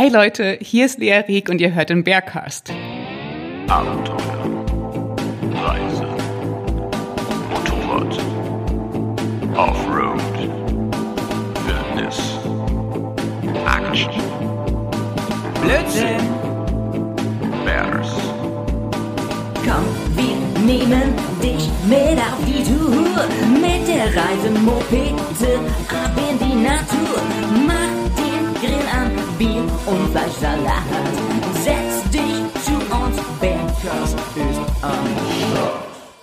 Hey 0.00 0.10
Leute, 0.10 0.56
hier 0.60 0.86
ist 0.86 1.00
Lea 1.00 1.24
Rieck 1.26 1.48
und 1.48 1.60
ihr 1.60 1.74
hört 1.74 1.90
den 1.90 2.04
Bearcast. 2.04 2.72
Abenteuer, 3.66 4.64
Reise, 5.52 6.06
Motorrad, 7.50 8.18
Offroad, 9.56 10.20
Wildnis, 11.66 12.38
Action, 13.66 14.22
Blödsinn! 15.62 16.28
Bears, 17.64 18.12
Komm, 19.64 19.84
wir 20.14 20.64
nehmen 20.64 21.12
dich 21.42 21.68
mit 21.88 22.20
auf 22.20 22.38
die 22.46 22.62
Tour. 22.62 23.26
Mit 23.60 23.88
der 23.88 24.06
Reisemopete 24.14 25.58
ab 25.90 26.12
in 26.30 26.38
die 26.38 26.54
Natur. 26.54 27.37
Fleischsalat. 30.10 30.82
Setz 31.54 32.10
dich 32.10 32.62
zu 32.64 32.74
uns, 32.94 33.16
Bergkast 33.40 34.18
ist 34.36 34.60
am 34.82 35.06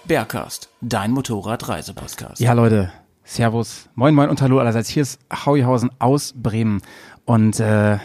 Bergcast, 0.06 0.70
dein 0.82 1.12
Motorrad-Reisepodcast. 1.12 2.40
Ja, 2.40 2.54
Leute, 2.54 2.92
Servus, 3.24 3.90
moin, 3.96 4.14
moin 4.14 4.30
und 4.30 4.42
hallo 4.42 4.60
allerseits. 4.60 4.90
Hier 4.90 5.02
ist 5.02 5.20
Hauihausen 5.34 5.90
aus 6.00 6.34
Bremen. 6.36 6.82
Und 7.26 7.60
äh, 7.60 7.98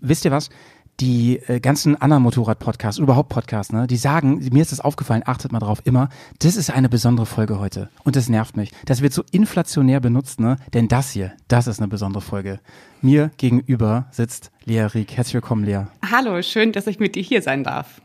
wisst 0.00 0.26
ihr 0.26 0.30
was? 0.30 0.50
Die 1.00 1.40
äh, 1.46 1.60
ganzen 1.60 2.00
anderen 2.00 2.22
Motorrad-Podcasts, 2.22 2.98
überhaupt 2.98 3.28
Podcasts, 3.28 3.72
ne, 3.72 3.86
die 3.86 3.98
sagen, 3.98 4.38
mir 4.50 4.62
ist 4.62 4.72
das 4.72 4.80
aufgefallen, 4.80 5.22
achtet 5.26 5.52
mal 5.52 5.58
drauf, 5.58 5.82
immer, 5.84 6.08
das 6.38 6.56
ist 6.56 6.70
eine 6.70 6.88
besondere 6.88 7.26
Folge 7.26 7.58
heute. 7.58 7.90
Und 8.04 8.16
das 8.16 8.28
nervt 8.28 8.56
mich. 8.56 8.72
Das 8.86 9.02
wird 9.02 9.12
so 9.12 9.22
inflationär 9.30 10.00
benutzt, 10.00 10.40
ne? 10.40 10.56
Denn 10.72 10.88
das 10.88 11.10
hier, 11.10 11.32
das 11.48 11.66
ist 11.66 11.80
eine 11.80 11.88
besondere 11.88 12.22
Folge. 12.22 12.60
Mir 13.02 13.30
gegenüber 13.36 14.06
sitzt 14.10 14.50
Lea 14.64 14.86
Rieck. 14.86 15.16
Herzlich 15.16 15.34
willkommen, 15.34 15.64
Lea. 15.64 15.84
Hallo, 16.10 16.40
schön, 16.40 16.72
dass 16.72 16.86
ich 16.86 16.98
mit 16.98 17.14
dir 17.14 17.22
hier 17.22 17.42
sein 17.42 17.62
darf. 17.62 18.00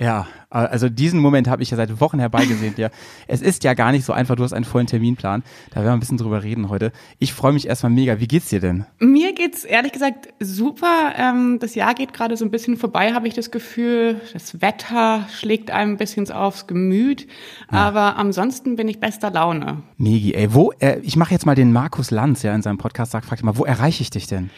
Ja, 0.00 0.26
also 0.48 0.88
diesen 0.88 1.20
Moment 1.20 1.46
habe 1.46 1.62
ich 1.62 1.70
ja 1.70 1.76
seit 1.76 2.00
Wochen 2.00 2.18
herbeigesehnt. 2.18 2.78
Ja, 2.78 2.88
es 3.28 3.42
ist 3.42 3.64
ja 3.64 3.74
gar 3.74 3.92
nicht 3.92 4.06
so 4.06 4.14
einfach. 4.14 4.34
Du 4.34 4.42
hast 4.42 4.54
einen 4.54 4.64
vollen 4.64 4.86
Terminplan. 4.86 5.42
Da 5.70 5.76
werden 5.76 5.86
wir 5.86 5.92
ein 5.92 6.00
bisschen 6.00 6.16
drüber 6.16 6.42
reden 6.42 6.70
heute. 6.70 6.90
Ich 7.18 7.34
freue 7.34 7.52
mich 7.52 7.68
erstmal 7.68 7.92
mega. 7.92 8.18
Wie 8.18 8.26
geht's 8.26 8.48
dir 8.48 8.60
denn? 8.60 8.86
Mir 8.98 9.34
geht's 9.34 9.64
ehrlich 9.64 9.92
gesagt 9.92 10.32
super. 10.40 11.12
Ähm, 11.16 11.58
das 11.60 11.74
Jahr 11.74 11.94
geht 11.94 12.14
gerade 12.14 12.38
so 12.38 12.46
ein 12.46 12.50
bisschen 12.50 12.78
vorbei, 12.78 13.12
habe 13.12 13.28
ich 13.28 13.34
das 13.34 13.50
Gefühl. 13.50 14.22
Das 14.32 14.62
Wetter 14.62 15.26
schlägt 15.38 15.70
einem 15.70 15.92
ein 15.92 15.96
bisschen 15.98 16.30
aufs 16.30 16.66
Gemüt. 16.66 17.28
Aber 17.68 18.16
ansonsten 18.16 18.76
bin 18.76 18.88
ich 18.88 19.00
bester 19.00 19.30
Laune. 19.30 19.82
Megi, 19.98 20.32
ey, 20.32 20.54
wo? 20.54 20.72
Äh, 20.80 21.00
ich 21.02 21.16
mache 21.16 21.32
jetzt 21.32 21.44
mal 21.44 21.54
den 21.54 21.72
Markus 21.72 22.10
Lanz, 22.10 22.42
ja, 22.42 22.54
in 22.54 22.62
seinem 22.62 22.78
Podcast 22.78 23.12
sagt, 23.12 23.26
frag 23.26 23.36
dich 23.36 23.44
mal, 23.44 23.58
wo 23.58 23.64
erreiche 23.64 24.02
ich 24.02 24.10
dich 24.10 24.26
denn? 24.26 24.48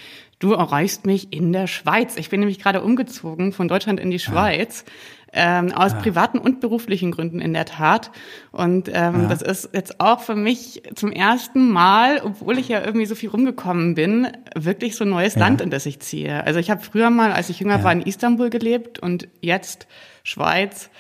Du 0.43 0.55
erreichst 0.55 1.07
mich 1.07 1.33
in 1.33 1.53
der 1.53 1.69
Schweiz. 1.69 2.17
Ich 2.17 2.29
bin 2.29 2.41
nämlich 2.41 2.59
gerade 2.59 2.83
umgezogen 2.83 3.53
von 3.53 3.69
Deutschland 3.69 4.01
in 4.01 4.11
die 4.11 4.19
Schweiz. 4.19 4.85
Ähm, 5.35 5.73
aus 5.73 5.95
privaten 5.95 6.39
und 6.39 6.61
beruflichen 6.61 7.11
Gründen 7.11 7.41
in 7.41 7.55
der 7.55 7.65
Tat. 7.65 8.11
Und 8.51 8.91
ähm, 8.93 9.29
das 9.31 9.41
ist 9.41 9.71
jetzt 9.73 9.99
auch 9.99 10.21
für 10.21 10.35
mich 10.35 10.83
zum 10.95 11.11
ersten 11.11 11.71
Mal, 11.71 12.21
obwohl 12.23 12.59
ich 12.59 12.69
ja 12.69 12.85
irgendwie 12.85 13.07
so 13.07 13.15
viel 13.15 13.31
rumgekommen 13.31 13.95
bin, 13.95 14.29
wirklich 14.55 14.95
so 14.95 15.05
ein 15.05 15.11
neues 15.11 15.37
Land, 15.37 15.63
in 15.63 15.71
das 15.71 15.87
ich 15.87 16.01
ziehe. 16.01 16.45
Also 16.45 16.61
ich 16.61 16.71
habe 16.71 16.83
früher 16.83 17.09
mal, 17.09 17.33
als 17.33 17.49
ich 17.49 17.61
jünger 17.61 17.83
war, 17.83 17.93
in 17.93 18.03
Istanbul 18.03 18.51
gelebt 18.51 18.99
und 18.99 19.29
jetzt 19.41 19.87
Schweiz. 20.23 20.91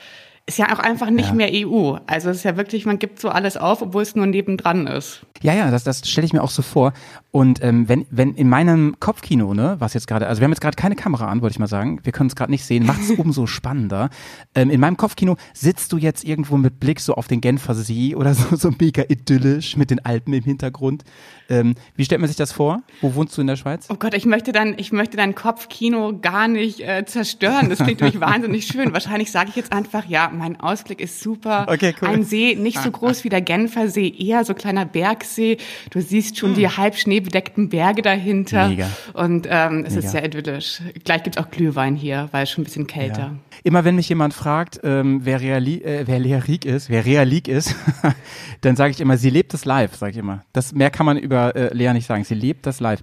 Ist 0.45 0.59
ja 0.59 0.75
auch 0.75 0.81
einfach 0.81 1.09
nicht 1.11 1.29
Ja. 1.29 1.35
mehr 1.35 1.49
EU. 1.53 1.97
Also 2.07 2.31
es 2.31 2.39
ist 2.39 2.43
ja 2.43 2.57
wirklich, 2.57 2.85
man 2.85 2.99
gibt 2.99 3.21
so 3.21 3.29
alles 3.29 3.57
auf, 3.57 3.81
obwohl 3.81 4.03
es 4.03 4.17
nur 4.17 4.27
nebendran 4.27 4.89
ist. 4.89 5.25
Ja, 5.41 5.55
ja, 5.55 5.71
das, 5.71 5.85
das 5.85 6.09
stelle 6.09 6.25
ich 6.25 6.33
mir 6.33 6.43
auch 6.43 6.51
so 6.51 6.63
vor. 6.63 6.93
Und 7.31 7.63
ähm, 7.63 7.89
wenn, 7.89 8.07
wenn 8.11 8.35
in 8.35 8.49
meinem 8.49 8.97
Kopfkino, 8.99 9.55
ne, 9.55 9.77
was 9.79 9.95
jetzt 9.95 10.07
gerade, 10.09 10.27
also 10.27 10.41
wir 10.41 10.45
haben 10.45 10.53
jetzt 10.53 10.61
gerade 10.61 10.77
keine 10.77 10.97
Kamera 10.97 11.27
an, 11.29 11.43
wollte 11.43 11.53
ich 11.55 11.59
mal 11.61 11.69
sagen, 11.69 12.01
wir 12.03 12.13
können 12.13 12.29
es 12.29 12.35
gerade 12.37 12.51
nicht 12.51 12.65
sehen, 12.65 12.85
macht 12.87 13.01
es 13.03 13.11
umso 13.19 13.47
spannender. 13.47 14.11
Ähm, 14.57 14.71
in 14.71 14.81
meinem 14.81 14.97
Kopfkino 14.97 15.37
sitzt 15.55 15.93
du 15.93 15.97
jetzt 15.97 16.25
irgendwo 16.25 16.57
mit 16.57 16.81
Blick 16.81 16.99
so 16.99 17.15
auf 17.15 17.29
den 17.29 17.41
Genfer 17.41 17.75
See 17.75 18.15
oder 18.17 18.35
so, 18.35 18.57
so 18.57 18.71
mega 18.81 19.03
idyllisch 19.09 19.77
mit 19.77 19.91
den 19.91 20.05
Alpen 20.05 20.35
im 20.35 20.43
Hintergrund. 20.43 21.05
Ähm, 21.53 21.75
wie 21.97 22.05
stellt 22.07 22.21
man 22.23 22.29
sich 22.29 22.37
das 22.39 22.51
vor? 22.51 22.83
Wo 23.03 23.15
wohnst 23.15 23.37
du 23.37 23.43
in 23.43 23.47
der 23.47 23.57
Schweiz? 23.57 23.87
Oh 23.91 23.97
Gott, 23.97 24.15
ich 24.15 24.25
möchte 24.25 24.53
dann, 24.53 24.75
ich 24.79 24.91
möchte 24.91 25.19
dein 25.19 25.35
Kopfkino 25.35 26.19
gar 26.19 26.49
nicht 26.49 26.81
äh, 26.81 27.05
zerstören. 27.05 27.69
Das 27.69 27.79
klingt 27.79 28.01
nämlich 28.01 28.21
wahnsinnig 28.21 28.67
schön. 28.67 28.95
Wahrscheinlich 28.95 29.31
sage 29.31 29.51
ich 29.51 29.57
jetzt 29.57 29.71
einfach, 29.71 30.07
ja, 30.07 30.31
mein 30.33 30.59
Ausblick 30.59 31.01
ist 31.01 31.21
super. 31.21 31.67
Okay, 31.69 31.95
cool. 32.01 32.09
Ein 32.09 32.25
See, 32.25 32.55
nicht 32.55 32.79
so 32.83 32.91
groß 32.91 33.25
wie 33.25 33.29
der 33.29 33.43
Genfer 33.43 33.89
See, 33.89 34.09
eher 34.09 34.47
so 34.47 34.55
kleiner 34.55 34.87
Bergsee. 34.87 35.59
Du 35.91 36.01
siehst 36.01 36.39
schon 36.39 36.55
die 36.55 36.69
halb 36.69 36.97
schneebedeckten 36.97 37.69
Berge 37.69 38.01
dahinter. 38.01 38.65
Hm. 38.65 38.71
Mega. 38.71 38.89
Und 39.13 39.47
ähm, 39.51 39.85
es 39.87 39.95
Mega. 39.95 40.07
ist 40.07 40.13
sehr 40.13 40.25
idyllisch. 40.25 40.81
Gleich 41.05 41.23
gibt's 41.23 41.39
auch 41.39 41.51
Glühwein 41.51 41.97
hier, 41.97 42.31
weil 42.33 42.45
es 42.45 42.51
schon 42.51 42.63
ein 42.63 42.65
bisschen 42.65 42.87
kälter. 42.87 43.19
Ja. 43.19 43.37
Immer 43.63 43.85
wenn 43.85 43.97
mich 43.97 44.09
jemand 44.09 44.33
fragt, 44.33 44.81
ähm, 44.83 45.21
wer, 45.25 45.41
Reali 45.41 45.83
äh, 45.83 46.07
wer 46.07 46.19
Lea 46.19 46.37
Rieck 46.37 46.65
ist, 46.65 46.89
wer 46.89 47.05
Rea 47.05 47.23
League 47.23 47.49
ist, 47.49 47.77
dann 48.63 48.77
sage 48.77 48.93
ich 48.93 49.01
immer, 49.01 49.17
sie 49.19 49.31
lebt 49.31 49.53
das 49.53 49.65
live, 49.65 49.95
sage 49.95 50.13
ich 50.13 50.19
immer. 50.19 50.43
Das 50.53 50.73
mehr 50.73 50.91
kann 50.91 51.07
man 51.07 51.19
über 51.19 51.42
äh, 51.51 51.75
Lea 51.75 51.93
nicht 51.93 52.07
sagen. 52.07 52.25
Sie 52.25 52.35
lebt 52.35 52.67
das 52.67 52.81
live. 52.81 53.01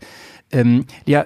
Ähm, 0.51 0.85
Lea, 1.05 1.21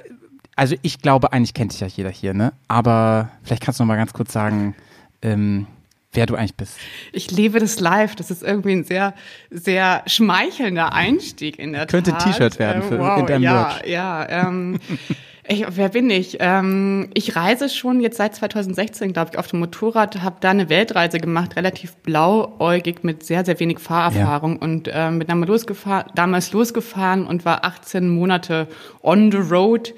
also 0.55 0.75
ich 0.81 0.99
glaube, 1.01 1.33
eigentlich 1.33 1.53
kennt 1.53 1.71
dich 1.73 1.79
ja 1.79 1.87
jeder 1.87 2.09
hier, 2.09 2.33
ne? 2.33 2.53
Aber 2.67 3.29
vielleicht 3.43 3.63
kannst 3.63 3.79
du 3.79 3.83
noch 3.83 3.87
mal 3.87 3.95
ganz 3.95 4.13
kurz 4.13 4.33
sagen, 4.33 4.75
ähm, 5.21 5.65
wer 6.11 6.25
du 6.27 6.35
eigentlich 6.35 6.55
bist. 6.55 6.77
Ich 7.11 7.31
lebe 7.31 7.59
das 7.59 7.79
live. 7.79 8.15
Das 8.15 8.29
ist 8.29 8.43
irgendwie 8.43 8.73
ein 8.73 8.83
sehr, 8.83 9.13
sehr 9.49 10.03
schmeichelnder 10.05 10.93
Einstieg 10.93 11.57
in 11.57 11.73
der 11.73 11.87
Könnte 11.87 12.11
ein 12.13 12.19
Tat. 12.19 12.33
T-Shirt 12.33 12.59
werden 12.59 12.83
Ähm, 12.83 12.87
für- 12.89 12.99
wow, 12.99 13.19
in 13.19 13.25
deinem 13.25 13.41
ja, 13.43 13.53
Merch. 13.53 13.87
Ja, 13.87 14.29
ähm, 14.29 14.79
ich, 15.47 15.65
wer 15.69 15.89
bin 15.89 16.09
ich? 16.09 16.37
Ähm, 16.39 17.09
ich 17.13 17.35
reise 17.35 17.67
schon 17.69 17.99
jetzt 17.99 18.17
seit 18.17 18.33
2016, 18.35 19.11
glaube 19.13 19.31
ich, 19.33 19.37
auf 19.39 19.47
dem 19.47 19.59
Motorrad, 19.59 20.21
habe 20.21 20.37
da 20.39 20.51
eine 20.51 20.69
Weltreise 20.69 21.19
gemacht, 21.19 21.55
relativ 21.55 21.95
blauäugig 21.97 23.03
mit 23.03 23.23
sehr, 23.23 23.43
sehr 23.43 23.59
wenig 23.59 23.79
Fahrerfahrung 23.79 24.57
und 24.57 24.89
ähm, 24.93 25.19
bin 25.19 25.27
damals 25.27 25.49
losgefahren, 25.49 26.11
damals 26.15 26.51
losgefahren 26.53 27.27
und 27.27 27.45
war 27.45 27.65
18 27.65 28.07
Monate 28.09 28.67
on 29.01 29.31
the 29.31 29.37
road 29.37 29.93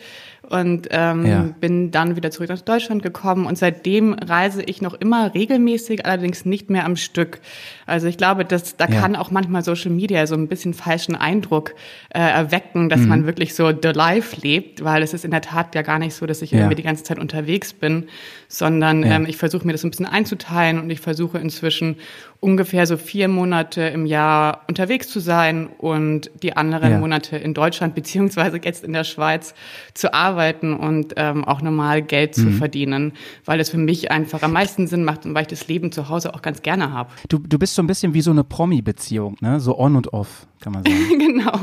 und 0.50 0.88
ähm, 0.92 1.26
Ja. 1.26 1.50
bin 1.60 1.90
dann 1.90 2.16
wieder 2.16 2.30
zurück 2.30 2.50
nach 2.50 2.62
Deutschland 2.62 3.02
gekommen 3.02 3.48
und 3.48 3.58
seitdem 3.58 4.14
reise 4.14 4.62
ich 4.62 4.80
noch 4.82 4.94
immer 4.94 5.34
regelmäßig, 5.34 6.06
allerdings 6.06 6.46
nicht 6.46 6.70
mehr 6.70 6.86
am 6.86 6.96
Stück. 6.96 7.40
Also 7.86 8.08
ich 8.08 8.18
glaube, 8.18 8.46
dass 8.46 8.78
da 8.78 8.86
Ja. 8.88 9.00
kann 9.02 9.16
auch 9.16 9.32
manchmal 9.32 9.64
Social 9.64 9.92
Media 9.92 10.26
so 10.28 10.36
ein 10.36 10.48
bisschen 10.48 10.74
falschen 10.74 11.16
Eindruck 11.16 11.76
äh, 12.10 12.20
erwecken, 12.20 12.86
Mhm. 12.86 12.90
dass 12.90 13.02
man 13.02 13.26
wirklich 13.26 13.54
so 13.54 13.70
the 13.70 13.90
life 13.94 14.40
lebt, 14.42 14.84
weil 14.84 15.04
es 15.04 15.14
ist 15.14 15.24
in 15.26 15.32
der 15.32 15.42
Tat 15.42 15.76
ja 15.76 15.82
gar 15.84 16.00
nicht 16.00 16.16
so, 16.16 16.26
dass 16.26 16.42
ich 16.42 16.52
Ja. 16.52 16.60
irgendwie 16.60 16.76
die 16.76 16.84
ganze 16.84 17.04
Zeit 17.04 17.20
unterwegs 17.20 17.74
bin, 17.74 18.08
sondern 18.48 19.04
Ja. 19.04 19.16
ähm, 19.16 19.26
ich 19.28 19.38
versuche 19.38 19.66
mir 19.66 19.74
das 19.74 19.84
ein 19.84 19.90
bisschen 19.92 20.06
einzuteilen 20.06 20.80
und 20.80 20.90
ich 20.90 21.00
versuche 21.00 21.38
inzwischen 21.38 21.98
ungefähr 22.40 22.86
so 22.86 22.96
vier 22.98 23.28
Monate 23.28 23.82
im 23.82 24.06
Jahr 24.06 24.62
unterwegs 24.68 25.08
zu 25.10 25.20
sein 25.20 25.68
und 25.78 26.30
die 26.44 26.56
anderen. 26.56 27.00
Monate 27.00 27.38
in 27.38 27.54
Deutschland 27.54 27.96
beziehungsweise 27.96 28.60
jetzt 28.64 28.84
in 28.84 28.94
der 28.94 29.04
Schweiz 29.04 29.54
zu 29.94 30.14
arbeiten 30.14 30.74
und 30.74 31.14
ähm, 31.18 31.44
auch 31.44 31.62
normal 31.62 32.02
Geld 32.02 32.38
Mhm. 32.38 32.42
zu 32.42 32.50
verdienen, 32.52 33.14
weil 33.46 33.60
es 33.60 33.70
für 33.70 33.78
mich 33.78 34.12
einfach 34.12 34.44
am 34.44 34.54
meisten 34.54 34.88
Sinn 34.88 35.04
macht 35.04 35.26
und 35.26 35.34
weil 35.34 35.44
ich 35.44 35.48
das 35.48 35.68
Leben 35.68 35.92
zu 35.92 36.10
Hause 36.10 36.34
auch 36.34 36.42
ganz 36.42 36.62
gerne 36.62 36.92
habe. 36.94 37.10
Du, 37.30 37.40
du 37.40 37.58
bist 37.58 37.75
so 37.76 37.84
ein 37.84 37.88
bisschen 37.88 38.14
wie 38.14 38.22
so 38.22 38.32
eine 38.32 38.44
Promi-Beziehung, 38.44 39.38
ne? 39.42 39.60
So 39.60 39.78
on 39.78 39.96
und 39.96 40.14
off, 40.14 40.48
kann 40.62 40.74
man 40.74 40.84
sagen. 40.84 41.20
genau, 41.20 41.60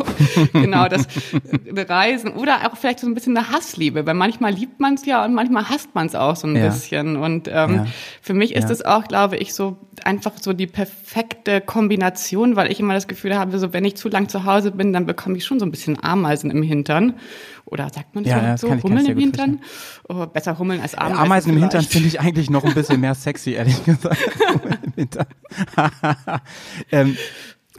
genau, 0.53 0.89
das 0.89 1.07
Reisen 1.89 2.33
oder 2.35 2.67
auch 2.71 2.77
vielleicht 2.77 3.01
so 3.01 3.07
ein 3.07 3.15
bisschen 3.15 3.37
eine 3.37 3.51
Hassliebe, 3.51 4.07
weil 4.07 4.15
manchmal 4.15 4.53
liebt 4.53 4.81
man 4.81 4.95
es 4.95 5.05
ja 5.07 5.25
und 5.25 5.35
manchmal 5.35 5.69
hasst 5.69 5.95
man 5.95 6.07
es 6.07 6.15
auch 6.15 6.37
so 6.37 6.47
ein 6.47 6.57
Ja. 6.57 6.67
bisschen. 6.69 7.17
Und 7.17 7.49
ähm, 7.49 7.75
Ja. 7.75 7.87
für 8.21 8.35
mich 8.35 8.55
ist 8.55 8.65
Ja. 8.65 8.71
es 8.71 8.85
auch, 8.85 9.05
glaube 9.09 9.37
ich, 9.37 9.55
so 9.55 9.77
einfach 10.05 10.33
so 10.41 10.53
die 10.53 10.67
perfekte 10.67 11.61
Kombination, 11.61 12.57
weil 12.57 12.71
ich 12.71 12.81
immer 12.81 12.95
das 12.95 13.09
Gefühl 13.09 13.37
habe, 13.39 13.59
so 13.59 13.73
wenn 13.73 13.85
ich 13.85 13.97
zu 13.97 14.09
lang 14.09 14.29
zu 14.29 14.45
Hause 14.45 14.71
bin, 14.73 14.93
dann 14.93 15.07
bekomme 15.07 15.37
ich 15.37 15.45
schon 15.45 15.59
so 15.59 15.67
ein 15.67 15.71
bisschen 15.71 16.03
Ameisen 16.03 16.51
im 16.51 16.63
Hintern. 16.63 17.15
Oder 17.73 17.89
sagt 17.89 18.15
man 18.15 18.25
Ja, 18.25 18.37
so, 18.39 18.43
ja, 18.45 18.51
das 18.53 18.61
so 18.61 18.69
kann 18.69 18.77
ich- 18.79 18.83
kann 18.85 18.91
Hummeln 18.93 19.07
im 19.07 19.19
Hintern? 19.19 19.61
Oh, 20.07 20.27
besser 20.27 20.59
Hummeln 20.59 20.81
als 20.83 20.95
Ameisen. 20.95 21.19
Ameisen 21.19 21.53
im 21.55 21.59
Hintern 21.59 21.83
finde 21.85 22.09
ich 22.09 22.21
eigentlich 22.21 22.51
noch 22.51 22.65
ein 22.65 22.75
bisschen 22.75 23.01
mehr 23.01 23.15
sexy, 23.15 23.53
ehrlich 23.53 23.83
gesagt. 23.87 24.19
Im 24.85 24.93
Hintern. 24.95 25.27
ähm, 26.93 27.17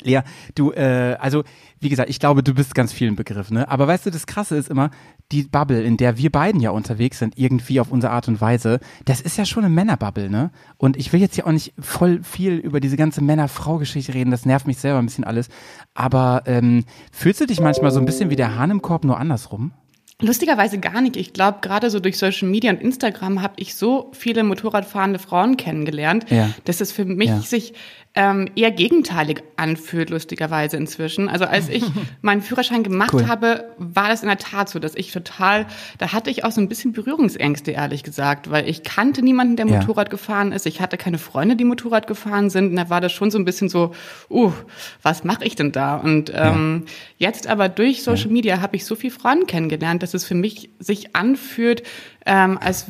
Lea, 0.02 0.22
du, 0.56 0.72
äh, 0.72 1.16
also 1.20 1.44
wie 1.80 1.90
gesagt, 1.90 2.10
ich 2.10 2.20
glaube, 2.20 2.44
du 2.44 2.54
bist 2.54 2.76
ganz 2.76 2.92
vielen 2.92 3.16
Begriff, 3.16 3.52
ne? 3.52 3.70
Aber 3.70 3.88
weißt 3.88 4.06
du, 4.06 4.10
das 4.10 4.26
Krasse 4.26 4.56
ist 4.56 4.70
immer, 4.70 4.90
die 5.32 5.44
Bubble, 5.44 5.82
in 5.84 5.98
der 5.98 6.18
wir 6.18 6.32
beiden 6.32 6.60
ja 6.62 6.72
unterwegs 6.72 7.20
sind, 7.20 7.38
irgendwie 7.38 7.80
auf 7.80 7.92
unsere 7.92 8.12
Art 8.14 8.28
und 8.28 8.40
Weise, 8.42 8.80
das 9.06 9.22
ist 9.22 9.38
ja 9.38 9.46
schon 9.46 9.64
eine 9.66 9.74
Männerbubble, 9.74 10.30
ne? 10.30 10.52
Und 10.78 10.98
ich 10.98 11.14
will 11.14 11.20
jetzt 11.22 11.36
hier 11.36 11.46
auch 11.46 11.52
nicht 11.52 11.74
voll 11.80 12.22
viel 12.24 12.54
über 12.56 12.80
diese 12.80 12.98
ganze 12.98 13.22
Männer-Frau-Geschichte 13.22 14.14
reden, 14.14 14.32
das 14.32 14.46
nervt 14.46 14.66
mich 14.66 14.78
selber 14.78 15.00
ein 15.00 15.06
bisschen 15.06 15.24
alles. 15.26 15.50
Aber 15.94 16.44
ähm, 16.46 16.86
fühlst 17.12 17.42
du 17.42 17.46
dich 17.46 17.60
manchmal 17.62 17.92
so 17.92 18.00
ein 18.00 18.06
bisschen 18.06 18.30
wie 18.30 18.36
der 18.38 18.56
Hahn 18.58 18.72
im 18.72 18.82
Korb, 18.82 19.04
nur 19.06 19.20
andersrum? 19.20 19.72
Lustigerweise 20.22 20.80
gar 20.80 21.02
nicht. 21.02 21.18
Ich 21.18 21.34
glaube, 21.34 21.58
gerade 21.62 21.90
so 21.90 22.00
durch 22.00 22.18
Social 22.18 22.48
Media 22.48 22.72
und 22.72 22.82
Instagram 22.82 23.42
habe 23.42 23.54
ich 23.58 23.76
so 23.76 24.12
viele 24.14 24.44
Motorradfahrende 24.44 25.20
Frauen 25.20 25.58
kennengelernt, 25.58 26.26
Ja. 26.30 26.50
dass 26.66 26.82
es 26.82 26.92
für 26.92 27.04
mich 27.06 27.30
Ja. 27.30 27.40
sich 27.42 27.74
ähm, 28.16 28.48
eher 28.56 28.70
gegenteilig 28.70 29.42
anfühlt, 29.58 30.12
lustigerweise 30.12 30.78
inzwischen. 30.78 31.30
Also 31.30 31.46
als 31.46 31.68
ich 31.68 31.84
meinen 32.22 32.44
Führerschein 32.44 32.84
gemacht 32.84 33.12
Cool. 33.12 33.28
habe, 33.28 33.72
war 33.80 34.08
das 34.08 34.22
in 34.22 34.28
der 34.28 34.38
Tat 34.38 34.70
so, 34.70 34.78
dass 34.78 34.94
ich 34.94 35.12
total, 35.12 35.66
da 35.98 36.14
hatte 36.14 36.30
ich 36.30 36.44
auch 36.44 36.52
so 36.52 36.62
ein 36.62 36.70
bisschen 36.70 36.94
Berührungsängste, 36.94 37.72
ehrlich 37.72 38.04
gesagt, 38.04 38.52
weil 38.52 38.70
ich 38.70 38.84
kannte 38.84 39.24
niemanden, 39.24 39.56
der 39.56 39.66
Ja. 39.66 39.80
Motorrad 39.80 40.12
gefahren 40.12 40.52
ist. 40.52 40.68
Ich 40.68 40.80
hatte 40.80 40.96
keine 40.98 41.18
Freunde, 41.18 41.56
die 41.56 41.64
Motorrad 41.64 42.06
gefahren 42.06 42.52
sind. 42.52 42.68
Und 42.70 42.76
da 42.76 42.88
war 42.92 43.02
das 43.02 43.12
schon 43.14 43.32
so 43.32 43.40
ein 43.40 43.46
bisschen 43.46 43.68
so, 43.68 43.94
uh, 44.30 44.52
was 45.02 45.24
mache 45.24 45.44
ich 45.46 45.56
denn 45.56 45.72
da? 45.72 45.96
Und 45.96 46.32
ähm, 46.36 46.84
jetzt 47.18 47.48
aber 47.48 47.68
durch 47.68 48.04
Social 48.04 48.30
Media 48.30 48.62
habe 48.62 48.76
ich 48.76 48.86
so 48.86 48.94
viel 48.94 49.10
Frauen 49.10 49.48
kennengelernt, 49.48 50.04
dass 50.04 50.13
es 50.14 50.26
für 50.26 50.36
mich 50.36 50.70
sich 50.80 51.16
anfühlt, 51.16 51.84
ähm, 52.26 52.58
als 52.58 52.86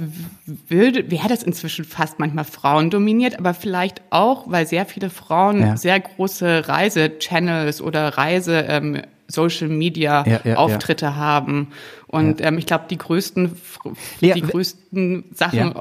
würde, 0.68 1.10
wäre 1.12 1.28
das 1.28 1.44
inzwischen 1.44 1.86
fast 1.86 2.20
manchmal 2.20 2.46
Frauen 2.46 2.90
dominiert, 2.90 3.38
aber 3.40 3.54
vielleicht 3.54 4.02
auch, 4.10 4.50
weil 4.50 4.66
sehr 4.68 4.86
viele 4.86 5.10
Frauen 5.10 5.62
Ja. 5.62 5.78
sehr 5.78 6.00
große 6.00 6.68
Reise-Channels 6.68 7.81
oder 7.81 8.10
Reise 8.18 8.66
ähm, 8.68 9.02
Social 9.28 9.70
Media 9.70 10.25
Ja, 10.28 10.42
ja. 10.44 10.56
Auftritte 10.58 11.16
haben. 11.16 11.70
Und 12.08 12.42
ähm, 12.42 12.58
ich 12.58 12.66
glaube, 12.66 12.86
die 12.90 12.98
größten, 12.98 13.56
die 14.22 14.42
größten 14.42 15.24
Sachen 15.34 15.74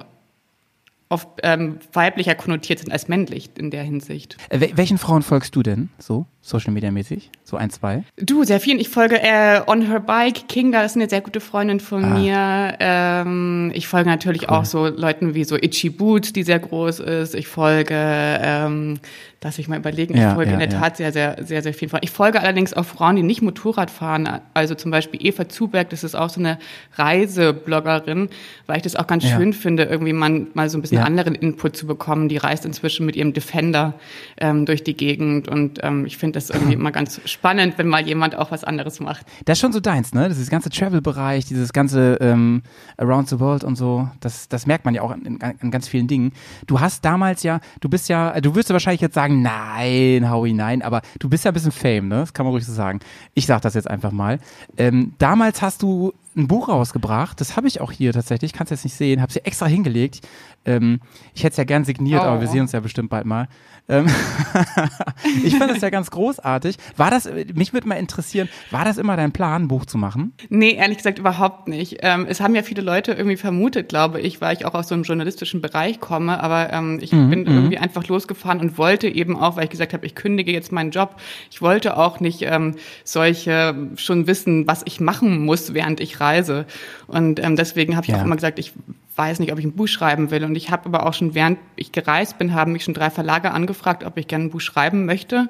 oft 1.08 1.28
ähm, 1.42 1.78
weiblicher 1.92 2.34
konnotiert 2.34 2.78
sind 2.78 2.90
als 2.90 3.06
männlich 3.08 3.50
in 3.58 3.70
der 3.70 3.82
Hinsicht. 3.82 4.38
Wel- 4.50 4.76
welchen 4.76 4.96
Frauen 4.96 5.20
folgst 5.22 5.54
du 5.54 5.62
denn 5.62 5.90
so, 5.98 6.24
Social 6.44 6.72
Media 6.72 6.90
mäßig? 6.90 7.30
So 7.44 7.56
ein, 7.56 7.70
zwei? 7.70 8.02
Du, 8.16 8.42
sehr 8.42 8.58
vielen. 8.58 8.80
Ich 8.80 8.88
folge 8.88 9.20
äh, 9.22 9.60
On 9.68 9.82
Her 9.82 10.00
Bike, 10.00 10.48
Kinga 10.48 10.82
ist 10.82 10.96
eine 10.96 11.08
sehr 11.08 11.20
gute 11.20 11.38
Freundin 11.38 11.78
von 11.78 12.04
Ah. 12.04 12.18
mir. 12.18 12.74
Ähm, 12.80 13.70
ich 13.74 13.86
folge 13.86 14.10
natürlich 14.10 14.48
auch 14.48 14.64
so 14.64 14.86
Leuten 14.88 15.34
wie 15.34 15.44
so 15.44 15.54
Itchy 15.56 15.88
Boots, 15.90 16.32
die 16.32 16.42
sehr 16.42 16.58
groß 16.58 16.98
ist. 17.00 17.36
Ich 17.36 17.46
folge, 17.46 17.94
ähm, 17.96 18.98
lass 19.40 19.58
ich 19.60 19.68
mal 19.68 19.78
überlegen, 19.78 20.16
Ja, 20.16 20.30
ich 20.30 20.34
folge 20.34 20.50
ja, 20.50 20.54
in 20.54 20.60
der 20.60 20.70
ja. 20.70 20.80
Tat 20.80 20.96
sehr, 20.96 21.12
sehr, 21.12 21.36
sehr, 21.44 21.62
sehr 21.62 21.74
vielen 21.74 21.90
Frauen. 21.90 22.00
Ich 22.02 22.10
folge 22.10 22.40
allerdings 22.40 22.74
auch 22.74 22.84
Frauen, 22.86 23.14
die 23.14 23.22
nicht 23.22 23.40
Motorrad 23.42 23.90
fahren. 23.90 24.28
Also 24.52 24.74
zum 24.74 24.90
Beispiel 24.90 25.24
Eva 25.24 25.48
Zuberg, 25.48 25.90
das 25.90 26.02
ist 26.02 26.16
auch 26.16 26.28
so 26.30 26.40
eine 26.40 26.58
Reisebloggerin, 26.96 28.28
weil 28.66 28.76
ich 28.78 28.82
das 28.82 28.96
auch 28.96 29.06
ganz 29.06 29.24
schön 29.24 29.52
finde, 29.52 29.84
irgendwie 29.84 30.12
mal, 30.12 30.46
mal 30.54 30.68
so 30.68 30.76
ein 30.78 30.80
bisschen 30.82 30.98
anderen 30.98 31.34
Input 31.36 31.76
zu 31.76 31.86
bekommen. 31.86 32.28
Die 32.28 32.36
reist 32.36 32.64
inzwischen 32.64 33.06
mit 33.06 33.14
ihrem 33.16 33.32
Defender 33.32 33.94
ähm, 34.38 34.66
durch 34.66 34.82
die 34.82 34.96
Gegend 34.96 35.46
und 35.48 35.78
ähm, 35.82 36.04
ich 36.06 36.16
finde 36.16 36.31
das 36.32 36.50
irgendwie 36.50 36.74
immer 36.74 36.92
ganz 36.92 37.20
spannend, 37.24 37.78
wenn 37.78 37.88
mal 37.88 38.06
jemand 38.06 38.34
auch 38.36 38.50
was 38.50 38.64
anderes 38.64 39.00
macht. 39.00 39.26
Das 39.44 39.58
ist 39.58 39.60
schon 39.60 39.72
so 39.72 39.80
deins, 39.80 40.14
ne? 40.14 40.28
Dieses 40.28 40.50
ganze 40.50 40.70
Travel-Bereich, 40.70 41.46
dieses 41.46 41.72
ganze 41.72 42.18
ähm, 42.20 42.62
Around 42.96 43.28
the 43.28 43.40
World 43.40 43.64
und 43.64 43.76
so, 43.76 44.08
das, 44.20 44.48
das 44.48 44.66
merkt 44.66 44.84
man 44.84 44.94
ja 44.94 45.02
auch 45.02 45.10
an, 45.10 45.38
an 45.40 45.70
ganz 45.70 45.88
vielen 45.88 46.08
Dingen. 46.08 46.32
Du 46.66 46.80
hast 46.80 47.04
damals 47.04 47.42
ja, 47.42 47.60
du 47.80 47.88
bist 47.88 48.08
ja, 48.08 48.40
du 48.40 48.54
wirst 48.54 48.68
ja 48.68 48.72
wahrscheinlich 48.74 49.00
jetzt 49.00 49.14
sagen, 49.14 49.42
nein, 49.42 50.30
Howie, 50.30 50.52
nein, 50.52 50.82
aber 50.82 51.02
du 51.18 51.28
bist 51.28 51.44
ja 51.44 51.50
ein 51.50 51.54
bisschen 51.54 51.72
Fame, 51.72 52.08
ne? 52.08 52.16
Das 52.16 52.32
kann 52.32 52.44
man 52.46 52.52
ruhig 52.52 52.64
so 52.64 52.72
sagen. 52.72 53.00
Ich 53.34 53.46
sag 53.46 53.62
das 53.62 53.74
jetzt 53.74 53.88
einfach 53.88 54.12
mal. 54.12 54.38
Ähm, 54.76 55.14
damals 55.18 55.62
hast 55.62 55.82
du 55.82 56.12
ein 56.36 56.48
Buch 56.48 56.68
rausgebracht, 56.68 57.40
das 57.40 57.56
habe 57.56 57.68
ich 57.68 57.80
auch 57.80 57.92
hier 57.92 58.12
tatsächlich, 58.12 58.52
kannst 58.52 58.70
jetzt 58.70 58.84
nicht 58.84 58.94
sehen, 58.96 59.20
habe 59.20 59.32
sie 59.32 59.44
extra 59.44 59.66
hingelegt. 59.66 60.20
Ähm, 60.64 61.00
ich 61.34 61.42
hätte 61.44 61.52
es 61.52 61.56
ja 61.58 61.64
gern 61.64 61.84
signiert, 61.84 62.22
Oh. 62.22 62.26
aber 62.26 62.40
wir 62.40 62.48
sehen 62.48 62.60
uns 62.62 62.72
ja 62.72 62.80
bestimmt 62.80 63.10
bald 63.10 63.26
mal. 63.26 63.48
Ähm, 63.88 64.06
ich 65.44 65.56
fand 65.56 65.70
das 65.72 65.80
ja 65.80 65.90
ganz 65.90 66.10
großartig. 66.10 66.76
War 66.96 67.10
das, 67.10 67.28
mich 67.54 67.72
würde 67.72 67.88
mal 67.88 67.96
interessieren, 67.96 68.48
war 68.70 68.84
das 68.84 68.96
immer 68.96 69.16
dein 69.16 69.32
Plan, 69.32 69.64
ein 69.64 69.68
Buch 69.68 69.86
zu 69.86 69.98
machen? 69.98 70.32
Nee, 70.48 70.72
ehrlich 70.74 70.98
gesagt 70.98 71.18
überhaupt 71.18 71.68
nicht. 71.68 71.98
Ähm, 72.00 72.26
es 72.28 72.40
haben 72.40 72.54
ja 72.54 72.62
viele 72.62 72.82
Leute 72.82 73.12
irgendwie 73.12 73.36
vermutet, 73.36 73.88
glaube 73.88 74.20
ich, 74.20 74.40
weil 74.40 74.56
ich 74.56 74.64
auch 74.64 74.74
aus 74.74 74.88
so 74.88 74.94
einem 74.94 75.02
journalistischen 75.04 75.60
Bereich 75.60 76.00
komme, 76.00 76.42
aber 76.42 76.72
ähm, 76.72 76.98
ich 77.02 77.12
Mhm, 77.12 77.30
bin 77.30 77.46
irgendwie 77.46 77.78
einfach 77.78 78.06
losgefahren 78.06 78.60
und 78.60 78.78
wollte 78.78 79.08
eben 79.08 79.36
auch, 79.36 79.56
weil 79.56 79.64
ich 79.64 79.70
gesagt 79.70 79.92
habe, 79.92 80.06
ich 80.06 80.14
kündige 80.14 80.52
jetzt 80.52 80.72
meinen 80.72 80.92
Job, 80.92 81.16
ich 81.50 81.60
wollte 81.60 81.96
auch 81.96 82.20
nicht 82.20 82.42
ähm, 82.42 82.76
solche 83.04 83.74
schon 83.96 84.26
wissen, 84.26 84.66
was 84.66 84.82
ich 84.86 85.00
machen 85.00 85.44
muss, 85.44 85.74
während 85.74 86.00
ich 86.00 86.20
reise. 86.22 86.64
Und 87.06 87.38
ähm, 87.44 87.56
deswegen 87.56 87.96
habe 87.96 88.06
ich 88.06 88.12
Ja. 88.12 88.20
auch 88.20 88.24
immer 88.24 88.36
gesagt, 88.36 88.58
ich 88.58 88.72
weiß 89.16 89.40
nicht, 89.40 89.52
ob 89.52 89.58
ich 89.58 89.64
ein 89.66 89.72
Buch 89.72 89.88
schreiben 89.88 90.30
will. 90.30 90.44
Und 90.44 90.54
ich 90.56 90.70
habe 90.70 90.86
aber 90.86 91.04
auch 91.06 91.12
schon, 91.14 91.34
während 91.34 91.58
ich 91.76 91.92
gereist 91.92 92.38
bin, 92.38 92.54
haben 92.54 92.72
mich 92.72 92.84
schon 92.84 92.94
drei 92.94 93.10
Verlage 93.10 93.50
angefragt, 93.50 94.04
ob 94.04 94.16
ich 94.16 94.26
gerne 94.26 94.44
ein 94.44 94.50
Buch 94.50 94.60
schreiben 94.62 95.04
möchte. 95.04 95.48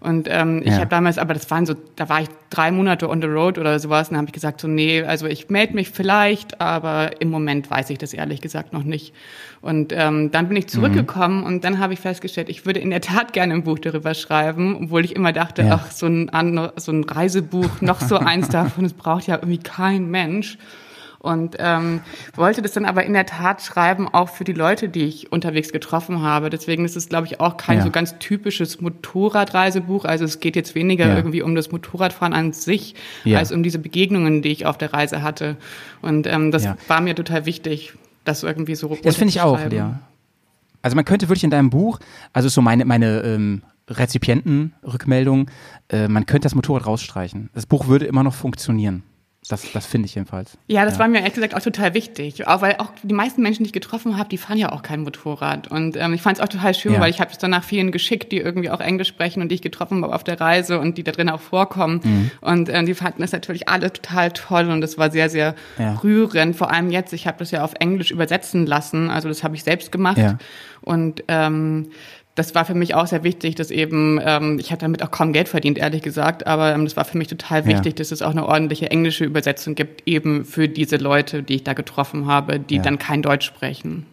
Und 0.00 0.28
ähm, 0.30 0.60
ich 0.64 0.68
Ja. 0.70 0.78
habe 0.78 0.86
damals, 0.86 1.18
aber 1.18 1.34
das 1.34 1.50
waren 1.50 1.66
so, 1.66 1.74
da 1.96 2.08
war 2.08 2.20
ich 2.20 2.28
drei 2.50 2.70
Monate 2.70 3.08
on 3.08 3.20
the 3.20 3.26
road 3.26 3.58
oder 3.58 3.78
sowas, 3.80 4.08
und 4.08 4.12
dann 4.14 4.18
habe 4.18 4.28
ich 4.28 4.32
gesagt, 4.32 4.60
so 4.60 4.68
nee, 4.68 5.02
also 5.02 5.26
ich 5.26 5.50
melde 5.50 5.74
mich 5.74 5.90
vielleicht, 5.90 6.60
aber 6.60 7.20
im 7.20 7.30
Moment 7.30 7.68
weiß 7.68 7.90
ich 7.90 7.98
das 7.98 8.12
ehrlich 8.14 8.40
gesagt 8.40 8.72
noch 8.72 8.84
nicht. 8.84 9.12
Und 9.60 9.92
ähm, 9.96 10.30
dann 10.30 10.46
bin 10.46 10.56
ich 10.56 10.68
zurückgekommen 10.68 11.42
und 11.42 11.64
dann 11.64 11.80
habe 11.80 11.94
ich 11.94 11.98
festgestellt, 12.00 12.48
ich 12.48 12.64
würde 12.64 12.78
in 12.78 12.90
der 12.90 13.00
Tat 13.00 13.32
gerne 13.32 13.54
ein 13.54 13.64
Buch 13.64 13.80
darüber 13.80 14.14
schreiben, 14.14 14.76
obwohl 14.84 15.04
ich 15.04 15.16
immer 15.16 15.32
dachte, 15.32 15.62
Ja. 15.62 15.80
ach, 15.82 15.90
so 15.90 16.06
ein, 16.06 16.30
so 16.76 16.92
ein 16.92 17.02
Reisebuch, 17.02 17.80
noch 17.80 18.00
so 18.00 18.18
eins 18.18 18.48
davon, 18.50 18.84
das 18.84 18.92
braucht 18.92 19.26
ja 19.26 19.34
irgendwie 19.36 19.58
kein 19.58 20.08
Mensch. 20.10 20.58
Und 21.20 21.56
ähm, 21.58 22.00
wollte 22.36 22.62
das 22.62 22.72
dann 22.72 22.84
aber 22.84 23.04
in 23.04 23.12
der 23.12 23.26
Tat 23.26 23.60
schreiben, 23.60 24.06
auch 24.08 24.28
für 24.28 24.44
die 24.44 24.52
Leute, 24.52 24.88
die 24.88 25.02
ich 25.04 25.32
unterwegs 25.32 25.72
getroffen 25.72 26.22
habe. 26.22 26.48
Deswegen 26.48 26.84
ist 26.84 26.96
es, 26.96 27.08
glaube 27.08 27.26
ich, 27.26 27.40
auch 27.40 27.56
kein 27.56 27.78
Ja. 27.78 27.84
so 27.84 27.90
ganz 27.90 28.18
typisches 28.20 28.80
Motorradreisebuch. 28.80 30.04
Also 30.04 30.24
es 30.24 30.38
geht 30.38 30.54
jetzt 30.54 30.76
weniger 30.76 31.08
Ja. 31.08 31.16
irgendwie 31.16 31.42
um 31.42 31.56
das 31.56 31.72
Motorradfahren 31.72 32.32
an 32.32 32.52
sich, 32.52 32.94
Ja. 33.24 33.38
als 33.38 33.50
um 33.50 33.64
diese 33.64 33.80
Begegnungen, 33.80 34.42
die 34.42 34.50
ich 34.50 34.64
auf 34.64 34.78
der 34.78 34.92
Reise 34.94 35.22
hatte. 35.22 35.56
Und 36.02 36.28
ähm, 36.28 36.52
das 36.52 36.68
war 36.86 37.00
mir 37.00 37.16
total 37.16 37.46
wichtig, 37.46 37.94
das 38.24 38.44
irgendwie 38.44 38.76
so 38.76 38.96
Das 39.02 39.16
finde 39.16 39.30
ich 39.30 39.40
auch, 39.40 39.58
ja. 39.72 39.98
Also 40.82 40.94
man 40.94 41.04
könnte 41.04 41.28
wirklich 41.28 41.42
in 41.44 41.50
deinem 41.50 41.70
Buch, 41.70 41.98
also 42.32 42.48
so 42.48 42.62
meine, 42.62 42.84
meine 42.84 43.22
ähm, 43.22 43.62
Rezipientenrückmeldung, 43.90 45.50
äh, 45.88 46.08
man 46.08 46.26
könnte 46.26 46.46
das 46.46 46.54
Motorrad 46.54 46.86
rausstreichen. 46.86 47.50
Das 47.54 47.66
Buch 47.66 47.88
würde 47.88 48.06
immer 48.06 48.22
noch 48.22 48.34
funktionieren. 48.34 49.02
Das, 49.48 49.70
das 49.72 49.86
finde 49.86 50.06
ich 50.06 50.14
jedenfalls. 50.14 50.58
Ja, 50.66 50.84
das 50.84 50.98
war 50.98 51.08
mir 51.08 51.18
ehrlich 51.18 51.34
gesagt 51.34 51.54
auch 51.54 51.60
total 51.60 51.94
wichtig. 51.94 52.46
Auch 52.46 52.60
weil 52.60 52.76
auch 52.78 52.90
die 53.02 53.14
meisten 53.14 53.42
Menschen, 53.42 53.64
die 53.64 53.68
ich 53.68 53.72
getroffen 53.72 54.16
habe, 54.18 54.28
die 54.28 54.36
fahren 54.38 54.58
ja 54.58 54.72
auch 54.72 54.82
kein 54.82 55.02
Motorrad. 55.02 55.68
Und 55.68 55.96
ähm, 55.96 56.12
ich 56.12 56.22
fand 56.22 56.38
es 56.38 56.42
auch 56.44 56.48
total 56.48 56.74
schön, 56.74 56.92
Ja. 56.94 57.00
weil 57.00 57.10
ich 57.10 57.20
habe 57.20 57.30
es 57.30 57.38
danach 57.38 57.64
vielen 57.64 57.90
geschickt, 57.92 58.30
die 58.32 58.38
irgendwie 58.38 58.70
auch 58.70 58.80
Englisch 58.80 59.08
sprechen 59.08 59.40
und 59.42 59.48
die 59.48 59.54
ich 59.56 59.62
getroffen 59.62 60.02
habe 60.04 60.14
auf 60.14 60.22
der 60.24 60.40
Reise 60.40 60.78
und 60.78 60.98
die 60.98 61.02
da 61.02 61.12
drin 61.12 61.30
auch 61.30 61.40
vorkommen. 61.40 62.00
Mhm. 62.04 62.30
Und 62.40 62.68
ähm, 62.68 62.86
die 62.86 62.94
fanden 62.94 63.22
das 63.22 63.32
natürlich 63.32 63.68
alle 63.68 63.92
total 63.92 64.32
toll 64.32 64.68
und 64.70 64.80
das 64.80 64.98
war 64.98 65.10
sehr, 65.10 65.30
sehr 65.30 65.54
Ja. 65.78 65.94
rührend. 66.04 66.54
Vor 66.56 66.70
allem 66.70 66.90
jetzt, 66.90 67.12
ich 67.12 67.26
habe 67.26 67.38
das 67.38 67.50
ja 67.50 67.64
auf 67.64 67.74
Englisch 67.80 68.10
übersetzen 68.10 68.66
lassen, 68.66 69.08
also 69.10 69.28
das 69.28 69.42
habe 69.44 69.54
ich 69.56 69.64
selbst 69.64 69.90
gemacht. 69.92 70.18
Ja. 70.18 70.38
Und 70.82 71.24
ähm, 71.28 71.90
das 72.38 72.54
war 72.54 72.64
für 72.64 72.74
mich 72.74 72.94
auch 72.94 73.06
sehr 73.06 73.24
wichtig, 73.24 73.56
dass 73.56 73.70
eben, 73.70 74.20
ähm, 74.24 74.58
ich 74.60 74.70
habe 74.70 74.80
damit 74.80 75.02
auch 75.02 75.10
kaum 75.10 75.32
Geld 75.32 75.48
verdient, 75.48 75.76
ehrlich 75.78 76.02
gesagt, 76.02 76.46
aber 76.46 76.72
ähm, 76.72 76.84
das 76.84 76.96
war 76.96 77.04
für 77.04 77.18
mich 77.18 77.28
total 77.28 77.60
Ja. 77.62 77.66
wichtig, 77.66 77.96
dass 77.96 78.12
es 78.12 78.22
auch 78.22 78.30
eine 78.30 78.46
ordentliche 78.46 78.90
englische 78.90 79.24
Übersetzung 79.24 79.74
gibt, 79.74 80.02
eben 80.06 80.44
für 80.44 80.68
diese 80.68 80.96
Leute, 80.96 81.42
die 81.42 81.56
ich 81.56 81.64
da 81.64 81.72
getroffen 81.72 82.26
habe, 82.26 82.60
die 82.60 82.76
Ja. 82.76 82.82
dann 82.82 82.98
kein 82.98 83.22
Deutsch 83.22 83.46
sprechen. 83.46 84.06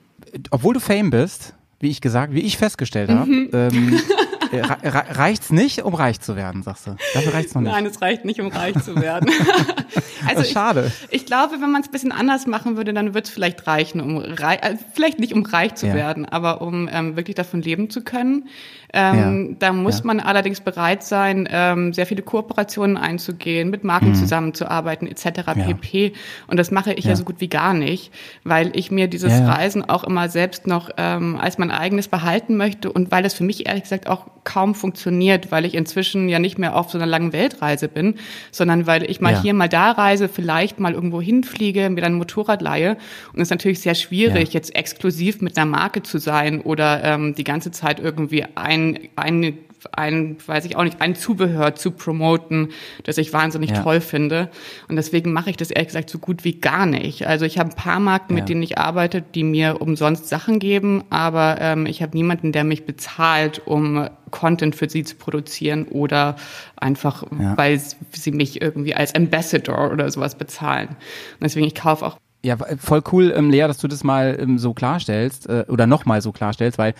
Obwohl 0.51 0.73
du 0.73 0.79
Fame 0.79 1.11
bist, 1.11 1.53
wie 1.79 1.89
ich 1.89 2.01
gesagt, 2.01 2.33
wie 2.33 2.41
ich 2.41 2.57
festgestellt 2.57 3.09
habe, 3.09 3.29
Mhm. 3.29 3.49
ähm, 3.53 3.93
äh, 3.93 3.95
re 4.34 4.34
reicht's 4.83 5.51
nicht, 5.51 5.83
um 5.83 5.93
reich 5.93 6.19
zu 6.19 6.35
werden, 6.35 6.63
sagst 6.63 6.87
du. 6.87 6.95
Dafür 7.13 7.33
reicht's 7.33 7.53
noch 7.55 7.61
nicht. 7.61 7.71
Nein, 7.71 7.85
es 7.85 8.01
reicht 8.01 8.25
nicht, 8.25 8.39
um 8.39 8.47
reich 8.47 8.81
zu 8.83 8.99
werden. 9.01 9.29
also 10.27 10.35
Das 10.39 10.47
ist 10.47 10.51
schade. 10.53 10.91
Ich, 11.09 11.21
ich 11.21 11.25
glaube, 11.25 11.55
wenn 11.61 11.71
man 11.71 11.81
es 11.81 11.87
ein 11.87 11.91
bisschen 11.91 12.11
anders 12.11 12.47
machen 12.47 12.77
würde, 12.77 12.93
dann 12.93 13.13
wird 13.13 13.25
es 13.25 13.31
vielleicht 13.31 13.65
reichen, 13.67 14.01
um 14.01 14.17
rei 14.17 14.55
äh, 14.55 14.75
vielleicht 14.93 15.19
nicht 15.19 15.33
um 15.33 15.45
reich 15.45 15.75
zu 15.75 15.87
Ja. 15.87 15.93
werden, 15.93 16.25
aber 16.25 16.61
um 16.61 16.89
ähm, 16.91 17.15
wirklich 17.15 17.35
davon 17.35 17.61
leben 17.61 17.89
zu 17.89 18.01
können. 18.03 18.47
Ähm, 18.93 19.49
Ja. 19.51 19.55
Da 19.59 19.73
muss 19.73 19.99
Ja. 19.99 20.05
man 20.05 20.19
allerdings 20.19 20.61
bereit 20.61 21.03
sein, 21.03 21.47
ähm, 21.51 21.93
sehr 21.93 22.05
viele 22.05 22.21
Kooperationen 22.21 22.97
einzugehen, 22.97 23.69
mit 23.69 23.83
Marken 23.83 24.15
zusammenzuarbeiten 24.15 25.07
etc. 25.07 25.55
Mhm. 25.55 25.61
Pp. 25.79 26.13
Und 26.47 26.57
das 26.57 26.71
mache 26.71 26.93
ich 26.93 27.05
ja. 27.05 27.15
So 27.15 27.23
gut 27.23 27.35
wie 27.39 27.47
gar 27.49 27.73
nicht, 27.73 28.11
weil 28.43 28.71
ich 28.75 28.91
mir 28.91 29.07
dieses. 29.07 29.35
Reisen 29.45 29.87
auch 29.87 30.03
immer 30.03 30.27
selbst 30.29 30.65
noch 30.65 30.89
ähm, 30.97 31.37
als 31.39 31.57
mein 31.57 31.69
eigenes 31.69 32.07
behalten 32.07 32.57
möchte 32.57 32.91
und 32.91 33.11
weil 33.11 33.21
das 33.21 33.33
für 33.33 33.43
mich 33.43 33.67
ehrlich 33.67 33.83
gesagt 33.83 34.07
auch 34.07 34.27
kaum 34.45 34.73
funktioniert, 34.75 35.51
weil 35.51 35.65
ich 35.65 35.73
inzwischen 35.75 36.29
ja 36.29 36.39
nicht 36.39 36.57
mehr 36.57 36.75
auf 36.77 36.89
so 36.89 36.97
einer 36.97 37.05
langen 37.07 37.33
Weltreise 37.33 37.89
bin, 37.89 38.15
sondern 38.51 38.87
weil 38.87 39.03
ich 39.09 39.19
mal 39.19 39.33
Ja. 39.33 39.41
hier, 39.41 39.53
mal 39.53 39.67
da 39.67 39.91
reise, 39.91 40.29
vielleicht 40.29 40.79
mal 40.79 40.93
irgendwo 40.93 41.21
hinfliege, 41.21 41.89
mir 41.89 41.99
dann 42.01 42.13
ein 42.13 42.17
Motorrad 42.17 42.61
leihe. 42.61 42.91
Und 43.33 43.41
es 43.41 43.47
ist 43.47 43.51
natürlich 43.51 43.81
sehr 43.81 43.95
schwierig, 43.95 44.49
Ja. 44.49 44.53
jetzt 44.53 44.73
exklusiv 44.75 45.41
mit 45.41 45.57
einer 45.57 45.65
Marke 45.65 46.01
zu 46.03 46.17
sein 46.19 46.61
oder 46.61 47.03
ähm, 47.03 47.35
die 47.35 47.43
ganze 47.43 47.71
Zeit 47.71 47.99
irgendwie 47.99 48.45
ein, 48.55 48.99
eine 49.17 49.53
ein, 49.93 50.37
weiß 50.45 50.65
ich 50.65 50.75
auch 50.75 50.83
nicht, 50.83 51.01
ein 51.01 51.15
Zubehör 51.15 51.75
zu 51.75 51.91
promoten, 51.91 52.69
das 53.03 53.17
ich 53.17 53.33
wahnsinnig 53.33 53.71
Ja. 53.71 53.83
toll 53.83 54.01
finde. 54.01 54.49
Und 54.87 54.95
deswegen 54.95 55.33
mache 55.33 55.49
ich 55.49 55.57
das 55.57 55.71
ehrlich 55.71 55.87
gesagt 55.87 56.09
so 56.09 56.19
gut 56.19 56.43
wie 56.43 56.59
gar 56.59 56.85
nicht. 56.85 57.27
Also 57.27 57.45
ich 57.45 57.57
habe 57.59 57.69
ein 57.71 57.75
paar 57.75 57.99
Marken, 57.99 58.33
Ja. 58.35 58.41
mit 58.41 58.49
denen 58.49 58.63
ich 58.63 58.77
arbeite, 58.77 59.21
die 59.21 59.43
mir 59.43 59.81
umsonst 59.81 60.27
Sachen 60.29 60.59
geben, 60.59 61.03
aber 61.09 61.57
ähm, 61.59 61.85
ich 61.85 62.01
habe 62.01 62.17
niemanden, 62.17 62.51
der 62.51 62.63
mich 62.63 62.85
bezahlt, 62.85 63.61
um 63.65 64.07
Content 64.31 64.75
für 64.75 64.89
sie 64.89 65.03
zu 65.03 65.15
produzieren 65.15 65.85
oder 65.89 66.35
einfach, 66.75 67.23
Ja. 67.39 67.57
weil 67.57 67.79
sie 68.11 68.31
mich 68.31 68.61
irgendwie 68.61 68.95
als 68.95 69.13
Ambassador 69.15 69.91
oder 69.91 70.09
sowas 70.11 70.35
bezahlen. 70.35 70.89
Und 70.89 70.97
deswegen, 71.43 71.67
ich 71.67 71.75
kaufe 71.75 72.05
auch 72.05 72.17
Ja, 72.43 72.57
voll 72.77 73.01
cool, 73.11 73.33
ähm, 73.35 73.49
Lea, 73.49 73.61
dass 73.61 73.77
du 73.79 73.87
das 73.87 74.03
mal 74.03 74.37
ähm, 74.39 74.57
so 74.59 74.73
klarstellst 74.75 75.47
äh, 75.49 75.65
oder 75.67 75.87
nochmal 75.87 76.21
so 76.21 76.31
klarstellst, 76.31 76.77
weil 76.77 76.93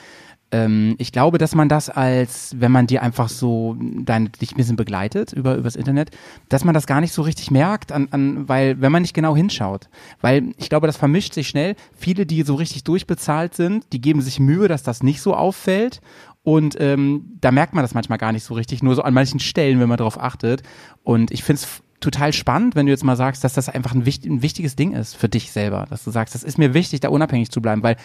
ähm, 0.55 0.95
ich 0.99 1.11
glaube, 1.11 1.37
dass 1.37 1.53
man 1.53 1.67
das 1.67 1.89
als, 1.89 2.55
wenn 2.57 2.71
man 2.71 2.87
dir 2.87 3.03
einfach 3.03 3.27
so 3.27 3.75
dein, 3.79 4.31
dich 4.31 4.53
ein 4.53 4.57
bisschen 4.57 4.77
begleitet 4.77 5.33
über 5.33 5.55
übers 5.55 5.75
Internet, 5.75 6.11
dass 6.47 6.63
man 6.63 6.73
das 6.73 6.87
gar 6.87 7.01
nicht 7.01 7.11
so 7.11 7.23
richtig 7.23 7.51
merkt, 7.51 7.91
an, 7.91 8.07
an, 8.11 8.47
weil 8.47 8.79
wenn 8.79 8.91
man 8.91 9.01
nicht 9.01 9.13
genau 9.13 9.35
hinschaut, 9.35 9.89
weil 10.21 10.53
ich 10.57 10.69
glaube, 10.69 10.87
das 10.87 10.95
vermischt 10.95 11.33
sich 11.33 11.49
schnell. 11.49 11.75
Viele, 11.97 12.25
die 12.25 12.43
so 12.43 12.55
richtig 12.55 12.85
durchbezahlt 12.85 13.53
sind, 13.53 13.91
die 13.91 13.99
geben 13.99 14.21
sich 14.21 14.39
Mühe, 14.39 14.67
dass 14.67 14.83
das 14.83 15.03
nicht 15.03 15.21
so 15.21 15.35
auffällt. 15.35 15.99
Und 16.43 16.77
ähm, 16.79 17.37
da 17.41 17.51
merkt 17.51 17.73
man 17.73 17.83
das 17.83 17.95
manchmal 17.95 18.19
gar 18.19 18.31
nicht 18.31 18.43
so 18.43 18.53
richtig, 18.53 18.83
nur 18.83 18.95
so 18.95 19.01
an 19.01 19.13
manchen 19.13 19.39
Stellen, 19.39 19.79
wenn 19.79 19.89
man 19.89 19.97
darauf 19.97 20.21
achtet. 20.21 20.61
Und 21.03 21.31
ich 21.31 21.43
finde 21.43 21.61
es 21.63 21.81
total 21.99 22.33
spannend, 22.33 22.75
wenn 22.75 22.85
du 22.85 22.91
jetzt 22.91 23.03
mal 23.03 23.15
sagst, 23.15 23.43
dass 23.43 23.53
das 23.53 23.67
einfach 23.67 23.93
ein, 23.93 24.05
wichtig, 24.05 24.31
ein 24.31 24.41
wichtiges 24.43 24.75
Ding 24.75 24.93
ist 24.93 25.15
für 25.15 25.27
dich 25.27 25.51
selber, 25.51 25.87
dass 25.89 26.03
du 26.03 26.11
sagst, 26.11 26.35
das 26.35 26.43
ist 26.43 26.59
mir 26.59 26.75
wichtig, 26.75 26.99
da 26.99 27.09
unabhängig 27.09 27.49
zu 27.49 27.61
bleiben, 27.61 27.81
weil 27.81 27.97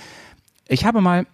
ich 0.69 0.87
habe 0.87 1.01
mal 1.03 1.27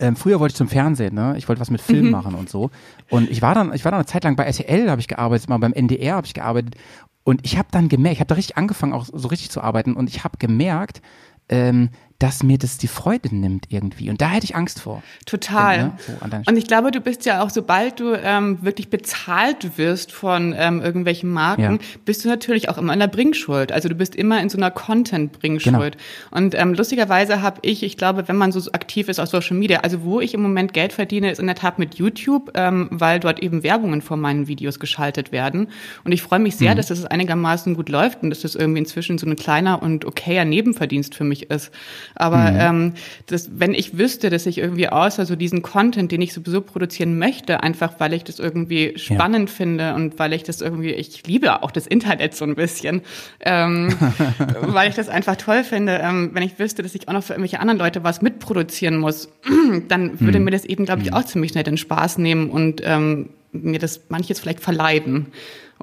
ähm, 0.00 0.16
früher 0.16 0.40
wollte 0.40 0.52
ich 0.52 0.56
zum 0.56 0.68
Fernsehen, 0.68 1.14
ne? 1.14 1.34
Ich 1.36 1.48
wollte 1.48 1.60
was 1.60 1.70
mit 1.70 1.80
Film 1.80 2.10
machen 2.10 2.34
und 2.34 2.48
so. 2.48 2.70
Und 3.10 3.30
ich 3.30 3.42
war 3.42 3.54
dann, 3.54 3.72
ich 3.74 3.84
war 3.84 3.92
dann 3.92 4.00
eine 4.00 4.06
Zeit 4.06 4.24
lang 4.24 4.36
bei 4.36 4.44
RTL, 4.44 4.90
habe 4.90 5.00
ich 5.00 5.08
gearbeitet, 5.08 5.48
mal 5.48 5.58
beim 5.58 5.72
NDR 5.72 6.16
habe 6.16 6.26
ich 6.26 6.34
gearbeitet. 6.34 6.76
Und 7.22 7.44
ich 7.44 7.56
habe 7.56 7.68
dann 7.70 7.88
gemerkt, 7.88 8.14
ich 8.14 8.20
habe 8.20 8.28
da 8.28 8.34
richtig 8.34 8.56
angefangen, 8.56 8.92
auch 8.92 9.06
so 9.10 9.28
richtig 9.28 9.50
zu 9.50 9.60
arbeiten. 9.60 9.94
Und 9.94 10.08
ich 10.08 10.24
habe 10.24 10.36
gemerkt, 10.38 11.00
ähm, 11.48 11.90
dass 12.24 12.42
mir 12.42 12.56
das 12.56 12.78
die 12.78 12.88
Freude 12.88 13.36
nimmt 13.36 13.66
irgendwie. 13.68 14.08
Und 14.08 14.22
da 14.22 14.30
hätte 14.30 14.44
ich 14.46 14.56
Angst 14.56 14.80
vor. 14.80 15.02
Total. 15.26 15.78
Ne? 15.78 15.92
So 16.06 16.12
und 16.50 16.56
ich 16.56 16.66
glaube, 16.66 16.90
du 16.90 17.00
bist 17.02 17.26
ja 17.26 17.42
auch, 17.42 17.50
sobald 17.50 18.00
du 18.00 18.14
ähm, 18.14 18.58
wirklich 18.62 18.88
bezahlt 18.88 19.76
wirst 19.76 20.10
von 20.10 20.54
ähm, 20.56 20.80
irgendwelchen 20.80 21.28
Marken, 21.30 21.62
Ja. 21.62 21.78
bist 22.06 22.24
du 22.24 22.28
natürlich 22.30 22.70
auch 22.70 22.78
immer 22.78 22.94
in 22.94 22.98
der 23.00 23.08
Bringschuld. 23.08 23.72
Also 23.72 23.90
du 23.90 23.94
bist 23.94 24.14
immer 24.16 24.40
in 24.40 24.48
so 24.48 24.56
einer 24.56 24.70
Content-Bringschuld. 24.70 25.96
Genau. 25.98 26.04
Und 26.30 26.54
ähm, 26.54 26.72
lustigerweise 26.72 27.42
habe 27.42 27.58
ich, 27.60 27.82
ich 27.82 27.98
glaube, 27.98 28.26
wenn 28.26 28.36
man 28.36 28.52
so 28.52 28.72
aktiv 28.72 29.10
ist 29.10 29.18
auf 29.20 29.28
Social 29.28 29.58
Media, 29.58 29.80
also 29.80 30.02
wo 30.02 30.20
ich 30.22 30.32
im 30.32 30.40
Moment 30.40 30.72
Geld 30.72 30.94
verdiene, 30.94 31.30
ist 31.30 31.40
in 31.40 31.46
der 31.46 31.56
Tat 31.56 31.78
mit 31.78 31.96
YouTube, 31.96 32.52
ähm, 32.54 32.88
weil 32.90 33.20
dort 33.20 33.40
eben 33.40 33.62
Werbungen 33.62 34.00
vor 34.00 34.16
meinen 34.16 34.48
Videos 34.48 34.80
geschaltet 34.80 35.30
werden. 35.30 35.68
Und 36.04 36.12
ich 36.12 36.22
freue 36.22 36.38
mich 36.38 36.56
sehr, 36.56 36.72
Mhm. 36.72 36.76
dass 36.78 36.86
das 36.86 37.04
einigermaßen 37.04 37.74
gut 37.74 37.90
läuft 37.90 38.22
und 38.22 38.30
dass 38.30 38.40
das 38.40 38.54
irgendwie 38.54 38.78
inzwischen 38.78 39.18
so 39.18 39.26
ein 39.26 39.36
kleiner 39.36 39.82
und 39.82 40.06
okayer 40.06 40.46
Nebenverdienst 40.46 41.14
für 41.14 41.24
mich 41.24 41.50
ist. 41.50 41.70
Aber 42.16 42.38
Mhm. 42.52 42.56
ähm, 42.60 42.92
das, 43.26 43.50
wenn 43.58 43.74
ich 43.74 43.98
wüsste, 43.98 44.30
dass 44.30 44.46
ich 44.46 44.58
irgendwie 44.58 44.88
außer 44.88 45.26
so 45.26 45.34
diesen 45.36 45.62
Content, 45.62 46.12
den 46.12 46.22
ich 46.22 46.32
sowieso 46.32 46.60
produzieren 46.60 47.18
möchte, 47.18 47.62
einfach 47.62 47.94
weil 47.98 48.12
ich 48.14 48.22
das 48.24 48.38
irgendwie 48.38 48.94
spannend 48.96 49.50
finde 49.50 49.94
und 49.94 50.18
weil 50.18 50.32
ich 50.32 50.44
das 50.44 50.60
irgendwie, 50.60 50.90
ich 50.92 51.26
liebe 51.26 51.62
auch 51.62 51.70
das 51.72 51.86
Internet 51.86 52.34
so 52.34 52.44
ein 52.44 52.54
bisschen, 52.54 53.02
ähm, 53.40 53.94
weil 54.60 54.88
ich 54.88 54.94
das 54.94 55.08
einfach 55.08 55.36
toll 55.36 55.64
finde, 55.64 56.00
ähm, 56.02 56.30
wenn 56.32 56.42
ich 56.42 56.58
wüsste, 56.58 56.82
dass 56.82 56.94
ich 56.94 57.08
auch 57.08 57.12
noch 57.12 57.24
für 57.24 57.32
irgendwelche 57.32 57.60
anderen 57.60 57.78
Leute 57.78 58.04
was 58.04 58.22
mitproduzieren 58.22 58.98
muss, 58.98 59.28
dann 59.88 60.20
würde 60.20 60.38
Mhm. 60.38 60.44
mir 60.44 60.50
das 60.52 60.64
eben, 60.64 60.84
glaube 60.84 61.02
ich, 61.02 61.12
auch 61.12 61.24
ziemlich 61.24 61.50
schnell 61.52 61.64
den 61.64 61.76
Spaß 61.76 62.18
nehmen 62.18 62.50
und 62.50 62.80
ähm, 62.84 63.30
mir 63.52 63.78
das 63.78 64.02
manches 64.08 64.40
vielleicht 64.40 64.60
verleiden. 64.60 65.26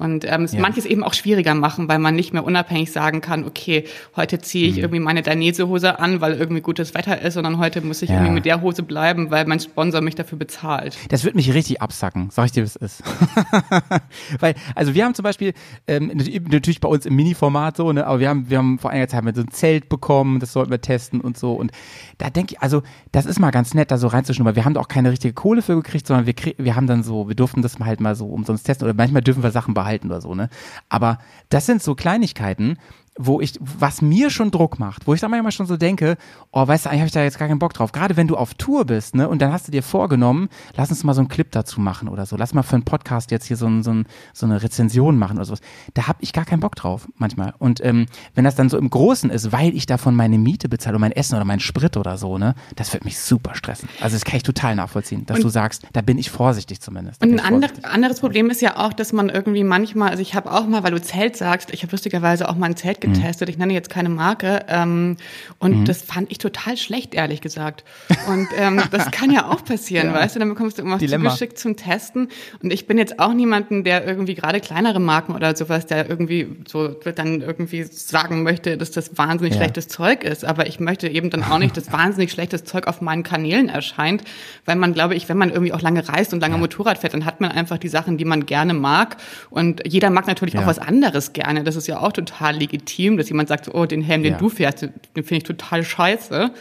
Und 0.01 0.25
ähm, 0.27 0.43
es 0.43 0.53
Ja. 0.53 0.59
manches 0.61 0.85
eben 0.85 1.03
auch 1.03 1.13
schwieriger 1.13 1.53
machen, 1.55 1.87
weil 1.87 1.99
man 1.99 2.15
nicht 2.15 2.33
mehr 2.33 2.43
unabhängig 2.43 2.91
sagen 2.91 3.21
kann, 3.21 3.45
okay, 3.45 3.85
heute 4.15 4.39
ziehe 4.39 4.65
Mhm. 4.67 4.71
ich 4.73 4.77
irgendwie 4.79 4.99
meine 4.99 5.21
Dainese-Hose 5.21 5.99
an, 5.99 6.19
weil 6.21 6.33
irgendwie 6.33 6.61
gutes 6.61 6.93
Wetter 6.95 7.21
ist, 7.21 7.35
sondern 7.35 7.57
heute 7.59 7.81
muss 7.81 8.01
ich 8.01 8.09
Ja. 8.09 8.15
irgendwie 8.15 8.33
mit 8.33 8.45
der 8.45 8.61
Hose 8.61 8.83
bleiben, 8.83 9.29
weil 9.31 9.45
mein 9.45 9.59
Sponsor 9.59 10.01
mich 10.01 10.15
dafür 10.15 10.37
bezahlt. 10.37 10.97
Das 11.09 11.23
wird 11.23 11.35
mich 11.35 11.53
richtig 11.53 11.81
absacken, 11.81 12.29
sag 12.31 12.45
ich 12.47 12.51
dir, 12.51 12.61
wie 12.63 12.65
es 12.65 12.75
ist. 12.75 13.03
Weil, 14.39 14.55
also 14.75 14.93
wir 14.93 15.05
haben 15.05 15.13
zum 15.13 15.23
Beispiel, 15.23 15.53
ähm, 15.87 16.11
natürlich 16.49 16.79
bei 16.79 16.87
uns 16.89 17.05
im 17.05 17.15
Mini-Format 17.15 17.77
so, 17.77 17.91
ne, 17.91 18.05
aber 18.05 18.19
wir 18.19 18.29
haben, 18.29 18.49
wir 18.49 18.57
haben 18.57 18.79
vor 18.79 18.89
einiger 18.91 19.07
Zeit 19.07 19.23
mal 19.23 19.35
so 19.35 19.41
ein 19.41 19.51
Zelt 19.51 19.89
bekommen, 19.89 20.39
das 20.39 20.53
sollten 20.53 20.71
wir 20.71 20.81
testen 20.81 21.21
und 21.21 21.37
so. 21.37 21.53
Und 21.53 21.71
da 22.17 22.29
denke 22.29 22.55
ich, 22.55 22.61
also 22.61 22.81
das 23.11 23.25
ist 23.25 23.39
mal 23.39 23.51
ganz 23.51 23.73
nett, 23.73 23.91
da 23.91 23.97
so 23.97 24.07
reinzuschnuppern. 24.07 24.55
Wir 24.55 24.65
haben 24.65 24.73
da 24.73 24.79
auch 24.79 24.87
keine 24.87 25.11
richtige 25.11 25.33
Kohle 25.33 25.61
für 25.61 25.75
gekriegt, 25.75 26.07
sondern 26.07 26.25
wir, 26.25 26.33
wir 26.57 26.75
haben 26.75 26.87
dann 26.87 27.03
so, 27.03 27.27
wir 27.27 27.35
durften 27.35 27.61
das 27.61 27.79
mal 27.79 27.85
halt 27.87 27.99
mal 27.99 28.15
so 28.15 28.25
umsonst 28.25 28.65
testen 28.65 28.87
oder 28.87 28.95
manchmal 28.95 29.21
dürfen 29.21 29.43
wir 29.43 29.51
Sachen 29.51 29.73
behalten 29.73 29.90
oder 30.05 30.21
so, 30.21 30.35
ne. 30.35 30.49
Aber 30.89 31.19
das 31.49 31.65
sind 31.65 31.81
so 31.81 31.95
Kleinigkeiten, 31.95 32.77
wo 33.17 33.41
ich, 33.41 33.53
was 33.59 34.01
mir 34.01 34.29
schon 34.29 34.51
Druck 34.51 34.79
macht, 34.79 35.05
wo 35.05 35.13
ich 35.13 35.19
dann 35.19 35.31
manchmal 35.31 35.51
schon 35.51 35.65
so 35.65 35.75
denke, 35.75 36.15
oh, 36.51 36.65
weißt 36.65 36.85
du, 36.85 36.89
eigentlich 36.89 37.01
habe 37.01 37.07
ich 37.07 37.13
da 37.13 37.23
jetzt 37.23 37.37
gar 37.37 37.47
keinen 37.49 37.59
Bock 37.59 37.73
drauf. 37.73 37.91
Gerade 37.91 38.15
wenn 38.15 38.27
du 38.27 38.37
auf 38.37 38.53
Tour 38.53 38.85
bist, 38.85 39.15
ne, 39.15 39.27
und 39.27 39.41
dann 39.41 39.51
hast 39.51 39.67
du 39.67 39.71
dir 39.71 39.83
vorgenommen, 39.83 40.47
lass 40.77 40.89
uns 40.91 41.03
mal 41.03 41.13
so 41.13 41.19
einen 41.19 41.27
Clip 41.27 41.51
dazu 41.51 41.81
machen 41.81 42.07
oder 42.07 42.25
so. 42.25 42.37
Lass 42.37 42.53
mal 42.53 42.63
für 42.63 42.75
einen 42.75 42.85
Podcast 42.85 43.31
jetzt 43.31 43.45
hier 43.47 43.57
so, 43.57 43.67
ein, 43.67 43.83
so, 43.83 43.91
ein, 43.91 44.05
so 44.33 44.45
eine 44.45 44.63
Rezension 44.63 45.17
machen 45.19 45.37
oder 45.37 45.45
sowas. 45.45 45.59
Da 45.93 46.07
habe 46.07 46.19
ich 46.21 46.31
gar 46.31 46.45
keinen 46.45 46.61
Bock 46.61 46.75
drauf, 46.75 47.07
manchmal. 47.15 47.53
Und 47.59 47.83
ähm, 47.83 48.05
wenn 48.33 48.45
das 48.45 48.55
dann 48.55 48.69
so 48.69 48.77
im 48.77 48.89
Großen 48.89 49.29
ist, 49.29 49.51
weil 49.51 49.75
ich 49.75 49.85
davon 49.85 50.15
meine 50.15 50.37
Miete 50.37 50.69
bezahle 50.69 50.95
und 50.95 51.01
mein 51.01 51.11
Essen 51.11 51.35
oder 51.35 51.43
meinen 51.43 51.59
Sprit 51.59 51.97
oder 51.97 52.17
so, 52.17 52.37
ne, 52.37 52.55
das 52.77 52.93
wird 52.93 53.03
mich 53.03 53.19
super 53.19 53.55
stressen. 53.55 53.89
Also 53.99 54.15
das 54.15 54.23
kann 54.23 54.37
ich 54.37 54.43
total 54.43 54.75
nachvollziehen, 54.75 55.25
dass 55.25 55.37
Und- 55.37 55.43
du 55.43 55.49
sagst, 55.49 55.83
da 55.91 56.01
bin 56.01 56.17
ich 56.17 56.29
vorsichtig 56.31 56.79
zumindest. 56.79 57.21
Da 57.21 57.27
Und 57.27 57.39
ein 57.39 57.45
ander, 57.45 57.67
anderes 57.83 58.21
Problem 58.21 58.49
ist 58.49 58.61
ja 58.61 58.77
auch, 58.77 58.93
dass 58.93 59.11
man 59.11 59.27
irgendwie 59.27 59.65
manchmal, 59.65 60.11
also 60.11 60.21
ich 60.21 60.33
habe 60.33 60.49
auch 60.49 60.65
mal, 60.65 60.83
weil 60.83 60.91
du 60.91 61.01
Zelt 61.01 61.35
sagst, 61.35 61.71
ich 61.73 61.83
habe 61.83 61.91
lustigerweise 61.91 62.47
auch 62.47 62.55
mal 62.55 62.67
ein 62.67 62.77
Zelt 62.77 63.00
Mhm. 63.07 63.13
getestet, 63.13 63.49
ich 63.49 63.57
nenne 63.57 63.73
jetzt 63.73 63.89
keine 63.89 64.09
Marke, 64.09 64.65
ähm, 64.67 65.17
und 65.59 65.85
das 65.87 66.01
fand 66.01 66.31
ich 66.31 66.37
total 66.37 66.77
schlecht, 66.77 67.13
ehrlich 67.13 67.41
gesagt. 67.41 67.83
Und 68.27 68.47
ähm, 68.57 68.81
das 68.91 69.11
kann 69.11 69.31
ja 69.31 69.49
auch 69.49 69.63
passieren, 69.63 70.13
weißt 70.13 70.35
du, 70.35 70.39
dann 70.39 70.49
bekommst 70.49 70.77
du 70.77 70.81
irgendwas 70.81 70.99
Dilemma. 70.99 71.29
zugeschickt 71.29 71.57
zum 71.59 71.75
Testen. 71.77 72.29
Und 72.61 72.71
ich 72.73 72.87
bin 72.87 72.97
jetzt 72.97 73.19
auch 73.19 73.33
niemanden, 73.33 73.83
der 73.83 74.05
irgendwie 74.05 74.35
gerade 74.35 74.59
kleinere 74.59 74.99
Marken 74.99 75.33
oder 75.35 75.55
sowas, 75.55 75.85
der 75.85 76.09
irgendwie 76.09 76.47
so 76.67 76.87
dann 76.89 77.41
irgendwie 77.41 77.83
sagen 77.83 78.43
möchte, 78.43 78.77
dass 78.77 78.91
das 78.91 79.17
wahnsinnig 79.17 79.53
Ja. 79.53 79.59
schlechtes 79.61 79.87
Zeug 79.87 80.23
ist. 80.23 80.45
Aber 80.45 80.67
ich 80.67 80.79
möchte 80.79 81.07
eben 81.07 81.29
dann 81.29 81.43
auch 81.43 81.57
nicht, 81.59 81.75
dass 81.77 81.91
wahnsinnig 81.91 82.31
schlechtes 82.31 82.63
Zeug 82.63 82.87
auf 82.87 83.01
meinen 83.01 83.23
Kanälen 83.23 83.69
erscheint, 83.69 84.23
weil 84.65 84.75
man, 84.75 84.93
glaube 84.93 85.15
ich, 85.15 85.29
wenn 85.29 85.37
man 85.37 85.49
irgendwie 85.49 85.73
auch 85.73 85.81
lange 85.81 86.07
reist 86.07 86.33
und 86.33 86.39
lange 86.41 86.57
Motorrad 86.57 86.97
fährt, 86.99 87.13
dann 87.13 87.25
hat 87.25 87.41
man 87.41 87.51
einfach 87.51 87.77
die 87.77 87.87
Sachen, 87.89 88.17
die 88.17 88.25
man 88.25 88.45
gerne 88.45 88.73
mag. 88.73 89.17
Und 89.49 89.81
jeder 89.87 90.09
mag 90.09 90.27
natürlich 90.27 90.53
Ja. 90.55 90.61
auch 90.61 90.67
was 90.67 90.79
anderes 90.79 91.33
gerne. 91.33 91.63
Das 91.63 91.75
ist 91.75 91.87
ja 91.87 91.99
auch 91.99 92.11
total 92.11 92.55
legitim, 92.55 92.90
dass 93.17 93.29
jemand 93.29 93.49
sagt, 93.49 93.73
oh, 93.73 93.85
den 93.85 94.01
Helm, 94.01 94.23
den 94.23 94.33
Ja. 94.33 94.37
du 94.39 94.49
fährst, 94.49 94.81
den 94.83 94.91
finde 95.15 95.35
ich 95.35 95.43
total 95.43 95.83
scheiße. 95.83 96.51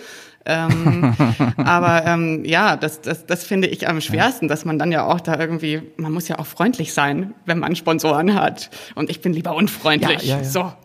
Ähm, 0.47 1.15
aber 1.57 2.07
ähm, 2.07 2.45
ja, 2.45 2.77
das, 2.77 3.01
das, 3.01 3.27
das 3.27 3.45
finde 3.45 3.69
ich 3.69 3.89
am 3.89 4.01
schwersten, 4.01 4.49
dass 4.49 4.65
man 4.65 4.79
dann 4.79 4.91
ja 4.91 5.05
auch 5.07 5.21
da 5.21 5.39
irgendwie, 5.39 5.83
man 5.97 6.13
muss 6.13 6.29
ja 6.29 6.39
auch 6.39 6.47
freundlich 6.47 6.95
sein, 6.95 7.35
wenn 7.45 7.59
man 7.59 7.77
Sponsoren 7.77 8.35
hat. 8.35 8.71
Und 8.95 9.11
ich 9.11 9.21
bin 9.21 9.33
lieber 9.33 9.55
unfreundlich. 9.55 10.23
Ja, 10.23 10.37
ja, 10.37 10.43
ja. 10.43 10.45
So. 10.45 10.73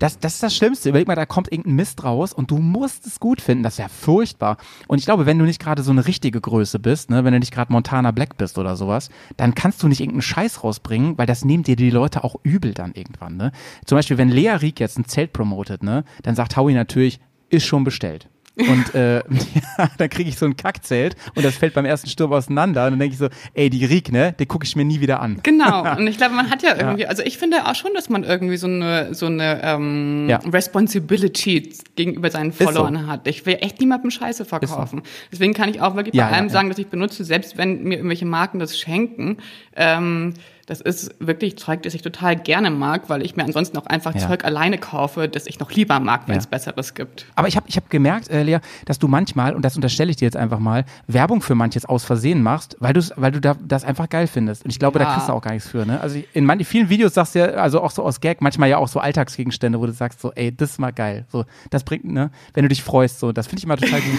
Das, 0.00 0.18
das 0.18 0.34
ist 0.34 0.42
das 0.42 0.56
Schlimmste. 0.56 0.88
Überleg 0.88 1.06
mal, 1.06 1.14
da 1.14 1.24
kommt 1.24 1.52
irgendein 1.52 1.76
Mist 1.76 2.02
raus 2.04 2.32
und 2.32 2.50
du 2.50 2.58
musst 2.58 3.06
es 3.06 3.20
gut 3.20 3.40
finden. 3.40 3.62
Das 3.62 3.78
wäre 3.78 3.88
furchtbar. 3.88 4.56
Und 4.88 4.98
ich 4.98 5.04
glaube, 5.04 5.24
wenn 5.24 5.38
du 5.38 5.44
nicht 5.44 5.60
gerade 5.60 5.82
so 5.82 5.92
eine 5.92 6.06
richtige 6.06 6.40
Größe 6.40 6.78
bist, 6.78 7.10
ne, 7.10 7.24
wenn 7.24 7.32
du 7.32 7.38
nicht 7.38 7.52
gerade 7.52 7.72
Montana 7.72 8.10
Black 8.10 8.36
bist 8.36 8.58
oder 8.58 8.76
sowas, 8.76 9.08
dann 9.36 9.54
kannst 9.54 9.82
du 9.82 9.88
nicht 9.88 10.00
irgendeinen 10.00 10.22
Scheiß 10.22 10.64
rausbringen, 10.64 11.16
weil 11.16 11.26
das 11.26 11.44
nehmen 11.44 11.62
dir 11.62 11.76
die 11.76 11.90
Leute 11.90 12.24
auch 12.24 12.36
übel 12.42 12.74
dann 12.74 12.92
irgendwann. 12.92 13.36
Ne? 13.36 13.52
Zum 13.86 13.96
Beispiel, 13.96 14.18
wenn 14.18 14.28
Lea 14.28 14.50
Rieck 14.50 14.80
jetzt 14.80 14.98
ein 14.98 15.06
Zelt 15.06 15.32
promotet, 15.32 15.82
ne, 15.82 16.04
dann 16.22 16.34
sagt 16.34 16.56
Howie 16.56 16.74
natürlich, 16.74 17.20
ist 17.48 17.64
schon 17.64 17.84
bestellt. 17.84 18.28
Und 18.56 18.94
äh, 18.94 19.16
ja, 19.78 19.90
dann 19.98 20.08
kriege 20.08 20.28
ich 20.28 20.36
so 20.36 20.46
ein 20.46 20.56
Kackzelt 20.56 21.16
und 21.34 21.44
das 21.44 21.56
fällt 21.56 21.74
beim 21.74 21.84
ersten 21.84 22.08
Sturm 22.08 22.32
auseinander. 22.32 22.84
Und 22.84 22.92
dann 22.92 23.00
denke 23.00 23.14
ich 23.14 23.18
so, 23.18 23.28
ey, 23.54 23.68
die 23.68 23.84
Riek, 23.84 24.12
ne, 24.12 24.32
den 24.32 24.46
gucke 24.46 24.64
ich 24.64 24.76
mir 24.76 24.84
nie 24.84 25.00
wieder 25.00 25.20
an. 25.20 25.40
Genau. 25.42 25.82
Und 25.96 26.06
ich 26.06 26.16
glaube, 26.18 26.34
man 26.34 26.50
hat 26.50 26.62
ja 26.62 26.76
irgendwie, 26.76 27.06
also 27.06 27.22
ich 27.22 27.38
finde 27.38 27.66
auch 27.66 27.74
schon, 27.74 27.92
dass 27.94 28.08
man 28.08 28.22
irgendwie 28.22 28.56
so 28.56 28.66
eine, 28.66 29.14
so 29.14 29.26
eine 29.26 29.60
ähm, 29.62 30.28
Ja. 30.28 30.38
Responsibility 30.38 31.72
gegenüber 31.96 32.30
seinen 32.30 32.52
so. 32.52 32.64
Followern 32.64 33.06
hat. 33.06 33.26
Ich 33.26 33.44
will 33.46 33.58
echt 33.60 33.80
niemandem 33.80 34.10
Scheiße 34.10 34.44
verkaufen. 34.44 35.02
Deswegen 35.32 35.52
kann 35.52 35.68
ich 35.68 35.80
auch 35.80 35.96
wirklich 35.96 36.14
Ja, 36.14 36.24
bei 36.26 36.30
ja, 36.30 36.36
allem 36.36 36.46
ja. 36.46 36.52
sagen, 36.52 36.68
dass 36.68 36.78
ich 36.78 36.86
benutze, 36.86 37.24
selbst 37.24 37.58
wenn 37.58 37.82
mir 37.82 37.96
irgendwelche 37.96 38.26
Marken 38.26 38.58
das 38.58 38.78
schenken. 38.78 39.38
Ähm, 39.76 40.34
das 40.66 40.80
ist 40.80 41.14
wirklich 41.18 41.58
Zeug, 41.58 41.82
das 41.82 41.94
ich 41.94 42.02
total 42.02 42.36
gerne 42.36 42.70
mag, 42.70 43.08
weil 43.08 43.22
ich 43.22 43.36
mir 43.36 43.44
ansonsten 43.44 43.76
auch 43.78 43.86
einfach 43.86 44.14
Ja. 44.14 44.26
Zeug 44.28 44.44
alleine 44.44 44.78
kaufe, 44.78 45.28
das 45.28 45.46
ich 45.46 45.60
noch 45.60 45.70
lieber 45.72 46.00
mag, 46.00 46.22
wenn 46.26 46.36
es 46.36 46.44
Ja. 46.44 46.50
Besseres 46.50 46.94
gibt. 46.94 47.26
Aber 47.34 47.48
ich 47.48 47.56
habe 47.56 47.66
ich 47.68 47.76
hab 47.76 47.90
gemerkt, 47.90 48.28
äh, 48.30 48.42
Lea, 48.42 48.58
dass 48.86 48.98
du 48.98 49.08
manchmal, 49.08 49.54
und 49.54 49.62
das 49.64 49.76
unterstelle 49.76 50.10
ich 50.10 50.16
dir 50.16 50.24
jetzt 50.26 50.36
einfach 50.36 50.58
mal, 50.58 50.84
Werbung 51.06 51.42
für 51.42 51.54
manches 51.54 51.84
aus 51.84 52.04
Versehen 52.04 52.42
machst, 52.42 52.76
weil, 52.80 52.94
weil 53.16 53.32
du 53.32 53.40
da, 53.40 53.56
das 53.62 53.84
einfach 53.84 54.08
geil 54.08 54.26
findest. 54.26 54.64
Und 54.64 54.70
ich 54.70 54.78
glaube, 54.78 54.98
da 54.98 55.04
Ja. 55.06 55.12
kriegst 55.12 55.28
du 55.28 55.32
auch 55.32 55.42
gar 55.42 55.52
nichts 55.52 55.68
für. 55.68 55.84
Ne? 55.86 56.00
Also 56.00 56.18
in 56.32 56.44
manchen 56.44 56.64
vielen 56.64 56.88
Videos 56.88 57.14
sagst 57.14 57.34
du 57.34 57.40
ja, 57.40 57.46
also 57.46 57.80
auch 57.82 57.90
so 57.90 58.02
aus 58.02 58.20
Gag, 58.20 58.40
manchmal 58.40 58.68
ja 58.68 58.78
auch 58.78 58.88
so 58.88 59.00
Alltagsgegenstände, 59.00 59.80
wo 59.80 59.86
du 59.86 59.92
sagst 59.92 60.20
so, 60.20 60.32
ey, 60.34 60.54
das 60.54 60.70
ist 60.72 60.78
mal 60.78 60.92
geil. 60.92 61.24
So, 61.30 61.44
das 61.70 61.84
bringt, 61.84 62.04
ne, 62.04 62.30
wenn 62.54 62.62
du 62.62 62.68
dich 62.68 62.82
freust, 62.82 63.20
so, 63.20 63.32
das 63.32 63.46
finde 63.46 63.58
ich 63.60 63.64
immer 63.64 63.76
total 63.76 64.00
gut. 64.00 64.18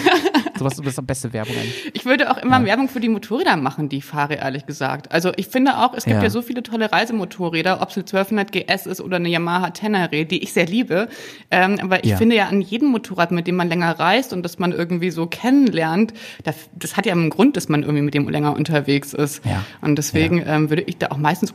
Sowas 0.58 0.76
das 0.76 0.86
ist 0.86 0.98
die 0.98 1.02
beste 1.02 1.32
Werbung 1.32 1.54
eigentlich. 1.56 1.90
Ich 1.94 2.04
würde 2.04 2.30
auch 2.30 2.38
immer 2.38 2.64
Werbung 2.64 2.88
für 2.88 3.00
die 3.00 3.08
Motorräder 3.08 3.56
machen, 3.56 3.88
die 3.88 3.98
ich 3.98 4.04
fahre, 4.04 4.34
ehrlich 4.34 4.66
gesagt. 4.66 5.12
Also 5.12 5.32
ich 5.36 5.48
finde 5.48 5.78
auch, 5.78 5.94
es 5.94 6.04
gibt 6.04 6.16
Ja. 6.16 6.22
ja, 6.22 6.30
so 6.30 6.42
viele 6.42 6.62
tolle 6.62 6.90
Reisemotorräder, 6.92 7.80
ob 7.82 7.90
es 7.90 7.96
eine 7.96 8.04
1200 8.04 8.52
GS 8.52 8.86
ist 8.86 9.00
oder 9.00 9.16
eine 9.16 9.28
Yamaha 9.28 9.70
Tenere, 9.70 10.24
die 10.24 10.42
ich 10.42 10.52
sehr 10.52 10.66
liebe. 10.66 11.08
Ähm, 11.50 11.78
aber 11.82 12.04
ich 12.04 12.10
Ja. 12.10 12.16
finde 12.16 12.36
ja 12.36 12.46
an 12.46 12.60
jedem 12.60 12.88
Motorrad, 12.90 13.30
mit 13.32 13.46
dem 13.46 13.56
man 13.56 13.68
länger 13.68 13.98
reist 13.98 14.32
und 14.32 14.42
das 14.42 14.58
man 14.58 14.72
irgendwie 14.72 15.10
so 15.10 15.26
kennenlernt, 15.26 16.12
das, 16.44 16.56
das 16.74 16.96
hat 16.96 17.06
ja 17.06 17.12
einen 17.12 17.30
Grund, 17.30 17.56
dass 17.56 17.68
man 17.68 17.82
irgendwie 17.82 18.02
mit 18.02 18.14
dem 18.14 18.28
länger 18.28 18.54
unterwegs 18.56 19.12
ist. 19.12 19.44
Ja. 19.44 19.64
Und 19.80 19.96
deswegen 19.96 20.42
ähm, 20.46 20.70
würde 20.70 20.82
ich 20.82 20.98
da 20.98 21.08
auch 21.08 21.18
meistens 21.18 21.50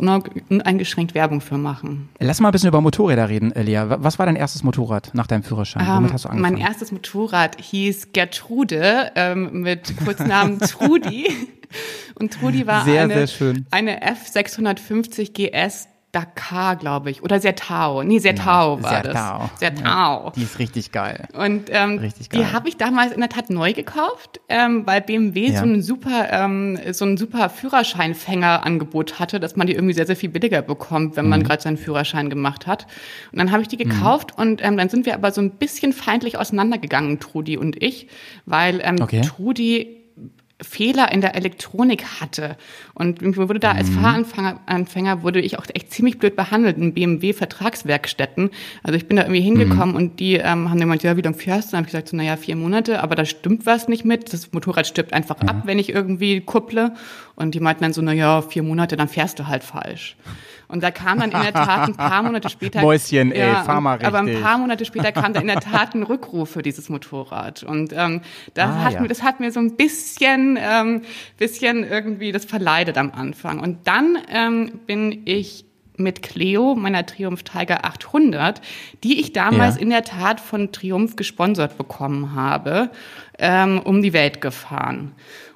uneingeschränkt 0.50 1.14
Werbung 1.16 1.42
für 1.42 1.58
machen. 1.58 2.10
Lass 2.20 2.40
mal 2.40 2.50
ein 2.50 2.52
bisschen 2.52 2.70
über 2.70 2.82
Motorräder 2.82 3.30
reden, 3.30 3.52
äh, 3.56 3.64
Lea. 3.64 3.84
Was 3.88 4.20
war 4.20 4.26
dein 4.26 4.36
erstes 4.36 4.64
Motorrad 4.64 5.12
nach 5.14 5.28
deinem 5.28 5.44
Führerschein? 5.44 5.86
Womit 5.88 6.10
Ähm, 6.10 6.14
hast 6.14 6.26
du 6.26 6.30
angefangen? 6.30 6.56
mein 6.58 6.62
erstes 6.66 6.92
Motorrad 6.92 7.58
hieß 7.60 8.10
Gertrude 8.14 8.91
ähm, 9.16 9.62
mit 9.62 9.96
Kurznamen 10.04 10.60
Trudi. 10.60 11.28
Und 12.16 12.34
Trudi 12.34 12.68
war 12.68 12.84
Sehr, 12.84 13.04
eine, 13.04 13.28
sehr 13.28 13.54
eine 13.72 14.04
F650 14.04 15.32
GS 15.34 15.88
Dakar, 16.12 16.76
glaube 16.76 17.10
ich. 17.10 17.24
Oder 17.24 17.40
Sertao. 17.40 18.04
Nee, 18.04 18.20
Sertao 18.20 18.84
war 18.84 18.90
Sertao. 19.02 19.50
das. 19.52 19.60
Sertao. 19.60 20.32
Die 20.36 20.44
ist 20.44 20.60
richtig 20.60 20.92
geil. 20.92 21.28
Und 21.34 21.70
ähm, 21.70 22.00
Richtig 22.00 22.30
geil. 22.30 22.42
die 22.42 22.54
habe 22.54 22.68
ich 22.68 22.76
damals 22.78 23.14
in 23.14 23.22
der 23.22 23.30
Tat 23.30 23.50
neu 23.50 23.72
gekauft, 23.72 24.42
ähm, 24.50 24.86
weil 24.86 25.00
BMW 25.02 25.48
Ja. 25.52 25.60
so 25.60 25.64
einen 25.64 25.82
super 25.82 26.28
ähm, 26.32 26.78
so 26.92 27.06
einen 27.06 27.16
super 27.16 27.50
Führerscheinfänger-Angebot 28.22 29.20
hatte, 29.20 29.40
dass 29.40 29.56
man 29.56 29.68
die 29.68 29.74
irgendwie 29.74 29.94
sehr 29.94 30.06
sehr 30.06 30.16
viel 30.16 30.30
billiger 30.30 30.62
bekommt, 30.62 31.16
wenn 31.16 31.26
Mhm. 31.26 31.30
man 31.30 31.44
gerade 31.44 31.62
seinen 31.62 31.78
Führerschein 31.78 32.30
gemacht 32.30 32.68
hat. 32.68 32.88
Und 33.32 33.40
dann 33.40 33.52
habe 33.52 33.62
ich 33.62 33.68
die 33.68 33.78
gekauft 33.78 34.38
und 34.38 34.64
ähm, 34.64 34.78
dann 34.78 34.90
sind 34.90 35.06
wir 35.06 35.14
aber 35.14 35.32
so 35.32 35.42
ein 35.42 35.52
bisschen 35.52 35.94
feindlich 35.94 36.38
auseinandergegangen, 36.38 37.20
Trudi 37.20 37.58
und 37.58 37.82
ich, 37.82 38.08
weil 38.46 38.82
ähm, 38.84 38.98
Okay. 39.02 39.22
Trudi 39.22 40.01
Fehler 40.62 41.12
in 41.12 41.22
der 41.22 41.36
Elektronik 41.36 42.04
hatte. 42.22 42.56
Und 42.94 43.22
mir 43.22 43.36
wurde 43.36 43.60
da 43.60 43.72
als 43.72 43.90
Mhm. 43.90 44.02
Fahranfänger 44.02 44.60
Anfänger 44.66 45.24
wurde 45.24 45.42
ich 45.42 45.58
auch 45.58 45.66
echt 45.74 45.92
ziemlich 45.92 46.20
blöd 46.20 46.36
behandelt 46.36 46.78
in 46.78 46.94
BMW-Vertragswerkstätten. 46.94 48.50
Also 48.84 48.98
ich 48.98 49.08
bin 49.08 49.18
da 49.18 49.24
irgendwie 49.24 49.42
hingekommen 49.42 49.96
und 49.96 50.20
die 50.20 50.36
ähm, 50.36 50.70
haben 50.70 50.80
gemeint, 50.80 51.04
ja, 51.04 51.18
wie 51.18 51.22
lange 51.22 51.36
fährst 51.36 51.70
du? 51.70 51.72
Dann 51.72 51.78
habe 51.80 51.88
ich 51.88 51.92
gesagt, 51.92 52.10
so, 52.10 52.18
naja, 52.18 52.38
vier 52.38 52.56
Monate, 52.56 53.02
aber 53.02 53.16
da 53.16 53.26
stimmt 53.26 53.66
was 53.66 53.88
nicht 53.88 54.06
mit. 54.06 54.32
Das 54.34 54.52
Motorrad 54.52 54.88
stirbt 54.88 55.14
einfach 55.14 55.40
ab, 55.42 55.64
wenn 55.66 55.80
ich 55.80 55.90
irgendwie 55.90 56.42
kupple. 56.42 56.94
Und 57.36 57.56
die 57.56 57.60
meinten 57.60 57.84
dann 57.84 57.94
so, 57.94 58.02
naja, 58.02 58.42
vier 58.42 58.64
Monate, 58.64 58.98
dann 58.98 59.08
fährst 59.08 59.40
du 59.40 59.48
halt 59.48 59.64
falsch. 59.64 60.16
Und 60.72 60.82
da 60.82 60.92
kam 60.92 61.20
dann 61.20 61.32
in 61.32 61.42
der 61.42 61.54
Tat 61.54 61.90
ein 61.90 61.96
paar 61.96 62.24
Monate 62.24 62.50
später. 62.50 62.82
Mäuschen, 62.84 63.32
ey, 63.32 63.54
fahr 63.66 63.82
mal 63.82 64.00
Aber 64.04 64.20
ein 64.20 64.26
richtig. 64.26 64.44
paar 64.44 64.58
Monate 64.58 64.86
später 64.86 65.12
kam 65.12 65.34
da 65.34 65.42
in 65.42 65.48
der 65.48 65.60
Tat 65.60 65.94
ein 65.94 66.04
Rückruf 66.04 66.50
für 66.52 66.62
dieses 66.62 66.90
Motorrad. 66.90 67.64
Und 67.64 67.94
ähm, 67.94 68.22
das, 68.54 68.70
Ah, 68.70 68.84
hat 68.86 68.94
ja. 68.94 69.02
mir, 69.02 69.08
das 69.08 69.22
hat 69.24 69.40
mir 69.40 69.52
so 69.52 69.60
ein 69.60 69.76
bisschen, 69.76 70.58
ähm, 70.62 71.02
bisschen 71.38 71.84
irgendwie 71.90 72.32
das 72.32 72.46
verleidet 72.46 72.98
am 72.98 73.12
Anfang. 73.12 73.60
Und 73.60 73.86
dann 73.88 74.18
ähm, 74.30 74.80
bin 74.88 75.22
ich 75.26 75.66
mit 75.98 76.24
Cleo, 76.24 76.74
meiner 76.76 77.06
Triumph 77.06 77.44
Tiger 77.44 77.86
800, 77.86 78.62
die 79.04 79.20
ich 79.20 79.34
damals 79.34 79.76
Ja. 79.76 79.82
in 79.82 79.90
der 79.92 80.04
Tat 80.04 80.40
von 80.40 80.72
Triumph 80.72 81.16
gesponsert 81.16 81.78
bekommen 81.78 82.34
habe, 82.34 82.90
ähm, 83.38 83.80
um 83.84 84.02
die 84.02 84.14
Welt 84.14 84.42
gefahren. 84.42 85.12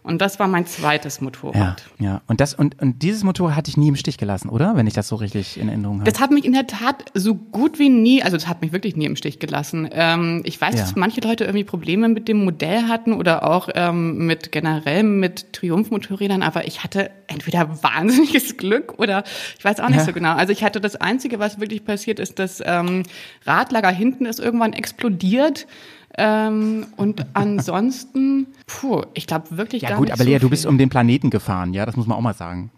Und 0.05 0.19
das 0.21 0.39
war 0.39 0.47
mein 0.47 0.65
zweites 0.65 1.17
Ja, 1.17 1.23
Motorrad. 1.23 1.83
ja. 1.99 2.21
Und 2.27 2.39
das 2.39 2.53
und, 2.53 2.81
und 2.81 3.01
dieses 3.01 3.23
Motorrad 3.23 3.55
hatte 3.55 3.69
ich 3.69 3.77
nie 3.77 3.87
im 3.87 3.95
Stich 3.95 4.17
gelassen, 4.17 4.49
oder? 4.49 4.75
Wenn 4.75 4.85
ich 4.87 4.93
das 4.93 5.07
so 5.07 5.15
richtig 5.15 5.59
in 5.59 5.67
Erinnerung 5.67 5.99
habe. 6.01 6.09
Das 6.11 6.19
hat 6.21 6.31
mich 6.31 6.45
in 6.45 6.53
der 6.53 6.67
Tat 6.67 7.05
so 7.13 7.33
gut 7.35 7.79
wie 7.79 7.89
nie, 7.89 8.21
also 8.23 8.37
das 8.37 8.47
hat 8.47 8.61
mich 8.61 8.71
wirklich 8.71 8.95
nie 8.95 9.05
im 9.05 9.15
Stich 9.15 9.39
gelassen. 9.39 9.89
Ähm, 9.91 10.41
ich 10.45 10.61
weiß, 10.61 10.75
Ja. 10.75 10.81
dass 10.81 10.95
manche 10.95 11.21
Leute 11.21 11.43
irgendwie 11.45 11.63
Probleme 11.63 12.07
mit 12.07 12.27
dem 12.27 12.43
Modell 12.45 12.83
hatten 12.87 13.13
oder 13.13 13.49
auch 13.49 13.67
ähm, 13.73 14.25
mit 14.27 14.51
generell 14.51 15.03
mit 15.03 15.53
Triumph-Motorrädern, 15.53 16.43
aber 16.43 16.67
ich 16.67 16.83
hatte 16.83 17.09
entweder 17.27 17.81
wahnsinniges 17.83 18.57
Glück 18.57 18.99
oder 18.99 19.23
ich 19.57 19.65
weiß 19.65 19.79
auch 19.79 19.87
nicht 19.89 19.97
Ja. 19.97 20.05
so 20.05 20.13
genau. 20.13 20.35
Also 20.35 20.51
ich 20.53 20.63
hatte 20.63 20.79
das 20.79 20.95
Einzige, 20.95 21.39
was 21.39 21.59
wirklich 21.59 21.83
passiert 21.83 22.19
ist, 22.19 22.37
das 22.39 22.61
ähm, 22.63 23.03
Radlager 23.45 23.89
hinten 23.89 24.25
ist 24.25 24.39
irgendwann 24.39 24.73
explodiert. 24.73 25.67
Ähm, 26.17 26.87
und 26.97 27.25
ansonsten, 27.33 28.47
puh, 28.67 29.01
ich 29.13 29.27
glaube 29.27 29.57
wirklich 29.57 29.81
ja 29.83 29.89
gar 29.89 29.97
gut, 29.97 30.05
nicht 30.07 30.13
aber 30.13 30.23
so 30.23 30.29
Lea, 30.29 30.35
du 30.35 30.41
viel. 30.41 30.49
bist 30.49 30.65
um 30.65 30.77
den 30.77 30.89
Planeten 30.89 31.29
gefahren, 31.29 31.73
ja, 31.73 31.85
das 31.85 31.95
muss 31.97 32.07
man 32.07 32.17
auch 32.17 32.21
mal 32.21 32.33
sagen. 32.33 32.71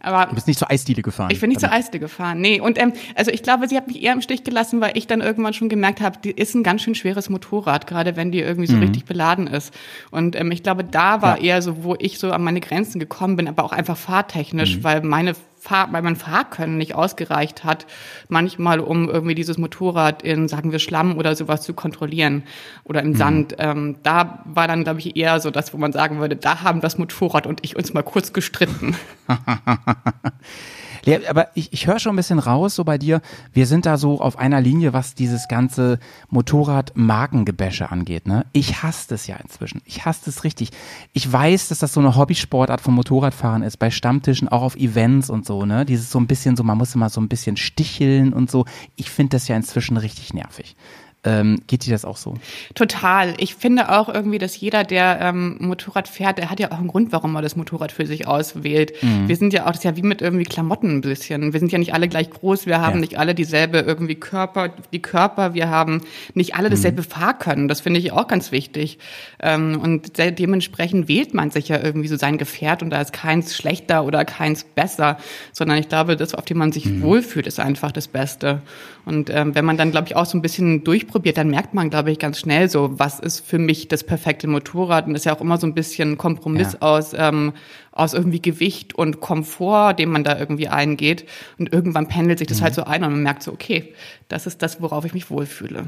aber 0.00 0.26
Du 0.26 0.34
bist 0.34 0.48
nicht 0.48 0.58
zur 0.58 0.68
Eisdiele 0.68 1.00
gefahren. 1.02 1.28
Ich 1.30 1.38
bin 1.40 1.48
nicht 1.50 1.60
zur 1.60 1.68
damit. 1.68 1.84
Eisdiele 1.84 2.00
gefahren. 2.00 2.40
Nee, 2.40 2.60
und 2.60 2.80
ähm, 2.82 2.92
also 3.14 3.30
ich 3.30 3.44
glaube, 3.44 3.68
sie 3.68 3.76
hat 3.76 3.86
mich 3.86 4.02
eher 4.02 4.12
im 4.12 4.20
Stich 4.20 4.42
gelassen, 4.42 4.80
weil 4.80 4.96
ich 4.98 5.06
dann 5.06 5.20
irgendwann 5.20 5.52
schon 5.54 5.68
gemerkt 5.68 6.00
habe, 6.00 6.18
die 6.24 6.32
ist 6.32 6.54
ein 6.56 6.64
ganz 6.64 6.82
schön 6.82 6.96
schweres 6.96 7.30
Motorrad, 7.30 7.86
gerade 7.86 8.16
wenn 8.16 8.32
die 8.32 8.40
irgendwie 8.40 8.66
so 8.66 8.76
richtig 8.78 9.04
beladen 9.04 9.46
ist. 9.46 9.72
Und 10.10 10.34
ähm, 10.34 10.50
ich 10.50 10.64
glaube, 10.64 10.82
da 10.82 11.22
war 11.22 11.36
Mhm. 11.38 11.44
Ja. 11.44 11.54
eher 11.54 11.62
so, 11.62 11.84
wo 11.84 11.94
ich 12.00 12.18
so 12.18 12.32
an 12.32 12.42
meine 12.42 12.58
Grenzen 12.60 12.98
gekommen 12.98 13.36
bin, 13.36 13.46
aber 13.46 13.62
auch 13.64 13.72
einfach 13.72 13.96
fahrtechnisch, 13.96 14.78
Mhm. 14.78 14.84
weil 14.84 15.02
meine 15.02 15.34
Fahr 15.62 15.92
weil 15.92 16.02
mein 16.02 16.16
Fahrkönnen 16.16 16.76
nicht 16.76 16.96
ausgereicht 16.96 17.62
hat, 17.62 17.86
manchmal 18.28 18.80
um 18.80 19.08
irgendwie 19.08 19.36
dieses 19.36 19.58
Motorrad 19.58 20.22
in, 20.22 20.48
sagen 20.48 20.72
wir, 20.72 20.80
Schlamm 20.80 21.16
oder 21.16 21.36
sowas 21.36 21.62
zu 21.62 21.72
kontrollieren 21.72 22.42
oder 22.82 23.00
Mhm. 23.02 23.08
im 23.08 23.14
Sand. 23.14 23.54
Ähm, 23.58 23.96
da 24.02 24.42
war 24.44 24.66
dann, 24.66 24.82
glaube 24.82 24.98
ich, 24.98 25.14
eher 25.16 25.38
so 25.38 25.52
das, 25.52 25.72
wo 25.72 25.78
man 25.78 25.92
sagen 25.92 26.18
würde, 26.18 26.34
da 26.34 26.62
haben 26.62 26.80
das 26.80 26.98
Motorrad 26.98 27.46
und 27.46 27.60
ich 27.62 27.76
uns 27.76 27.94
mal 27.94 28.02
kurz 28.02 28.32
gestritten. 28.32 28.96
Aber 31.28 31.48
ich, 31.54 31.72
ich 31.72 31.86
höre 31.86 31.98
schon 31.98 32.12
ein 32.14 32.16
bisschen 32.16 32.38
raus, 32.38 32.74
so 32.74 32.84
bei 32.84 32.98
dir, 32.98 33.20
wir 33.52 33.66
sind 33.66 33.86
da 33.86 33.96
so 33.96 34.20
auf 34.20 34.38
einer 34.38 34.60
Linie, 34.60 34.92
was 34.92 35.14
dieses 35.14 35.48
ganze 35.48 35.98
Motorrad-Markengebäsche 36.30 37.90
angeht. 37.90 38.26
Ne? 38.26 38.46
Ich 38.52 38.82
hasse 38.82 39.08
das 39.08 39.26
ja 39.26 39.36
inzwischen. 39.36 39.82
Ich 39.84 40.04
hasse 40.04 40.22
das 40.26 40.44
richtig. 40.44 40.70
Ich 41.12 41.30
weiß, 41.30 41.68
dass 41.68 41.80
das 41.80 41.92
so 41.92 42.00
eine 42.00 42.16
Hobbysportart 42.16 42.80
vom 42.80 42.94
Motorradfahren 42.94 43.62
ist, 43.62 43.78
bei 43.78 43.90
Stammtischen, 43.90 44.48
auch 44.48 44.62
auf 44.62 44.76
Events 44.76 45.30
und 45.30 45.44
so. 45.44 45.66
Ne? 45.66 45.84
Dieses 45.84 46.10
so 46.10 46.20
ein 46.20 46.26
bisschen 46.26 46.56
so, 46.56 46.62
man 46.62 46.78
muss 46.78 46.94
immer 46.94 47.10
so 47.10 47.20
ein 47.20 47.28
bisschen 47.28 47.56
sticheln 47.56 48.32
und 48.32 48.50
so. 48.50 48.64
Ich 48.96 49.10
finde 49.10 49.30
das 49.30 49.48
ja 49.48 49.56
inzwischen 49.56 49.96
richtig 49.96 50.32
nervig. 50.32 50.76
Ähm, 51.24 51.62
geht 51.68 51.86
dir 51.86 51.92
das 51.92 52.04
auch 52.04 52.16
so? 52.16 52.34
Total. 52.74 53.34
Ich 53.38 53.54
finde 53.54 53.90
auch 53.90 54.08
irgendwie, 54.08 54.38
dass 54.38 54.58
jeder, 54.58 54.82
der 54.82 55.20
ähm, 55.20 55.56
Motorrad 55.60 56.08
fährt, 56.08 56.38
der 56.38 56.50
hat 56.50 56.58
ja 56.58 56.72
auch 56.72 56.78
einen 56.78 56.88
Grund, 56.88 57.12
warum 57.12 57.36
er 57.36 57.42
das 57.42 57.54
Motorrad 57.54 57.92
für 57.92 58.06
sich 58.06 58.26
auswählt. 58.26 58.92
Mhm. 59.02 59.28
Wir 59.28 59.36
sind 59.36 59.52
ja 59.52 59.62
auch, 59.62 59.68
das 59.68 59.78
ist 59.78 59.84
ja 59.84 59.96
wie 59.96 60.02
mit 60.02 60.20
irgendwie 60.20 60.42
Klamotten 60.44 60.96
ein 60.96 61.00
bisschen. 61.00 61.52
Wir 61.52 61.60
sind 61.60 61.70
ja 61.70 61.78
nicht 61.78 61.94
alle 61.94 62.08
gleich 62.08 62.28
groß, 62.28 62.66
wir 62.66 62.80
haben 62.80 62.94
Ja. 62.96 63.00
nicht 63.02 63.18
alle 63.20 63.36
dieselbe 63.36 63.78
irgendwie 63.78 64.16
Körper, 64.16 64.70
die 64.92 65.00
Körper, 65.00 65.54
wir 65.54 65.68
haben 65.70 66.00
nicht 66.34 66.56
alle 66.56 66.68
Mhm. 66.68 66.72
dasselbe 66.72 67.02
Fahrkönnen. 67.04 67.68
Das 67.68 67.82
finde 67.82 68.00
ich 68.00 68.10
auch 68.10 68.26
ganz 68.26 68.50
wichtig. 68.50 68.98
Ähm, 69.40 69.78
und 69.80 70.18
de 70.18 70.32
dementsprechend 70.32 71.06
wählt 71.06 71.34
man 71.34 71.52
sich 71.52 71.68
ja 71.68 71.80
irgendwie 71.80 72.08
so 72.08 72.16
sein 72.16 72.36
Gefährt 72.36 72.82
und 72.82 72.90
da 72.90 73.00
ist 73.00 73.12
keins 73.12 73.54
schlechter 73.56 74.04
oder 74.04 74.24
keins 74.24 74.64
besser, 74.64 75.18
sondern 75.52 75.78
ich 75.78 75.88
glaube, 75.88 76.16
das, 76.16 76.34
auf 76.34 76.46
dem 76.46 76.58
man 76.58 76.72
sich 76.72 76.86
Mhm. 76.86 77.02
wohlfühlt, 77.02 77.46
ist 77.46 77.60
einfach 77.60 77.92
das 77.92 78.08
Beste. 78.08 78.60
Und 79.04 79.30
ähm, 79.30 79.54
wenn 79.56 79.64
man 79.64 79.76
dann, 79.76 79.90
glaube 79.90 80.06
ich, 80.06 80.14
auch 80.16 80.26
so 80.26 80.38
ein 80.38 80.42
bisschen 80.42 80.84
durchprobiert, 80.84 81.36
dann 81.36 81.48
merkt 81.50 81.74
man, 81.74 81.90
glaube 81.90 82.12
ich, 82.12 82.18
ganz 82.20 82.38
schnell 82.38 82.68
so, 82.70 82.98
was 83.00 83.18
ist 83.18 83.40
für 83.44 83.58
mich 83.58 83.88
das 83.88 84.04
perfekte 84.04 84.46
Motorrad. 84.46 85.06
Und 85.06 85.14
das 85.14 85.22
ist 85.22 85.24
ja 85.24 85.34
auch 85.34 85.40
immer 85.40 85.58
so 85.58 85.66
ein 85.66 85.74
bisschen 85.74 86.18
Kompromiss 86.18 86.74
Ja. 86.74 86.82
aus, 86.82 87.12
ähm, 87.16 87.52
aus 87.90 88.14
irgendwie 88.14 88.40
Gewicht 88.40 88.94
und 88.94 89.20
Komfort, 89.20 89.94
den 89.94 90.08
man 90.10 90.22
da 90.22 90.38
irgendwie 90.38 90.68
eingeht. 90.68 91.26
Und 91.58 91.72
irgendwann 91.72 92.06
pendelt 92.06 92.38
sich 92.38 92.46
das 92.48 92.60
Mhm. 92.60 92.64
halt 92.64 92.74
so 92.74 92.84
ein 92.84 93.02
und 93.02 93.10
man 93.12 93.22
merkt 93.24 93.42
so, 93.42 93.52
okay, 93.52 93.92
das 94.28 94.46
ist 94.46 94.62
das, 94.62 94.80
worauf 94.80 95.04
ich 95.04 95.14
mich 95.14 95.30
wohlfühle. 95.30 95.86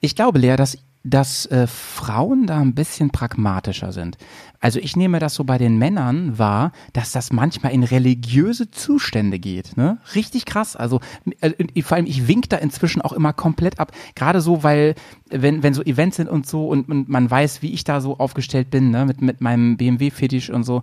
Ich 0.00 0.14
glaube, 0.14 0.38
Lea, 0.38 0.56
dass, 0.56 0.78
dass 1.02 1.46
äh, 1.46 1.66
Frauen 1.66 2.46
da 2.46 2.60
ein 2.60 2.74
bisschen 2.74 3.10
pragmatischer 3.10 3.92
sind. 3.92 4.18
Also 4.62 4.78
ich 4.78 4.94
nehme 4.94 5.18
das 5.18 5.34
so 5.34 5.44
bei 5.44 5.56
den 5.56 5.78
Männern 5.78 6.38
wahr, 6.38 6.72
dass 6.92 7.12
das 7.12 7.32
manchmal 7.32 7.72
in 7.72 7.82
religiöse 7.82 8.70
Zustände 8.70 9.38
geht. 9.38 9.78
Ne? 9.78 9.98
Richtig 10.14 10.44
krass. 10.44 10.76
Also 10.76 11.00
äh, 11.40 11.82
vor 11.82 11.96
allem, 11.96 12.04
ich 12.04 12.28
wink 12.28 12.50
da 12.50 12.58
inzwischen 12.58 13.00
auch 13.00 13.14
immer 13.14 13.32
komplett 13.32 13.80
ab. 13.80 13.92
Gerade 14.14 14.42
so, 14.42 14.62
weil 14.62 14.94
wenn, 15.30 15.62
wenn 15.62 15.72
so 15.72 15.82
Events 15.82 16.18
sind 16.18 16.28
und 16.28 16.46
so 16.46 16.68
und, 16.68 16.90
und 16.90 17.08
man 17.08 17.30
weiß, 17.30 17.62
wie 17.62 17.72
ich 17.72 17.84
da 17.84 18.02
so 18.02 18.18
aufgestellt 18.18 18.70
bin, 18.70 18.90
ne? 18.90 19.06
mit, 19.06 19.22
mit 19.22 19.40
meinem 19.40 19.78
BMW-Fetisch 19.78 20.50
und 20.50 20.64
so. 20.64 20.82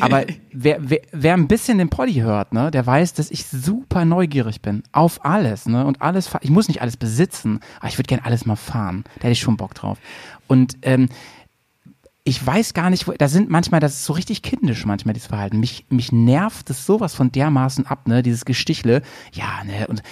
Aber 0.00 0.24
wer, 0.52 0.78
wer, 0.80 1.00
wer 1.12 1.34
ein 1.34 1.46
bisschen 1.46 1.78
den 1.78 1.90
Poddy 1.90 2.14
hört, 2.14 2.52
ne? 2.52 2.72
der 2.72 2.84
weiß, 2.84 3.14
dass 3.14 3.30
ich 3.30 3.46
super 3.46 4.04
neugierig 4.04 4.60
bin. 4.60 4.82
Auf 4.90 5.24
alles. 5.24 5.66
Ne? 5.66 5.86
Und 5.86 6.02
alles, 6.02 6.30
ich 6.40 6.50
muss 6.50 6.66
nicht 6.66 6.82
alles 6.82 6.96
besitzen, 6.96 7.60
aber 7.78 7.88
ich 7.88 7.98
würde 7.98 8.08
gerne 8.08 8.24
alles 8.24 8.44
mal 8.44 8.56
fahren. 8.56 9.04
Da 9.16 9.24
hätte 9.24 9.32
ich 9.32 9.43
schon 9.44 9.56
Bock 9.56 9.74
drauf. 9.74 9.98
Und 10.48 10.76
ähm, 10.82 11.08
ich 12.24 12.44
weiß 12.44 12.72
gar 12.72 12.88
nicht, 12.88 13.06
wo, 13.06 13.12
da 13.12 13.28
sind 13.28 13.50
manchmal, 13.50 13.80
das 13.80 13.94
ist 13.94 14.04
so 14.06 14.14
richtig 14.14 14.42
kindisch 14.42 14.86
manchmal, 14.86 15.12
dieses 15.12 15.28
Verhalten. 15.28 15.60
Mich, 15.60 15.84
mich 15.90 16.10
nervt 16.10 16.70
es 16.70 16.86
sowas 16.86 17.14
von 17.14 17.30
dermaßen 17.30 17.86
ab, 17.86 18.08
ne, 18.08 18.22
dieses 18.22 18.46
Gestichle. 18.46 19.02
Ja, 19.32 19.62
ne, 19.64 19.86
und 19.88 20.02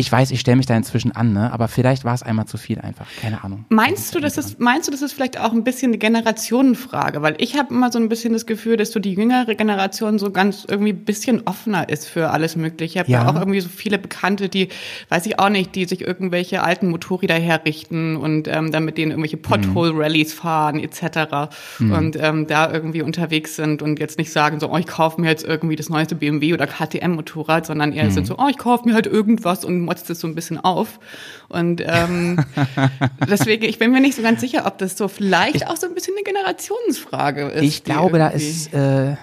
Ich 0.00 0.10
weiß, 0.10 0.30
ich 0.30 0.40
stelle 0.40 0.56
mich 0.56 0.64
da 0.64 0.74
inzwischen 0.74 1.12
an, 1.12 1.34
ne? 1.34 1.52
aber 1.52 1.68
vielleicht 1.68 2.06
war 2.06 2.14
es 2.14 2.22
einmal 2.22 2.46
zu 2.46 2.56
viel 2.56 2.80
einfach. 2.80 3.06
Keine 3.20 3.44
Ahnung. 3.44 3.66
Meinst 3.68 4.14
du, 4.14 4.20
das 4.20 4.38
ist, 4.38 4.58
meinst 4.58 4.88
du, 4.88 4.92
das 4.92 5.02
ist 5.02 5.12
vielleicht 5.12 5.38
auch 5.38 5.52
ein 5.52 5.62
bisschen 5.62 5.90
eine 5.90 5.98
Generationenfrage? 5.98 7.20
Weil 7.20 7.34
ich 7.36 7.58
habe 7.58 7.74
immer 7.74 7.92
so 7.92 7.98
ein 7.98 8.08
bisschen 8.08 8.32
das 8.32 8.46
Gefühl, 8.46 8.78
dass 8.78 8.92
so 8.92 8.98
die 8.98 9.12
jüngere 9.12 9.54
Generation 9.54 10.18
so 10.18 10.30
ganz 10.30 10.64
irgendwie 10.66 10.94
ein 10.94 11.04
bisschen 11.04 11.42
offener 11.46 11.90
ist 11.90 12.08
für 12.08 12.30
alles 12.30 12.56
Mögliche. 12.56 12.92
Ich 12.94 12.98
habe 12.98 13.10
ja. 13.10 13.24
Ja. 13.24 13.30
auch 13.30 13.34
irgendwie 13.34 13.60
so 13.60 13.68
viele 13.68 13.98
Bekannte, 13.98 14.48
die, 14.48 14.68
weiß 15.10 15.26
ich 15.26 15.38
auch 15.38 15.50
nicht, 15.50 15.74
die 15.74 15.84
sich 15.84 16.00
irgendwelche 16.00 16.62
alten 16.62 16.88
Motorräder 16.88 17.34
herrichten 17.34 18.16
und 18.16 18.48
ähm, 18.48 18.72
dann 18.72 18.86
mit 18.86 18.96
denen 18.96 19.10
irgendwelche 19.10 19.36
Pothole-Rallies 19.36 20.32
fahren 20.32 20.80
etc. 20.80 21.52
Und 21.78 22.16
ähm, 22.18 22.46
da 22.46 22.72
irgendwie 22.72 23.02
unterwegs 23.02 23.56
sind 23.56 23.82
und 23.82 23.98
jetzt 24.00 24.16
nicht 24.16 24.32
sagen 24.32 24.60
so, 24.60 24.72
oh, 24.72 24.78
ich 24.78 24.86
kaufe 24.86 25.20
mir 25.20 25.28
jetzt 25.28 25.44
irgendwie 25.44 25.76
das 25.76 25.90
neueste 25.90 26.14
BMW 26.14 26.54
oder 26.54 26.66
KTM-Motorrad, 26.66 27.66
sondern 27.66 27.92
eher 27.92 28.10
sind 28.10 28.26
so, 28.26 28.36
oh, 28.38 28.48
ich 28.48 28.56
kaufe 28.56 28.88
mir 28.88 28.94
halt 28.94 29.06
irgendwas 29.06 29.62
und 29.62 29.89
motzt 29.90 30.08
es 30.08 30.20
so 30.20 30.28
ein 30.28 30.36
bisschen 30.36 30.58
auf. 30.58 31.00
Und 31.48 31.82
ähm, 31.84 32.38
deswegen, 33.28 33.64
ich 33.64 33.80
bin 33.80 33.90
mir 33.90 34.00
nicht 34.00 34.14
so 34.14 34.22
ganz 34.22 34.40
sicher, 34.40 34.66
ob 34.66 34.78
das 34.78 34.96
so 34.96 35.08
vielleicht 35.08 35.66
auch 35.66 35.76
so 35.76 35.88
ein 35.88 35.94
bisschen 35.94 36.14
eine 36.14 36.22
Generationsfrage 36.22 37.48
ist. 37.48 37.64
Ich 37.64 37.82
glaube, 37.82 38.18
da 38.18 38.28
ist, 38.28 38.72
äh, 38.72 39.16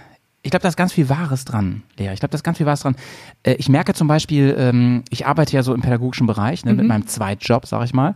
ich 0.43 0.51
glaube, 0.51 0.63
da 0.63 0.67
ist 0.67 0.75
ganz 0.75 0.91
viel 0.91 1.07
Wahres 1.07 1.45
dran, 1.45 1.83
Lea. 1.97 2.11
Ich 2.13 2.19
glaube, 2.19 2.31
da 2.31 2.35
ist 2.35 2.43
ganz 2.43 2.57
viel 2.57 2.65
Wahres 2.65 2.81
dran. 2.81 2.97
Äh, 3.43 3.53
ich 3.53 3.69
merke 3.69 3.93
zum 3.93 4.09
Beispiel, 4.09 4.53
ähm, 4.59 5.03
ich 5.09 5.25
arbeite 5.25 5.53
ja 5.53 5.63
so 5.63 5.73
im 5.73 5.79
pädagogischen 5.79 6.27
Bereich, 6.27 6.65
ne, 6.65 6.73
mit 6.73 6.85
meinem 6.85 7.07
Zweitjob, 7.07 7.65
sag 7.65 7.85
ich 7.85 7.93
mal. 7.93 8.15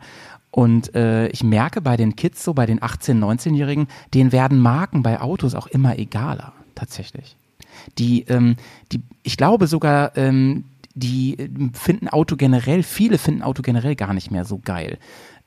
Und 0.51 0.93
äh, 0.93 1.27
ich 1.29 1.45
merke 1.45 1.79
bei 1.79 1.95
den 1.95 2.17
Kids, 2.17 2.43
so 2.43 2.53
bei 2.53 2.65
den 2.65 2.81
18-, 2.81 3.17
19-Jährigen, 3.17 3.87
denen 4.13 4.33
werden 4.33 4.59
Marken 4.59 5.03
bei 5.03 5.21
Autos 5.21 5.55
auch 5.55 5.67
immer 5.67 5.97
egaler, 5.97 6.51
tatsächlich. 6.75 7.37
Die, 7.97 8.23
ähm, 8.23 8.57
die, 8.91 9.01
ich 9.23 9.37
glaube 9.37 9.67
sogar, 9.67 10.17
ähm, 10.17 10.65
die 10.95 11.37
äh, 11.37 11.49
finden 11.73 12.07
Auto 12.07 12.35
generell, 12.35 12.83
viele 12.83 13.17
finden 13.17 13.41
Auto 13.41 13.61
generell 13.61 13.95
gar 13.95 14.13
nicht 14.13 14.31
mehr 14.31 14.45
so 14.45 14.59
geil. 14.59 14.97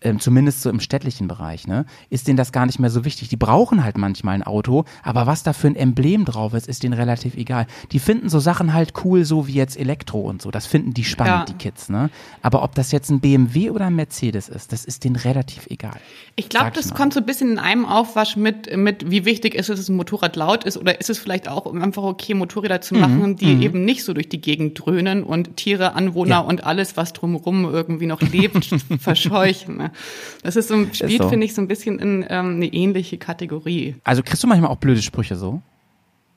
Ähm, 0.04 0.20
zumindest 0.20 0.60
so 0.62 0.70
im 0.70 0.80
städtlichen 0.80 1.26
Bereich, 1.28 1.66
ne? 1.66 1.86
Ist 2.10 2.28
denen 2.28 2.36
das 2.36 2.52
gar 2.52 2.66
nicht 2.66 2.78
mehr 2.78 2.90
so 2.90 3.04
wichtig. 3.04 3.28
Die 3.30 3.36
brauchen 3.36 3.82
halt 3.82 3.96
manchmal 3.98 4.34
ein 4.34 4.42
Auto, 4.42 4.84
aber 5.02 5.26
was 5.26 5.42
da 5.42 5.52
für 5.54 5.66
ein 5.66 5.76
Emblem 5.76 6.24
drauf 6.26 6.52
ist, 6.54 6.68
ist 6.68 6.82
denen 6.82 6.92
relativ 6.92 7.36
egal. 7.36 7.66
Die 7.92 7.98
finden 7.98 8.28
so 8.28 8.38
Sachen 8.38 8.74
halt 8.74 8.92
cool, 9.04 9.24
so 9.24 9.46
wie 9.46 9.54
jetzt 9.54 9.78
Elektro 9.78 10.20
und 10.20 10.42
so. 10.42 10.50
Das 10.50 10.66
finden 10.66 10.92
die 10.94 11.04
spannend, 11.04 11.48
Ja. 11.48 11.54
die 11.54 11.54
Kids, 11.54 11.88
ne? 11.88 12.10
Aber 12.42 12.62
ob 12.62 12.74
das 12.74 12.92
jetzt 12.92 13.10
ein 13.10 13.20
BMW 13.20 13.70
oder 13.70 13.86
ein 13.86 13.96
Mercedes 13.96 14.48
ist, 14.50 14.72
das 14.72 14.84
ist 14.84 15.04
denen 15.04 15.16
relativ 15.16 15.66
egal. 15.68 15.96
Ich 16.36 16.48
glaube, 16.50 16.68
ich 16.68 16.74
das 16.74 16.90
mal. 16.90 16.96
kommt 16.96 17.14
so 17.14 17.20
ein 17.20 17.26
bisschen 17.26 17.52
in 17.52 17.58
einem 17.58 17.86
Aufwasch 17.86 18.36
mit, 18.36 18.76
mit 18.76 19.10
wie 19.10 19.24
wichtig 19.24 19.54
ist 19.54 19.70
es, 19.70 19.78
dass 19.80 19.88
ein 19.88 19.96
Motorrad 19.96 20.36
laut 20.36 20.64
ist 20.64 20.76
oder 20.76 21.00
ist 21.00 21.08
es 21.08 21.18
vielleicht 21.18 21.48
auch 21.48 21.64
um 21.66 21.80
einfach 21.82 22.02
okay, 22.02 22.34
Motorräder 22.34 22.76
Mhm. 22.76 22.82
zu 22.82 22.94
machen, 22.94 23.36
die 23.36 23.62
eben 23.64 23.84
nicht 23.86 24.04
so 24.04 24.12
durch 24.12 24.28
die 24.28 24.40
Gegend 24.40 24.78
dröhnen 24.84 25.22
und 25.24 25.56
Tiere, 25.56 25.94
Anwohner 25.94 26.30
Ja. 26.30 26.38
und 26.40 26.64
alles, 26.64 26.96
was 26.98 27.14
drumherum 27.14 27.64
irgendwie 27.64 28.06
noch 28.06 28.20
lebt, 28.20 28.64
verscheuchen. 29.00 29.76
ne? 29.78 29.92
Das 30.42 30.56
ist 30.56 30.68
so, 30.68 30.74
ein- 30.74 30.92
spielt, 30.94 31.22
so. 31.22 31.28
finde 31.28 31.46
ich, 31.46 31.54
so 31.54 31.62
ein 31.62 31.68
bisschen 31.68 31.98
in 31.98 32.24
ähm, 32.28 32.56
eine 32.56 32.66
ähnliche 32.66 33.18
Kategorie. 33.18 33.96
Also 34.04 34.22
kriegst 34.22 34.42
du 34.42 34.46
manchmal 34.46 34.70
auch 34.70 34.76
blöde 34.78 35.02
Sprüche 35.02 35.36
so? 35.36 35.62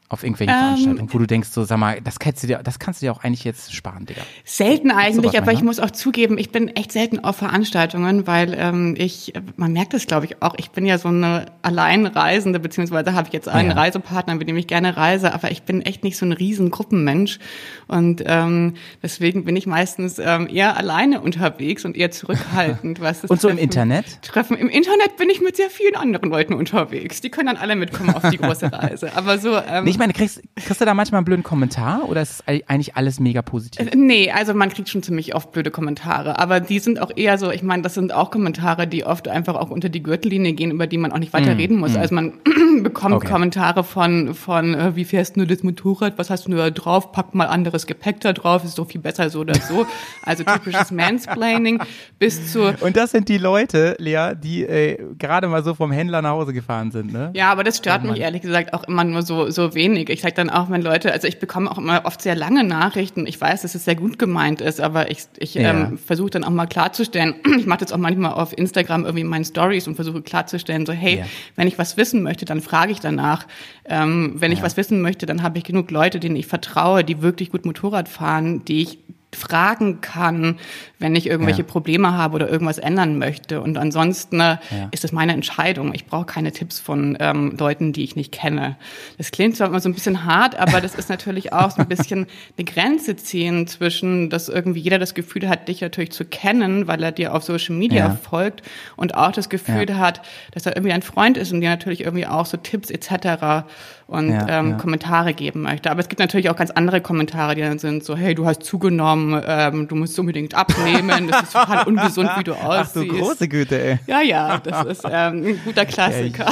Auf 0.09 0.23
irgendwelchen 0.23 0.55
Ähm, 0.55 0.61
Veranstaltungen, 0.61 1.13
wo 1.13 1.17
du 1.17 1.25
denkst, 1.27 1.49
so, 1.49 1.63
sag 1.65 1.77
mal, 1.79 1.99
das 2.01 2.17
kannst 2.19 2.41
du 2.41 2.47
dir, 2.47 2.61
das 2.63 2.79
kannst 2.79 3.01
du 3.01 3.05
dir 3.05 3.11
auch 3.11 3.23
eigentlich 3.25 3.43
jetzt 3.43 3.73
sparen, 3.75 4.05
Digga. 4.05 4.21
Selten 4.45 4.89
eigentlich, 4.89 5.15
sowas 5.17 5.35
aber 5.35 5.51
ich 5.51 5.61
manchmal? 5.61 5.63
muss 5.65 5.79
auch 5.81 5.91
zugeben, 5.91 6.37
ich 6.37 6.49
bin 6.51 6.69
echt 6.69 6.93
selten 6.93 7.19
auf 7.25 7.35
Veranstaltungen, 7.35 8.25
weil 8.25 8.53
ähm, 8.57 8.95
ich, 8.97 9.33
man 9.57 9.73
merkt 9.73 9.93
es, 9.93 10.07
glaube 10.07 10.25
ich, 10.25 10.41
auch, 10.41 10.55
ich 10.57 10.71
bin 10.71 10.85
ja 10.85 10.97
so 10.97 11.09
eine 11.09 11.47
Alleinreisende, 11.61 12.59
beziehungsweise 12.59 13.13
habe 13.13 13.27
ich 13.27 13.33
jetzt 13.33 13.49
einen 13.49 13.71
Ja. 13.71 13.75
Reisepartner, 13.75 14.35
mit 14.35 14.47
dem 14.47 14.55
ich 14.55 14.67
gerne 14.67 14.95
reise, 14.95 15.33
aber 15.33 15.51
ich 15.51 15.63
bin 15.63 15.81
echt 15.81 16.03
nicht 16.05 16.17
so 16.17 16.25
ein 16.25 16.31
riesen 16.31 16.71
Gruppenmensch 16.71 17.39
und 17.87 18.23
ähm, 18.25 18.75
deswegen 19.03 19.43
bin 19.45 19.55
ich 19.57 19.67
meistens 19.67 20.19
ähm, 20.19 20.47
eher 20.51 20.77
alleine 20.77 21.19
unterwegs 21.21 21.83
und 21.85 21.97
eher 21.97 22.11
zurückhaltend. 22.11 23.01
Was 23.01 23.21
das 23.21 23.29
Und 23.37 23.41
so 23.41 23.49
im 23.49 23.57
Internet? 23.57 24.21
Treffen. 24.21 24.55
Im 24.57 24.69
Internet 24.69 25.17
bin 25.17 25.29
ich 25.29 25.41
mit 25.41 25.55
sehr 25.57 25.69
vielen 25.69 25.95
anderen 25.95 26.29
Leuten 26.29 26.53
unterwegs. 26.53 27.21
Die 27.21 27.29
können 27.29 27.47
dann 27.47 27.57
alle 27.57 27.75
mitkommen 27.75 28.13
auf 28.13 28.29
die 28.29 28.37
große 28.37 28.71
Reise. 28.71 29.11
Aber 29.15 29.37
so, 29.37 29.57
ähm, 29.57 29.83
Nee, 29.83 29.96
ich 29.97 29.99
meine, 29.99 30.13
kriegst, 30.13 30.41
kriegst 30.55 30.79
du 30.79 30.85
da 30.85 30.93
manchmal 30.93 31.17
einen 31.17 31.25
blöden 31.25 31.43
Kommentar 31.43 32.07
oder 32.07 32.21
ist 32.21 32.43
eigentlich 32.47 32.95
alles 32.95 33.19
mega 33.19 33.41
positiv? 33.41 33.89
Nee, 33.95 34.31
also 34.31 34.53
man 34.53 34.69
kriegt 34.69 34.89
schon 34.89 35.01
ziemlich 35.01 35.33
oft 35.33 35.51
blöde 35.51 35.71
Kommentare, 35.71 36.37
aber 36.37 36.59
die 36.59 36.77
sind 36.77 37.01
auch 37.01 37.09
eher 37.15 37.39
so, 37.39 37.49
ich 37.49 37.63
meine, 37.63 37.81
das 37.81 37.95
sind 37.95 38.13
auch 38.13 38.29
Kommentare, 38.29 38.85
die 38.85 39.03
oft 39.05 39.27
einfach 39.27 39.55
auch 39.55 39.71
unter 39.71 39.89
die 39.89 40.03
Gürtellinie 40.03 40.53
gehen, 40.53 40.69
über 40.69 40.85
die 40.85 40.99
man 40.99 41.11
auch 41.11 41.17
nicht 41.17 41.33
weiter 41.33 41.57
reden 41.57 41.79
muss. 41.79 41.95
Also 41.95 42.13
man 42.13 42.33
bekommt 42.83 43.15
Okay. 43.15 43.27
Kommentare 43.27 43.83
von, 43.83 44.35
von 44.35 44.75
äh, 44.75 44.95
wie 44.95 45.05
fährst 45.05 45.37
du 45.37 45.45
das 45.47 45.63
Motorrad, 45.63 46.17
was 46.17 46.29
hast 46.29 46.47
du 46.47 46.51
da 46.51 46.69
drauf, 46.69 47.11
pack 47.11 47.33
mal 47.33 47.47
anderes 47.47 47.87
Gepäck 47.87 48.19
da 48.19 48.33
drauf, 48.33 48.63
ist 48.63 48.77
doch 48.77 48.87
viel 48.87 49.01
besser 49.01 49.29
so 49.31 49.39
oder 49.39 49.55
so. 49.55 49.87
Also 50.23 50.43
typisches 50.43 50.91
Mansplaining 51.31 51.79
bis 52.19 52.51
zu, 52.51 52.73
Und 52.81 52.95
das 52.95 53.11
sind 53.11 53.29
die 53.29 53.39
Leute, 53.39 53.95
Lea, 53.97 54.33
die 54.35 54.63
äh, 54.63 54.99
gerade 55.17 55.47
mal 55.47 55.63
so 55.63 55.73
vom 55.73 55.91
Händler 55.91 56.21
nach 56.21 56.31
Hause 56.31 56.53
gefahren 56.53 56.91
sind, 56.91 57.11
ne? 57.11 57.31
Ja, 57.33 57.51
aber 57.51 57.63
das 57.63 57.77
stört 57.77 58.01
Oh 58.03 58.11
mich 58.11 58.19
ehrlich 58.19 58.41
gesagt 58.41 58.73
auch 58.73 58.83
immer 58.83 59.03
nur 59.03 59.23
so, 59.23 59.49
so 59.49 59.73
wenig. 59.73 59.86
Ich 59.95 60.21
sage 60.21 60.33
dann 60.35 60.49
auch, 60.49 60.69
wenn 60.69 60.81
Leute, 60.81 61.11
also 61.13 61.27
ich 61.27 61.39
bekomme 61.39 61.71
auch 61.71 61.77
immer 61.77 62.01
oft 62.05 62.21
sehr 62.21 62.35
lange 62.35 62.63
Nachrichten. 62.63 63.25
Ich 63.27 63.39
weiß, 63.39 63.61
dass 63.61 63.75
es 63.75 63.85
sehr 63.85 63.95
gut 63.95 64.19
gemeint 64.19 64.61
ist, 64.61 64.81
aber 64.81 65.09
ich, 65.11 65.23
ich 65.37 65.55
Ja. 65.55 65.71
ähm, 65.71 65.97
versuche 65.97 66.29
dann 66.31 66.43
auch 66.43 66.49
mal 66.49 66.67
klarzustellen. 66.67 67.35
Ich 67.57 67.65
mache 67.65 67.79
das 67.79 67.91
auch 67.93 67.97
manchmal 67.97 68.33
auf 68.33 68.57
Instagram 68.57 69.03
irgendwie 69.05 69.21
in 69.21 69.27
meinen 69.27 69.45
Stories 69.45 69.87
und 69.87 69.95
versuche 69.95 70.21
klarzustellen, 70.21 70.85
so 70.85 70.93
hey, 70.93 71.19
Ja. 71.19 71.25
wenn 71.55 71.67
ich 71.67 71.77
was 71.77 71.97
wissen 71.97 72.23
möchte, 72.23 72.45
dann 72.45 72.61
frage 72.61 72.91
ich 72.91 72.99
danach. 72.99 73.47
Ähm, 73.85 74.33
wenn 74.35 74.51
ich 74.51 74.61
was 74.61 74.77
wissen 74.77 75.01
möchte, 75.01 75.25
dann 75.25 75.43
habe 75.43 75.57
ich 75.57 75.63
genug 75.63 75.89
Leute, 75.91 76.19
denen 76.19 76.35
ich 76.35 76.47
vertraue, 76.47 77.03
die 77.03 77.21
wirklich 77.21 77.51
gut 77.51 77.65
Motorrad 77.65 78.09
fahren, 78.09 78.63
die 78.65 78.81
ich 78.81 78.99
fragen 79.37 80.01
kann, 80.01 80.57
wenn 80.99 81.15
ich 81.15 81.27
irgendwelche 81.27 81.61
Ja. 81.61 81.67
Probleme 81.67 82.13
habe 82.13 82.35
oder 82.35 82.49
irgendwas 82.49 82.77
ändern 82.77 83.17
möchte. 83.17 83.61
Und 83.61 83.77
ansonsten 83.77 84.39
äh, 84.39 84.57
Ja. 84.71 84.87
ist 84.91 85.03
es 85.05 85.11
meine 85.11 85.33
Entscheidung. 85.33 85.93
Ich 85.93 86.05
brauche 86.05 86.25
keine 86.25 86.51
Tipps 86.51 86.79
von 86.79 87.15
ähm, 87.19 87.55
Leuten, 87.57 87.93
die 87.93 88.03
ich 88.03 88.15
nicht 88.15 88.31
kenne. 88.31 88.75
Das 89.17 89.31
klingt 89.31 89.55
zwar 89.55 89.67
immer 89.67 89.79
so 89.79 89.89
ein 89.89 89.93
bisschen 89.93 90.25
hart, 90.25 90.55
aber 90.55 90.81
das 90.81 90.95
ist 90.95 91.09
natürlich 91.09 91.53
auch 91.53 91.71
so 91.71 91.81
ein 91.81 91.87
bisschen 91.87 92.25
eine 92.57 92.65
Grenze 92.65 93.15
ziehen 93.15 93.67
zwischen, 93.67 94.29
dass 94.29 94.49
irgendwie 94.49 94.79
jeder 94.79 94.99
das 94.99 95.13
Gefühl 95.13 95.47
hat, 95.47 95.67
dich 95.67 95.81
natürlich 95.81 96.11
zu 96.11 96.25
kennen, 96.25 96.87
weil 96.87 97.03
er 97.03 97.11
dir 97.11 97.33
auf 97.33 97.43
Social 97.43 97.75
Media 97.75 98.07
Ja. 98.07 98.09
folgt 98.11 98.63
und 98.95 99.15
auch 99.15 99.31
das 99.31 99.49
Gefühl 99.49 99.97
hat, 99.97 100.21
dass 100.51 100.65
er 100.65 100.75
irgendwie 100.75 100.93
ein 100.93 101.01
Freund 101.03 101.37
ist 101.37 101.51
und 101.51 101.61
dir 101.61 101.69
natürlich 101.69 102.01
irgendwie 102.01 102.25
auch 102.25 102.45
so 102.45 102.57
Tipps 102.57 102.89
etc. 102.89 103.65
und 104.07 104.29
Ja, 104.31 104.47
ähm, 104.59 104.71
ja. 104.71 104.77
Kommentare 104.77 105.33
geben 105.33 105.61
möchte. 105.61 105.91
Aber 105.91 105.99
es 105.99 106.07
gibt 106.09 106.19
natürlich 106.19 106.49
auch 106.49 106.55
ganz 106.55 106.71
andere 106.71 107.01
Kommentare, 107.01 107.55
die 107.55 107.61
dann 107.61 107.77
sind 107.77 108.03
so, 108.03 108.15
hey, 108.15 108.33
du 108.35 108.45
hast 108.45 108.63
zugenommen, 108.63 109.41
ähm, 109.45 109.87
du 109.87 109.95
musst 109.95 110.17
unbedingt 110.17 110.55
abnehmen, 110.55 111.27
das 111.27 111.43
ist 111.43 111.53
total 111.53 111.85
ungesund, 111.87 112.29
wie 112.37 112.43
du 112.45 112.53
Ach 112.61 112.91
du 112.91 112.99
aussiehst. 113.01 113.15
große 113.19 113.47
Güte, 113.47 113.81
ey. 113.83 113.99
Ja, 114.07 114.21
ja, 114.21 114.57
das 114.59 114.85
ist 114.85 115.03
ähm, 115.05 115.43
ein 115.45 115.59
guter 115.65 115.85
Klassiker. 115.85 116.45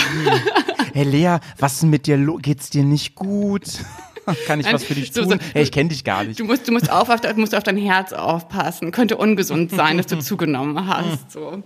Hey 0.93 1.03
Lea, 1.03 1.37
was 1.59 1.73
ist 1.75 1.83
mit 1.83 2.07
dir 2.07 2.17
los? 2.17 2.39
Geht's 2.41 2.69
dir 2.69 2.83
nicht 2.83 3.15
gut? 3.15 3.63
Kann 4.47 4.59
ich 4.59 4.65
Nein, 4.65 4.75
was 4.75 4.83
für 4.83 4.95
dich 4.95 5.11
so- 5.13 5.21
tun? 5.21 5.31
so- 5.31 5.37
hey, 5.53 5.61
ich 5.63 5.71
kenne 5.71 5.89
dich 5.89 6.03
gar 6.03 6.23
nicht. 6.23 6.39
Du 6.39 6.45
musst, 6.45 6.67
du 6.67 6.71
musst 6.71 6.91
auf, 6.91 7.09
auf, 7.09 7.19
musst 7.35 7.53
auf 7.55 7.63
dein 7.63 7.77
Herz 7.77 8.11
aufpassen. 8.11 8.91
Könnte 8.91 9.17
ungesund 9.17 9.71
sein, 9.71 9.97
dass 9.97 10.07
du 10.07 10.17
zugenommen 10.19 10.87
hast. 10.87 11.31
So. 11.31 11.61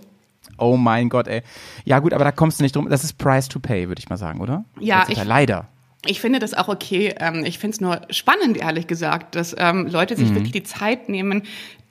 Oh 0.58 0.76
mein 0.76 1.08
Gott, 1.08 1.26
ey. 1.26 1.42
Ja 1.84 2.00
gut, 2.00 2.12
aber 2.12 2.24
da 2.24 2.32
kommst 2.32 2.58
du 2.60 2.62
nicht 2.64 2.76
drum. 2.76 2.88
Das 2.90 3.02
ist 3.02 3.14
Price 3.16 3.48
to 3.48 3.60
Pay, 3.60 3.88
würde 3.88 3.98
ich 4.00 4.10
mal 4.10 4.18
sagen, 4.18 4.40
oder? 4.40 4.64
Ja, 4.78 5.06
ich- 5.08 5.24
Leider. 5.24 5.68
Ich 6.06 6.20
finde 6.20 6.38
das 6.38 6.54
auch 6.54 6.68
okay. 6.68 7.14
Ähm, 7.18 7.44
ich 7.44 7.58
finde 7.58 7.74
es 7.74 7.80
nur 7.80 8.00
spannend, 8.10 8.56
ehrlich 8.56 8.86
gesagt, 8.86 9.34
dass 9.34 9.54
ähm, 9.58 9.86
Leute 9.86 10.16
sich 10.16 10.32
wirklich 10.34 10.52
die 10.52 10.62
Zeit 10.62 11.10
nehmen, 11.10 11.42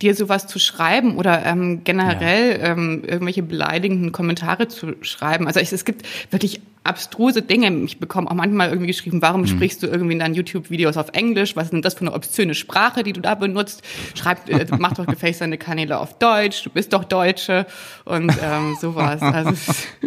dir 0.02 0.16
sowas 0.16 0.48
zu 0.48 0.58
schreiben 0.58 1.18
oder 1.18 1.46
ähm, 1.46 1.84
generell 1.84 2.60
ähm, 2.64 3.04
irgendwelche 3.06 3.44
beleidigenden 3.44 4.12
Kommentare 4.12 4.68
zu 4.68 4.96
schreiben. 5.02 5.46
Also 5.46 5.60
es 5.60 5.86
gibt 5.86 6.08
wirklich 6.32 6.62
abstruse 6.84 7.42
Dinge. 7.42 7.72
Ich 7.84 8.00
bekomme 8.00 8.30
auch 8.30 8.36
manchmal 8.36 8.70
irgendwie 8.70 8.88
geschrieben, 8.88 9.22
warum 9.22 9.46
sprichst 9.46 9.84
du 9.84 9.88
irgendwie 9.88 10.14
in 10.14 10.20
deinen 10.20 10.34
YouTube-Videos 10.34 10.98
auf 10.98 11.10
Englisch? 11.14 11.56
Was 11.56 11.66
ist 11.66 11.74
denn 11.74 11.82
das 11.82 11.96
für 11.96 12.02
eine 12.02 12.14
obszöne 12.14 12.56
Sprache, 12.56 13.04
die 13.04 13.14
du 13.14 13.22
da 13.22 13.36
benutzt? 13.36 13.84
Schreib, 14.16 14.50
äh, 14.50 14.66
mach 14.80 14.94
doch 14.94 15.06
gefälligst 15.06 15.42
deine 15.42 15.58
Kanäle 15.58 16.00
auf 16.00 16.18
Deutsch. 16.18 16.64
Du 16.64 16.70
bist 16.70 16.94
doch 16.94 17.04
Deutsche 17.04 17.66
und 18.06 18.32
ähm, 18.42 18.78
sowas. 18.80 19.22
Also 19.22 19.52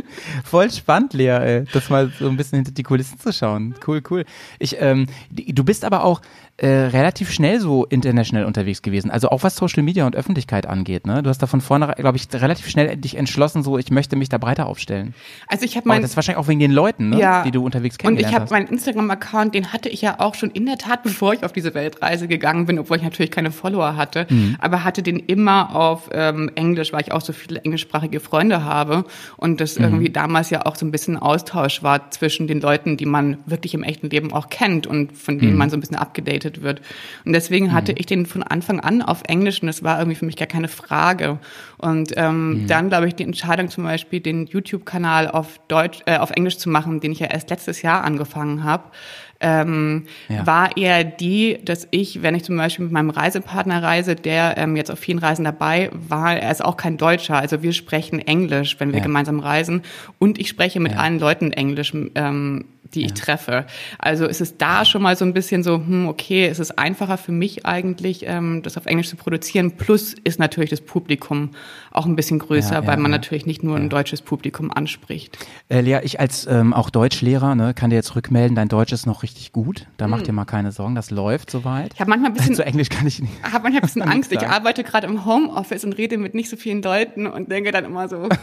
Voll 0.45 0.71
spannend, 0.71 1.13
Lea, 1.15 1.29
ey, 1.29 1.65
das 1.73 1.91
mal 1.91 2.11
so 2.19 2.29
ein 2.29 2.37
bisschen 2.37 2.57
hinter 2.57 2.73
die 2.73 2.83
Kulissen 2.83 3.19
zu 3.19 3.33
schauen. 3.33 3.75
Cool, 3.87 4.03
cool. 4.11 4.25
Ich, 4.59 4.77
ähm, 4.81 5.07
du 5.31 5.65
bist 5.65 5.85
aber 5.85 6.05
auch 6.05 6.21
äh, 6.62 6.68
relativ 6.68 7.31
schnell 7.33 7.61
so 7.61 7.85
international 7.87 8.44
unterwegs 8.44 8.83
gewesen. 8.83 9.11
Also 9.11 9.29
auch 9.31 9.42
was 9.42 9.57
Social 9.57 9.83
Media 9.83 10.07
und 10.07 10.14
Öffentlichkeit 10.16 10.66
angeht. 10.66 11.07
Ne? 11.07 11.22
Du 11.22 11.29
hast 11.29 11.38
da 11.42 11.46
von 11.48 11.61
vornherein, 11.61 11.96
glaube 11.96 12.16
ich, 12.16 12.29
relativ 12.33 12.68
schnell 12.68 12.96
dich 12.96 13.16
entschlossen, 13.16 13.62
so 13.62 13.79
ich 13.79 13.90
möchte 13.90 14.14
mich 14.16 14.29
da 14.29 14.38
breiter 14.38 14.66
aufstellen. 14.66 15.12
also 15.48 15.64
ich 15.64 15.72
habe 15.77 15.85
Aber 15.87 15.94
mein 15.94 16.03
das 16.03 16.12
ist 16.12 16.16
wahrscheinlich 16.16 16.38
auch 16.42 16.48
wegen 16.48 16.61
den 16.61 16.70
Leuten, 16.72 17.11
ne? 17.11 17.42
die 17.44 17.51
du 17.51 17.64
unterwegs 17.64 17.96
Und 17.96 18.01
ich 18.01 18.03
kennengelernt 18.22 18.35
habe 18.35 18.55
meinen 18.55 18.68
Instagram-Account, 18.68 19.55
den 19.55 19.72
hatte 19.72 19.88
ich 19.88 20.03
ja 20.03 20.20
auch 20.20 20.35
schon 20.37 20.51
in 20.51 20.66
der 20.66 20.79
Tat, 20.79 21.03
bevor 21.03 21.35
ich 21.35 21.42
auf 21.44 21.53
diese 21.53 21.75
Weltreise 21.75 22.29
gegangen 22.29 22.66
bin, 22.66 22.79
obwohl 22.79 22.96
ich 22.98 23.03
natürlich 23.03 23.31
keine 23.33 23.51
Follower 23.51 23.96
hatte, 23.96 24.27
Mhm. 24.31 24.57
aber 24.61 24.85
hatte 24.85 25.03
den 25.03 25.18
immer 25.18 25.75
auf 25.75 26.11
ähm, 26.12 26.51
Englisch, 26.55 26.92
weil 26.92 27.01
ich 27.03 27.11
auch 27.12 27.20
so 27.22 27.33
viele 27.33 27.61
englischsprachige 27.62 28.20
Freunde 28.20 28.64
habe 28.64 29.05
und 29.37 29.61
das 29.61 29.79
Mhm. 29.79 29.85
irgendwie 29.85 30.11
damals 30.11 30.51
ja 30.51 30.64
auch 30.64 30.77
so 30.77 30.87
ein 30.87 30.92
bisschen 30.92 31.16
Austausch 31.16 31.83
war 31.83 32.11
zwischen 32.12 32.46
den 32.46 32.61
Leuten, 32.61 32.96
die 32.96 33.07
man 33.07 33.38
wirklich 33.46 33.75
im 33.75 33.83
echten 33.83 34.11
Leben 34.11 34.33
auch 34.33 34.48
kennt 34.48 34.87
und 34.87 35.16
von 35.16 35.35
Mhm. 35.37 35.40
denen 35.40 35.57
man 35.57 35.70
so 35.70 35.77
ein 35.77 35.81
bisschen 35.81 35.96
abgedatet 35.96 36.52
vermittelt 36.53 36.62
wird. 36.62 36.83
Und 37.25 37.33
deswegen 37.33 37.73
hatte 37.73 37.93
ich 37.93 38.07
den 38.07 38.27
von 38.27 38.43
Anfang 38.43 38.81
an 38.81 39.03
auf 39.03 39.23
Englisch 39.27 39.62
und 39.62 39.67
das 39.67 39.83
war 39.83 39.99
irgendwie 39.99 40.17
für 40.17 40.27
mich 40.27 40.37
gar 40.37 40.47
keine 40.47 40.69
Frage. 40.69 41.38
Und 41.79 42.12
ähm, 42.17 42.65
dann 42.67 42.88
glaube 42.88 43.09
ich 43.09 43.15
die 43.15 43.25
Entscheidung 43.25 43.69
zum 43.69 43.85
Beispiel, 43.85 44.21
den 44.21 44.47
YouTube-Kanal 44.47 45.29
auf 45.29 45.61
Deutsch, 45.69 46.01
äh, 46.07 46.19
auf 46.19 46.31
Englisch 46.31 46.59
zu 46.59 46.69
machen, 46.69 47.01
den 47.01 47.12
ich 47.12 47.21
ja 47.21 47.29
erst 47.29 47.51
letztes 47.51 47.83
Jahr 47.83 48.05
angefangen 48.05 48.65
habe, 48.65 48.85
ähm, 49.42 50.05
Ja. 50.28 50.46
war 50.46 50.76
eher 50.76 51.05
die, 51.05 51.59
dass 51.64 51.87
ich, 51.90 52.22
wenn 52.22 52.35
ich 52.35 52.44
zum 52.44 52.57
Beispiel 52.57 52.85
mit 52.85 52.92
meinem 52.92 53.11
Reisepartner 53.11 53.83
reise, 53.83 54.14
der 54.16 54.57
ähm, 54.57 54.76
jetzt 54.76 54.90
auf 54.90 54.98
vielen 54.98 55.18
Reisen 55.18 55.44
dabei 55.44 55.90
war, 55.92 56.37
er 56.37 56.50
ist 56.50 56.64
auch 56.64 56.76
kein 56.76 56.96
Deutscher, 56.96 57.37
also 57.37 57.62
wir 57.62 57.72
sprechen 57.72 58.18
Englisch, 58.20 58.76
wenn 58.78 58.92
wir 58.92 58.98
Ja. 58.98 59.05
gemeinsam 59.05 59.40
reisen 59.40 59.83
und 60.18 60.38
ich 60.38 60.48
spreche 60.48 60.81
mit 60.81 60.92
Ja. 60.92 60.98
allen 60.98 61.18
Leuten 61.18 61.52
Englisch, 61.52 61.92
ähm, 62.14 62.64
die 62.94 63.07
ich 63.07 63.14
treffe. 63.14 63.64
Also 63.98 64.26
ist 64.26 64.42
es 64.42 64.59
da 64.59 64.85
schon 64.85 65.00
mal 65.00 65.16
so 65.16 65.24
ein 65.24 65.33
bisschen 65.33 65.62
so, 65.62 65.76
hm, 65.76 66.09
okay, 66.09 66.46
es 66.46 66.59
ist 66.59 66.78
einfacher 66.78 67.16
für 67.16 67.33
mich 67.33 67.64
eigentlich, 67.64 68.26
ähm, 68.26 68.61
das 68.62 68.76
auf 68.76 68.85
Englisch 68.85 69.09
zu 69.09 69.16
produzieren. 69.16 69.72
Plus 69.78 70.14
ist 70.24 70.38
natürlich 70.38 70.68
das 70.68 70.83
Publikum 70.83 71.52
auch 71.90 72.05
ein 72.05 72.16
bisschen 72.16 72.38
größer, 72.38 72.74
Ja, 72.74 72.81
ja, 72.83 72.87
weil 72.87 72.96
man 72.98 73.11
ja. 73.11 73.16
natürlich 73.16 73.46
nicht 73.46 73.62
nur 73.62 73.76
ein 73.76 73.88
deutsches 73.88 74.20
Publikum 74.20 74.70
anspricht. 74.70 75.38
Äh, 75.70 75.81
Lea, 75.81 76.00
ich 76.02 76.20
als 76.20 76.46
ähm, 76.46 76.74
auch 76.74 76.90
Deutschlehrer 76.90 77.55
ne, 77.55 77.72
kann 77.72 77.88
dir 77.88 77.96
jetzt 77.96 78.14
rückmelden, 78.14 78.57
dein 78.57 78.68
Deutsch 78.68 78.92
ist 78.92 79.07
noch 79.07 79.22
richtig 79.33 79.53
gut. 79.53 79.87
Da 79.97 80.09
mach 80.09 80.23
dir 80.23 80.33
mal 80.33 80.45
keine 80.45 80.73
Sorgen, 80.73 80.95
das 80.95 81.11
läuft 81.11 81.51
soweit. 81.51 81.95
Ich 81.95 82.01
habe 82.01 82.11
manchmal 82.11 82.31
ein 82.31 82.35
bisschen 82.35 82.55
Zu 82.55 82.64
Englisch 82.64 82.90
kann 82.90 83.07
ich 83.07 83.21
nicht. 83.21 83.33
habe 83.42 83.62
manchmal 83.62 83.77
ein 83.77 83.87
bisschen 83.87 84.03
Angst. 84.09 84.31
Ich 84.33 84.47
arbeite 84.47 84.85
gerade 84.85 85.07
im 85.07 85.25
Homeoffice 85.25 85.85
und 85.85 85.95
rede 85.95 86.18
mit 86.18 86.35
nicht 86.35 86.51
so 86.51 86.57
vielen 86.57 86.83
Leuten 86.83 87.27
und 87.27 87.51
denke 87.51 87.73
dann 87.73 87.85
immer 87.85 88.09
so, 88.09 88.29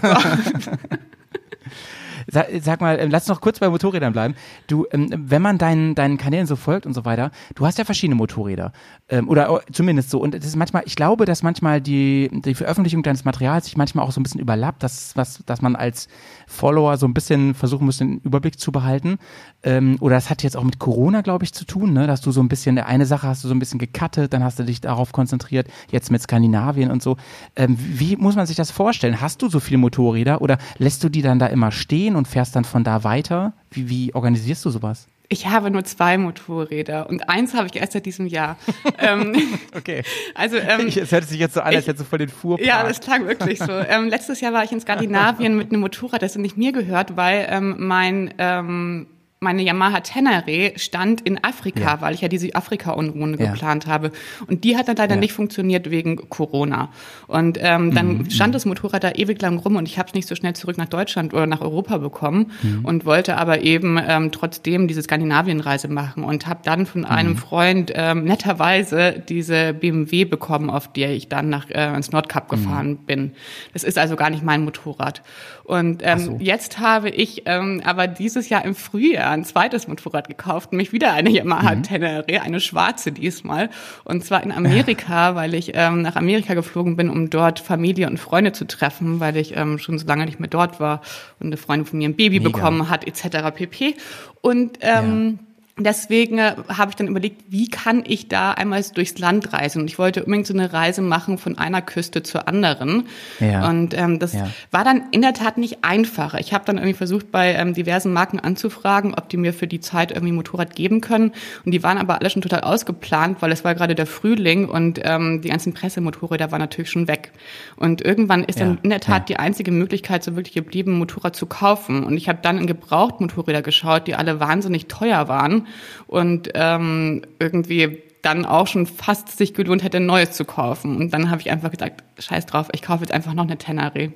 Sag, 2.31 2.47
sag 2.61 2.79
mal, 2.79 2.99
ähm, 2.99 3.09
lass 3.09 3.27
noch 3.27 3.41
kurz 3.41 3.57
bei 3.59 3.69
Motorrädern 3.69 4.13
bleiben. 4.13 4.35
Du, 4.67 4.85
ähm, 4.91 5.09
wenn 5.11 5.41
man 5.41 5.57
deinen, 5.57 5.95
deinen 5.95 6.17
Kanälen 6.17 6.45
so 6.45 6.55
folgt 6.55 6.85
und 6.85 6.93
so 6.93 7.03
weiter, 7.05 7.31
du 7.55 7.65
hast 7.65 7.79
ja 7.79 7.85
verschiedene 7.85 8.15
Motorräder. 8.15 8.71
Ähm, 9.09 9.27
oder 9.29 9.61
zumindest 9.71 10.11
so. 10.11 10.19
Und 10.19 10.35
das 10.35 10.45
ist 10.45 10.55
manchmal, 10.55 10.83
ich 10.85 10.95
glaube, 10.95 11.25
dass 11.25 11.41
manchmal 11.41 11.81
die, 11.81 12.29
die 12.45 12.53
Veröffentlichung 12.53 13.01
deines 13.01 13.25
Materials 13.25 13.65
sich 13.65 13.77
manchmal 13.77 14.05
auch 14.05 14.11
so 14.11 14.19
ein 14.19 14.23
bisschen 14.23 14.41
überlappt, 14.41 14.83
dass, 14.83 15.15
was, 15.15 15.43
dass 15.45 15.61
man 15.63 15.75
als 15.75 16.07
Follower 16.49 16.97
so 16.97 17.05
ein 17.05 17.13
bisschen 17.13 17.53
versuchen 17.53 17.85
muss, 17.85 17.97
den 17.97 18.19
Überblick 18.19 18.59
zu 18.59 18.71
behalten. 18.71 19.19
Ähm, 19.63 19.97
oder 20.01 20.15
das 20.15 20.29
hat 20.29 20.43
jetzt 20.43 20.57
auch 20.57 20.63
mit 20.63 20.79
Corona, 20.79 21.21
glaube 21.21 21.45
ich, 21.45 21.53
zu 21.53 21.63
tun, 21.63 21.93
ne? 21.93 22.07
dass 22.07 22.21
du 22.21 22.31
so 22.31 22.41
ein 22.41 22.49
bisschen, 22.49 22.75
der 22.75 22.87
eine 22.87 23.05
Sache 23.05 23.27
hast 23.27 23.43
du 23.43 23.47
so 23.47 23.53
ein 23.53 23.59
bisschen 23.59 23.79
gecuttet, 23.79 24.33
dann 24.33 24.43
hast 24.43 24.57
du 24.59 24.63
dich 24.63 24.81
darauf 24.81 25.11
konzentriert, 25.11 25.67
jetzt 25.91 26.11
mit 26.11 26.21
Skandinavien 26.21 26.91
und 26.91 27.03
so. 27.03 27.17
Ähm, 27.55 27.77
wie 27.79 28.17
muss 28.17 28.35
man 28.35 28.47
sich 28.47 28.57
das 28.57 28.71
vorstellen? 28.71 29.21
Hast 29.21 29.41
du 29.41 29.49
so 29.49 29.59
viele 29.59 29.77
Motorräder 29.77 30.41
oder 30.41 30.57
lässt 30.77 31.03
du 31.03 31.09
die 31.09 31.21
dann 31.21 31.39
da 31.39 31.45
immer 31.45 31.71
stehen 31.71 32.15
und 32.15 32.27
fährst 32.27 32.55
dann 32.55 32.65
von 32.65 32.83
da 32.83 33.03
weiter? 33.03 33.53
Wie, 33.69 33.89
wie 33.89 34.15
organisierst 34.15 34.65
du 34.65 34.71
sowas? 34.71 35.07
Ich 35.31 35.47
habe 35.47 35.69
nur 35.69 35.83
zwei 35.83 36.17
Motorräder 36.17 37.07
und 37.09 37.29
eins 37.29 37.53
habe 37.53 37.67
ich 37.67 37.75
erst 37.75 37.93
seit 37.93 38.05
diesem 38.05 38.25
Jahr. 38.27 38.57
ähm, 38.97 39.35
Okay. 39.77 40.01
also 40.35 40.57
ähm, 40.57 40.87
es 40.95 41.11
hört 41.11 41.25
sich 41.25 41.39
jetzt 41.39 41.53
so 41.53 41.61
an, 41.61 41.67
als 41.67 41.81
ich- 41.81 41.87
hättest 41.87 42.05
du 42.05 42.09
voll 42.09 42.19
den 42.19 42.29
Fuhrpark. 42.29 42.67
Ja, 42.67 42.83
das 42.83 42.99
klang 42.99 43.27
wirklich 43.27 43.59
so. 43.59 43.71
Ähm, 43.71 44.09
letztes 44.09 44.41
Jahr 44.41 44.53
war 44.53 44.63
ich 44.63 44.71
in 44.71 44.81
Skandinavien 44.81 45.55
mit 45.55 45.71
einem 45.71 45.81
Motorrad, 45.81 46.21
das 46.23 46.35
nicht 46.35 46.57
mir 46.57 46.71
gehört, 46.71 47.15
weil 47.15 47.47
ähm, 47.49 47.75
mein 47.77 48.33
ähm, 48.39 49.07
meine 49.41 49.61
Yamaha 49.63 50.01
Tenere 50.01 50.73
stand 50.75 51.21
in 51.21 51.41
Afrika, 51.41 51.79
Ja. 51.79 52.01
weil 52.01 52.13
ich 52.13 52.19
ja 52.19 52.27
diese 52.27 52.53
Afrika-Unruhen 52.55 53.37
Ja. 53.39 53.51
geplant 53.51 53.87
habe. 53.87 54.11
Und 54.47 54.65
die 54.65 54.75
hat 54.75 54.89
dann 54.89 54.97
leider 54.97 55.15
Ja. 55.15 55.19
nicht 55.21 55.31
funktioniert 55.31 55.89
wegen 55.89 56.27
Corona. 56.29 56.89
Und 57.27 57.57
ähm, 57.61 57.93
dann 57.95 58.29
stand 58.29 58.53
das 58.53 58.65
Motorrad 58.65 59.01
da 59.05 59.11
ewig 59.11 59.41
lang 59.41 59.57
rum 59.59 59.77
und 59.77 59.87
ich 59.87 59.97
habe 59.97 60.09
es 60.09 60.13
nicht 60.13 60.27
so 60.27 60.35
schnell 60.35 60.55
zurück 60.55 60.77
nach 60.77 60.89
Deutschland 60.89 61.33
oder 61.33 61.45
nach 61.47 61.61
Europa 61.61 61.97
bekommen 61.99 62.51
und 62.83 63.05
wollte 63.05 63.37
aber 63.37 63.61
eben 63.61 63.97
ähm, 64.05 64.33
trotzdem 64.33 64.89
diese 64.89 65.01
Skandinavien-Reise 65.03 65.87
machen 65.87 66.25
und 66.25 66.45
habe 66.45 66.59
dann 66.65 66.85
von 66.85 67.05
einem 67.05 67.37
Freund 67.37 67.93
ähm, 67.95 68.25
netterweise 68.25 69.23
diese 69.29 69.73
BMW 69.73 70.25
bekommen, 70.25 70.69
auf 70.69 70.91
der 70.91 71.11
ich 71.13 71.29
dann 71.29 71.47
nach 71.49 71.69
äh, 71.69 71.95
ins 71.95 72.11
Nordkap 72.11 72.49
gefahren 72.49 72.97
bin. 72.97 73.31
Das 73.71 73.85
ist 73.85 73.97
also 73.97 74.17
gar 74.17 74.29
nicht 74.31 74.43
mein 74.43 74.65
Motorrad. 74.65 75.21
Und 75.63 76.01
ähm, 76.03 76.19
so. 76.19 76.37
jetzt 76.41 76.79
habe 76.79 77.09
ich 77.09 77.43
ähm, 77.45 77.81
aber 77.85 78.07
dieses 78.07 78.49
Jahr 78.49 78.65
im 78.65 78.75
Frühjahr 78.75 79.28
ein 79.29 79.45
zweites 79.45 79.87
Motorrad 79.87 80.27
gekauft, 80.27 80.71
nämlich 80.71 80.91
wieder 80.91 81.13
eine 81.13 81.29
Yamaha 81.29 81.75
Tenere, 81.75 82.41
eine 82.41 82.59
schwarze 82.59 83.11
diesmal. 83.11 83.69
Und 84.03 84.23
zwar 84.23 84.43
in 84.43 84.51
Amerika, 84.51 85.35
weil 85.35 85.53
ich 85.53 85.71
ähm, 85.75 86.01
nach 86.01 86.15
Amerika 86.15 86.53
geflogen 86.53 86.95
bin, 86.95 87.09
um 87.09 87.29
dort 87.29 87.59
Familie 87.59 88.07
und 88.07 88.19
Freunde 88.19 88.51
zu 88.51 88.65
treffen, 88.65 89.19
weil 89.19 89.37
ich 89.37 89.55
ähm, 89.55 89.77
schon 89.77 89.97
so 89.97 90.07
lange 90.07 90.25
nicht 90.25 90.39
mehr 90.39 90.49
dort 90.49 90.79
war 90.79 91.01
und 91.39 91.47
eine 91.47 91.57
Freundin 91.57 91.85
von 91.85 91.99
mir 91.99 92.09
ein 92.09 92.15
Baby 92.15 92.39
Mega. 92.39 92.51
bekommen 92.51 92.89
hat, 92.89 93.07
etc. 93.07 93.55
pp. 93.55 93.95
Und 94.41 94.79
ähm, 94.81 95.39
Deswegen 95.79 96.37
äh, 96.37 96.55
habe 96.67 96.91
ich 96.91 96.95
dann 96.95 97.07
überlegt, 97.07 97.41
wie 97.49 97.69
kann 97.69 98.03
ich 98.05 98.27
da 98.27 98.51
einmal 98.51 98.83
durchs 98.93 99.17
Land 99.17 99.53
reisen? 99.53 99.81
Und 99.81 99.89
ich 99.89 99.97
wollte 99.97 100.23
unbedingt 100.23 100.47
so 100.47 100.53
eine 100.53 100.73
Reise 100.73 101.01
machen 101.01 101.37
von 101.37 101.57
einer 101.57 101.81
Küste 101.81 102.21
zur 102.21 102.47
anderen. 102.47 103.07
Ja. 103.39 103.67
Und 103.69 103.93
ähm, 103.97 104.19
das 104.19 104.33
Ja. 104.33 104.49
war 104.71 104.83
dann 104.83 105.03
in 105.11 105.21
der 105.21 105.33
Tat 105.33 105.57
nicht 105.57 105.79
einfacher. 105.83 106.39
Ich 106.39 106.53
habe 106.53 106.65
dann 106.65 106.77
irgendwie 106.77 106.95
versucht, 106.97 107.31
bei 107.31 107.53
ähm, 107.53 107.73
diversen 107.73 108.11
Marken 108.11 108.39
anzufragen, 108.39 109.13
ob 109.15 109.29
die 109.29 109.37
mir 109.37 109.53
für 109.53 109.67
die 109.67 109.79
Zeit 109.79 110.11
irgendwie 110.11 110.33
Motorrad 110.33 110.75
geben 110.75 110.99
können. 111.01 111.31
Und 111.65 111.71
die 111.71 111.81
waren 111.81 111.97
aber 111.97 112.19
alle 112.19 112.29
schon 112.29 112.41
total 112.41 112.61
ausgeplant, 112.61 113.41
weil 113.41 113.51
es 113.51 113.63
war 113.63 113.73
gerade 113.73 113.95
der 113.95 114.05
Frühling 114.05 114.67
und 114.67 114.99
ähm, 115.03 115.41
die 115.41 115.49
ganzen 115.49 115.73
Pressemotorräder 115.73 116.51
waren 116.51 116.59
natürlich 116.59 116.91
schon 116.91 117.07
weg. 117.07 117.31
Und 117.77 118.01
irgendwann 118.01 118.43
ist 118.43 118.59
Ja, 118.59 118.65
dann 118.65 118.79
in 118.83 118.89
der 118.89 118.99
Tat 118.99 119.29
die 119.29 119.37
einzige 119.37 119.71
Möglichkeit 119.71 120.23
so 120.23 120.35
wirklich 120.35 120.55
geblieben, 120.55 120.93
ein 120.93 120.99
Motorrad 120.99 121.35
zu 121.35 121.45
kaufen. 121.45 122.03
Und 122.03 122.17
ich 122.17 122.27
habe 122.27 122.39
dann 122.41 122.57
in 122.57 122.67
Gebrauchtmotorräder 122.67 123.61
geschaut, 123.61 124.07
die 124.07 124.15
alle 124.15 124.39
wahnsinnig 124.41 124.87
teuer 124.87 125.27
waren 125.27 125.67
und 126.07 126.49
ähm, 126.55 127.23
irgendwie 127.39 128.01
dann 128.21 128.45
auch 128.45 128.67
schon 128.67 128.85
fast 128.85 129.37
sich 129.37 129.53
gelohnt 129.53 129.83
hätte, 129.83 129.97
ein 129.97 130.05
neues 130.05 130.31
zu 130.31 130.43
kaufen. 130.45 130.97
Und 130.97 131.11
dann 131.13 131.31
habe 131.31 131.41
ich 131.41 131.49
einfach 131.51 131.71
gesagt, 131.71 132.03
scheiß 132.19 132.45
drauf, 132.47 132.67
ich 132.73 132.81
kaufe 132.81 133.01
jetzt 133.03 133.11
einfach 133.13 133.33
noch 133.33 133.45
eine 133.45 133.57
Tenere. 133.57 134.11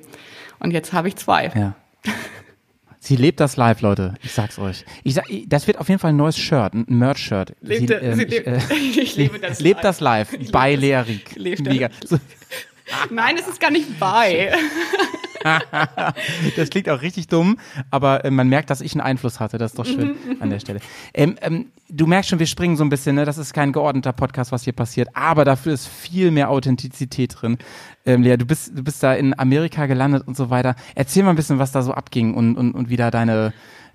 Und 0.58 0.72
jetzt 0.72 0.92
habe 0.92 1.08
ich 1.08 1.16
zwei. 1.16 1.50
Ja. 1.54 1.74
Sie 3.00 3.16
lebt 3.16 3.38
das 3.40 3.56
live, 3.56 3.80
Leute. 3.82 4.14
Ich 4.22 4.32
sag's 4.32 4.58
euch. 4.58 4.84
Ich 5.02 5.14
sag, 5.14 5.24
das 5.46 5.66
wird 5.66 5.78
auf 5.78 5.88
jeden 5.88 5.98
Fall 6.00 6.10
ein 6.12 6.16
neues 6.16 6.38
Shirt, 6.38 6.72
ein 6.74 6.84
Merch-Shirt. 6.88 7.54
Lebt- 7.62 7.88
Sie, 7.88 7.94
ähm, 7.94 8.14
sie 8.18 8.22
ich, 8.24 8.30
lebt- 8.30 8.46
äh, 8.46 8.58
ich 9.02 9.16
lebe 9.16 9.38
das 9.38 9.60
lebt 9.60 9.76
live. 9.76 9.82
das 9.82 10.00
live 10.00 10.50
bei 10.52 10.74
Lea 10.74 10.96
Rieck. 10.96 11.34
Lebt 11.36 11.60
Mega. 11.62 11.88
Nein, 13.10 13.36
es 13.38 13.46
ist 13.48 13.60
gar 13.60 13.70
nicht 13.70 13.98
bei. 13.98 14.52
das 16.56 16.70
klingt 16.70 16.88
auch 16.88 17.02
richtig 17.02 17.28
dumm, 17.28 17.58
aber 17.90 18.24
äh, 18.24 18.30
man 18.30 18.48
merkt, 18.48 18.70
dass 18.70 18.80
ich 18.80 18.92
einen 18.94 19.02
Einfluss 19.02 19.40
hatte. 19.40 19.58
Das 19.58 19.72
ist 19.72 19.78
doch 19.78 19.86
schön 19.86 20.16
an 20.40 20.50
der 20.50 20.58
Stelle. 20.58 20.80
Ähm, 21.12 21.36
ähm, 21.42 21.66
du 21.88 22.06
merkst 22.06 22.30
schon, 22.30 22.38
wir 22.38 22.46
springen 22.46 22.76
so 22.76 22.84
ein 22.84 22.88
bisschen. 22.88 23.16
Ne? 23.16 23.24
Das 23.24 23.38
ist 23.38 23.52
kein 23.52 23.72
geordneter 23.72 24.12
Podcast, 24.12 24.52
was 24.52 24.64
hier 24.64 24.72
passiert, 24.72 25.08
aber 25.14 25.44
dafür 25.44 25.74
ist 25.74 25.86
viel 25.86 26.30
mehr 26.30 26.50
Authentizität 26.50 27.36
drin. 27.40 27.58
Ähm, 28.06 28.22
Lea, 28.22 28.36
du 28.36 28.46
bist, 28.46 28.76
du 28.76 28.82
bist 28.82 29.02
da 29.02 29.14
in 29.14 29.38
Amerika 29.38 29.86
gelandet 29.86 30.26
und 30.26 30.36
so 30.36 30.50
weiter. 30.50 30.74
Erzähl 30.94 31.22
mal 31.22 31.30
ein 31.30 31.36
bisschen, 31.36 31.58
was 31.58 31.72
da 31.72 31.82
so 31.82 31.92
abging 31.92 32.34
und, 32.34 32.56
und, 32.56 32.72
und 32.72 32.88
wie 32.88 32.96
da 32.96 33.10
deine, 33.10 33.52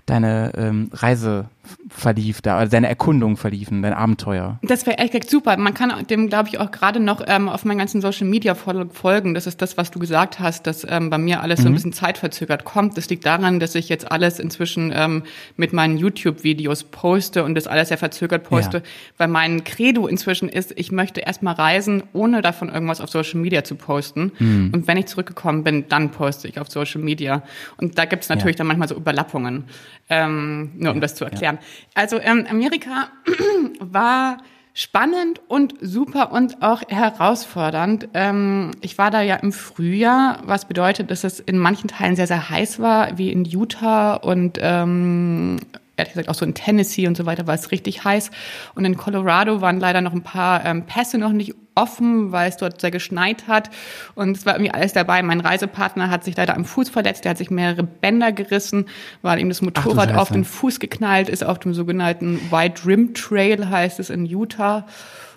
deine 0.09 0.51
ähm, 0.57 0.89
Reise 0.93 1.45
verlief, 1.89 2.41
da, 2.41 2.57
also 2.57 2.71
deine 2.71 2.87
Erkundung 2.87 3.37
verliefen, 3.37 3.83
dein 3.83 3.93
Abenteuer. 3.93 4.57
Das 4.63 4.87
wäre 4.87 4.97
echt 4.97 5.13
echt 5.13 5.29
super. 5.29 5.55
Man 5.57 5.75
kann 5.75 5.93
dem, 6.07 6.27
glaube 6.27 6.49
ich, 6.49 6.59
auch 6.59 6.71
gerade 6.71 6.99
noch 6.99 7.21
ähm, 7.27 7.47
auf 7.47 7.63
meinen 7.63 7.77
ganzen 7.77 8.01
Social 8.01 8.25
Media 8.27 8.53
fol- 8.53 8.89
folgen. 8.91 9.35
Das 9.35 9.45
ist 9.45 9.61
das, 9.61 9.77
was 9.77 9.91
du 9.91 9.99
gesagt 9.99 10.39
hast, 10.39 10.65
dass 10.65 10.83
ähm, 10.89 11.11
bei 11.11 11.19
mir 11.19 11.41
alles 11.43 11.61
so 11.61 11.67
ein 11.67 11.73
bisschen 11.73 11.93
zeitverzögert 11.93 12.63
kommt. 12.65 12.97
Das 12.97 13.07
liegt 13.09 13.23
daran, 13.25 13.59
dass 13.59 13.75
ich 13.75 13.87
jetzt 13.87 14.11
alles 14.11 14.39
inzwischen 14.39 14.91
ähm, 14.95 15.23
mit 15.57 15.71
meinen 15.71 15.97
YouTube-Videos 15.97 16.85
poste 16.85 17.43
und 17.43 17.53
das 17.53 17.67
alles 17.67 17.89
sehr 17.89 17.99
verzögert 17.99 18.45
poste, 18.45 18.77
Ja. 18.77 18.83
weil 19.19 19.27
mein 19.27 19.63
Credo 19.63 20.07
inzwischen 20.07 20.49
ist, 20.49 20.73
ich 20.75 20.91
möchte 20.91 21.21
erstmal 21.21 21.53
reisen, 21.53 22.01
ohne 22.13 22.41
davon 22.41 22.69
irgendwas 22.69 22.99
auf 22.99 23.09
Social 23.11 23.39
Media 23.41 23.63
zu 23.63 23.75
posten. 23.75 24.31
Und 24.39 24.87
wenn 24.87 24.97
ich 24.97 25.05
zurückgekommen 25.05 25.63
bin, 25.63 25.87
dann 25.87 26.09
poste 26.09 26.47
ich 26.47 26.59
auf 26.59 26.69
Social 26.71 27.01
Media. 27.01 27.43
Und 27.77 27.99
da 27.99 28.05
gibt 28.05 28.23
es 28.23 28.29
natürlich 28.29 28.55
Ja. 28.55 28.59
dann 28.59 28.67
manchmal 28.67 28.87
so 28.87 28.95
Überlappungen, 28.95 29.65
ähm, 30.09 30.71
nur 30.75 30.93
um 30.93 31.01
das 31.01 31.15
zu 31.15 31.25
erklären. 31.25 31.59
Also 31.93 32.19
ähm, 32.19 32.45
Amerika 32.49 33.09
war 33.79 34.37
spannend 34.73 35.41
und 35.47 35.73
super 35.81 36.31
und 36.31 36.61
auch 36.61 36.81
herausfordernd. 36.87 38.09
Ähm, 38.13 38.71
ich 38.81 38.97
war 38.97 39.11
da 39.11 39.21
ja 39.21 39.35
im 39.35 39.51
Frühjahr, 39.51 40.39
was 40.45 40.65
bedeutet, 40.65 41.11
dass 41.11 41.23
es 41.23 41.39
in 41.39 41.57
manchen 41.57 41.89
Teilen 41.89 42.15
sehr, 42.15 42.27
sehr 42.27 42.49
heiß 42.49 42.79
war, 42.79 43.17
wie 43.17 43.31
in 43.31 43.45
Utah 43.45 44.15
und 44.15 44.57
ähm, 44.61 45.57
ehrlich 45.99 46.13
gesagt 46.13 46.29
auch 46.29 46.35
so 46.35 46.45
in 46.45 46.53
Tennessee 46.53 47.07
und 47.07 47.15
so 47.15 47.25
weiter 47.25 47.45
war 47.47 47.55
es 47.55 47.71
richtig 47.71 48.03
heiß. 48.03 48.31
Und 48.75 48.85
in 48.85 48.97
Colorado 48.97 49.61
waren 49.61 49.79
leider 49.79 50.01
noch 50.01 50.13
ein 50.13 50.23
paar 50.23 50.65
ähm, 50.65 50.85
Pässe 50.85 51.17
noch 51.17 51.31
nicht 51.31 51.53
offen, 51.75 52.31
weil 52.31 52.49
es 52.49 52.57
dort 52.57 52.81
sehr 52.81 52.91
geschneit 52.91 53.47
hat. 53.47 53.69
Und 54.15 54.35
es 54.35 54.45
war 54.45 54.55
irgendwie 54.55 54.73
alles 54.73 54.93
dabei. 54.93 55.21
Mein 55.23 55.39
Reisepartner 55.39 56.09
hat 56.09 56.23
sich 56.23 56.35
leider 56.35 56.55
am 56.55 56.65
Fuß 56.65 56.89
verletzt, 56.89 57.23
der 57.23 57.31
hat 57.31 57.37
sich 57.37 57.51
mehrere 57.51 57.83
Bänder 57.83 58.31
gerissen, 58.31 58.85
weil 59.21 59.39
ihm 59.39 59.49
das 59.49 59.61
Motorrad 59.61 60.09
Scheiße. 60.09 60.19
auf 60.19 60.31
den 60.31 60.45
Fuß 60.45 60.79
geknallt 60.79 61.29
ist, 61.29 61.43
auf 61.43 61.59
dem 61.59 61.73
sogenannten 61.73 62.39
White 62.51 62.85
Rim 62.85 63.13
Trail 63.13 63.69
heißt 63.69 63.99
es 63.99 64.09
in 64.09 64.25
Utah. 64.25 64.85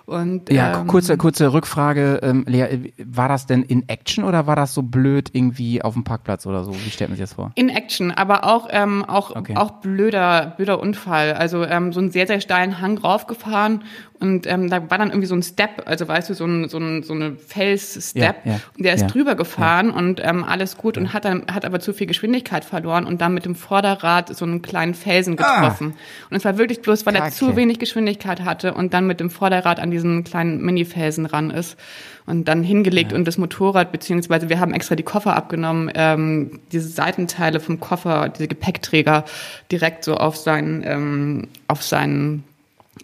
Und, 0.05 0.51
Ja, 0.51 0.81
ähm, 0.81 0.87
kurze, 0.87 1.15
kurze 1.17 1.53
Rückfrage, 1.53 2.19
ähm, 2.23 2.43
Lea, 2.47 2.61
äh, 2.63 2.91
war 3.05 3.29
das 3.29 3.45
denn 3.45 3.63
in 3.63 3.87
Action 3.87 4.25
oder 4.25 4.47
war 4.47 4.55
das 4.57 4.73
so 4.73 4.81
blöd 4.81 5.29
irgendwie 5.33 5.81
auf 5.81 5.93
dem 5.93 6.03
Parkplatz 6.03 6.45
oder 6.45 6.63
so? 6.65 6.71
Wie 6.73 6.89
stellt 6.89 7.09
man 7.09 7.15
sich 7.17 7.23
das 7.23 7.33
vor? 7.33 7.51
In 7.55 7.69
Action, 7.69 8.11
aber 8.11 8.43
auch 8.43 8.67
ähm, 8.69 9.05
auch 9.05 9.33
Okay. 9.35 9.55
auch 9.55 9.71
blöder 9.81 10.53
blöder 10.57 10.79
Unfall. 10.81 11.33
Also 11.33 11.63
ähm, 11.63 11.93
so 11.93 11.99
einen 12.01 12.11
sehr 12.11 12.27
sehr 12.27 12.41
steilen 12.41 12.81
Hang 12.81 12.97
raufgefahren 12.97 13.83
Und 14.23 14.47
ähm, 14.47 14.69
da 14.69 14.89
war 14.89 14.97
dann 14.97 15.09
irgendwie 15.09 15.27
so 15.27 15.35
ein 15.35 15.43
Step, 15.43 15.83
also 15.85 16.07
weißt 16.07 16.29
du, 16.29 16.33
so 16.33 16.45
ein, 16.45 16.69
so 16.69 16.77
ein, 16.77 17.03
so 17.03 17.11
eine 17.13 17.35
Fels-Step. 17.35 18.45
Ja, 18.45 18.51
ja, 18.53 18.59
und 18.77 18.85
der 18.85 18.93
ist 18.93 19.01
ja, 19.01 19.07
drüber 19.07 19.35
gefahren 19.35 19.91
und 19.91 20.21
ähm, 20.23 20.45
alles 20.45 20.77
gut 20.77 20.97
und 20.97 21.11
hat 21.11 21.25
dann 21.25 21.43
hat 21.53 21.65
aber 21.65 21.81
zu 21.81 21.91
viel 21.91 22.07
Geschwindigkeit 22.07 22.63
verloren 22.63 23.03
und 23.05 23.19
dann 23.19 23.33
mit 23.33 23.43
dem 23.43 23.53
Vorderrad 23.55 24.33
so 24.33 24.45
einen 24.45 24.61
kleinen 24.61 24.93
Felsen 24.93 25.35
getroffen. 25.35 25.93
Und 26.29 26.37
es 26.37 26.45
war 26.45 26.57
wirklich 26.57 26.81
bloß, 26.81 27.05
weil 27.05 27.15
er 27.15 27.23
Ah. 27.23 27.25
Kacke. 27.25 27.35
zu 27.35 27.55
wenig 27.57 27.79
Geschwindigkeit 27.79 28.45
hatte 28.45 28.73
und 28.73 28.93
dann 28.93 29.07
mit 29.07 29.19
dem 29.19 29.29
Vorderrad 29.29 29.81
an 29.81 29.91
diesen 29.91 30.23
kleinen 30.23 30.61
Mini-Felsen 30.61 31.25
ran 31.25 31.51
ist 31.51 31.77
und 32.25 32.47
dann 32.47 32.63
hingelegt 32.63 33.11
und 33.11 33.25
das 33.27 33.37
Motorrad, 33.37 33.91
beziehungsweise 33.91 34.47
wir 34.47 34.61
haben 34.61 34.73
extra 34.73 34.95
die 34.95 35.03
Koffer 35.03 35.35
abgenommen, 35.35 35.91
ähm, 35.95 36.61
diese 36.71 36.87
Seitenteile 36.87 37.59
vom 37.59 37.81
Koffer, 37.81 38.29
diese 38.29 38.47
Gepäckträger 38.47 39.25
direkt 39.69 40.05
so 40.05 40.15
auf 40.15 40.37
seinen, 40.37 40.81
ähm, 40.85 41.47
auf 41.67 41.83
seinen 41.83 42.45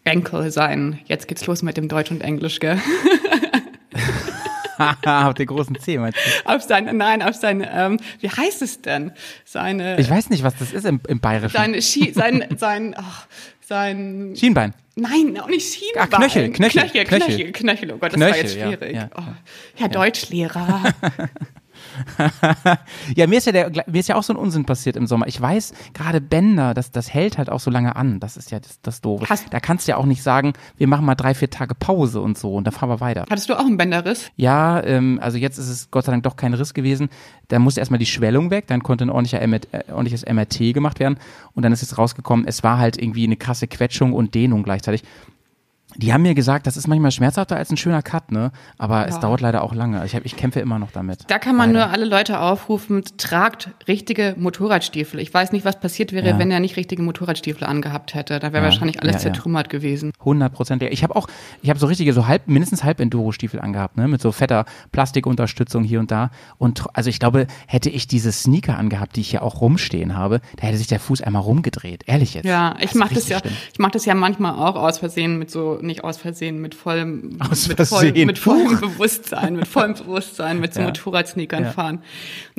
Enkel 0.03 0.51
sein. 0.51 0.99
Jetzt 1.05 1.27
geht's 1.27 1.45
los 1.47 1.61
mit 1.61 1.77
dem 1.77 1.87
Deutsch 1.87 2.11
und 2.11 2.21
Englisch, 2.21 2.59
gell? 2.59 2.79
Auf 5.05 5.33
den 5.33 5.45
großen 5.47 5.77
C, 5.79 5.97
meinst 5.97 6.17
du? 6.17 6.49
auf 6.49 6.61
seine, 6.63 6.93
nein, 6.93 7.21
auf 7.21 7.35
seine, 7.35 7.69
ähm, 7.69 7.99
wie 8.21 8.29
heißt 8.29 8.61
es 8.61 8.81
denn? 8.81 9.11
Seine, 9.43 9.99
Ich 9.99 10.09
weiß 10.09 10.29
nicht, 10.29 10.41
was 10.43 10.55
das 10.57 10.71
ist 10.71 10.85
im, 10.85 11.01
im 11.09 11.19
Bayerischen. 11.19 11.57
seine 11.57 11.81
Ski, 11.81 12.13
sein, 12.13 12.45
sein, 12.57 12.95
ach, 12.97 13.27
sein, 13.59 14.33
Schienbein. 14.37 14.73
nein, 14.95 15.37
auch 15.41 15.49
nicht 15.49 15.73
Schienbein. 15.75 16.07
Ah, 16.13 16.17
Knöchel, 16.17 16.51
Knöchel, 16.53 16.81
Knöchel, 16.83 17.03
Knöchel. 17.03 17.27
Knöchel, 17.27 17.51
Knöchel. 17.51 17.91
Oh 17.91 17.97
Gott, 17.97 18.13
das 18.13 18.21
war 18.21 18.27
Knöchel, 18.29 18.43
jetzt 18.43 18.55
ja, 18.55 18.67
schwierig. 18.67 18.95
ja, 18.95 19.09
oh. 19.17 19.21
Herr 19.75 19.89
Deutschlehrer. 19.89 20.83
Ja, 23.15 23.27
mir 23.27 23.37
ist 23.37 23.45
ja 23.45 23.51
der, 23.51 23.71
mir 23.87 23.99
ist 23.99 24.07
ja 24.09 24.15
auch 24.15 24.23
so 24.23 24.33
ein 24.33 24.37
Unsinn 24.37 24.65
passiert 24.65 24.95
im 24.95 25.07
Sommer. 25.07 25.27
Ich 25.27 25.39
weiß, 25.39 25.73
gerade 25.93 26.21
Bänder, 26.21 26.73
das, 26.73 26.91
das 26.91 27.13
hält 27.13 27.37
halt 27.37 27.49
auch 27.49 27.59
so 27.59 27.71
lange 27.71 27.95
an. 27.95 28.19
Das 28.19 28.37
ist 28.37 28.51
ja 28.51 28.59
das, 28.59 28.81
das 28.81 29.01
Doofe. 29.01 29.25
Hast- 29.29 29.51
da 29.51 29.59
kannst 29.59 29.87
du 29.87 29.91
ja 29.91 29.97
auch 29.97 30.05
nicht 30.05 30.23
sagen, 30.23 30.53
wir 30.77 30.87
machen 30.87 31.05
mal 31.05 31.15
drei, 31.15 31.33
vier 31.33 31.49
Tage 31.49 31.75
Pause 31.75 32.21
und 32.21 32.37
so 32.37 32.53
und 32.55 32.65
dann 32.65 32.73
fahren 32.73 32.89
wir 32.89 32.99
weiter. 32.99 33.25
Hattest 33.29 33.49
du 33.49 33.53
auch 33.55 33.65
einen 33.65 33.77
Bänderriss? 33.77 34.29
Ja, 34.35 34.83
ähm, 34.83 35.19
also 35.21 35.37
jetzt 35.37 35.57
ist 35.57 35.69
es 35.69 35.91
Gott 35.91 36.05
sei 36.05 36.11
Dank 36.11 36.23
doch 36.23 36.35
kein 36.35 36.53
Riss 36.53 36.73
gewesen. 36.73 37.09
Da 37.47 37.59
musste 37.59 37.79
erstmal 37.81 37.99
die 37.99 38.05
Schwellung 38.05 38.51
weg, 38.51 38.67
dann 38.67 38.83
konnte 38.83 39.05
ein 39.05 39.09
ordentlicher 39.09 39.45
MRT, 39.45 39.67
äh, 39.73 39.83
ordentliches 39.91 40.25
MRT 40.25 40.73
gemacht 40.73 40.99
werden 40.99 41.17
und 41.53 41.63
dann 41.63 41.71
ist 41.71 41.81
jetzt 41.81 41.97
rausgekommen, 41.97 42.47
es 42.47 42.63
war 42.63 42.77
halt 42.77 42.97
irgendwie 43.01 43.23
eine 43.25 43.37
krasse 43.37 43.67
Quetschung 43.67 44.13
und 44.13 44.35
Dehnung 44.35 44.63
gleichzeitig. 44.63 45.03
Die 46.01 46.13
haben 46.13 46.21
mir 46.21 46.33
gesagt, 46.33 46.65
das 46.65 46.77
ist 46.77 46.87
manchmal 46.87 47.11
schmerzhafter 47.11 47.57
als 47.57 47.69
ein 47.71 47.77
schöner 47.77 48.01
Cut, 48.01 48.31
ne? 48.31 48.51
Aber 48.77 49.07
es 49.07 49.15
Ja. 49.15 49.21
dauert 49.21 49.41
leider 49.41 49.61
auch 49.63 49.73
lange. 49.75 50.05
Ich, 50.05 50.15
hab, 50.15 50.25
ich 50.25 50.37
kämpfe 50.37 50.59
immer 50.61 50.79
noch 50.79 50.91
damit. 50.91 51.25
Da 51.27 51.39
kann 51.39 51.55
man 51.57 51.73
Leider. 51.73 51.87
nur 51.87 51.93
alle 51.93 52.05
Leute 52.05 52.39
aufrufen, 52.39 53.03
tragt 53.17 53.69
richtige 53.87 54.35
Motorradstiefel. 54.37 55.19
Ich 55.19 55.33
weiß 55.33 55.51
nicht, 55.51 55.65
was 55.65 55.79
passiert 55.79 56.13
wäre, 56.13 56.29
Ja. 56.29 56.39
wenn 56.39 56.51
er 56.51 56.59
nicht 56.61 56.77
richtige 56.77 57.01
Motorradstiefel 57.03 57.65
angehabt 57.67 58.13
hätte. 58.13 58.39
Da 58.39 58.53
wäre 58.53 58.63
Ja, 58.63 58.69
wahrscheinlich 58.71 59.01
alles 59.01 59.17
zertrümmert 59.19 59.69
gewesen. 59.69 60.11
100 60.23 60.53
Prozent. 60.53 60.83
Ich 60.83 61.03
habe 61.03 61.15
auch, 61.15 61.27
ich 61.61 61.69
habe 61.69 61.79
so 61.79 61.87
richtige, 61.87 62.13
so 62.13 62.27
halb, 62.27 62.47
mindestens 62.47 62.83
halb 62.85 62.99
Enduro-Stiefel 63.01 63.59
angehabt, 63.59 63.97
ne, 63.97 64.07
mit 64.07 64.21
so 64.21 64.31
fetter 64.31 64.63
Plastikunterstützung 65.09 65.83
hier 65.83 65.99
und 65.99 66.11
da. 66.11 66.29
Und 66.57 66.83
also 66.93 67.09
ich 67.09 67.19
glaube, 67.19 67.47
hätte 67.67 67.89
ich 67.89 68.07
diese 68.07 68.31
Sneaker 68.31 68.77
angehabt, 68.77 69.15
die 69.15 69.21
ich 69.21 69.29
hier 69.31 69.41
auch 69.43 69.59
rumstehen 69.61 70.15
habe, 70.15 70.39
da 70.57 70.67
hätte 70.67 70.77
sich 70.77 70.87
der 70.87 70.99
Fuß 70.99 71.21
einmal 71.21 71.41
rumgedreht. 71.41 72.03
Ehrlich 72.05 72.33
jetzt. 72.35 72.45
Ja, 72.45 72.75
ich 72.79 72.93
mache 72.95 73.15
das 73.15 73.27
ja, 73.27 73.39
schlimm. 73.39 73.53
ich 73.73 73.79
mache 73.79 73.91
das 73.93 74.05
ja 74.05 74.13
manchmal 74.13 74.53
auch 74.53 74.75
aus 74.75 74.99
Versehen 74.99 75.39
mit 75.39 75.49
so, 75.49 75.79
nicht 75.89 76.03
aus 76.05 76.17
Versehen, 76.17 76.59
mit 76.61 76.73
vollem, 76.73 77.37
Aus 77.41 77.67
mit, 77.67 77.75
Versehen. 77.75 78.15
Voll, 78.15 78.25
mit 78.25 78.39
vollem 78.39 78.79
Bewusstsein, 78.79 79.55
mit 79.57 79.67
vollem 79.67 79.93
Bewusstsein, 79.95 80.59
mit 80.61 80.73
so 80.73 80.79
Ja. 80.79 80.85
Motorradsneakern 80.87 81.65
Ja. 81.65 81.71
fahren. 81.71 81.95
Und 81.97 82.03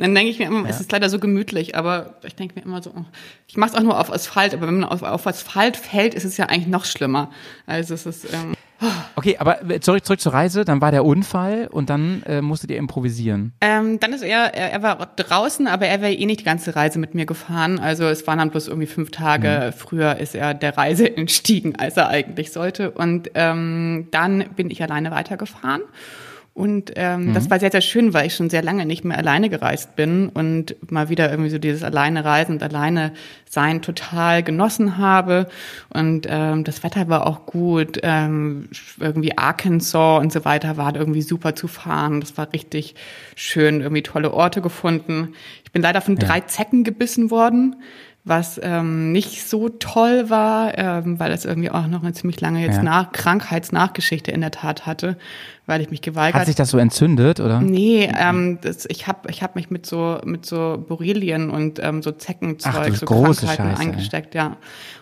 dann 0.05 0.13
denke 0.13 0.29
ich 0.29 0.37
mir 0.39 0.45
immer, 0.45 0.69
es 0.69 0.79
ist 0.79 0.91
leider 0.91 1.09
so 1.09 1.17
gemütlich, 1.17 1.75
aber 1.75 2.19
ich 2.23 2.35
denke 2.35 2.55
mir 2.59 2.63
immer 2.65 2.83
so, 2.83 2.91
oh, 2.95 3.05
ich 3.47 3.57
mache 3.57 3.71
es 3.71 3.75
auch 3.75 3.81
nur 3.83 3.99
auf 3.99 4.11
Asphalt, 4.11 4.53
aber 4.53 4.67
wenn 4.67 4.79
man 4.81 4.89
auf, 4.89 5.01
auf 5.01 5.25
Asphalt 5.25 5.75
fällt, 5.77 6.13
ist 6.13 6.25
es 6.25 6.37
ja 6.37 6.45
eigentlich 6.45 6.67
noch 6.67 6.85
schlimmer. 6.85 7.31
Also 7.65 7.93
es 7.95 8.05
ist, 8.05 8.25
ähm, 8.31 8.53
Okay, 9.15 9.37
aber 9.37 9.59
zurück, 9.81 10.05
zurück 10.05 10.19
zur 10.19 10.33
Reise, 10.33 10.65
dann 10.65 10.81
war 10.81 10.91
der 10.91 11.05
Unfall 11.05 11.67
und 11.71 11.89
dann 11.89 12.23
äh, 12.23 12.41
musstet 12.41 12.71
ihr 12.71 12.77
improvisieren. 12.77 13.53
Ähm, 13.61 13.99
dann 13.99 14.13
ist 14.13 14.23
er, 14.23 14.53
er, 14.53 14.71
er 14.71 14.83
war 14.83 14.97
draußen, 15.15 15.67
aber 15.67 15.85
er 15.87 16.01
wäre 16.01 16.13
eh 16.13 16.25
nicht 16.25 16.39
die 16.39 16.45
ganze 16.45 16.75
Reise 16.75 16.97
mit 16.97 17.13
mir 17.13 17.25
gefahren. 17.25 17.79
Also 17.79 18.05
es 18.05 18.25
waren 18.25 18.39
dann 18.39 18.49
bloß 18.49 18.67
irgendwie 18.67 18.87
fünf 18.87 19.11
Tage 19.11 19.73
früher 19.77 20.17
ist 20.17 20.35
er 20.35 20.53
der 20.53 20.77
Reise 20.77 21.15
entstiegen, 21.15 21.75
als 21.75 21.97
er 21.97 22.09
eigentlich 22.09 22.51
sollte. 22.51 22.91
Und 22.91 23.31
ähm, 23.35 24.07
dann 24.11 24.45
bin 24.55 24.69
ich 24.69 24.81
alleine 24.81 25.11
weitergefahren. 25.11 25.81
Und 26.53 26.91
ähm, 26.97 27.33
das 27.33 27.49
war 27.49 27.59
sehr, 27.61 27.71
sehr 27.71 27.79
schön, 27.79 28.13
weil 28.13 28.27
ich 28.27 28.35
schon 28.35 28.49
sehr 28.49 28.61
lange 28.61 28.85
nicht 28.85 29.05
mehr 29.05 29.17
alleine 29.17 29.49
gereist 29.49 29.95
bin 29.95 30.27
und 30.27 30.75
mal 30.91 31.07
wieder 31.07 31.31
irgendwie 31.31 31.49
so 31.49 31.57
dieses 31.59 31.81
alleine 31.81 32.25
Reisen 32.25 32.53
und 32.55 32.63
alleine 32.63 33.13
sein 33.49 33.81
total 33.81 34.43
genossen 34.43 34.97
habe. 34.97 35.47
Und 35.93 36.27
ähm, 36.29 36.65
das 36.65 36.83
Wetter 36.83 37.07
war 37.07 37.25
auch 37.25 37.45
gut. 37.45 37.99
Ähm, 38.03 38.67
irgendwie 38.99 39.37
Arkansas 39.37 40.19
und 40.21 40.33
so 40.33 40.43
weiter 40.43 40.75
war 40.75 40.93
irgendwie 40.93 41.21
super 41.21 41.55
zu 41.55 41.69
fahren. 41.69 42.19
Das 42.19 42.37
war 42.37 42.51
richtig 42.51 42.95
schön, 43.35 43.79
irgendwie 43.79 44.03
tolle 44.03 44.33
Orte 44.33 44.61
gefunden. 44.61 45.33
Ich 45.63 45.71
bin 45.71 45.81
leider 45.81 46.01
von 46.01 46.17
drei 46.17 46.41
Zecken 46.41 46.83
gebissen 46.83 47.31
worden 47.31 47.77
was 48.23 48.59
ähm, 48.63 49.11
nicht 49.11 49.47
so 49.47 49.69
toll 49.69 50.29
war, 50.29 50.77
ähm, 50.77 51.19
weil 51.19 51.31
es 51.31 51.45
irgendwie 51.45 51.71
auch 51.71 51.87
noch 51.87 52.03
eine 52.03 52.13
ziemlich 52.13 52.39
lange 52.39 52.61
jetzt 52.61 52.77
Ja. 52.77 52.83
nach 52.83 53.11
Krankheitsnachgeschichte 53.11 54.31
in 54.31 54.41
der 54.41 54.51
Tat 54.51 54.85
hatte, 54.85 55.17
weil 55.71 55.79
ich 55.79 55.89
mich 55.89 56.01
geweigert 56.01 56.41
Hat 56.41 56.47
sich 56.47 56.55
das 56.55 56.69
so 56.69 56.77
entzündet, 56.77 57.39
oder? 57.39 57.61
Nee, 57.61 58.11
ähm, 58.19 58.59
das, 58.61 58.85
ich 58.89 59.07
habe 59.07 59.31
ich 59.31 59.41
hab 59.41 59.55
mich 59.55 59.69
mit 59.69 59.85
so 59.85 60.19
mit 60.25 60.45
so 60.45 60.83
Borrelien 60.85 61.49
und 61.49 61.79
ähm, 61.81 62.01
so 62.01 62.11
Zeckenzeug, 62.11 62.73
Ach, 62.75 62.93
so 62.93 63.05
große 63.05 63.45
Krankheiten 63.45 63.69
Scheiße, 63.69 63.81
ey. 63.81 63.87
eingesteckt, 63.87 64.35
ja. 64.35 64.57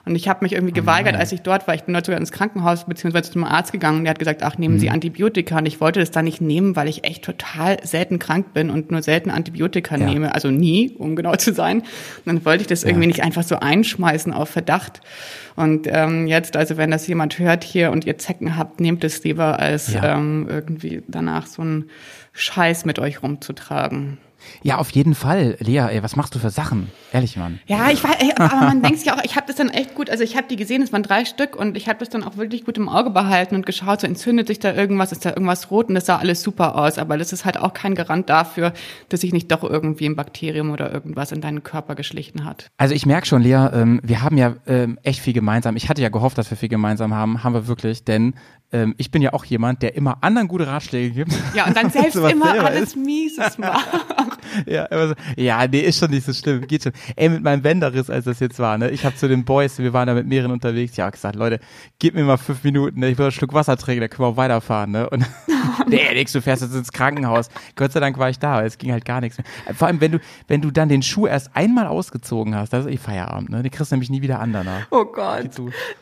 Und 0.05 0.15
ich 0.15 0.27
habe 0.27 0.43
mich 0.45 0.53
irgendwie 0.53 0.73
geweigert, 0.73 1.15
als 1.15 1.31
ich 1.31 1.41
dort 1.41 1.67
war. 1.67 1.73
Ich 1.73 1.83
bin 1.83 1.93
dort 1.93 2.05
sogar 2.05 2.19
ins 2.19 2.31
Krankenhaus 2.31 2.85
beziehungsweise 2.85 3.31
zum 3.31 3.43
Arzt 3.43 3.71
gegangen. 3.71 4.03
Der 4.03 4.11
hat 4.11 4.19
gesagt, 4.19 4.43
ach, 4.43 4.57
nehmen. 4.57 4.79
Sie 4.79 4.89
Antibiotika. 4.89 5.57
Und 5.57 5.65
ich 5.65 5.81
wollte 5.81 5.99
das 5.99 6.11
da 6.11 6.21
nicht 6.21 6.39
nehmen, 6.41 6.75
weil 6.75 6.87
ich 6.87 7.03
echt 7.03 7.23
total 7.23 7.77
selten 7.83 8.17
krank 8.19 8.53
bin 8.53 8.69
und 8.69 8.91
nur 8.91 9.01
selten 9.01 9.29
Antibiotika 9.29 9.97
Ja. 9.97 10.05
nehme. 10.05 10.33
Also 10.33 10.49
nie, 10.51 10.95
um 10.97 11.15
genau 11.15 11.35
zu 11.35 11.53
sein. 11.53 11.79
Und 11.79 11.87
dann 12.25 12.45
wollte 12.45 12.61
ich 12.61 12.67
das 12.67 12.83
irgendwie 12.83 13.07
nicht 13.07 13.23
einfach 13.23 13.43
so 13.43 13.59
einschmeißen 13.59 14.33
auf 14.33 14.49
Verdacht. 14.49 15.01
Und 15.59 15.87
ähm, 15.91 16.25
jetzt, 16.25 16.55
also 16.55 16.77
wenn 16.77 16.89
das 16.89 17.05
jemand 17.07 17.37
hört 17.37 17.65
hier 17.65 17.91
und 17.91 18.05
ihr 18.05 18.17
Zecken 18.17 18.55
habt, 18.55 18.79
nehmt 18.79 19.03
es 19.03 19.21
lieber, 19.25 19.59
als 19.59 19.91
Ja. 19.93 20.15
ähm, 20.15 20.47
irgendwie 20.49 21.03
danach 21.09 21.47
so 21.47 21.61
einen 21.61 21.89
Scheiß 22.31 22.85
mit 22.85 22.97
euch 22.97 23.21
rumzutragen. 23.21 24.19
Ja, 24.63 24.77
auf 24.77 24.89
jeden 24.91 25.15
Fall. 25.15 25.57
Lea, 25.59 25.87
ey, 25.89 26.03
was 26.03 26.15
machst 26.15 26.35
du 26.35 26.39
für 26.39 26.49
Sachen? 26.49 26.89
Ehrlich, 27.11 27.37
Mann. 27.37 27.59
Ja, 27.67 27.89
ich 27.89 28.03
weiß, 28.03 28.15
ey, 28.19 28.33
aber 28.37 28.55
man 28.55 28.81
denkt 28.83 28.99
sich 28.99 29.07
ja 29.07 29.17
auch, 29.17 29.23
ich 29.23 29.35
habe 29.35 29.47
das 29.47 29.55
dann 29.55 29.69
echt 29.69 29.95
gut, 29.95 30.09
also 30.09 30.23
ich 30.23 30.35
habe 30.35 30.47
die 30.47 30.55
gesehen, 30.55 30.81
es 30.81 30.93
waren 30.93 31.03
drei 31.03 31.25
Stück 31.25 31.55
und 31.55 31.77
ich 31.77 31.87
habe 31.87 31.99
das 31.99 32.09
dann 32.09 32.23
auch 32.23 32.37
wirklich 32.37 32.65
gut 32.65 32.77
im 32.77 32.89
Auge 32.89 33.09
behalten 33.09 33.55
und 33.55 33.65
geschaut, 33.65 34.01
so 34.01 34.07
entzündet 34.07 34.47
sich 34.47 34.59
da 34.59 34.73
irgendwas, 34.73 35.11
ist 35.11 35.25
da 35.25 35.29
irgendwas 35.29 35.71
rot 35.71 35.89
und 35.89 35.95
das 35.95 36.05
sah 36.05 36.17
alles 36.17 36.41
super 36.41 36.75
aus, 36.75 36.97
aber 36.97 37.17
das 37.17 37.33
ist 37.33 37.45
halt 37.45 37.57
auch 37.57 37.73
kein 37.73 37.95
Garant 37.95 38.29
dafür, 38.29 38.73
dass 39.09 39.21
sich 39.21 39.33
nicht 39.33 39.51
doch 39.51 39.63
irgendwie 39.63 40.05
ein 40.05 40.15
Bakterium 40.15 40.71
oder 40.71 40.91
irgendwas 40.91 41.31
in 41.31 41.41
deinen 41.41 41.63
Körper 41.63 41.95
geschlichen 41.95 42.45
hat. 42.45 42.69
Also 42.77 42.93
ich 42.93 43.05
merke 43.05 43.27
schon, 43.27 43.41
Lea, 43.41 43.69
ähm, 43.73 43.99
wir 44.03 44.21
haben 44.21 44.37
ja 44.37 44.55
ähm, 44.67 44.99
echt 45.03 45.19
viel 45.19 45.33
gemeinsam. 45.33 45.75
Ich 45.75 45.89
hatte 45.89 46.01
ja 46.01 46.09
gehofft, 46.09 46.37
dass 46.37 46.49
wir 46.49 46.57
viel 46.57 46.69
gemeinsam 46.69 47.13
haben. 47.13 47.43
Haben 47.43 47.53
wir 47.53 47.67
wirklich, 47.67 48.03
denn 48.03 48.33
ähm, 48.71 48.93
ich 48.97 49.11
bin 49.11 49.21
ja 49.21 49.33
auch 49.33 49.45
jemand, 49.45 49.81
der 49.81 49.95
immer 49.95 50.17
anderen 50.21 50.47
gute 50.47 50.67
Ratschläge 50.67 51.11
gibt. 51.11 51.33
Ja, 51.55 51.65
und 51.65 51.75
dann 51.75 51.89
selbst 51.91 52.15
immer 52.15 52.63
alles. 52.63 52.95
Mieses 52.95 53.57
macht. 53.57 53.87
Ja, 54.65 54.85
immer 54.85 55.09
so, 55.09 55.13
ja, 55.35 55.67
nee, 55.67 55.79
ist 55.79 55.99
schon 55.99 56.11
nicht 56.11 56.25
so 56.25 56.33
schlimm, 56.33 56.65
geht 56.67 56.83
schon. 56.83 56.91
Ey, 57.15 57.29
mit 57.29 57.43
meinem 57.43 57.61
Bänderriss, 57.61 58.09
als 58.09 58.25
das 58.25 58.39
jetzt 58.39 58.59
war, 58.59 58.77
ne, 58.77 58.89
ich 58.89 59.05
habe 59.05 59.15
zu 59.15 59.27
den 59.27 59.45
Boys, 59.45 59.79
wir 59.79 59.93
waren 59.93 60.07
da 60.07 60.13
mit 60.13 60.27
mehreren 60.27 60.51
unterwegs, 60.51 60.97
ja, 60.97 61.09
gesagt, 61.09 61.35
Leute, 61.35 61.59
gib 61.99 62.15
mir 62.15 62.23
mal 62.23 62.37
fünf 62.37 62.63
Minuten, 62.63 62.99
ne, 62.99 63.09
ich 63.09 63.17
will 63.17 63.25
einen 63.25 63.31
Schluck 63.31 63.53
Wasser 63.53 63.77
trinken, 63.77 64.01
dann 64.01 64.09
können 64.09 64.27
wir 64.27 64.31
auch 64.33 64.37
weiterfahren, 64.37 64.91
ne, 64.91 65.09
und 65.09 65.25
nee, 65.87 66.13
nix, 66.13 66.31
du 66.31 66.41
fährst 66.41 66.61
jetzt 66.61 66.75
ins 66.75 66.91
Krankenhaus. 66.91 67.49
Gott 67.75 67.91
sei 67.91 67.99
Dank 67.99 68.17
war 68.17 68.29
ich 68.29 68.39
da, 68.39 68.55
aber 68.55 68.65
es 68.65 68.77
ging 68.77 68.91
halt 68.91 69.05
gar 69.05 69.21
nichts 69.21 69.37
mehr. 69.37 69.75
Vor 69.75 69.87
allem, 69.87 70.01
wenn 70.01 70.13
du, 70.13 70.19
wenn 70.47 70.61
du 70.61 70.71
dann 70.71 70.89
den 70.89 71.01
Schuh 71.01 71.27
erst 71.27 71.51
einmal 71.53 71.87
ausgezogen 71.87 72.55
hast, 72.55 72.73
das 72.73 72.85
ist 72.85 72.91
eh 72.91 72.97
Feierabend, 72.97 73.49
ne, 73.49 73.63
den 73.63 73.71
kriegst 73.71 73.91
du 73.91 73.95
nämlich 73.95 74.09
nie 74.09 74.21
wieder 74.21 74.39
an 74.39 74.53
danach. 74.53 74.87
Oh 74.91 75.05
Gott. 75.05 75.49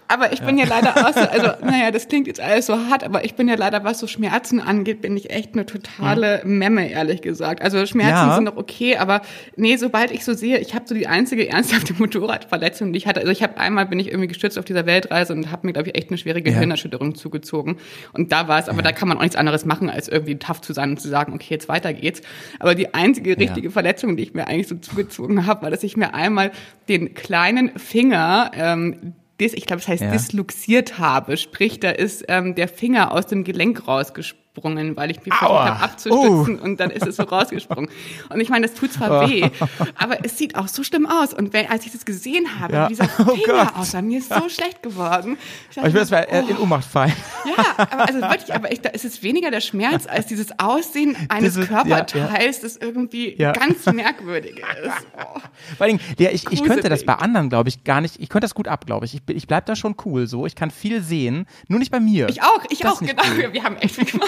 Aber 0.08 0.32
ich 0.32 0.42
bin 0.42 0.58
ja 0.58 0.66
leider 0.66 0.96
auch 0.96 1.14
so, 1.14 1.20
also 1.20 1.66
naja, 1.66 1.92
das 1.92 2.08
klingt 2.08 2.28
jetzt 2.28 2.40
alles 2.40 2.66
so 2.66 2.78
hart, 2.90 3.04
aber 3.04 3.26
ich 3.26 3.36
bin 3.36 3.48
ja 3.48 3.56
leider, 3.56 3.84
was 3.84 4.00
so 4.00 4.08
Schmerzen 4.08 4.60
angeht, 4.60 5.02
bin 5.02 5.16
ich 5.18 5.30
echt 5.30 5.54
eine 5.54 5.66
totale 5.66 6.42
Memme, 6.46 6.90
ehrlich 6.90 7.22
gesagt. 7.22 7.62
Also 7.62 7.86
Schmerzen 7.86 8.17
Ja. 8.26 8.36
sind 8.36 8.46
noch 8.46 8.58
okay, 8.58 8.98
aber 8.98 9.22
nee, 9.56 9.76
sobald 9.78 10.12
ich 10.12 10.26
so 10.26 10.34
sehe, 10.34 10.58
ich 10.58 10.74
habe 10.74 10.86
so 10.88 10.96
die 10.96 11.08
einzige 11.08 11.48
ernsthafte 11.48 11.94
Motorradverletzung, 11.98 12.92
die 12.94 12.98
ich 12.98 13.08
hatte. 13.08 13.20
Also 13.20 13.32
ich 13.32 13.44
habe 13.44 13.58
einmal 13.58 13.86
bin 13.86 14.00
ich 14.00 14.08
irgendwie 14.08 14.28
gestürzt 14.28 14.58
auf 14.58 14.66
dieser 14.66 14.86
Weltreise 14.86 15.34
und 15.34 15.52
habe 15.52 15.68
mir, 15.68 15.74
glaube 15.74 15.90
ich, 15.90 15.96
echt 15.96 16.10
eine 16.10 16.18
schwere 16.18 16.42
Gehirnerschütterung 16.42 17.16
zugezogen. 17.16 17.78
Und 18.14 18.32
da 18.32 18.48
war 18.48 18.60
es, 18.60 18.70
aber 18.70 18.82
da 18.82 18.92
kann 18.92 19.08
man 19.08 19.18
auch 19.18 19.22
nichts 19.22 19.36
anderes 19.36 19.66
machen, 19.66 19.90
als 19.90 20.08
irgendwie 20.08 20.38
tough 20.38 20.62
zu 20.62 20.74
sein 20.74 20.92
und 20.92 21.00
zu 21.02 21.08
sagen, 21.10 21.34
okay, 21.34 21.48
jetzt 21.54 21.70
weiter 21.70 21.94
geht's. 21.94 22.22
Aber 22.60 22.76
die 22.76 22.94
einzige 22.94 23.38
richtige 23.38 23.72
Verletzung, 23.72 24.18
die 24.18 24.24
ich 24.24 24.34
mir 24.34 24.48
eigentlich 24.48 24.68
so 24.68 24.76
zugezogen 24.76 25.46
habe, 25.46 25.62
war, 25.64 25.72
dass 25.72 25.84
ich 25.84 25.98
mir 25.98 26.14
einmal 26.14 26.52
den 26.90 27.14
kleinen 27.14 27.78
Finger 27.78 28.52
ähm, 28.56 29.14
dis, 29.40 29.54
ich 29.54 29.66
glaube, 29.66 29.82
es 29.82 29.88
heißt 29.88 30.02
Ja. 30.04 30.12
disloxiert 30.12 30.98
habe. 31.00 31.38
Sprich, 31.38 31.80
da 31.80 31.92
ist 31.92 32.26
ähm, 32.28 32.56
der 32.56 32.68
Finger 32.68 33.12
aus 33.12 33.28
dem 33.28 33.44
Gelenk 33.44 33.88
rausgesprungen. 33.88 34.47
Rausgesprungen, 34.58 34.96
weil 34.98 35.12
ich 35.12 35.18
mich 35.24 35.34
versucht 35.34 35.60
habe 35.60 35.80
abzustützen 35.84 36.60
und 36.60 36.80
dann 36.80 36.90
ist 36.90 37.06
es 37.06 37.16
so 37.18 37.24
rausgesprungen. 37.24 37.90
Und 38.30 38.40
ich 38.40 38.50
meine, 38.50 38.68
das 38.68 38.76
tut 38.76 38.92
zwar 38.94 39.30
weh, 39.30 39.50
aber 39.98 40.24
es 40.26 40.38
sieht 40.38 40.56
auch 40.56 40.68
so 40.68 40.84
schlimm 40.84 41.06
aus. 41.06 41.34
Und 41.34 41.54
wenn, 41.54 41.68
als 41.70 41.86
ich 41.86 41.92
das 41.92 42.06
gesehen 42.06 42.60
habe, 42.60 42.74
Ja. 42.74 42.86
wie 42.90 42.94
dieser 42.96 43.06
Oh 43.20 43.36
Finger 43.36 43.66
Gott. 43.66 43.76
aussah, 43.78 44.02
mir 44.02 44.20
ist 44.20 44.34
so 44.34 44.50
schlecht 44.50 44.84
geworden. 44.84 45.38
Ich, 45.72 45.78
Aber 45.78 45.88
ich 45.88 45.94
mal 45.94 46.06
dachte, 46.06 46.28
äh, 46.32 46.40
in 46.50 46.58
Ohnmacht 46.58 46.86
fallen. 46.86 47.14
ja, 47.46 47.64
aber 47.78 48.08
also 48.08 48.22
wirklich, 48.22 48.54
aber 48.54 48.72
ich, 48.72 48.82
da 48.82 48.90
ist 48.90 49.06
es 49.06 49.24
weniger 49.24 49.52
der 49.52 49.62
Schmerz 49.62 50.06
als 50.08 50.28
dieses 50.28 50.58
Aussehen 50.60 51.16
eines 51.30 51.56
ja, 51.56 51.66
Körperteils, 51.66 52.62
das 52.62 52.78
irgendwie 52.78 53.36
Ja. 53.38 53.52
ganz 53.52 53.86
merkwürdig 53.86 54.58
ist. 54.58 55.08
Oh. 55.18 55.40
Vor 55.78 55.86
allen 55.86 55.98
Dingen, 55.98 56.16
ja, 56.20 56.30
ich, 56.32 56.46
ich 56.52 56.64
könnte 56.64 56.90
das 56.90 57.06
bei 57.06 57.14
anderen, 57.14 57.50
glaube 57.50 57.70
ich, 57.70 57.84
gar 57.84 58.02
nicht. 58.02 58.20
Ich 58.20 58.30
könnte 58.30 58.46
das 58.46 58.56
gut 58.56 58.68
ab, 58.68 58.86
glaube 58.86 59.06
ich. 59.06 59.16
Ich, 59.16 59.22
ich 59.36 59.48
bleib 59.48 59.66
da 59.66 59.76
schon 59.76 59.96
cool 60.06 60.28
so. 60.28 60.46
Ich 60.46 60.56
kann 60.56 60.72
viel 60.72 61.02
sehen, 61.02 61.46
nur 61.68 61.80
nicht 61.80 61.92
bei 61.92 62.00
mir. 62.00 62.30
Ich 62.30 62.42
auch, 62.42 62.64
ich 62.70 62.80
Das 62.80 62.94
auch, 62.94 63.00
genau. 63.00 63.22
cool. 63.36 63.50
Wir 63.54 63.64
haben 63.64 63.78
echt 63.78 63.96
viel 63.96 64.06
gemein. 64.06 64.28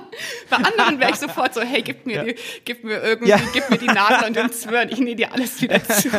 Bei 0.49 0.57
anderen 0.57 0.99
wäre 0.99 1.11
ich 1.11 1.17
sofort 1.17 1.53
so, 1.53 1.61
hey, 1.61 1.81
gib 1.81 2.05
mir, 2.05 2.23
die, 2.23 2.35
gib 2.65 2.83
mir 2.83 3.01
irgendwie, 3.01 3.29
Ja. 3.29 3.39
gib 3.53 3.69
mir 3.69 3.77
die 3.77 3.87
Nadel 3.87 4.27
und 4.27 4.35
den 4.35 4.51
Zwirn, 4.51 4.89
ich 4.89 4.99
nähe 4.99 5.15
dir 5.15 5.33
alles 5.33 5.61
wieder 5.61 5.83
zu. 5.87 6.09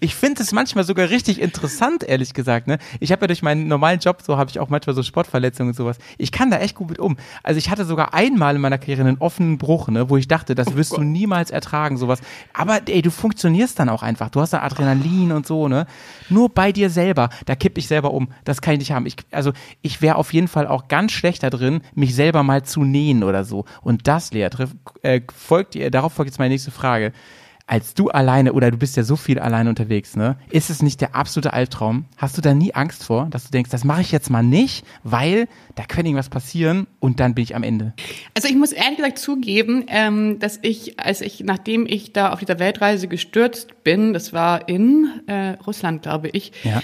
Ich 0.00 0.14
finde 0.14 0.42
es 0.42 0.52
manchmal 0.52 0.84
sogar 0.84 1.08
richtig 1.10 1.40
interessant, 1.40 2.02
ehrlich 2.04 2.34
gesagt. 2.34 2.66
Ne? 2.66 2.78
Ich 3.00 3.12
habe 3.12 3.22
ja 3.22 3.26
durch 3.28 3.42
meinen 3.42 3.68
normalen 3.68 4.00
Job, 4.00 4.22
so 4.22 4.36
habe 4.36 4.50
ich 4.50 4.58
auch 4.60 4.68
manchmal 4.68 4.94
so 4.94 5.02
Sportverletzungen 5.02 5.70
und 5.70 5.76
sowas. 5.76 5.98
Ich 6.18 6.32
kann 6.32 6.50
da 6.50 6.58
echt 6.58 6.74
gut 6.74 6.90
mit 6.90 6.98
um. 6.98 7.16
Also 7.42 7.58
ich 7.58 7.70
hatte 7.70 7.84
sogar 7.84 8.14
einmal 8.14 8.54
in 8.56 8.60
meiner 8.60 8.78
Karriere 8.78 9.02
einen 9.02 9.18
offenen 9.18 9.58
Bruch, 9.58 9.88
ne, 9.88 10.10
wo 10.10 10.16
ich 10.16 10.28
dachte, 10.28 10.54
das 10.54 10.74
wirst 10.76 10.96
du 10.96 11.02
niemals 11.02 11.50
ertragen, 11.50 11.96
sowas. 11.96 12.20
Aber 12.52 12.80
ey, 12.86 13.02
du 13.02 13.10
funktionierst 13.10 13.78
dann 13.78 13.88
auch 13.88 14.02
einfach. 14.02 14.30
Du 14.30 14.40
hast 14.40 14.52
da 14.52 14.60
Adrenalin 14.62 15.32
und 15.32 15.46
so, 15.46 15.68
ne? 15.68 15.86
Nur 16.28 16.48
bei 16.48 16.72
dir 16.72 16.90
selber, 16.90 17.30
da 17.46 17.54
kipp 17.54 17.78
ich 17.78 17.86
selber 17.88 18.12
um. 18.12 18.28
Das 18.44 18.60
kann 18.60 18.74
ich 18.74 18.78
nicht 18.80 18.92
haben. 18.92 19.06
Ich, 19.06 19.16
also 19.30 19.52
ich 19.82 20.02
wäre 20.02 20.16
auf 20.16 20.32
jeden 20.32 20.48
Fall 20.48 20.66
auch 20.66 20.88
ganz 20.88 21.12
schlecht 21.12 21.42
da 21.42 21.50
drin, 21.50 21.82
mich 21.94 22.14
selber 22.14 22.42
mal 22.42 22.63
zu 22.64 22.84
nähen 22.84 23.22
oder 23.22 23.44
so. 23.44 23.64
Und 23.82 24.06
das, 24.06 24.32
Lea, 24.32 24.48
trifft, 24.48 24.76
äh, 25.02 25.20
folgt 25.34 25.74
ihr, 25.74 25.90
darauf 25.90 26.12
folgt 26.12 26.30
jetzt 26.30 26.38
meine 26.38 26.52
nächste 26.52 26.70
Frage 26.70 27.12
als 27.66 27.94
du 27.94 28.10
alleine 28.10 28.52
oder 28.52 28.70
du 28.70 28.76
bist 28.76 28.96
ja 28.96 29.04
so 29.04 29.16
viel 29.16 29.38
alleine 29.38 29.70
unterwegs, 29.70 30.16
ne? 30.16 30.36
Ist 30.50 30.68
es 30.68 30.82
nicht 30.82 31.00
der 31.00 31.14
absolute 31.14 31.54
Albtraum? 31.54 32.04
Hast 32.16 32.36
du 32.36 32.42
da 32.42 32.52
nie 32.52 32.74
Angst 32.74 33.04
vor, 33.04 33.26
dass 33.30 33.44
du 33.44 33.50
denkst, 33.50 33.70
das 33.70 33.84
mache 33.84 34.02
ich 34.02 34.12
jetzt 34.12 34.28
mal 34.28 34.42
nicht, 34.42 34.84
weil 35.02 35.48
da 35.74 35.84
könnte 35.84 36.08
irgendwas 36.08 36.28
passieren 36.28 36.86
und 37.00 37.20
dann 37.20 37.34
bin 37.34 37.44
ich 37.44 37.56
am 37.56 37.62
Ende? 37.62 37.94
Also 38.34 38.48
ich 38.48 38.56
muss 38.56 38.72
ehrlich 38.72 38.96
gesagt 38.98 39.18
zugeben, 39.18 39.84
ähm, 39.88 40.38
dass 40.40 40.58
ich, 40.60 41.00
als 41.00 41.22
ich, 41.22 41.40
nachdem 41.40 41.86
ich 41.86 42.12
da 42.12 42.32
auf 42.32 42.40
dieser 42.40 42.58
Weltreise 42.58 43.08
gestürzt 43.08 43.82
bin, 43.82 44.12
das 44.12 44.34
war 44.34 44.68
in 44.68 45.22
äh, 45.26 45.56
Russland, 45.66 46.02
glaube 46.02 46.28
ich, 46.28 46.52
Ja. 46.64 46.82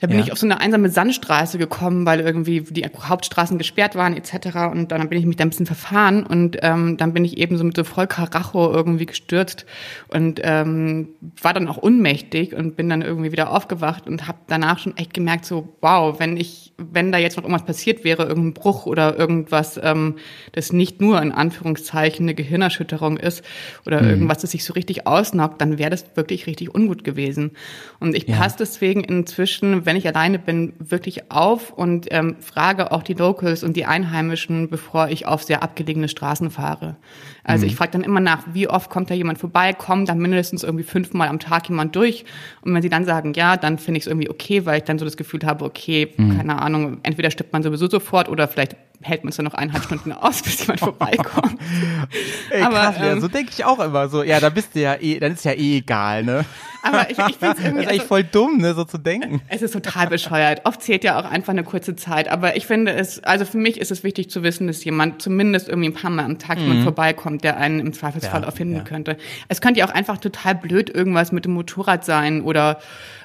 Da 0.00 0.06
bin 0.06 0.18
Ja. 0.18 0.24
ich 0.24 0.30
auf 0.32 0.38
so 0.38 0.46
eine 0.46 0.60
einsame 0.60 0.90
Sandstraße 0.90 1.58
gekommen, 1.58 2.06
weil 2.06 2.20
irgendwie 2.20 2.60
die 2.60 2.84
Hauptstraßen 2.84 3.58
gesperrt 3.58 3.96
waren 3.96 4.16
etc. 4.16 4.70
Und 4.70 4.92
dann 4.92 5.08
bin 5.08 5.18
ich 5.18 5.26
mich 5.26 5.36
da 5.36 5.42
ein 5.44 5.50
bisschen 5.50 5.66
verfahren 5.66 6.22
und 6.24 6.58
ähm, 6.62 6.96
dann 6.96 7.12
bin 7.12 7.24
ich 7.24 7.36
eben 7.38 7.56
so 7.58 7.64
mit 7.64 7.76
so 7.76 7.82
voll 7.82 8.06
Karacho 8.06 8.72
irgendwie 8.72 9.06
gestürzt 9.06 9.66
und 10.06 10.40
ähm, 10.44 11.08
war 11.42 11.52
dann 11.52 11.66
auch 11.66 11.78
unmächtig 11.78 12.54
und 12.54 12.76
bin 12.76 12.88
dann 12.88 13.02
irgendwie 13.02 13.32
wieder 13.32 13.50
aufgewacht 13.52 14.06
und 14.06 14.28
habe 14.28 14.38
danach 14.46 14.78
schon 14.78 14.96
echt 14.96 15.14
gemerkt 15.14 15.44
so 15.44 15.74
wow, 15.80 16.20
wenn 16.20 16.36
ich 16.36 16.66
wenn 16.80 17.10
da 17.10 17.18
jetzt 17.18 17.36
noch 17.36 17.42
irgendwas 17.42 17.66
passiert 17.66 18.04
wäre, 18.04 18.22
irgendein 18.26 18.54
Bruch 18.54 18.86
oder 18.86 19.18
irgendwas, 19.18 19.80
ähm, 19.82 20.14
das 20.52 20.72
nicht 20.72 21.00
nur 21.00 21.20
in 21.20 21.32
Anführungszeichen 21.32 22.24
eine 22.24 22.36
Gehirnerschütterung 22.36 23.16
ist 23.16 23.42
oder 23.84 24.08
irgendwas, 24.08 24.38
das 24.38 24.52
sich 24.52 24.64
so 24.64 24.74
richtig 24.74 25.04
ausnockt, 25.04 25.60
dann 25.60 25.78
wäre 25.78 25.90
das 25.90 26.04
wirklich 26.14 26.46
richtig 26.46 26.72
ungut 26.72 27.02
gewesen. 27.02 27.50
Und 27.98 28.14
ich 28.14 28.28
Ja. 28.28 28.36
passe 28.36 28.58
deswegen 28.60 29.02
inzwischen, 29.02 29.86
wenn 29.88 29.96
ich 29.96 30.06
alleine 30.06 30.38
bin, 30.38 30.74
wirklich 30.78 31.30
auf 31.30 31.70
und 31.70 32.08
ähm, 32.10 32.36
frage 32.40 32.92
auch 32.92 33.02
die 33.02 33.14
Locals 33.14 33.64
und 33.64 33.74
die 33.74 33.86
Einheimischen, 33.86 34.68
bevor 34.68 35.08
ich 35.08 35.24
auf 35.24 35.42
sehr 35.42 35.62
abgelegene 35.62 36.10
Straßen 36.10 36.50
fahre. 36.50 36.96
Also 37.42 37.64
ich 37.64 37.74
frage 37.74 37.92
dann 37.92 38.02
immer 38.02 38.20
nach, 38.20 38.42
wie 38.52 38.68
oft 38.68 38.90
kommt 38.90 39.08
da 39.08 39.14
jemand 39.14 39.38
vorbei, 39.38 39.72
kommt 39.72 40.10
dann 40.10 40.18
mindestens 40.18 40.62
irgendwie 40.62 40.84
fünfmal 40.84 41.28
am 41.28 41.38
Tag 41.38 41.70
jemand 41.70 41.96
durch. 41.96 42.26
Und 42.60 42.74
wenn 42.74 42.82
sie 42.82 42.90
dann 42.90 43.06
sagen, 43.06 43.32
ja, 43.32 43.56
dann 43.56 43.78
finde 43.78 43.96
ich 43.96 44.04
es 44.04 44.08
irgendwie 44.08 44.28
okay, 44.28 44.66
weil 44.66 44.76
ich 44.76 44.84
dann 44.84 44.98
so 44.98 45.06
das 45.06 45.16
Gefühl 45.16 45.40
habe, 45.46 45.64
okay, 45.64 46.12
keine 46.18 46.60
Ahnung, 46.60 46.98
entweder 47.04 47.30
stirbt 47.30 47.54
man 47.54 47.62
sowieso 47.62 47.88
sofort 47.88 48.28
oder 48.28 48.46
vielleicht 48.46 48.76
hält 49.00 49.24
man 49.24 49.30
es 49.30 49.36
dann 49.36 49.44
noch 49.44 49.54
eineinhalb 49.54 49.84
Stunden 49.84 50.12
aus, 50.12 50.42
bis 50.42 50.60
jemand 50.60 50.80
vorbeikommt. 50.80 51.58
Ey, 52.50 52.62
Aber, 52.62 52.76
krass, 52.76 52.96
ähm, 53.00 53.20
so 53.20 53.28
denke 53.28 53.52
ich 53.54 53.64
auch 53.64 53.78
immer 53.80 54.08
so. 54.08 54.22
Ja, 54.22 54.40
da 54.40 54.50
bist 54.50 54.74
du 54.74 54.80
ja 54.80 54.96
eh, 55.00 55.18
dann 55.18 55.32
ist 55.32 55.44
ja 55.44 55.52
eh 55.52 55.78
egal, 55.78 56.24
ne? 56.24 56.44
Aber 56.88 57.10
ich, 57.10 57.18
ich 57.18 57.36
finde 57.36 57.36
es 57.38 57.38
Das 57.38 57.58
irgendwie. 57.64 57.82
ist 57.82 57.88
eigentlich 57.88 58.00
also- 58.00 58.06
voll 58.08 58.24
dumm, 58.24 58.58
ne, 58.58 58.74
so 58.74 58.84
zu 58.84 58.98
denken. 58.98 59.40
Es 59.48 59.62
ist 59.62 59.72
total 59.72 60.06
bescheuert. 60.08 60.62
Oft 60.64 60.82
zählt 60.82 61.04
ja 61.04 61.18
auch 61.18 61.24
einfach 61.30 61.52
eine 61.52 61.64
kurze 61.64 61.96
Zeit. 61.96 62.28
Aber 62.28 62.56
ich 62.56 62.66
finde 62.66 62.92
es, 62.92 63.22
also 63.24 63.44
für 63.44 63.58
mich 63.58 63.78
ist 63.80 63.90
es 63.90 64.04
wichtig 64.04 64.30
zu 64.30 64.42
wissen, 64.42 64.66
dass 64.66 64.84
jemand 64.84 65.22
zumindest 65.22 65.68
irgendwie 65.68 65.88
ein 65.90 65.94
paar 65.94 66.10
Mal 66.10 66.24
am 66.24 66.38
Tag 66.38 66.58
jemand 66.58 66.82
vorbeikommt, 66.82 67.44
der 67.44 67.56
einen 67.58 67.80
im 67.80 67.92
Zweifelsfall 67.92 68.40
Mhm. 68.40 68.44
Ja, 68.44 68.48
auch 68.48 68.54
finden 68.56 68.76
ja. 68.76 68.82
könnte. 68.82 69.16
Es 69.48 69.60
könnte 69.60 69.80
ja 69.80 69.86
auch 69.88 69.94
einfach 69.94 70.18
total 70.18 70.54
blöd 70.54 70.90
irgendwas 70.94 71.32
mit 71.32 71.44
dem 71.44 71.52
Motorrad 71.54 72.04
sein 72.04 72.42
oder 72.42 72.78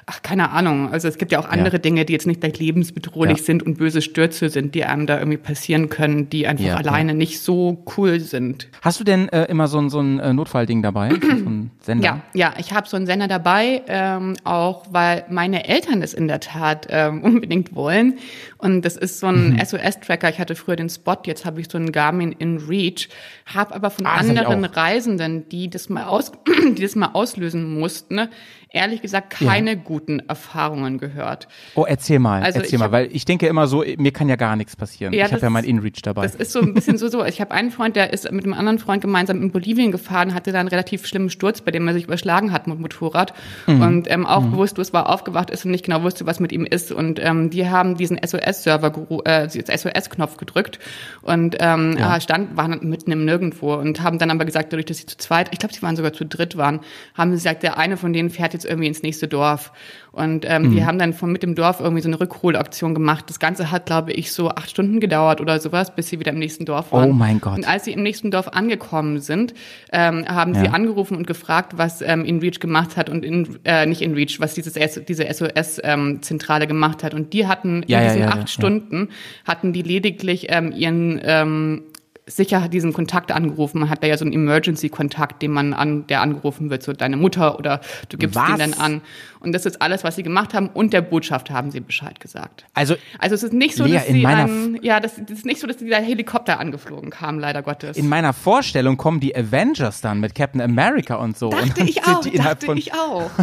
ach, 0.06 0.20
keine 0.22 0.50
Ahnung. 0.50 0.92
Also 0.92 1.08
es 1.08 1.16
gibt 1.18 1.32
ja 1.32 1.38
auch 1.38 1.48
andere 1.48 1.78
Dinge, 1.80 2.04
die 2.04 2.12
jetzt 2.12 2.26
nicht 2.26 2.40
gleich 2.40 2.58
lebensbedrohlich 2.58 3.38
Ja. 3.38 3.44
sind 3.44 3.62
und 3.62 3.78
böse 3.78 4.02
Stürze 4.02 4.50
sind, 4.50 4.74
die 4.74 4.84
einem 4.84 5.06
da 5.06 5.18
irgendwie 5.18 5.38
passieren 5.38 5.88
können, 5.88 6.28
die 6.28 6.46
einfach 6.46 6.64
Ja, 6.64 6.76
alleine 6.76 7.14
nicht 7.14 7.40
so 7.40 7.82
cool 7.96 8.20
sind. 8.20 8.68
Hast 8.82 9.00
du 9.00 9.04
denn 9.04 9.28
äh, 9.30 9.44
immer 9.44 9.66
so 9.68 9.78
ein, 9.78 9.88
so 9.88 10.00
ein 10.00 10.18
äh, 10.20 10.32
Notfallding 10.34 10.82
dabei? 10.82 11.08
so 11.10 11.26
ein 11.28 11.70
Sender? 11.80 12.04
Ja, 12.04 12.20
ja, 12.34 12.54
ich 12.58 12.72
habe 12.74 12.86
so 12.88 12.96
einen 12.96 13.06
Sender 13.06 13.28
dabei, 13.28 13.53
ähm, 13.86 14.34
auch 14.44 14.84
weil 14.90 15.24
meine 15.28 15.66
Eltern 15.68 16.02
es 16.02 16.14
in 16.14 16.28
der 16.28 16.40
Tat 16.40 16.86
ähm, 16.90 17.22
unbedingt 17.22 17.74
wollen. 17.74 18.18
Und 18.58 18.82
das 18.84 18.96
ist 18.96 19.20
so 19.20 19.26
Mhm. 19.30 19.56
ein 19.58 19.66
SOS-Tracker. 19.66 20.28
Ich 20.30 20.38
hatte 20.38 20.54
früher 20.54 20.76
den 20.76 20.88
Spot, 20.88 21.16
jetzt 21.26 21.44
habe 21.44 21.60
ich 21.60 21.68
so 21.70 21.78
einen 21.78 21.92
Garmin 21.92 22.32
in 22.32 22.58
Reach, 22.58 23.08
habe 23.46 23.74
aber 23.74 23.90
von 23.90 24.06
Ah, 24.06 24.14
anderen. 24.14 24.64
Reisenden, 24.64 25.48
die 25.48 25.68
das 25.70 25.88
mal 25.88 26.04
aus, 26.04 26.32
die 26.76 26.82
das 26.82 26.94
mal 26.96 27.10
auslösen 27.12 27.78
mussten, 27.78 28.14
ne, 28.16 28.30
ehrlich 28.74 29.00
gesagt 29.02 29.30
keine 29.30 29.76
guten 29.76 30.20
Erfahrungen 30.28 30.98
gehört. 30.98 31.48
Oh, 31.74 31.84
erzähl 31.88 32.18
mal, 32.18 32.42
Also 32.42 32.60
erzähl 32.60 32.78
mal, 32.78 32.86
hab- 32.86 32.92
weil 32.92 33.08
ich 33.12 33.24
denke 33.24 33.46
immer 33.46 33.66
so, 33.66 33.84
mir 33.96 34.12
kann 34.12 34.28
ja 34.28 34.36
gar 34.36 34.56
nichts 34.56 34.76
passieren. 34.76 35.14
Ja, 35.14 35.26
ich 35.26 35.32
habe 35.32 35.42
ja 35.42 35.50
mein 35.50 35.64
InReach 35.64 36.02
dabei. 36.02 36.22
Das 36.22 36.34
ist 36.34 36.52
so 36.52 36.60
ein 36.60 36.74
bisschen 36.74 36.98
so 36.98 37.08
so. 37.08 37.24
Ich 37.24 37.40
habe 37.40 37.52
einen 37.52 37.70
Freund, 37.70 37.96
der 37.96 38.12
ist 38.12 38.30
mit 38.32 38.44
einem 38.44 38.54
anderen 38.54 38.78
Freund 38.78 39.00
gemeinsam 39.00 39.40
in 39.40 39.50
Bolivien 39.50 39.92
gefahren, 39.92 40.34
hatte 40.34 40.52
da 40.52 40.60
einen 40.60 40.68
relativ 40.68 41.06
schlimmen 41.06 41.30
Sturz, 41.30 41.60
bei 41.60 41.70
dem 41.70 41.86
er 41.88 41.94
sich 41.94 42.04
überschlagen 42.04 42.52
hat 42.52 42.66
mit 42.66 42.78
Motorrad 42.80 43.32
Mhm. 43.66 43.80
und 43.82 44.10
ähm, 44.10 44.26
auch 44.26 44.42
bewusstlos 44.44 44.92
war, 44.92 45.08
aufgewacht 45.08 45.50
ist 45.50 45.64
und 45.64 45.70
nicht 45.70 45.84
genau 45.84 46.02
wusste, 46.02 46.26
was 46.26 46.40
mit 46.40 46.52
ihm 46.52 46.64
ist. 46.66 46.92
Und 46.92 47.20
ähm, 47.22 47.50
die 47.50 47.68
haben 47.68 47.96
diesen 47.96 48.18
SOS-Server, 48.22 48.92
äh, 49.24 49.48
SOS-Knopf 49.48 50.36
gedrückt 50.36 50.78
und 51.22 51.56
ähm, 51.60 51.96
Ja. 51.98 52.14
er 52.14 52.20
stand, 52.20 52.56
waren 52.56 52.78
mitten 52.82 53.10
im 53.12 53.24
Nirgendwo 53.24 53.74
und 53.74 54.02
haben 54.02 54.18
dann 54.18 54.30
aber 54.30 54.44
gesagt, 54.44 54.72
dadurch, 54.72 54.86
dass 54.86 54.98
sie 54.98 55.06
zu 55.06 55.16
zweit, 55.16 55.48
ich 55.52 55.58
glaube, 55.58 55.74
sie 55.74 55.82
waren 55.82 55.96
sogar 55.96 56.12
zu 56.12 56.24
dritt 56.26 56.56
waren, 56.56 56.80
haben 57.14 57.30
sie 57.30 57.36
gesagt, 57.36 57.62
der 57.62 57.78
eine 57.78 57.96
von 57.96 58.12
denen 58.12 58.30
fährt 58.30 58.52
jetzt 58.52 58.63
irgendwie 58.64 58.88
ins 58.88 59.02
nächste 59.02 59.28
Dorf. 59.28 59.72
Und 60.12 60.44
ähm, 60.48 60.62
Mhm. 60.62 60.70
die 60.70 60.84
haben 60.84 60.98
dann 60.98 61.12
von 61.12 61.32
mit 61.32 61.42
dem 61.42 61.54
Dorf 61.56 61.80
irgendwie 61.80 62.00
so 62.02 62.08
eine 62.08 62.20
Rückholaktion 62.20 62.94
gemacht. 62.94 63.24
Das 63.28 63.40
Ganze 63.40 63.72
hat, 63.72 63.86
glaube 63.86 64.12
ich, 64.12 64.30
so 64.30 64.48
acht 64.50 64.70
Stunden 64.70 65.00
gedauert 65.00 65.40
oder 65.40 65.58
sowas, 65.58 65.94
bis 65.94 66.08
sie 66.08 66.20
wieder 66.20 66.30
im 66.30 66.38
nächsten 66.38 66.64
Dorf 66.64 66.92
waren. 66.92 67.10
Oh 67.10 67.12
mein 67.12 67.40
Gott. 67.40 67.56
Und 67.56 67.68
als 67.68 67.84
sie 67.84 67.92
im 67.92 68.02
nächsten 68.04 68.30
Dorf 68.30 68.46
angekommen 68.48 69.18
sind, 69.20 69.54
ähm, 69.92 70.24
haben 70.28 70.54
sie 70.54 70.66
Ja. 70.66 70.70
angerufen 70.70 71.16
und 71.16 71.26
gefragt, 71.26 71.72
was 71.78 72.00
ähm, 72.00 72.24
InReach 72.24 72.60
gemacht 72.60 72.96
hat 72.96 73.10
und 73.10 73.24
in, 73.24 73.58
äh, 73.64 73.86
nicht 73.86 74.02
InReach, 74.02 74.36
was 74.38 74.54
dieses 74.54 74.74
diese 74.74 75.24
SOS-Zentrale 75.26 76.66
gemacht 76.66 77.02
hat. 77.02 77.14
Und 77.14 77.32
die 77.32 77.46
hatten 77.46 77.82
Ja, 77.86 77.98
in 78.00 78.04
diesen 78.04 78.20
ja, 78.22 78.28
acht. 78.28 78.50
Stunden 78.50 79.08
hatten 79.44 79.72
die 79.72 79.82
lediglich 79.82 80.46
ähm, 80.50 80.72
ihren 80.72 81.20
ähm, 81.24 81.82
sicher 82.26 82.68
diesen 82.68 82.92
Kontakt 82.92 83.32
angerufen. 83.32 83.80
Man 83.80 83.90
hat 83.90 84.02
da 84.02 84.06
ja 84.06 84.16
so 84.16 84.24
einen 84.24 84.32
Emergency-Kontakt, 84.32 85.42
den 85.42 85.50
man 85.50 85.74
an, 85.74 86.06
der 86.06 86.22
angerufen 86.22 86.70
wird, 86.70 86.82
so 86.82 86.92
deine 86.92 87.16
Mutter 87.16 87.58
oder 87.58 87.80
du 88.08 88.16
gibst 88.16 88.36
Was? 88.36 88.48
den 88.48 88.58
dann 88.58 88.74
an. 88.74 89.02
Und 89.40 89.52
das 89.52 89.66
ist 89.66 89.82
alles, 89.82 90.04
was 90.04 90.16
sie 90.16 90.22
gemacht 90.22 90.54
haben. 90.54 90.68
Und 90.68 90.94
der 90.94 91.02
Botschaft 91.02 91.50
haben 91.50 91.70
sie 91.70 91.80
Bescheid 91.80 92.20
gesagt. 92.20 92.64
also 92.72 92.96
Also 93.18 93.34
es 93.34 93.42
ist 93.42 93.52
nicht 93.52 93.76
so, 93.76 93.84
Lea, 93.84 93.94
dass 93.94 94.06
sie 94.06 94.22
meiner 94.22 94.44
ein, 94.44 94.78
ja, 94.82 95.00
das, 95.00 95.16
das 95.16 95.38
ist 95.38 95.46
nicht 95.46 95.60
so, 95.60 95.66
dass 95.66 95.76
die 95.76 95.88
da 95.88 95.98
Helikopter 95.98 96.58
angeflogen 96.58 97.10
kamen, 97.10 97.40
leider 97.40 97.62
Gottes. 97.62 97.96
in 97.96 98.08
meiner 98.08 98.32
Vorstellung 98.32 98.96
kommen 98.96 99.20
die 99.20 99.36
Avengers 99.36 100.00
dann 100.00 100.20
mit 100.20 100.34
Captain 100.34 100.62
America 100.62 101.16
und 101.16 101.36
so. 101.36 101.48
und 101.48 101.60
dachte 101.60 101.74
dann 101.76 101.88
ich 101.88 102.04
auch, 102.04 102.24
dachte 102.24 102.72
ich 102.74 102.94
auch. 102.94 103.30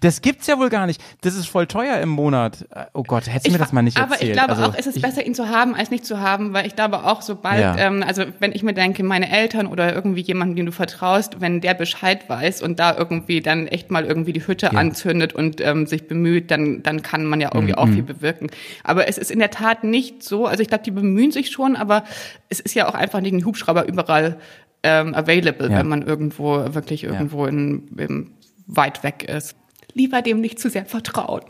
Das 0.00 0.20
gibt's 0.22 0.46
ja 0.46 0.58
wohl 0.58 0.68
gar 0.68 0.86
nicht. 0.86 1.02
Das 1.22 1.34
ist 1.34 1.46
voll 1.48 1.66
teuer 1.66 1.98
im 2.00 2.08
Monat. 2.08 2.66
Oh 2.94 3.02
Gott, 3.02 3.26
hättest 3.26 3.48
du 3.48 3.52
mir 3.52 3.58
das 3.58 3.72
mal 3.72 3.82
nicht 3.82 3.96
aber 3.96 4.12
erzählt. 4.12 4.30
ich 4.30 4.36
glaube 4.36 4.50
also, 4.50 4.62
auch, 4.64 4.74
es 4.76 4.86
ist 4.86 5.02
besser, 5.02 5.26
ihn 5.26 5.34
zu 5.34 5.48
haben, 5.48 5.74
als 5.74 5.90
nicht 5.90 6.04
zu 6.06 6.20
haben, 6.20 6.52
weil 6.52 6.66
ich 6.66 6.76
glaube 6.76 7.04
auch, 7.04 7.20
sobald, 7.22 7.60
Ja. 7.60 7.76
ähm, 7.78 8.04
also 8.06 8.24
wenn 8.38 8.52
ich 8.52 8.62
mir 8.62 8.74
denke, 8.74 9.02
meine 9.02 9.30
Eltern 9.30 9.66
oder 9.66 9.94
irgendwie 9.94 10.20
jemanden, 10.20 10.54
dem 10.56 10.66
du 10.66 10.72
vertraust, 10.72 11.40
wenn 11.40 11.60
der 11.60 11.74
Bescheid 11.74 12.28
weiß 12.28 12.62
und 12.62 12.78
da 12.78 12.96
irgendwie 12.96 13.40
dann 13.40 13.66
echt 13.66 13.90
mal 13.90 14.04
irgendwie 14.04 14.32
die 14.32 14.46
Hütte 14.46 14.72
anzündet 14.76 15.32
und 15.32 15.60
ähm, 15.60 15.86
sich 15.86 16.06
bemüht, 16.06 16.50
dann, 16.50 16.82
dann 16.82 17.02
kann 17.02 17.24
man 17.24 17.40
ja 17.40 17.50
irgendwie 17.52 17.72
Mhm. 17.72 17.78
auch 17.78 17.88
viel 17.88 18.02
bewirken. 18.04 18.48
Aber 18.84 19.08
es 19.08 19.18
ist 19.18 19.30
in 19.30 19.38
der 19.40 19.50
Tat 19.50 19.82
nicht 19.84 20.22
so, 20.22 20.46
also 20.46 20.62
ich 20.62 20.68
glaube, 20.68 20.84
die 20.84 20.90
bemühen 20.92 21.32
sich 21.32 21.50
schon, 21.50 21.74
aber 21.76 22.04
es 22.48 22.60
ist 22.60 22.74
ja 22.74 22.88
auch 22.88 22.94
einfach 22.94 23.20
nicht 23.20 23.32
ein 23.32 23.44
Hubschrauber 23.44 23.88
überall 23.88 24.36
ähm, 24.84 25.12
available, 25.14 25.68
Ja. 25.70 25.78
wenn 25.78 25.88
man 25.88 26.02
irgendwo, 26.02 26.72
wirklich 26.74 27.02
irgendwo 27.02 27.46
in, 27.46 27.88
in, 27.98 28.30
weit 28.68 29.02
weg 29.02 29.24
ist. 29.24 29.56
Lieber 29.94 30.22
dem 30.22 30.40
nicht 30.40 30.58
zu 30.58 30.70
sehr 30.70 30.86
vertrauen. 30.86 31.42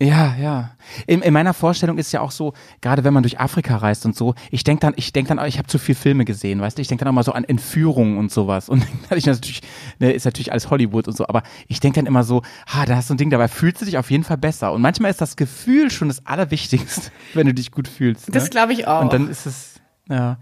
Ja, 0.00 0.34
ja. 0.34 0.70
In, 1.06 1.22
in 1.22 1.32
meiner 1.32 1.54
Vorstellung 1.54 1.98
ist 1.98 2.10
ja 2.12 2.20
auch 2.20 2.32
so, 2.32 2.52
gerade 2.80 3.04
wenn 3.04 3.14
man 3.14 3.22
durch 3.22 3.38
Afrika 3.38 3.76
reist 3.76 4.04
und 4.04 4.16
so, 4.16 4.34
ich 4.50 4.64
denk 4.64 4.80
dann, 4.80 4.92
ich 4.96 5.12
denk 5.12 5.28
dann, 5.28 5.38
ich 5.46 5.56
habe 5.56 5.68
zu 5.68 5.78
viel 5.78 5.94
Filme 5.94 6.24
gesehen, 6.24 6.60
weißt 6.60 6.76
du, 6.76 6.82
ich 6.82 6.88
denk 6.88 6.98
dann 6.98 7.08
auch 7.08 7.12
mal 7.12 7.22
so 7.22 7.32
an 7.32 7.44
Entführungen 7.44 8.18
und 8.18 8.32
sowas. 8.32 8.68
Und 8.68 8.84
ich 9.14 9.26
natürlich, 9.26 9.62
ne, 10.00 10.12
ist 10.12 10.24
natürlich 10.24 10.50
alles 10.50 10.68
Hollywood 10.68 11.06
und 11.06 11.16
so, 11.16 11.28
aber 11.28 11.44
ich 11.68 11.78
denk 11.78 11.94
dann 11.94 12.06
immer 12.06 12.24
so, 12.24 12.42
ha, 12.66 12.84
da 12.86 12.96
hast 12.96 13.08
du 13.08 13.14
ein 13.14 13.18
Ding, 13.18 13.30
dabei 13.30 13.46
fühlst 13.46 13.82
du 13.82 13.84
dich 13.86 13.96
auf 13.96 14.10
jeden 14.10 14.24
Fall 14.24 14.36
besser. 14.36 14.72
Und 14.72 14.82
manchmal 14.82 15.12
ist 15.12 15.20
das 15.20 15.36
Gefühl 15.36 15.90
schon 15.90 16.08
das 16.08 16.26
Allerwichtigste, 16.26 17.10
wenn 17.34 17.46
du 17.46 17.54
dich 17.54 17.70
gut 17.70 17.86
fühlst. 17.86 18.28
Ne? 18.28 18.34
Das 18.34 18.50
glaube 18.50 18.72
ich 18.72 18.88
auch. 18.88 19.00
Und 19.00 19.12
dann 19.12 19.30
ist 19.30 19.46
es, 19.46 19.80
ja. 20.08 20.38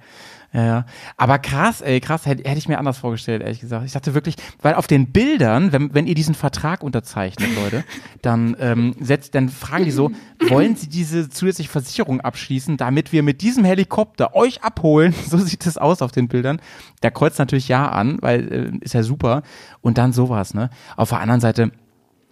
Ja. 0.54 0.84
Aber 1.16 1.38
krass, 1.38 1.80
ey, 1.80 2.00
krass, 2.00 2.26
hätte, 2.26 2.48
hätte 2.48 2.58
ich 2.58 2.68
mir 2.68 2.78
anders 2.78 2.98
vorgestellt, 2.98 3.42
ehrlich 3.42 3.60
gesagt. 3.60 3.86
Ich 3.86 3.92
dachte 3.92 4.12
wirklich, 4.12 4.36
weil 4.60 4.74
auf 4.74 4.86
den 4.86 5.10
Bildern, 5.10 5.72
wenn, 5.72 5.94
wenn 5.94 6.06
ihr 6.06 6.14
diesen 6.14 6.34
Vertrag 6.34 6.82
unterzeichnet, 6.82 7.48
Leute, 7.56 7.84
dann 8.20 8.54
ähm, 8.60 8.94
setzt, 9.00 9.34
dann 9.34 9.48
fragen 9.48 9.86
die 9.86 9.90
so, 9.90 10.10
wollen 10.48 10.76
sie 10.76 10.88
diese 10.88 11.30
zusätzliche 11.30 11.70
Versicherung 11.70 12.20
abschließen, 12.20 12.76
damit 12.76 13.12
wir 13.12 13.22
mit 13.22 13.40
diesem 13.40 13.64
Helikopter 13.64 14.34
euch 14.34 14.62
abholen? 14.62 15.14
So 15.32 15.38
sieht 15.38 15.64
es 15.64 15.78
aus 15.78 16.02
auf 16.02 16.12
den 16.12 16.28
Bildern. 16.28 16.60
Der 17.02 17.10
kreuzt 17.10 17.38
natürlich 17.38 17.66
ja 17.66 17.88
an, 17.88 18.18
weil 18.20 18.52
äh, 18.52 18.84
ist 18.84 18.92
ja 18.92 19.02
super. 19.02 19.42
Und 19.80 19.96
dann 19.96 20.12
sowas, 20.12 20.52
ne? 20.52 20.68
Auf 20.96 21.08
der 21.08 21.20
anderen 21.20 21.40
Seite, 21.40 21.70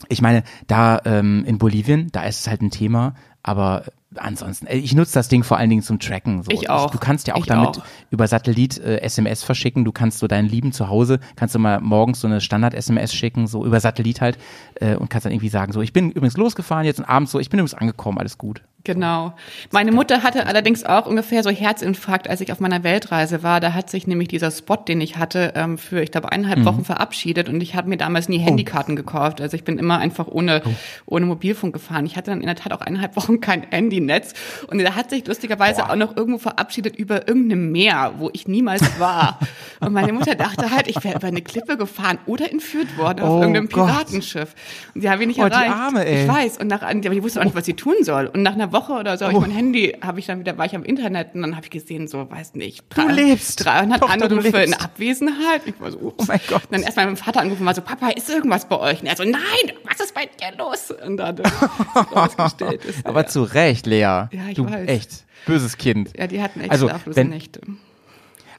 ich 0.09 0.21
meine, 0.21 0.43
da 0.67 1.01
ähm, 1.07 1.45
in 1.47 1.57
Bolivien, 1.57 2.09
da 2.13 2.25
ist 2.25 2.41
es 2.41 2.49
halt 2.49 2.61
ein 2.61 2.71
Thema, 2.71 3.15
aber 3.43 3.85
ansonsten, 4.17 4.67
äh, 4.67 4.77
ich 4.77 4.95
nutze 4.95 5.15
das 5.15 5.29
Ding 5.29 5.45
vor 5.45 5.57
allen 5.57 5.71
Dingen 5.71 5.83
zum 5.83 5.99
Tracken. 5.99 6.43
So. 6.43 6.51
Ich 6.51 6.69
auch. 6.69 6.91
Du 6.91 6.99
kannst 6.99 7.27
ja 7.29 7.35
auch 7.35 7.41
Ich 7.41 7.47
damit 7.47 7.79
auch. 7.79 7.85
über 8.11 8.27
Satellit 8.27 8.79
äh, 8.79 9.01
SMS 9.01 9.43
verschicken. 9.43 9.85
Du 9.85 9.93
kannst 9.93 10.19
so 10.19 10.27
deinen 10.27 10.49
Lieben 10.49 10.73
zu 10.73 10.89
Hause, 10.89 11.21
kannst 11.37 11.55
du 11.55 11.59
mal 11.59 11.81
morgens 11.81 12.21
so 12.21 12.27
eine 12.27 12.41
Standard-SMS 12.41 13.15
schicken, 13.15 13.47
so 13.47 13.65
über 13.65 13.81
Satellit 13.81 14.21
halt, 14.21 14.39
äh, 14.77 14.97
und 14.97 15.11
kannst 15.11 15.27
dann 15.27 15.33
irgendwie 15.33 15.49
sagen, 15.49 15.73
so, 15.73 15.81
ich 15.83 15.93
bin 15.93 16.11
übrigens 16.11 16.37
losgefahren 16.37 16.85
jetzt 16.85 16.99
und 16.99 17.05
abends 17.05 17.33
so, 17.33 17.39
ich 17.39 17.51
bin 17.51 17.61
übrigens 17.61 17.75
angekommen, 17.75 18.19
alles 18.19 18.39
gut. 18.39 18.63
Genau. 18.85 19.35
Meine 19.73 19.93
Mutter 19.93 20.23
hatte 20.23 20.47
allerdings 20.47 20.85
auch 20.85 21.05
ungefähr 21.07 21.43
so 21.43 21.51
Herzinfarkt, 21.51 22.29
als 22.31 22.41
ich 22.41 22.51
auf 22.51 22.61
meiner 22.61 22.83
Weltreise 22.83 23.43
war. 23.43 23.61
Da 23.61 23.75
hat 23.75 23.91
sich 23.91 24.07
nämlich 24.07 24.29
dieser 24.29 24.51
Spot, 24.51 24.77
den 24.77 25.01
ich 25.03 25.19
hatte, 25.19 25.53
ähm, 25.55 25.77
für, 25.77 26.03
ich 26.03 26.11
glaube, 26.11 26.33
eineinhalb 26.33 26.65
Wochen 26.65 26.85
verabschiedet 26.85 27.49
und 27.51 27.61
ich 27.61 27.75
habe 27.75 27.89
mir 27.91 27.99
damals 27.99 28.29
nie 28.31 28.39
Handykarten 28.39 28.97
gekauft. 28.97 29.41
Also 29.43 29.55
ich 29.57 29.65
bin 29.65 29.79
immer 29.79 29.99
einfach 29.99 30.29
ohne, 30.29 30.63
ohne 31.05 31.27
Mobilfunk 31.27 31.75
gefahren. 31.75 32.07
Ich 32.07 32.17
hatte 32.17 32.31
dann 32.31 32.41
in 32.41 32.47
der 32.47 32.57
Tat 32.57 32.73
auch 32.73 32.81
eineinhalb 32.81 33.17
Wochen 33.21 33.41
kein 33.41 33.63
Handynetz 33.71 34.33
und 34.69 34.79
der 34.79 34.97
hat 34.97 35.11
sich 35.11 35.27
lustigerweise 35.27 35.91
auch 35.91 35.97
noch 35.97 36.17
irgendwo 36.17 36.39
verabschiedet 36.39 36.97
über 36.97 37.29
irgendeinem 37.29 37.71
Meer, 37.73 38.15
wo 38.17 38.31
ich 38.33 38.49
niemals 38.49 38.83
war. 38.99 39.39
und 39.81 39.93
meine 39.93 40.13
Mutter 40.15 40.35
dachte 40.37 40.71
halt, 40.71 40.89
ich 40.89 41.03
wäre 41.05 41.17
über 41.17 41.27
eine 41.27 41.43
Klippe 41.43 41.77
gefahren 41.77 42.19
oder 42.27 42.51
entführt 42.51 42.97
worden 42.97 43.21
auf 43.21 43.29
Oh 43.31 43.41
irgendeinem 43.41 43.69
Gott. 43.69 43.87
Piratenschiff. 43.89 44.55
Und 44.95 45.03
die 45.05 45.11
habe 45.11 45.21
ich 45.23 45.29
nicht 45.29 45.39
Oh, 45.41 45.45
die 45.47 45.53
erreicht. 45.53 45.75
Arme, 45.75 46.07
ey. 46.07 46.23
Ich 46.23 46.29
weiß. 46.29 46.59
Und 46.59 46.69
nach, 46.69 46.83
aber 46.83 46.95
die 46.95 47.23
wusste 47.23 47.41
auch 47.41 47.45
nicht, 47.45 47.55
was 47.57 47.67
sie 47.67 47.75
tun 47.75 47.95
soll. 48.03 48.27
Und 48.27 48.43
nach 48.43 48.55
einer 48.55 48.70
Woche 48.73 48.93
oder 48.93 49.17
so 49.19 49.25
habe 49.27 49.35
ich 49.35 49.41
mein 49.41 49.51
Handy, 49.51 49.97
habe 50.03 50.19
ich 50.21 50.27
dann 50.27 50.41
wieder, 50.41 50.57
war 50.59 50.67
ich 50.67 50.75
am 50.77 50.85
Internet 50.85 51.35
und 51.35 51.43
dann 51.43 51.57
habe 51.57 51.65
ich 51.67 51.71
gesehen, 51.71 52.09
so, 52.09 52.31
weiß 52.31 52.55
nicht, 52.55 52.85
Du 52.97 53.09
lebst. 53.09 53.65
300 53.65 54.01
Tochter, 54.01 54.17
du 54.29 54.37
Anrufe 54.37 54.59
lebst. 54.59 54.75
in 54.75 54.75
Abwesenheit. 54.75 55.63
Ich 55.67 55.81
war 55.81 55.91
so, 55.91 55.99
ups. 55.99 56.15
Oh 56.19 56.25
mein 56.29 56.41
Gott. 56.49 56.63
Und 56.65 56.73
dann 56.73 56.83
erst 56.83 56.97
mal 56.97 57.07
meinem 57.07 57.17
Vater 57.17 57.41
angerufen, 57.41 57.65
war 57.67 57.75
so, 57.75 57.83
Papa, 57.83 58.09
ist 58.11 58.29
irgendwas 58.31 58.67
bei 58.69 58.79
euch? 58.79 59.01
Und 59.01 59.07
er 59.07 59.17
so, 59.17 59.25
nein, 59.25 59.41
was 59.85 60.01
ist 60.01 60.15
bei 60.15 60.27
dir 60.27 60.57
los? 60.59 60.91
Und 61.07 61.17
dann 61.17 61.39
rausgestellt. 62.15 62.85
Ist, 62.85 63.07
Aber 63.07 63.23
ja. 63.23 63.27
zu 63.27 63.43
Recht, 63.43 63.87
Lea. 63.87 64.01
Ja, 64.01 64.29
ich 64.49 64.55
du 64.55 64.69
weiß. 64.71 64.89
echt 64.89 65.25
böses 65.47 65.77
Kind. 65.79 66.11
ja, 66.19 66.27
die 66.27 66.43
hatten 66.43 66.61
echt 66.61 66.71
Also, 66.71 66.89
schlaflose 66.89 67.17
wenn- 67.17 67.29
Nächte. 67.31 67.61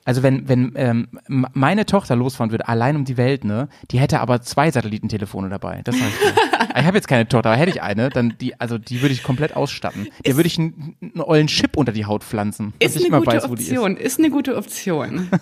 Also 0.04 0.24
wenn, 0.24 0.50
wenn 0.50 0.72
ähm, 0.78 1.08
meine 1.28 1.86
Tochter 1.86 2.16
losfahren 2.16 2.50
würde, 2.50 2.68
allein 2.68 2.96
um 2.96 3.06
die 3.06 3.18
Welt, 3.18 3.44
ne, 3.46 3.70
die 3.92 4.00
hätte 4.00 4.20
aber 4.20 4.42
zwei 4.42 4.72
Satellitentelefone 4.72 5.48
dabei. 5.48 5.82
Das 5.84 5.96
sag 5.96 6.08
ich 6.78 6.86
habe 6.86 6.98
jetzt 6.98 7.08
keine 7.08 7.28
Tochter, 7.28 7.50
aber 7.50 7.58
hätte 7.58 7.72
ich 7.72 7.82
eine, 7.82 8.10
dann 8.10 8.36
die, 8.40 8.60
also 8.60 8.78
die 8.78 9.02
würde 9.02 9.14
ich 9.14 9.24
komplett 9.24 9.56
ausstatten. 9.56 10.08
Der 10.26 10.36
würde 10.36 10.48
ich 10.48 10.58
einen, 10.58 10.96
einen 11.02 11.22
ollen 11.22 11.48
Chip 11.48 11.78
unter 11.78 11.92
die 11.92 12.06
Haut 12.06 12.24
pflanzen. 12.24 12.74
Ist 12.80 12.98
eine 12.98 13.10
gute 13.10 13.28
weiß, 13.28 13.44
die 13.44 13.48
ist. 13.48 13.72
Option, 13.72 13.98
ist 13.98 14.20
eine 14.20 14.30
gute 14.30 14.56
Option. 14.56 15.30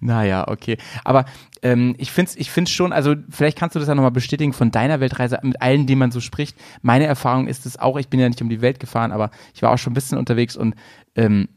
Naja, 0.00 0.48
okay. 0.48 0.78
Aber 1.04 1.24
ähm, 1.62 1.94
ich 1.98 2.12
finde 2.12 2.30
es 2.30 2.36
ich 2.36 2.50
find's 2.50 2.70
schon, 2.70 2.92
also 2.92 3.14
vielleicht 3.30 3.58
kannst 3.58 3.74
du 3.74 3.80
das 3.80 3.88
ja 3.88 3.94
nochmal 3.94 4.10
bestätigen 4.10 4.52
von 4.52 4.70
deiner 4.70 5.00
Weltreise 5.00 5.38
mit 5.42 5.60
allen, 5.62 5.86
denen 5.86 5.98
man 5.98 6.10
so 6.10 6.20
spricht. 6.20 6.56
Meine 6.82 7.06
Erfahrung 7.06 7.46
ist 7.46 7.66
es 7.66 7.78
auch, 7.78 7.96
ich 7.96 8.08
bin 8.08 8.20
ja 8.20 8.28
nicht 8.28 8.42
um 8.42 8.48
die 8.48 8.60
Welt 8.60 8.80
gefahren, 8.80 9.12
aber 9.12 9.30
ich 9.54 9.62
war 9.62 9.72
auch 9.72 9.78
schon 9.78 9.92
ein 9.92 9.94
bisschen 9.94 10.18
unterwegs 10.18 10.56
und 10.56 10.74
ähm, 11.14 11.48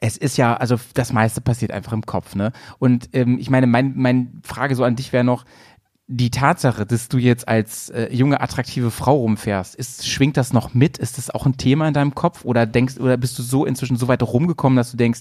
es 0.00 0.16
ist 0.16 0.36
ja, 0.36 0.56
also 0.56 0.76
das 0.94 1.12
meiste 1.12 1.40
passiert 1.40 1.70
einfach 1.70 1.92
im 1.92 2.02
Kopf, 2.02 2.34
ne? 2.34 2.52
Und 2.78 3.10
ähm, 3.12 3.38
ich 3.38 3.50
meine, 3.50 3.66
mein, 3.66 3.92
mein 3.94 4.40
Frage 4.42 4.74
so 4.74 4.84
an 4.84 4.96
dich 4.96 5.12
wäre 5.12 5.22
noch, 5.22 5.44
die 6.14 6.30
Tatsache, 6.30 6.84
dass 6.84 7.08
du 7.08 7.16
jetzt 7.16 7.48
als 7.48 7.88
äh, 7.88 8.12
junge, 8.12 8.40
attraktive 8.40 8.90
Frau 8.90 9.16
rumfährst, 9.16 9.74
ist, 9.74 10.06
schwingt 10.06 10.36
das 10.36 10.52
noch 10.52 10.74
mit? 10.74 10.98
Ist 10.98 11.16
das 11.16 11.30
auch 11.30 11.46
ein 11.46 11.56
Thema 11.56 11.88
in 11.88 11.94
deinem 11.94 12.14
Kopf? 12.14 12.44
Oder 12.44 12.66
denkst, 12.66 12.98
oder 12.98 13.16
bist 13.16 13.38
du 13.38 13.42
so 13.42 13.64
inzwischen 13.64 13.96
so 13.96 14.08
weit 14.08 14.22
rumgekommen, 14.22 14.76
dass 14.76 14.90
du 14.90 14.98
denkst, 14.98 15.20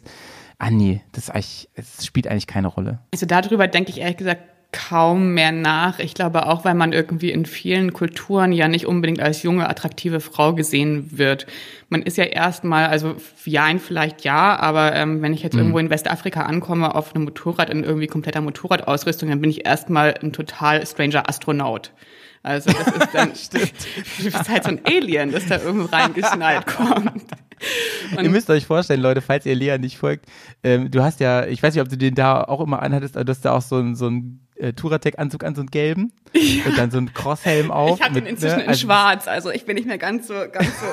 ah 0.59 0.69
nee, 0.69 1.01
das, 1.13 1.27
das 1.27 2.05
spielt 2.05 2.27
eigentlich 2.27 2.47
keine 2.47 2.67
Rolle? 2.67 2.99
Also 3.13 3.25
darüber 3.25 3.67
denke 3.67 3.91
ich 3.91 3.99
ehrlich 3.99 4.17
gesagt 4.17 4.41
kaum 4.71 5.33
mehr 5.33 5.51
nach. 5.51 5.99
Ich 5.99 6.13
glaube 6.13 6.45
auch, 6.45 6.63
weil 6.63 6.75
man 6.75 6.93
irgendwie 6.93 7.31
in 7.31 7.45
vielen 7.45 7.91
Kulturen 7.91 8.53
ja 8.53 8.67
nicht 8.67 8.85
unbedingt 8.85 9.19
als 9.19 9.43
junge, 9.43 9.69
attraktive 9.69 10.21
Frau 10.21 10.53
gesehen 10.53 11.17
wird. 11.17 11.45
Man 11.89 12.01
ist 12.01 12.17
ja 12.17 12.23
erstmal, 12.23 12.87
also 12.87 13.15
ja, 13.45 13.67
vielleicht 13.79 14.23
ja, 14.23 14.57
aber 14.57 14.95
ähm, 14.95 15.21
wenn 15.21 15.33
ich 15.33 15.43
jetzt 15.43 15.55
irgendwo 15.55 15.79
in 15.79 15.89
Westafrika 15.89 16.43
ankomme 16.43 16.95
auf 16.95 17.13
einem 17.13 17.25
Motorrad 17.25 17.69
in 17.69 17.83
irgendwie 17.83 18.07
kompletter 18.07 18.41
Motorradausrüstung, 18.41 19.29
dann 19.29 19.41
bin 19.41 19.49
ich 19.49 19.65
erstmal 19.65 20.15
ein 20.21 20.31
total 20.31 20.85
stranger 20.87 21.27
Astronaut. 21.27 21.91
Also 22.43 22.71
das 22.71 22.87
ist 22.87 23.13
dann 23.13 23.29
du 23.53 24.23
bist 24.23 24.49
halt 24.49 24.63
so 24.63 24.69
ein 24.69 24.81
Alien, 24.85 25.31
das 25.31 25.47
da 25.47 25.61
irgendwo 25.61 25.85
reingeschnallt 25.95 26.65
kommt. 26.77 27.23
ihr 28.19 28.29
müsst 28.29 28.49
euch 28.49 28.65
vorstellen, 28.65 29.01
Leute, 29.01 29.21
falls 29.21 29.45
ihr 29.45 29.55
Lea 29.55 29.77
nicht 29.77 29.97
folgt, 29.97 30.25
ähm, 30.63 30.89
du 30.89 31.03
hast 31.03 31.19
ja, 31.19 31.45
ich 31.45 31.61
weiß 31.61 31.75
nicht, 31.75 31.83
ob 31.83 31.89
du 31.89 31.97
den 31.97 32.15
da 32.15 32.43
auch 32.43 32.61
immer 32.61 32.81
anhattest, 32.81 33.15
aber 33.15 33.25
du 33.25 33.31
hast 33.31 33.45
da 33.45 33.51
auch 33.51 33.61
so 33.61 33.75
einen 33.75 33.95
so 33.95 34.07
einen 34.07 34.47
äh, 34.61 34.73
Touratec-Anzug 34.73 35.43
an, 35.43 35.55
so 35.55 35.61
einen 35.61 35.71
gelben 35.71 36.13
und 36.33 36.77
dann 36.77 36.91
so 36.91 36.97
einen 36.97 37.13
Crosshelm 37.13 37.71
auf. 37.71 37.99
Ich 37.99 38.05
den 38.05 38.13
mit, 38.13 38.27
inzwischen 38.27 38.57
ne, 38.57 38.63
in 38.63 38.69
also- 38.69 38.81
schwarz, 38.81 39.27
also 39.27 39.49
ich 39.49 39.65
bin 39.65 39.75
nicht 39.75 39.87
mehr 39.87 39.97
ganz 39.97 40.27
so, 40.27 40.33
ganz 40.51 40.79
so, 40.79 40.85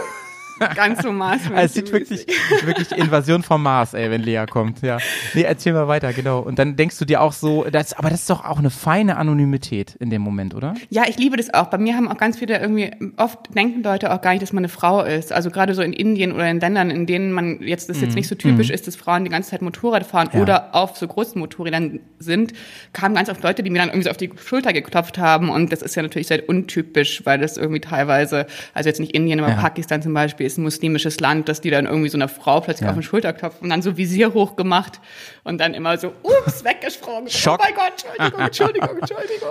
ganz 0.74 1.02
so 1.02 1.12
maßmäßig. 1.12 1.52
Also 1.56 1.64
es 1.66 1.74
sieht 1.74 1.92
wirklich, 1.92 2.26
wirklich 2.64 2.92
Invasion 2.92 3.42
vom 3.42 3.62
Mars, 3.62 3.94
ey, 3.94 4.10
wenn 4.10 4.22
Lea 4.22 4.44
kommt, 4.50 4.82
ja. 4.82 4.98
Nee, 5.34 5.42
erzähl 5.42 5.72
mal 5.72 5.88
weiter, 5.88 6.12
genau. 6.12 6.40
Und 6.40 6.58
dann 6.58 6.76
denkst 6.76 6.98
du 6.98 7.04
dir 7.04 7.20
auch 7.20 7.32
so, 7.32 7.64
das, 7.70 7.92
aber 7.94 8.10
das 8.10 8.20
ist 8.20 8.30
doch 8.30 8.44
auch 8.44 8.58
eine 8.58 8.70
feine 8.70 9.16
Anonymität 9.16 9.94
in 10.00 10.10
dem 10.10 10.22
Moment, 10.22 10.54
oder? 10.54 10.74
Ja, 10.90 11.04
ich 11.08 11.18
liebe 11.18 11.36
das 11.36 11.52
auch. 11.52 11.66
Bei 11.66 11.78
mir 11.78 11.94
haben 11.96 12.08
auch 12.08 12.16
ganz 12.16 12.38
viele 12.38 12.58
irgendwie, 12.58 12.90
oft 13.16 13.54
denken 13.54 13.82
Leute 13.82 14.12
auch 14.12 14.20
gar 14.20 14.30
nicht, 14.32 14.42
dass 14.42 14.52
man 14.52 14.62
eine 14.62 14.68
Frau 14.68 15.02
ist. 15.02 15.32
Also 15.32 15.50
gerade 15.50 15.74
so 15.74 15.82
in 15.82 15.92
Indien 15.92 16.32
oder 16.32 16.48
in 16.50 16.60
Ländern, 16.60 16.90
in 16.90 17.06
denen 17.06 17.32
man 17.32 17.60
jetzt, 17.62 17.88
das 17.88 18.00
jetzt 18.00 18.14
nicht 18.14 18.28
so 18.28 18.34
typisch 18.34 18.70
ist, 18.70 18.86
dass 18.86 18.96
Frauen 18.96 19.24
die 19.24 19.30
ganze 19.30 19.50
Zeit 19.50 19.62
Motorrad 19.62 20.04
fahren 20.06 20.28
Ja. 20.32 20.40
oder 20.40 20.74
auf 20.74 20.96
so 20.96 21.06
großen 21.06 21.38
Motorrädern 21.38 22.00
sind, 22.18 22.52
kamen 22.92 23.14
ganz 23.14 23.28
oft 23.28 23.42
Leute, 23.42 23.62
die 23.62 23.70
mir 23.70 23.78
dann 23.78 23.88
irgendwie 23.88 24.04
so 24.04 24.10
auf 24.10 24.16
die 24.16 24.30
Schulter 24.44 24.72
geklopft 24.72 25.18
haben. 25.18 25.48
Und 25.50 25.72
das 25.72 25.82
ist 25.82 25.94
ja 25.94 26.02
natürlich 26.02 26.26
sehr 26.28 26.48
untypisch, 26.48 27.22
weil 27.24 27.38
das 27.38 27.56
irgendwie 27.56 27.80
teilweise, 27.80 28.46
also 28.74 28.88
jetzt 28.88 29.00
nicht 29.00 29.14
Indien, 29.14 29.40
aber 29.40 29.50
Ja. 29.50 29.56
Pakistan 29.60 30.02
zum 30.02 30.14
Beispiel 30.14 30.46
ist 30.48 30.58
ein 30.58 30.62
muslimisches 30.64 31.20
Land, 31.20 31.48
dass 31.48 31.60
die 31.60 31.70
dann 31.70 31.86
irgendwie 31.86 32.08
so 32.08 32.18
einer 32.18 32.28
Frau 32.28 32.60
plötzlich 32.60 32.86
Ja. 32.86 32.90
auf 32.90 32.96
die 32.98 33.04
Schulter 33.04 33.32
klopfen 33.32 33.62
und 33.64 33.70
dann 33.70 33.82
so 33.82 33.96
Visier 33.96 34.34
hochgemacht 34.34 35.00
und 35.44 35.58
dann 35.58 35.74
immer 35.74 35.96
so, 35.98 36.12
ups, 36.22 36.64
weggesprungen. 36.64 37.28
Schock. 37.30 37.60
Oh 37.60 37.64
mein 37.64 37.74
Gott, 37.74 38.04
Entschuldigung, 38.38 38.98
Entschuldigung, 38.98 38.98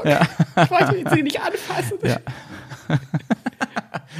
Entschuldigung. 0.04 0.28
Ich 0.64 0.70
wollte 0.72 1.16
sie 1.16 1.24
nicht 1.24 1.40
anfassen. 1.40 1.98
Ja. 2.04 2.18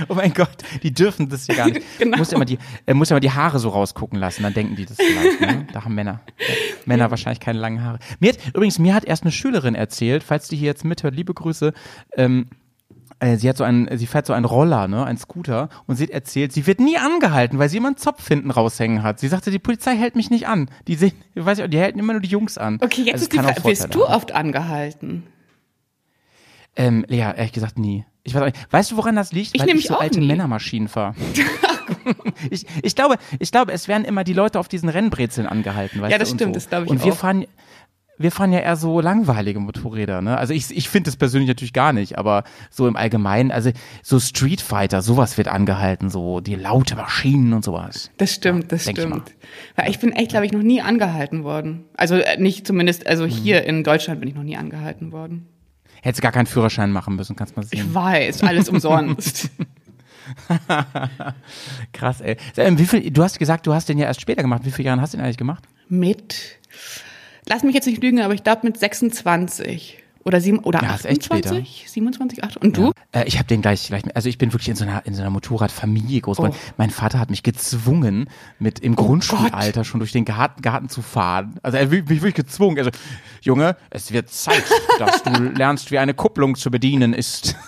Oh 0.10 0.14
mein 0.14 0.32
Gott, 0.34 0.50
die 0.84 0.94
dürfen 0.94 1.28
das 1.30 1.48
ja 1.48 1.56
gar 1.56 1.68
nicht. 1.70 1.82
Genau. 1.98 2.18
Muss 2.18 2.30
ja 2.32 2.38
mal 2.38 2.46
die, 2.46 2.60
äh, 2.86 2.94
muss 2.94 3.10
ja 3.10 3.16
mal 3.16 3.20
die 3.20 3.32
Haare 3.32 3.58
so 3.58 3.70
rausgucken 3.70 4.20
lassen, 4.20 4.44
dann 4.44 4.54
denken 4.54 4.76
die 4.76 4.86
das 4.86 4.98
vielleicht. 4.98 5.42
Ne? 5.42 5.66
Da 5.74 5.84
haben 5.86 5.96
Männer, 5.96 6.22
ja, 6.38 6.46
Männer 6.86 7.10
wahrscheinlich 7.10 7.40
keine 7.40 7.58
langen 7.60 7.84
Haare. 7.84 7.98
Mir 8.20 8.34
hat, 8.34 8.38
übrigens, 8.54 8.78
mir 8.78 8.94
hat 8.94 9.06
erst 9.06 9.24
eine 9.24 9.32
Schülerin 9.32 9.74
erzählt, 9.74 10.24
falls 10.24 10.48
die 10.50 10.56
hier 10.56 10.68
jetzt 10.68 10.86
mithört, 10.86 11.16
liebe 11.16 11.34
Grüße, 11.34 11.74
ähm, 12.16 12.48
äh, 12.52 12.54
sie 13.38 13.50
hat 13.50 13.58
so 13.58 13.64
einen, 13.64 13.90
sie 13.98 14.06
fährt 14.08 14.26
so 14.28 14.34
einen 14.34 14.46
Roller, 14.46 14.88
ne, 14.88 15.06
einen 15.06 15.18
Scooter, 15.18 15.70
und 15.88 15.96
sie 15.96 16.12
erzählt, 16.12 16.54
sie 16.54 16.68
wird 16.68 16.80
nie 16.80 16.98
angehalten, 16.98 17.58
weil 17.60 17.68
sie 17.70 17.78
immer 17.78 17.88
einen 17.88 17.98
Zopf 17.98 18.28
hinten 18.28 18.52
raushängen 18.52 19.02
hat. 19.04 19.20
Sie 19.20 19.28
sagte, 19.28 19.50
die 19.52 19.60
Polizei 19.60 19.96
hält 19.96 20.16
mich 20.16 20.30
nicht 20.30 20.48
an. 20.48 20.70
Die 20.88 20.96
sehen, 20.96 21.14
ich 21.34 21.44
weiß 21.46 21.58
nicht, 21.58 21.74
die 21.74 21.80
halten 21.82 21.98
immer 22.00 22.14
nur 22.14 22.22
die 22.22 22.30
Jungs 22.30 22.58
an. 22.58 22.78
Okay, 22.82 23.02
jetzt 23.02 23.14
Also 23.14 23.24
ist 23.24 23.34
die 23.34 23.40
auch 23.40 23.44
Frage, 23.44 23.64
wirst 23.64 23.82
Vorteile 23.82 23.90
du 23.90 24.08
haben. 24.08 24.16
oft 24.16 24.32
angehalten? 24.34 25.24
Ähm, 26.76 27.06
Lea, 27.08 27.18
ehrlich 27.36 27.54
gesagt 27.54 27.80
nie. 27.80 28.06
Ich 28.24 28.36
weiß 28.36 28.42
auch 28.42 28.46
nicht. 28.46 28.58
Weißt 28.72 28.92
du, 28.92 28.98
woran 28.98 29.16
das 29.16 29.32
liegt? 29.32 29.52
Ich 29.56 29.62
Weil 29.62 29.70
ich 29.76 29.88
so 29.88 29.96
auch 29.96 30.02
alte 30.02 30.20
nie. 30.20 30.28
Männermaschinen 30.28 30.88
fahre. 30.88 31.16
ich, 32.52 32.66
ich 32.84 32.96
glaube, 32.96 33.16
ich 33.40 33.52
glaube, 33.52 33.72
es 33.72 33.88
werden 33.88 34.06
immer 34.06 34.24
die 34.24 34.34
Leute 34.34 34.60
auf 34.60 34.68
diesen 34.68 34.90
Rennbrezeln 34.90 35.48
angehalten, 35.48 36.02
weißt 36.02 36.12
Ja, 36.12 36.18
du, 36.18 36.24
das 36.24 36.32
und 36.32 36.38
stimmt, 36.38 36.54
so. 36.54 36.60
das 36.60 36.70
glaube 36.70 36.86
ich 36.86 36.92
Und 36.92 37.04
wir 37.04 37.14
auch. 37.14 37.18
fahren, 37.18 37.46
wir 38.20 38.32
fahren 38.32 38.52
ja 38.52 38.60
eher 38.60 38.76
so 38.76 39.00
langweilige 39.00 39.60
Motorräder, 39.60 40.22
ne? 40.22 40.38
Also 40.38 40.54
ich, 40.54 40.76
ich 40.76 40.90
finde 40.90 41.10
das 41.10 41.18
persönlich 41.18 41.48
natürlich 41.48 41.74
gar 41.74 41.94
nicht, 41.94 42.18
aber 42.18 42.44
so 42.72 42.88
im 42.88 42.96
Allgemeinen, 42.96 43.52
also 43.52 43.72
so 44.02 44.20
Street 44.20 44.62
Fighter, 44.62 45.02
sowas 45.02 45.38
wird 45.38 45.48
angehalten, 45.48 46.10
so 46.10 46.40
die 46.40 46.56
laute 46.56 46.96
Maschinen 46.96 47.54
und 47.54 47.64
sowas. 47.64 48.10
Das 48.18 48.34
stimmt, 48.34 48.72
das 48.72 48.86
denk 48.86 48.98
ich 48.98 49.04
stimmt. 49.04 49.32
Weil 49.76 49.90
ich 49.92 50.00
bin 50.00 50.12
echt, 50.14 50.30
glaube 50.32 50.46
ich, 50.46 50.52
noch 50.52 50.64
nie 50.64 50.82
angehalten 50.82 51.44
worden. 51.44 51.86
Also 51.96 52.16
äh, 52.16 52.38
nicht 52.42 52.66
zumindest, 52.66 53.06
also 53.08 53.26
Mhm. 53.26 53.30
hier 53.30 53.64
in 53.66 53.84
Deutschland 53.84 54.20
bin 54.20 54.30
ich 54.30 54.36
noch 54.36 54.44
nie 54.44 54.58
angehalten 54.58 55.12
worden. 55.12 55.48
Hättest 56.02 56.22
gar 56.22 56.32
keinen 56.32 56.46
Führerschein 56.48 56.92
machen 56.92 57.16
müssen, 57.16 57.36
kannst 57.36 57.56
mal 57.58 57.64
sehen. 57.64 57.80
Ich 57.88 57.94
weiß, 57.94 58.44
alles 58.44 58.70
umsonst. 58.70 59.50
Krass, 61.94 62.22
ey. 62.22 62.38
Ähm, 62.58 62.78
Wie 62.78 62.86
viel, 62.86 63.12
du 63.12 63.24
hast 63.24 63.40
gesagt, 63.40 63.66
du 63.68 63.74
hast 63.74 63.90
den 63.90 63.98
ja 63.98 64.06
erst 64.06 64.22
später 64.22 64.42
gemacht. 64.42 64.62
Wie 64.66 64.72
viele 64.72 64.88
Jahre 64.88 65.02
hast 65.02 65.14
du 65.14 65.18
den 65.18 65.24
eigentlich 65.26 65.38
gemacht? 65.38 65.64
mit, 65.90 66.58
lass 67.48 67.64
mich 67.64 67.76
jetzt 67.76 67.88
nicht 67.88 68.02
lügen, 68.02 68.22
aber 68.22 68.34
ich 68.34 68.44
glaube 68.44 68.62
mit 68.64 68.78
26 68.78 70.04
oder 70.28 70.42
sieben 70.42 70.60
oder 70.60 70.84
Ja, 70.84 70.94
ist 70.94 71.06
echt 71.06 71.32
28, 71.32 71.86
27, 71.88 72.44
8 72.44 72.58
und 72.58 72.76
du? 72.76 72.92
Äh, 73.14 73.24
ich 73.28 73.38
habe 73.38 73.48
den 73.48 73.62
gleich, 73.62 73.88
gleich, 73.88 74.04
also 74.14 74.28
ich 74.28 74.38
bin 74.38 74.52
wirklich 74.52 74.68
in 74.68 74.76
so 74.76 74.84
einer, 74.84 75.06
in 75.06 75.14
so 75.14 75.22
einer 75.22 75.30
Motorradfamilie 75.30 76.20
groß 76.20 76.38
geworden. 76.38 76.54
Oh. 76.54 76.74
Mein 76.76 76.90
Vater 76.90 77.18
hat 77.18 77.30
mich 77.30 77.44
gezwungen, 77.44 78.30
mit 78.60 78.80
im 78.80 78.98
Grundschulalter 78.98 79.86
schon 79.86 80.02
durch 80.02 80.12
den 80.12 80.26
Garten, 80.26 80.62
Garten 80.62 80.90
zu 80.90 81.02
fahren. 81.02 81.56
Also 81.64 81.78
er 81.78 81.86
hat 81.86 81.92
mich 81.92 82.10
wirklich 82.10 82.34
gezwungen. 82.34 82.78
Also, 82.78 82.92
Junge, 83.42 83.78
es 83.90 84.12
wird 84.12 84.30
Zeit, 84.30 84.66
dass 85.00 85.24
du 85.24 85.32
lernst, 85.32 85.92
wie 85.92 85.98
eine 85.98 86.14
Kupplung 86.14 86.56
zu 86.56 86.70
bedienen 86.70 87.14
ist. 87.14 87.56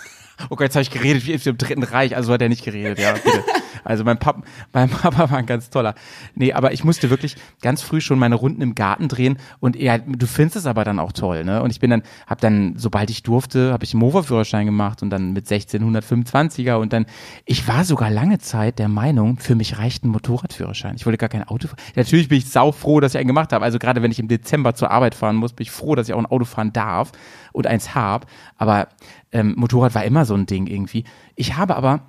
Oh 0.48 0.56
Gott, 0.56 0.62
jetzt 0.62 0.74
habe 0.74 0.82
ich 0.84 0.90
geredet 0.90 1.26
wie 1.26 1.32
im 1.32 1.58
Dritten 1.58 1.82
Reich, 1.82 2.16
also 2.16 2.28
so 2.28 2.32
hat 2.32 2.40
er 2.40 2.48
nicht 2.48 2.64
geredet, 2.64 2.98
ja, 2.98 3.12
bitte. 3.12 3.44
Also 3.84 4.04
mein 4.04 4.18
Papa, 4.18 4.42
mein 4.72 4.88
Papa 4.88 5.30
war 5.30 5.38
ein 5.38 5.46
ganz 5.46 5.70
toller. 5.70 5.94
Nee, 6.34 6.52
aber 6.52 6.72
ich 6.72 6.84
musste 6.84 7.10
wirklich 7.10 7.36
ganz 7.60 7.82
früh 7.82 8.00
schon 8.00 8.18
meine 8.18 8.34
Runden 8.34 8.62
im 8.62 8.74
Garten 8.74 9.08
drehen 9.08 9.38
und 9.60 9.76
ja, 9.76 9.98
du 9.98 10.26
findest 10.26 10.56
es 10.56 10.66
aber 10.66 10.84
dann 10.84 10.98
auch 10.98 11.12
toll, 11.12 11.44
ne? 11.44 11.62
Und 11.62 11.70
ich 11.70 11.80
bin 11.80 11.90
dann, 11.90 12.02
hab 12.26 12.40
dann, 12.40 12.74
sobald 12.76 13.10
ich 13.10 13.22
durfte, 13.22 13.72
habe 13.72 13.84
ich 13.84 13.94
einen 13.94 14.00
Mofa-Führerschein 14.00 14.66
gemacht 14.66 15.02
und 15.02 15.10
dann 15.10 15.32
mit 15.32 15.46
16 15.46 15.82
125er 15.82 16.74
und 16.74 16.92
dann, 16.92 17.06
ich 17.44 17.66
war 17.68 17.84
sogar 17.84 18.10
lange 18.10 18.38
Zeit 18.38 18.78
der 18.78 18.88
Meinung, 18.88 19.38
für 19.38 19.54
mich 19.54 19.78
reicht 19.78 20.04
ein 20.04 20.08
Motorradführerschein. 20.08 20.96
Ich 20.96 21.06
wollte 21.06 21.18
gar 21.18 21.28
kein 21.28 21.44
Auto 21.44 21.68
fahren. 21.68 21.80
Natürlich 21.96 22.28
bin 22.28 22.38
ich 22.38 22.48
sau 22.48 22.72
froh, 22.72 23.00
dass 23.00 23.14
ich 23.14 23.18
einen 23.18 23.28
gemacht 23.28 23.52
habe. 23.52 23.64
Also 23.64 23.78
gerade 23.78 24.02
wenn 24.02 24.10
ich 24.10 24.18
im 24.18 24.28
Dezember 24.28 24.74
zur 24.74 24.90
Arbeit 24.90 25.14
fahren 25.14 25.36
muss, 25.36 25.52
bin 25.52 25.62
ich 25.62 25.70
froh, 25.70 25.94
dass 25.94 26.08
ich 26.08 26.14
auch 26.14 26.18
ein 26.18 26.26
Auto 26.26 26.44
fahren 26.44 26.72
darf 26.72 27.12
und 27.52 27.66
eins 27.66 27.94
hab. 27.94 28.26
Aber 28.56 28.88
ähm, 29.32 29.54
Motorrad 29.56 29.94
war 29.94 30.04
immer 30.04 30.24
so 30.24 30.34
ein 30.34 30.46
Ding 30.46 30.66
irgendwie. 30.66 31.04
Ich 31.36 31.56
habe 31.56 31.76
aber 31.76 32.00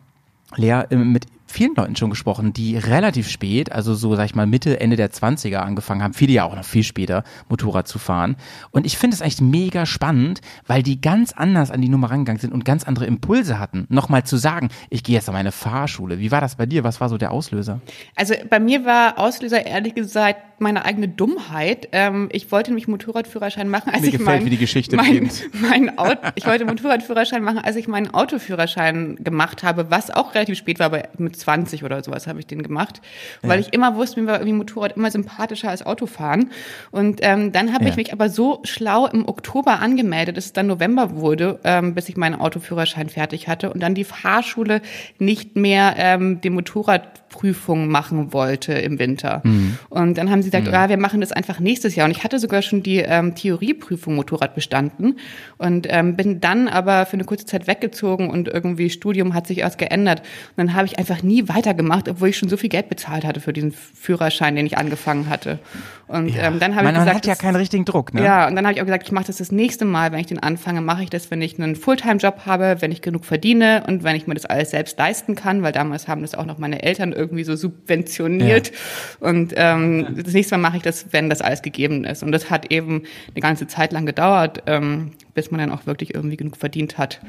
Lea, 0.55 0.83
ähm, 0.89 1.11
mit 1.11 1.25
vielen 1.51 1.75
Leuten 1.75 1.95
schon 1.95 2.09
gesprochen, 2.09 2.53
die 2.53 2.77
relativ 2.77 3.29
spät, 3.29 3.71
also 3.71 3.93
so, 3.93 4.15
sag 4.15 4.25
ich 4.25 4.35
mal, 4.35 4.47
Mitte, 4.47 4.79
Ende 4.79 4.95
der 4.95 5.11
20er 5.11 5.57
angefangen 5.57 6.01
haben, 6.01 6.13
viele 6.13 6.33
ja 6.33 6.43
auch 6.45 6.55
noch 6.55 6.65
viel 6.65 6.83
später, 6.83 7.23
Motorrad 7.49 7.87
zu 7.87 7.99
fahren. 7.99 8.35
Und 8.71 8.85
ich 8.85 8.97
finde 8.97 9.15
es 9.15 9.21
eigentlich 9.21 9.41
mega 9.41 9.85
spannend, 9.85 10.41
weil 10.65 10.83
die 10.83 11.01
ganz 11.01 11.33
anders 11.33 11.71
an 11.71 11.81
die 11.81 11.89
Nummer 11.89 12.09
rangegangen 12.09 12.39
sind 12.39 12.53
und 12.53 12.65
ganz 12.65 12.83
andere 12.83 13.05
Impulse 13.05 13.59
hatten. 13.59 13.85
Nochmal 13.89 14.23
zu 14.23 14.37
sagen, 14.37 14.69
ich 14.89 15.03
gehe 15.03 15.15
jetzt 15.15 15.27
an 15.29 15.33
meine 15.33 15.51
Fahrschule. 15.51 16.19
Wie 16.19 16.31
war 16.31 16.41
das 16.41 16.55
bei 16.55 16.65
dir? 16.65 16.83
Was 16.83 17.01
war 17.01 17.09
so 17.09 17.17
der 17.17 17.31
Auslöser? 17.31 17.81
Also 18.15 18.33
bei 18.49 18.59
mir 18.59 18.85
war 18.85 19.19
Auslöser 19.19 19.65
ehrlich 19.65 19.95
gesagt 19.95 20.39
meine 20.61 20.85
eigene 20.85 21.07
Dummheit. 21.07 21.89
Ähm, 21.91 22.29
ich 22.31 22.51
wollte 22.51 22.71
nämlich 22.71 22.87
Motorradführerschein 22.87 23.67
machen, 23.67 23.89
als 23.91 24.01
Mir 24.01 24.07
ich 24.07 24.11
gefällt, 24.13 24.41
mein, 24.41 24.45
wie 24.45 24.51
die 24.51 24.57
Geschichte 24.57 24.95
mein, 24.95 25.29
mein 25.53 25.97
Auto, 25.97 26.19
ich 26.35 26.45
wollte 26.45 26.65
Motorradführerschein 26.65 27.43
machen, 27.43 27.57
als 27.57 27.75
ich 27.75 27.87
meinen 27.87 28.13
Autoführerschein 28.13 29.17
gemacht 29.19 29.63
habe, 29.63 29.89
was 29.89 30.11
auch 30.11 30.35
relativ 30.35 30.57
spät 30.57 30.79
war, 30.79 30.85
aber 30.85 31.03
mit 31.17 31.35
20 31.41 31.83
oder 31.83 32.03
sowas 32.03 32.27
habe 32.27 32.39
ich 32.39 32.47
den 32.47 32.63
gemacht, 32.63 33.01
weil 33.41 33.59
ich 33.59 33.73
immer 33.73 33.95
wusste, 33.95 34.21
mir 34.21 34.27
war 34.27 34.35
irgendwie 34.35 34.53
Motorrad 34.53 34.95
immer 34.97 35.11
sympathischer 35.11 35.69
als 35.69 35.85
Autofahren. 35.85 36.51
Und 36.91 37.19
ähm, 37.23 37.51
dann 37.51 37.73
habe 37.73 37.83
Ja. 37.85 37.89
ich 37.91 37.95
mich 37.97 38.13
aber 38.13 38.29
so 38.29 38.61
schlau 38.63 39.07
im 39.07 39.27
Oktober 39.27 39.79
angemeldet, 39.79 40.37
dass 40.37 40.45
es 40.45 40.53
dann 40.53 40.67
November 40.67 41.15
wurde, 41.15 41.59
ähm, 41.63 41.93
bis 41.93 42.09
ich 42.09 42.17
meinen 42.17 42.35
Autoführerschein 42.39 43.09
fertig 43.09 43.47
hatte 43.47 43.71
und 43.73 43.81
dann 43.81 43.93
die 43.95 44.03
Fahrschule 44.03 44.81
nicht 45.19 45.55
mehr 45.55 45.95
ähm, 45.97 46.39
die 46.41 46.49
Motorradprüfung 46.49 47.87
machen 47.87 48.33
wollte 48.33 48.73
im 48.73 48.99
Winter. 48.99 49.41
Und 49.89 50.17
dann 50.17 50.29
haben 50.29 50.41
sie 50.41 50.49
gesagt, 50.49 50.67
ja, 50.71 50.89
wir 50.89 50.97
machen 50.97 51.21
das 51.21 51.31
einfach 51.31 51.59
nächstes 51.59 51.95
Jahr. 51.95 52.05
Und 52.05 52.11
ich 52.11 52.23
hatte 52.23 52.39
sogar 52.39 52.61
schon 52.61 52.83
die 52.83 52.97
ähm, 52.97 53.35
Theorieprüfung 53.35 54.15
Motorrad 54.15 54.55
bestanden 54.55 55.17
und 55.57 55.87
ähm, 55.89 56.15
bin 56.15 56.39
dann 56.41 56.67
aber 56.67 57.05
für 57.05 57.13
eine 57.13 57.23
kurze 57.25 57.45
Zeit 57.45 57.67
weggezogen 57.67 58.29
und 58.29 58.47
irgendwie 58.47 58.89
Studium 58.89 59.33
hat 59.33 59.47
sich 59.47 59.59
erst 59.59 59.77
geändert. 59.77 60.19
Und 60.21 60.57
dann 60.57 60.73
habe 60.75 60.85
ich 60.85 60.99
einfach 60.99 61.20
nie 61.23 61.47
weitergemacht, 61.47 62.07
obwohl 62.09 62.29
ich 62.29 62.37
schon 62.37 62.49
so 62.49 62.57
viel 62.57 62.69
Geld 62.69 62.89
bezahlt 62.89 63.25
hatte 63.25 63.39
für 63.39 63.53
diesen 63.53 63.71
Führerschein, 63.71 64.55
den 64.55 64.65
ich 64.65 64.77
angefangen 64.77 65.29
hatte. 65.29 65.59
Und 66.07 66.35
ähm, 66.37 66.59
dann 66.59 66.75
habe 66.75 66.83
man, 66.83 66.93
ich 66.93 66.99
man 66.99 67.05
gesagt, 67.05 67.15
hat 67.15 67.25
ja 67.25 67.33
das- 67.33 67.39
keinen 67.39 67.55
richtigen 67.55 67.85
Druck, 67.85 68.13
ne? 68.13 68.23
ja, 68.23 68.47
und 68.47 68.55
dann 68.55 68.65
habe 68.65 68.73
ich 68.75 68.81
auch 68.81 68.85
gesagt, 68.85 69.03
ich 69.05 69.11
mache 69.13 69.27
das 69.27 69.37
das 69.37 69.51
nächste 69.51 69.85
Mal, 69.85 70.11
wenn 70.11 70.19
ich 70.19 70.25
den 70.27 70.39
anfange, 70.39 70.81
mache 70.81 71.03
ich 71.03 71.09
das, 71.09 71.31
wenn 71.31 71.41
ich 71.41 71.57
einen 71.57 71.75
Fulltime-Job 71.77 72.41
habe, 72.45 72.77
wenn 72.81 72.91
ich 72.91 73.01
genug 73.01 73.23
verdiene 73.23 73.83
und 73.87 74.03
wenn 74.03 74.15
ich 74.17 74.27
mir 74.27 74.33
das 74.33 74.45
alles 74.45 74.71
selbst 74.71 74.97
leisten 74.97 75.35
kann, 75.35 75.63
weil 75.63 75.71
damals 75.71 76.09
haben 76.09 76.21
das 76.21 76.35
auch 76.35 76.45
noch 76.45 76.57
meine 76.57 76.83
Eltern 76.83 77.13
irgendwie 77.13 77.45
so 77.45 77.55
subventioniert. 77.55 78.71
Und 79.19 79.53
ähm, 79.55 80.17
das 80.23 80.33
nächste 80.33 80.57
Mal 80.57 80.69
mache 80.69 80.77
ich 80.77 80.83
das, 80.83 81.05
wenn 81.11 81.29
das 81.29 81.41
alles 81.41 81.61
gegeben 81.61 82.03
ist. 82.03 82.23
Und 82.23 82.31
das 82.33 82.49
hat 82.49 82.71
eben 82.71 83.03
eine 83.33 83.41
ganze 83.41 83.67
Zeit 83.67 83.93
lang 83.93 84.05
gedauert, 84.05 84.63
ähm, 84.67 85.11
bis 85.33 85.49
man 85.51 85.59
dann 85.59 85.71
auch 85.71 85.85
wirklich 85.85 86.13
irgendwie 86.13 86.35
genug 86.37 86.57
verdient 86.57 86.97
hat 86.97 87.21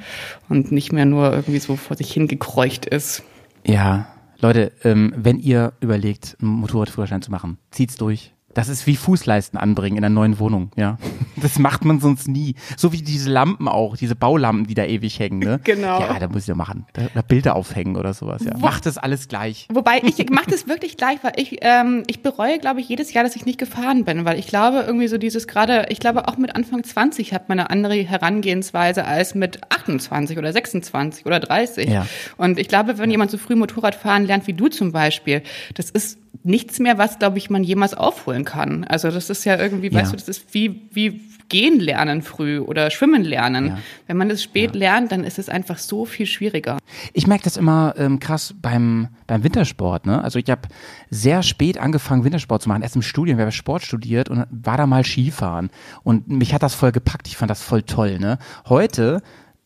und 0.49 0.72
nicht 0.72 0.93
mehr 0.93 1.05
nur 1.05 1.32
irgendwie 1.32 1.61
so 1.61 1.76
vor 1.76 1.97
sich 1.97 2.12
hingekreucht 2.12 2.86
ist. 2.86 3.22
Ja, 3.64 4.06
Leute, 4.40 4.72
ähm, 4.82 5.12
wenn 5.16 5.38
ihr 5.38 5.72
überlegt, 5.80 6.36
einen 6.40 6.50
Motorradführerschein 6.50 7.22
zu 7.22 7.30
machen, 7.30 7.58
zieht's 7.70 7.96
durch. 7.96 8.34
Das 8.55 8.68
ist 8.68 8.86
wie 8.86 8.96
Fußleisten 8.96 9.59
anbringen 9.59 9.96
in 9.96 10.05
einer 10.05 10.14
neuen 10.14 10.38
Wohnung, 10.38 10.70
ja. 10.76 10.98
Das 11.36 11.59
macht 11.59 11.84
man 11.84 11.98
sonst 11.98 12.28
nie. 12.28 12.55
So 12.76 12.92
wie 12.92 13.03
diese 13.03 13.30
Lampen 13.30 13.66
auch, 13.66 13.96
diese 13.96 14.14
Baulampen, 14.14 14.66
die 14.66 14.74
da 14.74 14.84
ewig 14.84 15.18
hängen, 15.18 15.38
ne? 15.38 15.61
Genau. 15.64 16.00
Ja, 16.00 16.18
da 16.18 16.28
muss 16.28 16.42
ich 16.42 16.48
ja 16.48 16.55
machen. 16.55 16.86
Da, 16.92 17.09
da 17.14 17.22
Bilder 17.22 17.57
aufhängen 17.57 17.96
oder 17.96 18.14
sowas, 18.14 18.44
ja. 18.44 18.57
Macht 18.59 18.86
das 18.86 18.98
alles 18.98 19.28
gleich. 19.28 19.66
Wobei 19.72 20.00
ich 20.05 20.18
mache 20.30 20.50
das 20.50 20.68
wirklich 20.68 20.96
gleich, 20.96 21.18
weil 21.22 21.32
ich 21.36 21.59
ähm, 21.62 22.05
ich 22.07 22.22
bereue, 22.22 22.59
glaube 22.59 22.80
ich, 22.80 22.88
jedes 22.88 23.12
Jahr, 23.12 23.24
dass 23.24 23.34
ich 23.34 23.46
nicht 23.46 23.59
gefahren 23.59 24.05
bin, 24.05 24.24
weil 24.24 24.38
ich 24.38 24.46
glaube 24.46 24.84
irgendwie 24.86 25.09
so 25.09 25.18
dieses 25.18 25.48
gerade, 25.48 25.86
ich 25.88 26.00
glaube 26.00 26.28
auch 26.28 26.36
mit 26.36 26.55
Anfang 26.55 26.84
20 26.84 27.32
hat 27.32 27.48
man 27.48 27.59
eine 27.59 27.70
andere 27.70 27.94
Herangehensweise 27.94 29.05
als 29.05 29.34
mit 29.34 29.61
28 29.70 30.38
oder 30.38 30.53
26 30.53 31.26
oder 31.26 31.40
30. 31.40 31.88
Ja. 31.88 32.07
Und 32.36 32.59
ich 32.59 32.68
glaube, 32.68 32.98
wenn 32.98 33.11
jemand 33.11 33.30
so 33.30 33.38
früh 33.38 33.57
Motorrad 33.57 33.94
fahren 33.94 34.26
lernt 34.26 34.46
wie 34.46 34.53
du 34.53 34.68
zum 34.68 34.92
Beispiel, 34.92 35.42
das 35.74 35.90
ist 35.90 36.18
nichts 36.42 36.78
mehr, 36.78 36.98
was 36.98 37.18
glaube 37.18 37.38
ich 37.38 37.50
man 37.50 37.62
jemals 37.64 37.94
aufholen 37.94 38.44
kann. 38.44 38.84
Also 38.84 39.10
das 39.10 39.30
ist 39.30 39.44
ja 39.44 39.58
irgendwie, 39.58 39.88
Ja. 39.88 40.00
weißt 40.00 40.12
du, 40.12 40.16
das 40.16 40.28
ist 40.28 40.54
wie 40.54 40.88
wie 40.92 41.20
gehen 41.48 41.80
lernen 41.80 42.22
früh 42.22 42.60
oder 42.60 42.90
schwimmen 42.90 43.24
lernen. 43.24 43.66
Ja. 43.66 43.78
Wenn 44.06 44.16
man 44.16 44.30
das 44.30 44.42
spät 44.42 44.74
lernt, 44.74 45.12
dann 45.12 45.22
ist 45.22 45.38
es 45.38 45.50
einfach 45.50 45.76
so 45.76 46.06
viel 46.06 46.24
schwieriger. 46.24 46.78
Ich 47.12 47.26
merke 47.26 47.44
das 47.44 47.58
immer 47.58 47.92
ähm, 47.98 48.20
krass 48.20 48.54
beim, 48.62 49.08
beim 49.26 49.44
Wintersport. 49.44 50.06
Ne? 50.06 50.24
Also 50.24 50.38
ich 50.38 50.48
habe 50.48 50.62
sehr 51.10 51.42
spät 51.42 51.76
angefangen, 51.76 52.24
Wintersport 52.24 52.62
zu 52.62 52.70
machen. 52.70 52.80
Erst 52.80 52.96
im 52.96 53.02
Studium, 53.02 53.36
ich 53.36 53.42
habe 53.42 53.52
Sport 53.52 53.82
studiert 53.82 54.30
und 54.30 54.46
war 54.50 54.78
da 54.78 54.86
mal 54.86 55.04
Skifahren. 55.04 55.68
Und 56.02 56.26
mich 56.28 56.54
hat 56.54 56.62
das 56.62 56.74
voll 56.74 56.90
gepackt. 56.90 57.28
Ich 57.28 57.36
fand 57.36 57.50
das 57.50 57.62
voll 57.62 57.82
toll. 57.82 58.18
Ne? 58.18 58.38
Heute 58.70 59.20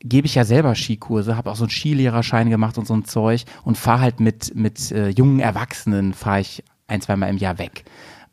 gebe 0.08 0.26
ich 0.26 0.34
ja 0.34 0.44
selber 0.44 0.74
Skikurse, 0.74 1.36
habe 1.36 1.50
auch 1.50 1.56
so 1.56 1.64
einen 1.64 1.70
Skilehrerschein 1.70 2.50
gemacht 2.50 2.78
und 2.78 2.86
so 2.86 2.94
ein 2.94 3.04
Zeug 3.04 3.44
und 3.64 3.76
fahre 3.78 4.00
halt 4.00 4.20
mit, 4.20 4.54
mit 4.54 4.90
äh, 4.92 5.08
jungen 5.08 5.40
Erwachsenen, 5.40 6.14
fahre 6.14 6.40
ich 6.40 6.62
ein, 6.86 7.00
zweimal 7.00 7.30
im 7.30 7.38
Jahr 7.38 7.58
weg. 7.58 7.84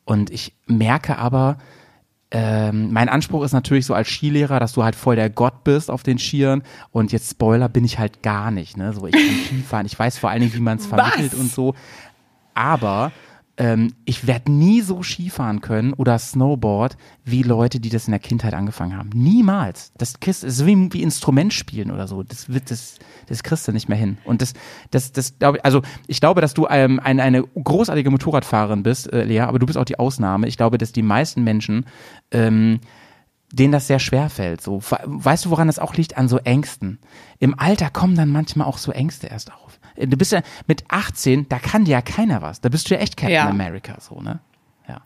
Und 0.06 0.30
ich 0.30 0.54
merke 0.68 1.18
aber, 1.18 1.58
ähm, 2.32 2.92
mein 2.92 3.10
Anspruch 3.10 3.44
ist 3.44 3.54
natürlich 3.54 3.86
so 3.86 3.94
als 3.94 4.10
Skilehrer, 4.10 4.60
dass 4.60 4.74
du 4.74 4.84
halt 4.84 4.96
voll 4.96 5.16
der 5.16 5.30
Gott 5.30 5.64
bist 5.64 5.92
auf 5.92 6.02
den 6.02 6.18
Skiern 6.18 6.64
und 6.92 7.12
jetzt 7.12 7.30
Spoiler 7.30 7.70
bin 7.70 7.86
ich 7.86 8.00
halt 8.00 8.24
gar 8.24 8.50
nicht, 8.50 8.76
ne? 8.76 8.92
So 8.94 9.06
ich 9.06 9.14
kann 9.14 9.36
Skifahren, 9.48 9.86
ich 9.86 9.98
weiß 9.98 10.18
vor 10.18 10.32
allen 10.32 10.42
Dingen, 10.42 10.54
wie 10.54 10.60
man 10.60 10.80
es 10.80 10.88
vermittelt 10.88 11.36
und 11.36 11.52
so, 11.52 11.76
aber 12.56 13.12
ähm, 13.58 13.94
ich 14.06 14.26
werde 14.26 14.52
nie 14.52 14.82
so 14.82 15.04
Skifahren 15.04 15.62
können 15.62 15.94
oder 15.94 16.18
Snowboard 16.18 16.98
wie 17.24 17.44
Leute, 17.44 17.80
die 17.80 17.90
das 17.90 18.08
in 18.08 18.12
der 18.12 18.20
Kindheit 18.20 18.54
angefangen 18.54 18.98
haben. 18.98 19.10
Niemals. 19.14 19.92
Das 19.98 20.20
kriegst 20.20 20.44
ist 20.44 20.66
wie, 20.66 20.92
wie 20.92 21.04
Instrument 21.04 21.54
spielen 21.54 21.92
oder 21.92 22.08
so. 22.08 22.24
Das 22.24 22.50
wird 22.50 22.72
das 22.72 22.98
das 23.28 23.44
kriegst 23.44 23.68
du 23.68 23.72
nicht 23.72 23.90
mehr 23.90 23.98
hin. 23.98 24.18
Und 24.26 24.42
das 24.42 24.54
das 24.90 25.12
das 25.12 25.38
glaube 25.38 25.58
ich, 25.58 25.66
also 25.66 25.82
ich 26.08 26.20
glaube, 26.20 26.42
dass 26.42 26.56
du 26.56 26.68
ähm, 26.68 27.00
eine 27.00 27.22
eine 27.22 27.44
großartige 27.44 28.10
Motorradfahrerin 28.10 28.82
bist, 28.82 29.12
äh, 29.14 29.24
Lea, 29.24 29.42
aber 29.42 29.60
du 29.60 29.68
bist 29.68 29.78
auch 29.78 29.86
die 29.86 30.00
Ausnahme. 30.00 30.48
Ich 30.48 30.58
glaube, 30.58 30.80
dass 30.80 30.92
die 30.92 31.04
meisten 31.04 31.44
Menschen 31.44 31.86
ähm, 32.32 32.80
denen 33.52 33.72
das 33.72 33.86
sehr 33.86 34.00
schwer 34.00 34.32
fällt. 34.32 34.62
So, 34.62 34.82
weißt 34.82 35.46
du, 35.46 35.52
woran 35.52 35.68
das 35.68 35.78
auch 35.78 35.94
liegt? 35.94 36.18
An 36.18 36.28
so 36.28 36.40
Ängsten. 36.40 36.98
Im 37.38 37.58
Alter 37.60 37.92
kommen 37.92 38.16
dann 38.16 38.30
manchmal 38.30 38.68
auch 38.68 38.80
so 38.80 38.92
Ängste 38.92 39.28
erst 39.28 39.54
auf. 39.54 39.80
Du 39.98 40.18
bist 40.18 40.32
ja 40.32 40.42
mit 40.68 40.84
18, 40.88 41.48
da 41.50 41.60
kann 41.60 41.86
dir 41.86 41.92
ja 41.92 42.02
keiner 42.02 42.42
was. 42.42 42.62
Da 42.62 42.70
bist 42.70 42.90
du 42.90 42.96
ja 42.96 43.00
echt 43.02 43.18
Captain 43.18 43.34
Ja. 43.36 43.48
America, 43.50 43.96
so, 44.00 44.20
ne? 44.22 44.40
Ja. 44.88 45.02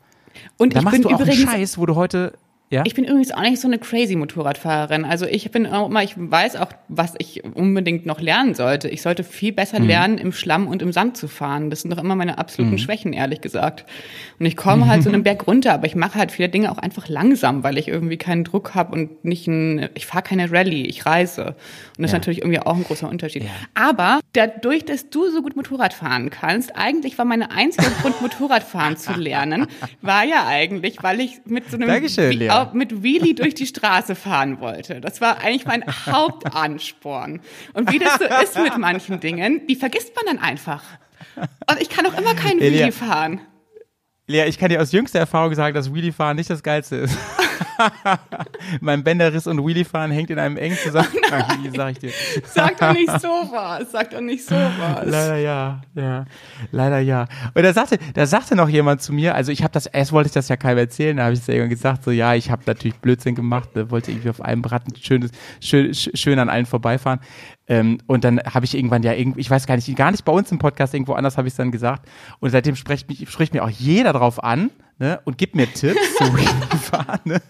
Und 0.57 0.73
Da 0.75 0.79
ich 0.79 0.85
machst 0.85 0.93
bin 0.95 1.01
du 1.03 1.09
auch 1.09 1.19
einen 1.19 1.21
übrigens 1.29 1.43
Scheiß, 1.51 1.77
wo 1.77 1.85
du 1.85 1.95
heute, 1.95 2.33
ja? 2.69 2.83
Ich 2.85 2.93
bin 2.95 3.05
übrigens 3.05 3.31
auch 3.31 3.41
nicht 3.41 3.59
so 3.61 3.67
eine 3.67 3.77
crazy 3.79 4.15
Motorradfahrerin. 4.15 5.05
Also 5.05 5.25
ich 5.25 5.49
bin 5.51 5.65
auch 5.67 5.87
immer, 5.89 6.03
ich 6.03 6.13
weiß 6.17 6.55
auch, 6.57 6.67
was 6.89 7.13
ich 7.17 7.43
unbedingt 7.43 8.05
noch 8.05 8.19
lernen 8.19 8.55
sollte. 8.55 8.89
Ich 8.89 9.01
sollte 9.01 9.23
viel 9.23 9.53
besser 9.53 9.79
Mhm. 9.79 9.87
lernen, 9.87 10.17
im 10.17 10.31
Schlamm 10.33 10.67
und 10.67 10.81
im 10.81 10.91
Sand 10.91 11.15
zu 11.17 11.27
fahren. 11.27 11.69
Das 11.69 11.81
sind 11.81 11.91
doch 11.91 12.03
immer 12.03 12.15
meine 12.15 12.37
absoluten 12.37 12.77
Schwächen, 12.77 13.13
ehrlich 13.13 13.41
gesagt. 13.41 13.85
Und 14.39 14.45
ich 14.45 14.57
komme 14.57 14.87
halt 14.87 15.03
so 15.03 15.09
einen 15.09 15.23
Berg 15.23 15.47
runter, 15.47 15.73
aber 15.73 15.87
ich 15.87 15.95
mache 15.95 16.15
halt 16.19 16.31
viele 16.31 16.49
Dinge 16.49 16.71
auch 16.71 16.77
einfach 16.77 17.07
langsam, 17.07 17.63
weil 17.63 17.77
ich 17.77 17.87
irgendwie 17.87 18.17
keinen 18.17 18.43
Druck 18.43 18.75
habe 18.75 18.91
und 18.93 19.23
nicht 19.23 19.47
ein, 19.47 19.89
ich 19.93 20.05
fahre 20.05 20.23
keine 20.23 20.51
Rallye, 20.51 20.85
ich 20.87 21.05
reise. 21.05 21.45
Und 21.97 22.03
das 22.03 22.05
ist 22.07 22.11
Ja. 22.11 22.17
natürlich 22.19 22.39
irgendwie 22.39 22.59
auch 22.59 22.75
ein 22.75 22.83
großer 22.83 23.07
Unterschied. 23.09 23.43
Ja. 23.43 23.49
Aber 23.75 24.19
dadurch, 24.33 24.83
dass 24.85 25.09
du 25.09 25.29
so 25.31 25.41
gut 25.41 25.55
Motorrad 25.55 25.93
fahren 25.93 26.29
kannst, 26.29 26.75
eigentlich 26.75 27.17
war 27.17 27.25
meine 27.25 27.51
einzige 27.51 27.89
Grund, 28.01 28.21
Motorradfahren 28.21 28.97
zu 28.97 29.13
lernen, 29.13 29.67
war 30.01 30.25
ja 30.25 30.45
eigentlich, 30.47 30.97
weil 31.01 31.21
ich 31.21 31.39
mit 31.45 31.69
so 31.71 31.77
einem 31.77 31.87
Dankeschön, 31.87 32.31
Lea. 32.33 32.49
Urlaub 32.59 32.73
mit 32.73 33.03
Wheelie 33.03 33.33
durch 33.33 33.55
die 33.55 33.65
Straße 33.65 34.15
fahren 34.15 34.59
wollte. 34.59 35.01
Das 35.01 35.21
war 35.21 35.39
eigentlich 35.39 35.65
mein 35.65 35.83
Hauptansporn. 35.85 37.41
Und 37.73 37.91
wie 37.91 37.99
das 37.99 38.17
so 38.17 38.25
ist 38.25 38.57
mit 38.57 38.77
manchen 38.77 39.19
Dingen, 39.19 39.67
die 39.67 39.75
vergisst 39.75 40.13
man 40.15 40.25
dann 40.35 40.43
einfach. 40.43 40.83
Und 41.69 41.81
ich 41.81 41.89
kann 41.89 42.05
auch 42.05 42.17
immer 42.17 42.35
Elia. 42.59 42.59
Wheelie 42.59 42.91
fahren. 42.91 43.41
Lea, 44.27 44.43
ich 44.47 44.57
kann 44.57 44.69
dir 44.69 44.81
aus 44.81 44.91
jüngster 44.91 45.19
Erfahrung 45.19 45.55
sagen, 45.55 45.73
dass 45.73 45.93
Wheelie-Fahren 45.93 46.35
nicht 46.35 46.49
das 46.49 46.61
Geilste 46.61 46.97
ist. 46.97 47.17
mein 48.81 49.03
Bänderriss 49.03 49.47
und 49.47 49.65
Wheelie-Fahren 49.65 50.11
hängt 50.11 50.29
in 50.29 50.39
einem 50.39 50.57
engen 50.57 50.77
Zusammenhang, 50.77 51.43
wie 51.63 51.75
sag 51.75 51.91
ich 51.91 51.99
dir. 51.99 52.11
Sag 52.45 52.77
doch 52.77 52.93
nicht 52.93 53.21
sowas. 53.21 53.91
Sag 53.91 54.11
doch 54.11 54.21
nicht 54.21 54.45
sowas. 54.45 55.03
Leider 55.03 55.37
ja, 55.37 55.81
ja, 55.95 56.25
leider 56.71 56.99
ja. 56.99 57.27
Und 57.53 57.63
da 57.63 57.73
sagte, 57.73 57.97
da 58.13 58.25
sagte 58.25 58.55
noch 58.55 58.69
jemand 58.69 59.01
zu 59.01 59.13
mir, 59.13 59.35
also 59.35 59.51
ich 59.51 59.63
habe 59.63 59.71
das, 59.71 59.85
erst 59.85 60.11
wollte 60.11 60.27
ich 60.27 60.33
das 60.33 60.49
ja 60.49 60.55
keinem 60.55 60.79
erzählen, 60.79 61.17
da 61.17 61.23
habe 61.23 61.33
ich 61.33 61.39
es 61.39 61.47
ja 61.47 61.53
irgendwann 61.53 61.69
gesagt, 61.71 62.03
so 62.03 62.11
ja, 62.11 62.33
ich 62.35 62.51
habe 62.51 62.63
natürlich 62.65 62.97
Blödsinn 62.97 63.35
gemacht, 63.35 63.75
ne, 63.75 63.89
wollte 63.91 64.11
irgendwie 64.11 64.29
auf 64.29 64.41
einem 64.41 64.63
Rad 64.63 64.87
ein 64.87 64.95
schönes, 64.95 65.31
schön, 65.59 65.93
schön 65.93 66.39
an 66.39 66.49
allen 66.49 66.65
vorbeifahren. 66.65 67.19
Ähm, 67.67 67.97
und 68.07 68.23
dann 68.23 68.39
habe 68.39 68.65
ich 68.65 68.75
irgendwann 68.75 69.03
ja 69.03 69.13
irgendwie, 69.13 69.41
ich 69.41 69.49
weiß 69.49 69.67
gar 69.67 69.75
nicht, 69.75 69.93
gar 69.95 70.11
nicht 70.11 70.23
bei 70.23 70.31
uns 70.31 70.51
im 70.51 70.59
Podcast, 70.59 70.93
irgendwo 70.93 71.13
anders 71.13 71.37
habe 71.37 71.47
ich 71.47 71.53
es 71.53 71.57
dann 71.57 71.71
gesagt. 71.71 72.07
Und 72.39 72.49
seitdem 72.49 72.75
spricht 72.75 73.09
mich, 73.09 73.29
spricht 73.29 73.53
mir 73.53 73.63
auch 73.63 73.69
jeder 73.69 74.13
drauf 74.13 74.43
an 74.43 74.69
ne, 74.99 75.19
und 75.25 75.37
gibt 75.37 75.55
mir 75.55 75.71
Tipps 75.71 76.15
zu 76.15 76.25
Fahren. 76.77 77.19
Ne? 77.25 77.41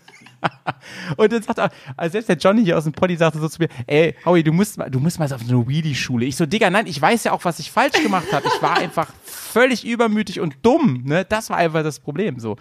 Und 1.18 1.32
dann 1.34 1.42
sagt 1.42 1.58
er, 1.58 1.72
also 1.96 2.12
selbst 2.12 2.30
der 2.30 2.38
Johnny 2.38 2.64
hier 2.64 2.78
aus 2.78 2.84
dem 2.84 2.94
Poddy 2.94 3.16
sagte 3.16 3.40
so 3.40 3.50
zu 3.50 3.60
mir, 3.62 3.70
ey, 3.88 4.16
Howie, 4.24 4.44
du 4.44 4.54
musst 4.54 4.78
mal, 4.78 4.90
du 4.90 5.00
musst 5.00 5.18
mal 5.20 5.32
auf 5.34 5.42
so 5.42 5.56
eine 5.58 5.68
Wheelie-Schule. 5.68 6.26
Ich 6.26 6.36
so, 6.36 6.46
Digga, 6.46 6.70
nein, 6.70 6.86
ich 6.86 7.02
weiß 7.02 7.24
ja 7.24 7.32
auch, 7.32 7.44
was 7.44 7.58
ich 7.60 7.72
falsch 7.72 8.02
gemacht 8.04 8.32
habe. 8.32 8.48
Ich 8.48 8.62
war 8.62 8.78
einfach 8.78 9.12
völlig 9.24 9.86
übermütig 9.86 10.40
und 10.40 10.56
dumm, 10.62 11.02
ne? 11.06 11.26
Das 11.26 11.50
war 11.50 11.58
einfach 11.58 11.84
das 11.84 12.00
Problem, 12.00 12.40
so. 12.40 12.56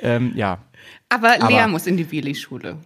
Ähm, 0.00 0.32
ja. 0.34 0.58
Aber 1.10 1.36
Lea 1.36 1.58
Aber- 1.60 1.68
muss 1.68 1.86
in 1.86 1.96
die 1.98 2.10
Wheelie-Schule. 2.10 2.78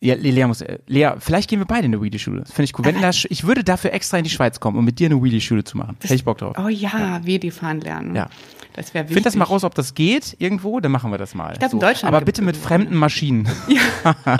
Ja, 0.00 0.14
Le- 0.14 0.30
Lea 0.30 0.46
muss, 0.46 0.60
äh, 0.60 0.78
Lea, 0.86 1.10
vielleicht 1.18 1.50
gehen 1.50 1.58
wir 1.58 1.66
beide 1.66 1.86
in 1.86 1.92
eine 1.94 2.00
Wheelie-Schule. 2.02 2.40
Das 2.42 2.52
finde 2.52 2.64
ich 2.66 2.78
cool. 2.78 2.84
Wenn 2.84 2.94
in 2.96 3.00
der 3.00 3.12
Sch 3.12 3.26
ich 3.30 3.44
würde 3.44 3.64
dafür 3.64 3.92
extra 3.92 4.16
in 4.18 4.24
die 4.24 4.30
Schweiz 4.30 4.60
kommen, 4.60 4.78
um 4.78 4.84
mit 4.84 4.98
dir 5.00 5.06
eine 5.06 5.20
Wheelie-Schule 5.22 5.64
zu 5.64 5.76
machen. 5.76 5.96
Hätte 6.00 6.14
ich 6.14 6.24
Bock 6.24 6.38
drauf. 6.38 6.56
Oh 6.56 6.68
ja, 6.68 7.20
Wheelie 7.24 7.50
fahren 7.50 7.80
lernen. 7.80 8.14
Ja. 8.14 8.28
Das 8.74 8.94
wäre 8.94 9.04
wichtig. 9.06 9.14
Find 9.16 9.26
das 9.26 9.34
mal 9.34 9.44
raus, 9.44 9.64
ob 9.64 9.74
das 9.74 9.94
geht 9.94 10.36
irgendwo, 10.38 10.78
dann 10.78 10.92
machen 10.92 11.10
wir 11.10 11.18
das 11.18 11.34
mal. 11.34 11.56
glaub, 11.58 11.72
in 11.72 11.80
Deutschland 11.80 12.14
Aber 12.14 12.24
bitte 12.24 12.42
mit 12.42 12.56
fremden 12.56 12.94
Maschinen. 12.96 13.48
Ja. 13.68 14.14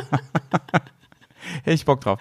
Hätte 1.65 1.75
ich 1.75 1.85
Bock 1.87 2.03
drauf. 2.03 2.21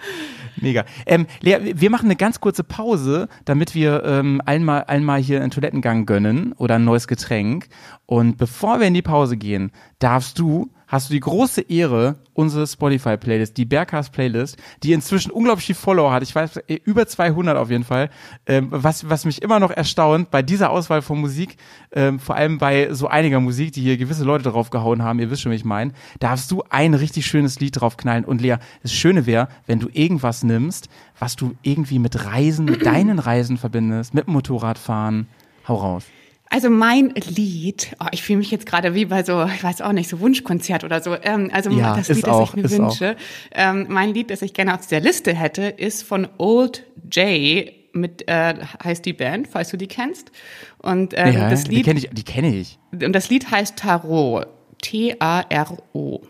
Mega. 0.56 0.84
Ähm, 1.06 1.26
Lea, 1.40 1.58
wir 1.74 1.90
machen 1.90 2.06
eine 2.06 2.16
ganz 2.16 2.40
kurze 2.40 2.64
Pause, 2.64 3.28
damit 3.44 3.74
wir 3.74 4.02
ähm, 4.04 4.40
allen, 4.46 4.64
mal, 4.64 4.80
allen 4.84 5.04
mal 5.04 5.20
hier 5.20 5.42
einen 5.42 5.50
Toilettengang 5.50 6.06
gönnen 6.06 6.52
oder 6.54 6.76
ein 6.76 6.84
neues 6.84 7.06
Getränk. 7.08 7.68
Und 8.06 8.38
bevor 8.38 8.80
wir 8.80 8.86
in 8.86 8.94
die 8.94 9.02
Pause 9.02 9.36
gehen, 9.36 9.70
darfst 9.98 10.38
du, 10.38 10.70
hast 10.88 11.08
du 11.08 11.12
die 11.14 11.20
große 11.20 11.60
Ehre, 11.60 12.16
unsere 12.32 12.66
Spotify-Playlist, 12.66 13.56
die 13.56 13.64
Bergcast 13.64 14.12
Playlist, 14.12 14.56
die 14.82 14.92
inzwischen 14.92 15.30
unglaublich 15.30 15.66
viel 15.66 15.74
Follower 15.74 16.10
hat, 16.10 16.22
ich 16.22 16.34
weiß, 16.34 16.56
äh, 16.66 16.80
über 16.84 17.06
200 17.06 17.56
auf 17.56 17.70
jeden 17.70 17.84
Fall, 17.84 18.10
ähm, 18.46 18.68
was, 18.70 19.08
was 19.08 19.24
mich 19.24 19.42
immer 19.42 19.60
noch 19.60 19.70
erstaunt 19.70 20.30
bei 20.30 20.42
dieser 20.42 20.70
Auswahl 20.70 21.02
von 21.02 21.20
Musik, 21.20 21.56
ähm, 21.92 22.18
vor 22.18 22.34
allem 22.34 22.58
bei 22.58 22.92
so 22.92 23.06
einiger 23.06 23.38
Musik, 23.38 23.72
die 23.72 23.82
hier 23.82 23.98
gewisse 23.98 24.24
Leute 24.24 24.50
drauf 24.50 24.70
gehauen 24.70 25.02
haben, 25.02 25.20
ihr 25.20 25.30
wisst 25.30 25.42
schon, 25.42 25.52
wie 25.52 25.56
ich 25.56 25.64
meine, 25.64 25.92
darfst 26.20 26.50
du 26.50 26.64
ein 26.70 26.94
richtig 26.94 27.26
schönes 27.26 27.60
Lied 27.60 27.80
drauf 27.80 27.96
knallen. 27.96 28.24
Und 28.24 28.40
Lea, 28.40 28.56
das 28.82 28.92
Schöne 28.92 29.26
wäre, 29.26 29.48
wenn 29.66 29.80
du 29.80 29.88
irgendwas 29.92 30.42
nimmst, 30.42 30.88
was 31.18 31.36
du 31.36 31.54
irgendwie 31.62 31.98
mit 31.98 32.24
Reisen, 32.24 32.64
mit 32.64 32.86
deinen 32.86 33.18
Reisen 33.18 33.58
verbindest, 33.58 34.14
mit 34.14 34.26
Motorradfahren. 34.26 35.28
Hau 35.66 35.76
raus. 35.76 36.04
Also 36.50 36.70
mein 36.70 37.10
Lied, 37.10 37.94
oh, 38.00 38.06
ich 38.12 38.22
fühle 38.22 38.38
mich 38.38 38.50
jetzt 38.50 38.64
gerade 38.66 38.94
wie 38.94 39.04
bei 39.04 39.22
so, 39.22 39.44
ich 39.44 39.62
weiß 39.62 39.82
auch 39.82 39.92
nicht, 39.92 40.08
so 40.08 40.20
Wunschkonzert 40.20 40.82
oder 40.84 41.00
so. 41.02 41.14
Ähm, 41.22 41.50
also 41.52 41.70
Ja, 41.70 41.94
das 41.96 42.08
Lied, 42.08 42.26
das 42.26 42.30
auch, 42.34 42.54
ich 42.54 42.62
mir 42.62 42.70
wünsche. 42.70 43.16
Ähm, 43.52 43.86
mein 43.88 44.14
Lied, 44.14 44.30
das 44.30 44.40
ich 44.42 44.54
gerne 44.54 44.74
auf 44.74 44.86
der 44.86 45.00
Liste 45.00 45.34
hätte, 45.34 45.62
ist 45.64 46.02
von 46.04 46.26
Old 46.38 46.84
J 47.12 47.70
mit 47.92 48.28
äh, 48.28 48.54
heißt 48.84 49.04
die 49.04 49.12
Band, 49.12 49.48
falls 49.48 49.70
du 49.70 49.76
die 49.76 49.88
kennst. 49.88 50.30
Und 50.78 51.14
ähm, 51.16 51.34
ja, 51.34 51.50
das 51.50 51.64
die 51.64 51.76
Lied 51.76 51.84
kenne 51.86 51.98
ich, 51.98 52.08
die 52.12 52.22
kenne 52.24 52.54
ich. 52.54 52.78
und 52.92 53.12
das 53.12 53.28
Lied 53.28 53.50
heißt 53.50 53.76
Tarot. 53.76 54.46
T-A-R-O. 54.80 56.22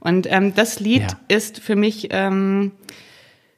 Und 0.00 0.26
ähm, 0.30 0.54
das 0.54 0.80
Lied 0.80 1.02
Ja. 1.02 1.20
ist 1.28 1.58
für 1.60 1.76
mich, 1.76 2.08
ähm, 2.10 2.72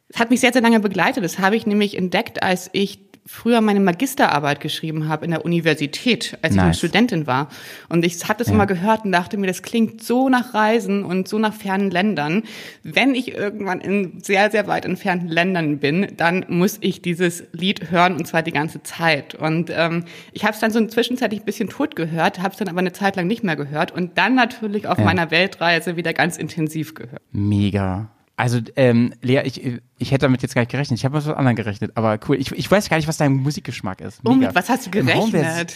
es 0.09 0.19
hat 0.19 0.31
mich 0.31 0.41
sehr, 0.41 0.53
sehr 0.53 0.63
lange 0.63 0.81
begleitet. 0.81 1.23
Das 1.25 1.39
habe 1.39 1.57
ich 1.57 1.67
nämlich 1.67 1.97
entdeckt, 1.97 2.43
als 2.43 2.71
ich 2.73 2.99
früher 3.25 3.61
meine 3.61 3.81
Magisterarbeit 3.81 4.61
geschrieben 4.61 5.09
habe 5.09 5.25
in 5.25 5.31
der 5.31 5.45
Universität, 5.45 6.37
als 6.43 6.55
ich 6.55 6.61
eine 6.61 6.69
Nice. 6.71 6.79
Studentin 6.79 7.27
war. 7.27 7.49
Und 7.89 8.05
ich 8.05 8.23
habe 8.29 8.39
das 8.39 8.49
immer 8.49 8.67
gehört 8.67 9.05
und 9.05 9.13
dachte 9.13 9.37
mir, 9.37 9.47
das 9.47 9.63
klingt 9.63 10.03
so 10.03 10.29
nach 10.29 10.55
Reisen 10.55 11.05
und 11.05 11.29
so 11.29 11.39
nach 11.39 11.55
fernen 11.55 11.91
Ländern. 11.91 12.43
Wenn 12.83 13.15
ich 13.15 13.35
irgendwann 13.35 13.81
in 13.81 14.21
sehr, 14.23 14.51
sehr 14.51 14.67
weit 14.67 14.85
entfernten 14.85 15.29
Ländern 15.29 15.79
bin, 15.79 16.09
dann 16.17 16.45
muss 16.49 16.79
ich 16.81 17.01
dieses 17.01 17.45
Lied 17.53 17.91
hören 17.91 18.17
und 18.17 18.27
zwar 18.27 18.43
die 18.43 18.53
ganze 18.53 18.83
Zeit. 18.83 19.35
Und 19.35 19.71
ähm, 19.75 20.05
ich 20.33 20.45
habe 20.45 20.55
es 20.55 20.61
dann 20.61 20.71
so 20.73 20.85
zwischenzeitlich 20.87 21.41
ein 21.43 21.47
bisschen 21.47 21.69
tot 21.69 21.95
gehört, 21.95 22.41
habe 22.41 22.53
es 22.53 22.59
dann 22.59 22.69
aber 22.69 22.81
eine 22.81 22.93
Zeit 22.93 23.17
lang 23.17 23.27
nicht 23.27 23.45
mehr 23.45 23.57
gehört 23.57 23.93
und 23.93 24.19
dann 24.19 24.35
natürlich 24.35 24.87
auf 24.87 24.99
meiner 24.99 25.31
Weltreise 25.31 25.97
wieder 25.97 26.13
ganz 26.13 26.37
intensiv 26.37 26.95
gehört. 26.95 27.23
Mega. 27.31 28.11
Also, 28.37 28.59
ähm, 28.77 29.13
Lea, 29.21 29.43
ich, 29.45 29.63
ich 29.99 30.11
hätte 30.11 30.23
damit 30.27 30.43
jetzt 30.43 30.55
gar 30.55 30.63
nicht 30.63 30.71
gerechnet. 30.71 30.99
Ich 30.99 31.05
habe 31.05 31.17
mit 31.17 31.27
was 31.27 31.35
anderem 31.35 31.55
gerechnet, 31.57 31.93
aber 31.95 32.19
cool. 32.29 32.37
Ich, 32.37 32.51
ich 32.53 32.71
weiß 32.71 32.89
gar 32.89 32.97
nicht, 32.97 33.07
was 33.07 33.19
dein 33.19 33.35
Musikgeschmack 33.35 34.01
ist. 34.01 34.21
Oh, 34.25 34.31
Mega. 34.33 34.49
mit 34.49 34.57
was 34.57 34.69
hast 34.69 34.87
du 34.87 34.91
gerechnet? 34.91 35.75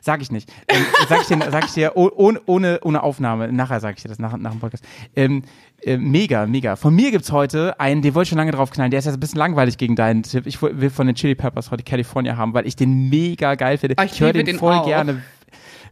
Sag 0.00 0.22
ich 0.22 0.30
nicht. 0.30 0.50
Ähm, 0.68 0.84
sag 1.08 1.22
ich 1.22 1.26
dir, 1.26 1.38
sag 1.50 1.64
ich 1.64 1.72
dir 1.72 1.92
oh- 1.96 2.10
ohne, 2.14 2.40
ohne, 2.46 2.80
ohne 2.82 3.02
Aufnahme. 3.02 3.52
Nachher 3.52 3.80
sag 3.80 3.96
ich 3.96 4.02
dir 4.02 4.08
das, 4.08 4.18
nach, 4.18 4.36
nach 4.36 4.52
dem 4.52 4.60
Podcast. 4.60 4.84
Ähm, 5.16 5.42
äh, 5.82 5.96
mega, 5.96 6.46
mega. 6.46 6.76
Von 6.76 6.94
mir 6.94 7.10
gibt's 7.10 7.32
heute 7.32 7.78
einen, 7.80 8.02
den 8.02 8.14
wollte 8.14 8.24
ich 8.24 8.28
schon 8.30 8.38
lange 8.38 8.52
drauf 8.52 8.70
knallen. 8.70 8.90
Der 8.90 8.98
ist 8.98 9.06
jetzt 9.06 9.14
ein 9.14 9.20
bisschen 9.20 9.38
langweilig 9.38 9.78
gegen 9.78 9.96
deinen 9.96 10.22
Tipp. 10.22 10.46
Ich 10.46 10.62
will 10.62 10.90
von 10.90 11.06
den 11.06 11.16
Chili 11.16 11.34
Peppers 11.34 11.70
heute 11.70 11.82
California 11.82 12.36
haben, 12.36 12.54
weil 12.54 12.66
ich 12.66 12.76
den 12.76 13.08
mega 13.08 13.54
geil 13.54 13.78
finde. 13.78 13.96
Oh, 13.98 14.02
ich 14.02 14.12
ich 14.12 14.20
höre 14.20 14.32
den, 14.32 14.46
den 14.46 14.58
voll 14.58 14.74
auch. 14.74 14.86
gerne. 14.86 15.22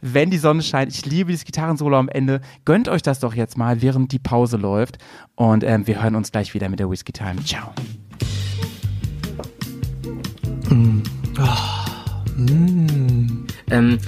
Wenn 0.03 0.30
die 0.30 0.38
Sonne 0.38 0.62
scheint, 0.62 0.92
ich 0.92 1.05
liebe 1.07 1.30
dieses 1.30 1.44
Gitarrensolo 1.44 1.96
am 1.98 2.09
Ende. 2.09 2.40
Gönnt 2.64 2.88
euch 2.88 3.03
das 3.03 3.20
doch 3.20 3.34
jetzt 3.34 3.57
mal, 3.59 3.82
während 3.82 4.12
die 4.12 4.18
Pause 4.18 4.57
läuft. 4.57 4.98
Und 5.34 5.62
ähm, 5.64 5.86
wir 5.86 6.03
hören 6.03 6.14
uns 6.14 6.32
gleich 6.32 6.55
wieder 6.55 6.68
mit 6.68 6.80
der 6.80 6.90
Whiskey 6.90 7.12
Time. 7.12 7.36
Ciao. 7.44 7.72
Ähm, 10.70 11.03
ähm, 13.70 13.98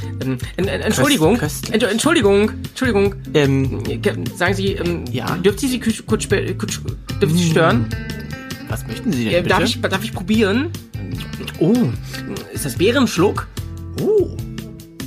en- 0.57 0.67
en- 0.69 0.81
Entschuldigung, 0.81 1.39
Ent- 1.71 1.83
Entschuldigung, 1.83 2.51
Entschuldigung, 2.69 3.15
ähm, 3.35 3.83
ge- 3.85 4.15
sagen 4.35 4.55
Sie, 4.55 4.73
ähm, 4.73 5.05
Ja? 5.11 5.37
dürfte 5.37 5.67
ich 5.67 5.73
Sie 5.73 5.81
kurz, 5.81 6.05
kurz, 6.07 6.25
ich 7.21 7.31
Sie 7.33 7.51
stören? 7.51 7.87
Was 8.69 8.87
möchten 8.87 9.13
Sie 9.13 9.25
denn 9.25 9.35
Äh, 9.35 9.37
bitte? 9.43 9.49
darf, 9.51 9.63
ich, 9.65 9.81
darf 9.81 10.03
ich 10.05 10.13
probieren? 10.13 10.71
oh, 11.61 11.75
Ist 12.53 12.65
das 12.65 12.77
Bärenschluck? 12.77 13.47
oh, 14.01 14.31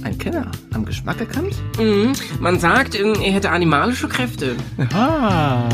ein 0.05 0.17
Kenner. 0.19 0.51
Am 0.73 0.85
Geschmack 0.85 1.19
erkannt? 1.19 1.55
Mhm. 1.79 2.13
Man 2.39 2.59
sagt, 2.59 2.97
ähm, 2.97 3.15
er 3.15 3.33
hätte 3.33 3.49
animalische 3.49 4.07
Kräfte. 4.07 4.55
Ah. 4.93 5.67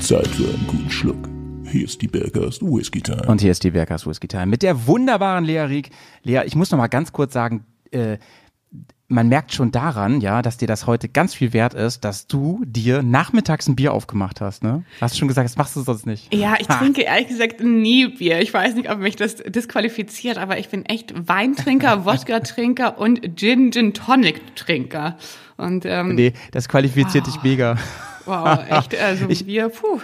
Zeit 0.00 0.28
für 0.28 0.44
einen 0.44 0.66
guten 0.68 0.90
Schluck. 0.90 1.28
Hier 1.70 1.84
ist 1.84 2.00
die 2.00 2.06
Bergers 2.06 2.62
Whisky 2.62 3.02
Time. 3.02 3.26
Und 3.26 3.40
hier 3.40 3.50
ist 3.50 3.64
die 3.64 3.72
Bergers 3.72 4.06
Whisky 4.06 4.28
Time 4.28 4.46
mit 4.46 4.62
der 4.62 4.86
wunderbaren 4.86 5.44
Lea 5.44 5.62
Rieck. 5.62 5.90
Lea, 6.22 6.42
ich 6.46 6.54
muss 6.54 6.70
noch 6.70 6.78
mal 6.78 6.86
ganz 6.86 7.12
kurz 7.12 7.32
sagen, 7.32 7.64
äh, 7.90 8.18
man 9.10 9.28
merkt 9.28 9.54
schon 9.54 9.70
daran, 9.72 10.20
ja, 10.20 10.42
dass 10.42 10.58
dir 10.58 10.68
das 10.68 10.86
heute 10.86 11.08
ganz 11.08 11.34
viel 11.34 11.54
wert 11.54 11.72
ist, 11.72 12.04
dass 12.04 12.26
du 12.26 12.62
dir 12.66 13.02
nachmittags 13.02 13.66
ein 13.66 13.74
Bier 13.74 13.94
aufgemacht 13.94 14.42
hast, 14.42 14.62
ne? 14.62 14.84
Hast 15.00 15.14
du 15.14 15.18
schon 15.18 15.28
gesagt, 15.28 15.46
das 15.48 15.56
machst 15.56 15.74
du 15.76 15.80
sonst 15.80 16.04
nicht. 16.06 16.32
Ja, 16.34 16.56
ich 16.60 16.66
trinke 16.66 17.02
ehrlich 17.02 17.28
gesagt 17.28 17.60
nie 17.62 18.06
Bier. 18.08 18.40
Ich 18.40 18.52
weiß 18.52 18.74
nicht, 18.74 18.90
ob 18.90 18.98
mich 18.98 19.16
das 19.16 19.36
disqualifiziert, 19.36 20.36
aber 20.36 20.58
ich 20.58 20.68
bin 20.68 20.84
echt 20.84 21.14
Weintrinker, 21.26 22.04
Wodka-Trinker 22.04 22.98
und 22.98 23.36
Gin, 23.38 23.72
Gin 23.72 23.94
Tonic-Trinker. 23.94 25.16
Und 25.56 25.84
ähm, 25.86 26.14
Nee, 26.14 26.34
das 26.52 26.68
qualifiziert 26.68 27.26
dich 27.26 27.42
mega. 27.42 27.76
wow, 28.26 28.58
echt, 28.68 28.94
also 29.00 29.26
Ich- 29.30 29.46
Bier, 29.46 29.70
puh. 29.70 30.00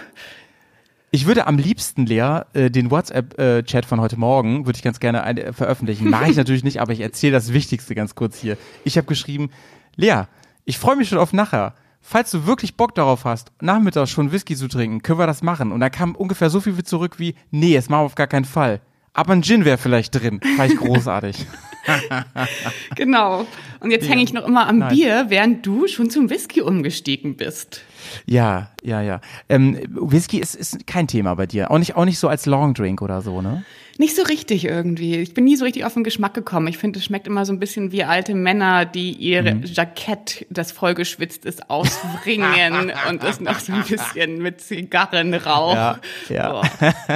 Ich 1.15 1.27
würde 1.27 1.47
am 1.47 1.57
liebsten, 1.57 2.05
Lea, 2.05 2.41
äh, 2.51 2.69
den 2.69 2.91
WhatsApp-Chat 2.91 3.85
von 3.85 4.01
heute 4.01 4.19
Morgen, 4.19 4.65
würde 4.65 4.75
ich 4.75 4.83
ganz 4.83 4.99
gerne 4.99 5.23
ein, 5.23 5.37
äh, 5.37 5.53
veröffentlichen. 5.53 6.09
Mache 6.09 6.29
ich 6.29 6.35
natürlich 6.35 6.65
nicht, 6.65 6.81
aber 6.81 6.91
ich 6.91 6.99
erzähle 6.99 7.31
das 7.31 7.53
Wichtigste 7.53 7.95
ganz 7.95 8.15
kurz 8.15 8.37
hier. 8.37 8.57
Ich 8.83 8.97
habe 8.97 9.07
geschrieben, 9.07 9.49
Lea, 9.95 10.23
ich 10.65 10.77
freue 10.77 10.97
mich 10.97 11.07
schon 11.07 11.17
auf 11.17 11.31
nachher. 11.31 11.73
Falls 12.01 12.31
du 12.31 12.45
wirklich 12.45 12.75
Bock 12.75 12.95
darauf 12.95 13.23
hast, 13.23 13.53
nachmittags 13.61 14.09
schon 14.09 14.33
Whisky 14.33 14.57
zu 14.57 14.67
trinken, 14.67 15.03
können 15.03 15.17
wir 15.17 15.25
das 15.25 15.41
machen. 15.41 15.71
Und 15.71 15.79
da 15.79 15.89
kam 15.89 16.17
ungefähr 16.17 16.49
so 16.49 16.59
viel 16.59 16.83
zurück 16.83 17.17
wie, 17.17 17.35
nee, 17.49 17.75
das 17.75 17.87
machen 17.87 18.01
wir 18.01 18.07
auf 18.07 18.15
gar 18.15 18.27
keinen 18.27 18.43
Fall. 18.43 18.81
Aber 19.13 19.31
ein 19.31 19.41
Gin 19.41 19.63
wäre 19.63 19.77
vielleicht 19.77 20.13
drin. 20.13 20.41
Fand 20.57 20.73
ich 20.73 20.77
großartig. 20.77 21.45
Genau. 22.95 23.45
Und 23.79 23.91
jetzt 23.91 24.09
hänge 24.09 24.23
ich 24.23 24.33
noch 24.33 24.43
immer 24.47 24.67
am 24.67 24.79
Nice. 24.79 24.93
Bier, 24.93 25.25
während 25.29 25.63
du 25.65 25.87
schon 25.87 26.09
zum 26.09 26.31
Whisky 26.31 26.61
umgestiegen 26.61 27.37
bist. 27.37 27.81
Ja, 28.25 28.69
ja, 28.83 29.01
ja. 29.01 29.21
Ähm, 29.49 29.79
Whisky 29.89 30.39
ist, 30.39 30.55
ist 30.55 30.87
kein 30.87 31.07
Thema 31.07 31.35
bei 31.35 31.45
dir. 31.45 31.71
Auch 31.71 31.79
nicht, 31.79 31.95
auch 31.95 32.05
nicht 32.05 32.19
so 32.19 32.27
als 32.27 32.45
Long 32.45 32.73
Drink 32.73 33.01
oder 33.01 33.21
so, 33.21 33.41
ne? 33.41 33.63
Nicht 33.97 34.15
so 34.17 34.23
richtig 34.23 34.65
irgendwie. 34.65 35.15
Ich 35.15 35.33
bin 35.33 35.45
nie 35.45 35.55
so 35.55 35.63
richtig 35.63 35.85
auf 35.85 35.93
den 35.93 36.03
Geschmack 36.03 36.33
gekommen. 36.33 36.67
Ich 36.67 36.77
finde, 36.77 36.99
es 36.99 37.05
schmeckt 37.05 37.27
immer 37.27 37.45
so 37.45 37.53
ein 37.53 37.59
bisschen 37.59 37.93
wie 37.93 38.03
alte 38.03 38.35
Männer, 38.35 38.83
die 38.83 39.11
ihr 39.13 39.41
mhm. 39.41 39.63
Jackett, 39.63 40.45
das 40.49 40.73
vollgeschwitzt 40.73 41.45
ist, 41.45 41.69
ausbringen 41.69 42.91
und 43.09 43.23
es 43.23 43.39
noch 43.39 43.57
so 43.59 43.71
ein 43.71 43.83
bisschen 43.83 44.41
mit 44.41 44.59
Zigarrenrauch. 44.59 45.75
Ja, 45.75 45.99
ja. 46.27 46.61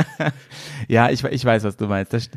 ja 0.88 1.10
ich, 1.10 1.22
ich 1.26 1.44
weiß, 1.44 1.66
was 1.66 1.76
du 1.76 1.88
meinst. 1.88 2.14
Das, 2.14 2.30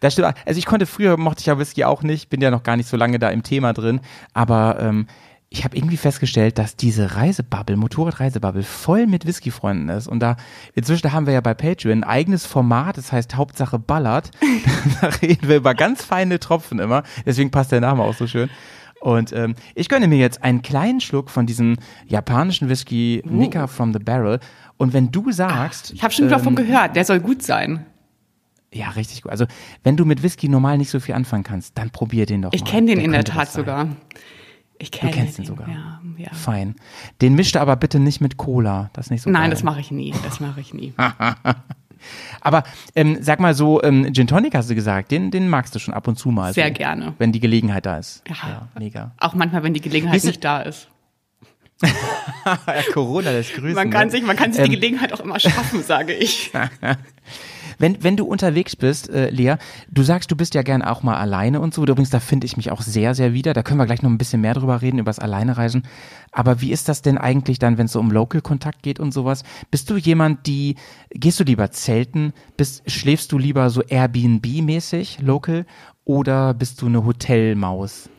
das 0.00 0.14
stimmt. 0.14 0.34
Also 0.46 0.58
ich 0.58 0.64
konnte 0.64 0.86
früher, 0.86 1.18
mochte 1.18 1.40
ich 1.40 1.46
ja 1.46 1.58
Whisky 1.58 1.84
auch 1.84 2.02
nicht, 2.02 2.30
bin 2.30 2.40
ja 2.40 2.50
noch 2.50 2.62
gar 2.62 2.78
nicht 2.78 2.88
so 2.88 2.96
lange 2.96 3.18
da 3.18 3.28
im 3.28 3.42
Thema 3.42 3.74
drin, 3.74 4.00
aber 4.32 4.78
ähm, 4.80 5.08
ich 5.52 5.64
habe 5.64 5.76
irgendwie 5.76 5.96
festgestellt, 5.96 6.58
dass 6.58 6.76
diese 6.76 7.16
Reisebubble, 7.16 7.76
Motorradreisebubble, 7.76 8.62
voll 8.62 9.08
mit 9.08 9.26
Whisky-Freunden 9.26 9.88
ist. 9.88 10.06
Und 10.06 10.20
da, 10.20 10.36
inzwischen 10.74 11.12
haben 11.12 11.26
wir 11.26 11.34
ja 11.34 11.40
bei 11.40 11.54
Patreon 11.54 11.98
ein 11.98 12.04
eigenes 12.04 12.46
Format, 12.46 12.96
das 12.96 13.10
heißt 13.10 13.34
Hauptsache 13.34 13.80
ballert. 13.80 14.30
da 15.00 15.08
reden 15.08 15.48
wir 15.48 15.56
über 15.56 15.74
ganz 15.74 16.04
feine 16.04 16.38
Tropfen 16.38 16.78
immer. 16.78 17.02
Deswegen 17.26 17.50
passt 17.50 17.72
der 17.72 17.80
Name 17.80 18.04
auch 18.04 18.14
so 18.14 18.28
schön. 18.28 18.48
Und 19.00 19.32
ähm, 19.32 19.56
ich 19.74 19.88
gönne 19.88 20.06
mir 20.06 20.18
jetzt 20.18 20.44
einen 20.44 20.62
kleinen 20.62 21.00
Schluck 21.00 21.30
von 21.30 21.46
diesem 21.46 21.78
japanischen 22.06 22.68
Whisky 22.68 23.20
uh. 23.24 23.28
Nika 23.28 23.66
from 23.66 23.92
the 23.92 23.98
Barrel. 23.98 24.38
Und 24.76 24.92
wenn 24.92 25.10
du 25.10 25.32
sagst. 25.32 25.86
Ach, 25.88 25.94
ich 25.94 26.02
habe 26.04 26.14
schon 26.14 26.26
ähm, 26.26 26.30
davon 26.30 26.54
gehört, 26.54 26.94
der 26.94 27.04
soll 27.04 27.18
gut 27.18 27.42
sein. 27.42 27.86
Ja, 28.72 28.90
richtig 28.90 29.22
gut. 29.22 29.32
Also, 29.32 29.46
wenn 29.82 29.96
du 29.96 30.04
mit 30.04 30.22
Whisky 30.22 30.48
normal 30.48 30.78
nicht 30.78 30.90
so 30.90 31.00
viel 31.00 31.16
anfangen 31.16 31.42
kannst, 31.42 31.76
dann 31.76 31.90
probier 31.90 32.24
den 32.24 32.42
doch 32.42 32.52
ich 32.52 32.64
kenne 32.64 32.86
den 32.86 32.98
der 32.98 33.04
in 33.04 33.12
der 33.12 33.24
Tat 33.24 33.50
sogar. 33.50 33.88
Ich 34.80 34.90
kenne 34.90 35.12
du 35.12 35.18
kennst 35.18 35.38
den, 35.38 35.44
sogar. 35.44 35.68
Ja, 35.68 36.00
ja. 36.16 36.32
Fein. 36.32 36.74
Den 37.20 37.34
mischte 37.34 37.60
aber 37.60 37.76
bitte 37.76 38.00
nicht 38.00 38.22
mit 38.22 38.38
Cola. 38.38 38.88
Das 38.94 39.06
ist 39.06 39.10
nicht 39.10 39.22
so 39.22 39.30
Nein, 39.30 39.42
geil. 39.42 39.50
das 39.50 39.62
mache 39.62 39.80
ich 39.80 39.90
nie. 39.90 40.14
Das 40.24 40.40
mache 40.40 40.60
ich 40.60 40.72
nie. 40.72 40.94
aber 42.40 42.64
ähm, 42.96 43.18
sag 43.20 43.40
mal 43.40 43.52
so, 43.54 43.82
ähm, 43.82 44.12
Gin 44.14 44.26
Tonic 44.26 44.54
hast 44.54 44.70
du 44.70 44.74
gesagt, 44.74 45.10
den, 45.10 45.30
den 45.30 45.50
magst 45.50 45.74
du 45.74 45.78
schon 45.78 45.92
ab 45.92 46.08
und 46.08 46.18
zu 46.18 46.30
mal. 46.30 46.54
Sehr 46.54 46.68
so, 46.68 46.72
gerne. 46.72 47.14
Wenn 47.18 47.30
die 47.30 47.40
Gelegenheit 47.40 47.84
da 47.84 47.98
ist. 47.98 48.22
Ja, 48.26 48.34
ja 48.48 48.68
mega. 48.78 49.12
Auch 49.18 49.34
manchmal, 49.34 49.62
wenn 49.62 49.74
die 49.74 49.82
Gelegenheit 49.82 50.16
Ist 50.16 50.24
nicht 50.24 50.42
da 50.42 50.62
ist. 50.62 50.88
ja, 51.84 52.82
Corona 52.92 53.30
lässt 53.30 53.54
grüßen. 53.54 53.74
Man 53.74 53.90
kann 53.90 54.08
sich, 54.08 54.22
man 54.22 54.36
kann 54.36 54.52
sich 54.52 54.62
ähm, 54.62 54.70
die 54.70 54.76
Gelegenheit 54.76 55.12
auch 55.12 55.20
immer 55.20 55.38
schaffen, 55.38 55.82
sage 55.82 56.14
ich. 56.14 56.52
Wenn, 57.80 58.04
wenn 58.04 58.16
du 58.16 58.26
unterwegs 58.26 58.76
bist, 58.76 59.08
äh, 59.08 59.30
Lea, 59.30 59.54
du 59.90 60.02
sagst, 60.02 60.30
du 60.30 60.36
bist 60.36 60.54
ja 60.54 60.60
gern 60.62 60.82
auch 60.82 61.02
mal 61.02 61.16
alleine 61.16 61.60
und 61.60 61.72
so. 61.72 61.82
Übrigens, 61.82 62.10
da 62.10 62.20
finde 62.20 62.44
ich 62.44 62.58
mich 62.58 62.70
auch 62.70 62.82
sehr, 62.82 63.14
sehr 63.14 63.32
wieder. 63.32 63.54
Da 63.54 63.62
können 63.62 63.80
wir 63.80 63.86
gleich 63.86 64.02
noch 64.02 64.10
ein 64.10 64.18
bisschen 64.18 64.42
mehr 64.42 64.52
drüber 64.52 64.82
reden, 64.82 64.98
über 64.98 65.08
das 65.08 65.18
Alleinereisen. 65.18 65.84
Aber 66.30 66.60
wie 66.60 66.72
ist 66.72 66.90
das 66.90 67.00
denn 67.00 67.16
eigentlich 67.16 67.58
dann, 67.58 67.78
wenn 67.78 67.86
es 67.86 67.92
so 67.92 68.00
um 68.00 68.10
Local-Kontakt 68.10 68.82
geht 68.82 69.00
und 69.00 69.12
sowas? 69.12 69.44
Bist 69.70 69.88
du 69.88 69.96
jemand, 69.96 70.46
die, 70.46 70.76
gehst 71.10 71.40
du 71.40 71.44
lieber 71.44 71.70
zelten? 71.70 72.34
Bist, 72.58 72.82
schläfst 72.90 73.32
du 73.32 73.38
lieber 73.38 73.70
so 73.70 73.80
Airbnb-mäßig, 73.82 75.22
local? 75.22 75.64
Oder 76.04 76.52
bist 76.52 76.82
du 76.82 76.86
eine 76.86 77.06
Hotelmaus? 77.06 78.10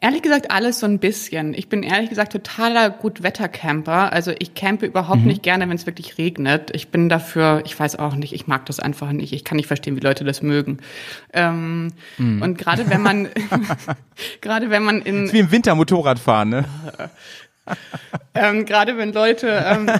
Ehrlich 0.00 0.22
gesagt, 0.22 0.50
alles 0.52 0.78
so 0.78 0.86
ein 0.86 1.00
bisschen. 1.00 1.54
Ich 1.54 1.68
bin 1.68 1.82
ehrlich 1.82 2.08
gesagt 2.08 2.32
totaler 2.32 2.88
Gutwettercamper. 2.90 4.12
Also 4.12 4.32
ich 4.38 4.54
campe 4.54 4.86
überhaupt 4.86 5.22
mhm. 5.22 5.26
nicht 5.26 5.42
gerne, 5.42 5.68
wenn 5.68 5.76
es 5.76 5.86
wirklich 5.86 6.18
regnet. 6.18 6.70
Ich 6.72 6.88
bin 6.88 7.08
dafür, 7.08 7.62
ich 7.64 7.78
weiß 7.78 7.96
auch 7.96 8.14
nicht, 8.14 8.32
ich 8.32 8.46
mag 8.46 8.64
das 8.66 8.78
einfach 8.78 9.10
nicht. 9.10 9.32
Ich 9.32 9.44
kann 9.44 9.56
nicht 9.56 9.66
verstehen, 9.66 9.96
wie 9.96 10.00
Leute 10.00 10.24
das 10.24 10.40
mögen. 10.40 10.78
Ähm, 11.32 11.92
mhm. 12.16 12.42
Und 12.42 12.58
gerade 12.58 12.88
wenn 12.88 13.02
man, 13.02 13.28
gerade 14.40 14.70
wenn 14.70 14.84
man 14.84 15.02
in... 15.02 15.32
Wie 15.32 15.40
im 15.40 15.50
Winter 15.50 15.74
Motorrad 15.74 16.20
fahren, 16.20 16.50
ne? 16.50 16.64
ähm, 18.34 18.66
gerade 18.66 18.96
wenn 18.96 19.12
Leute... 19.12 19.48
Ähm, 19.66 19.90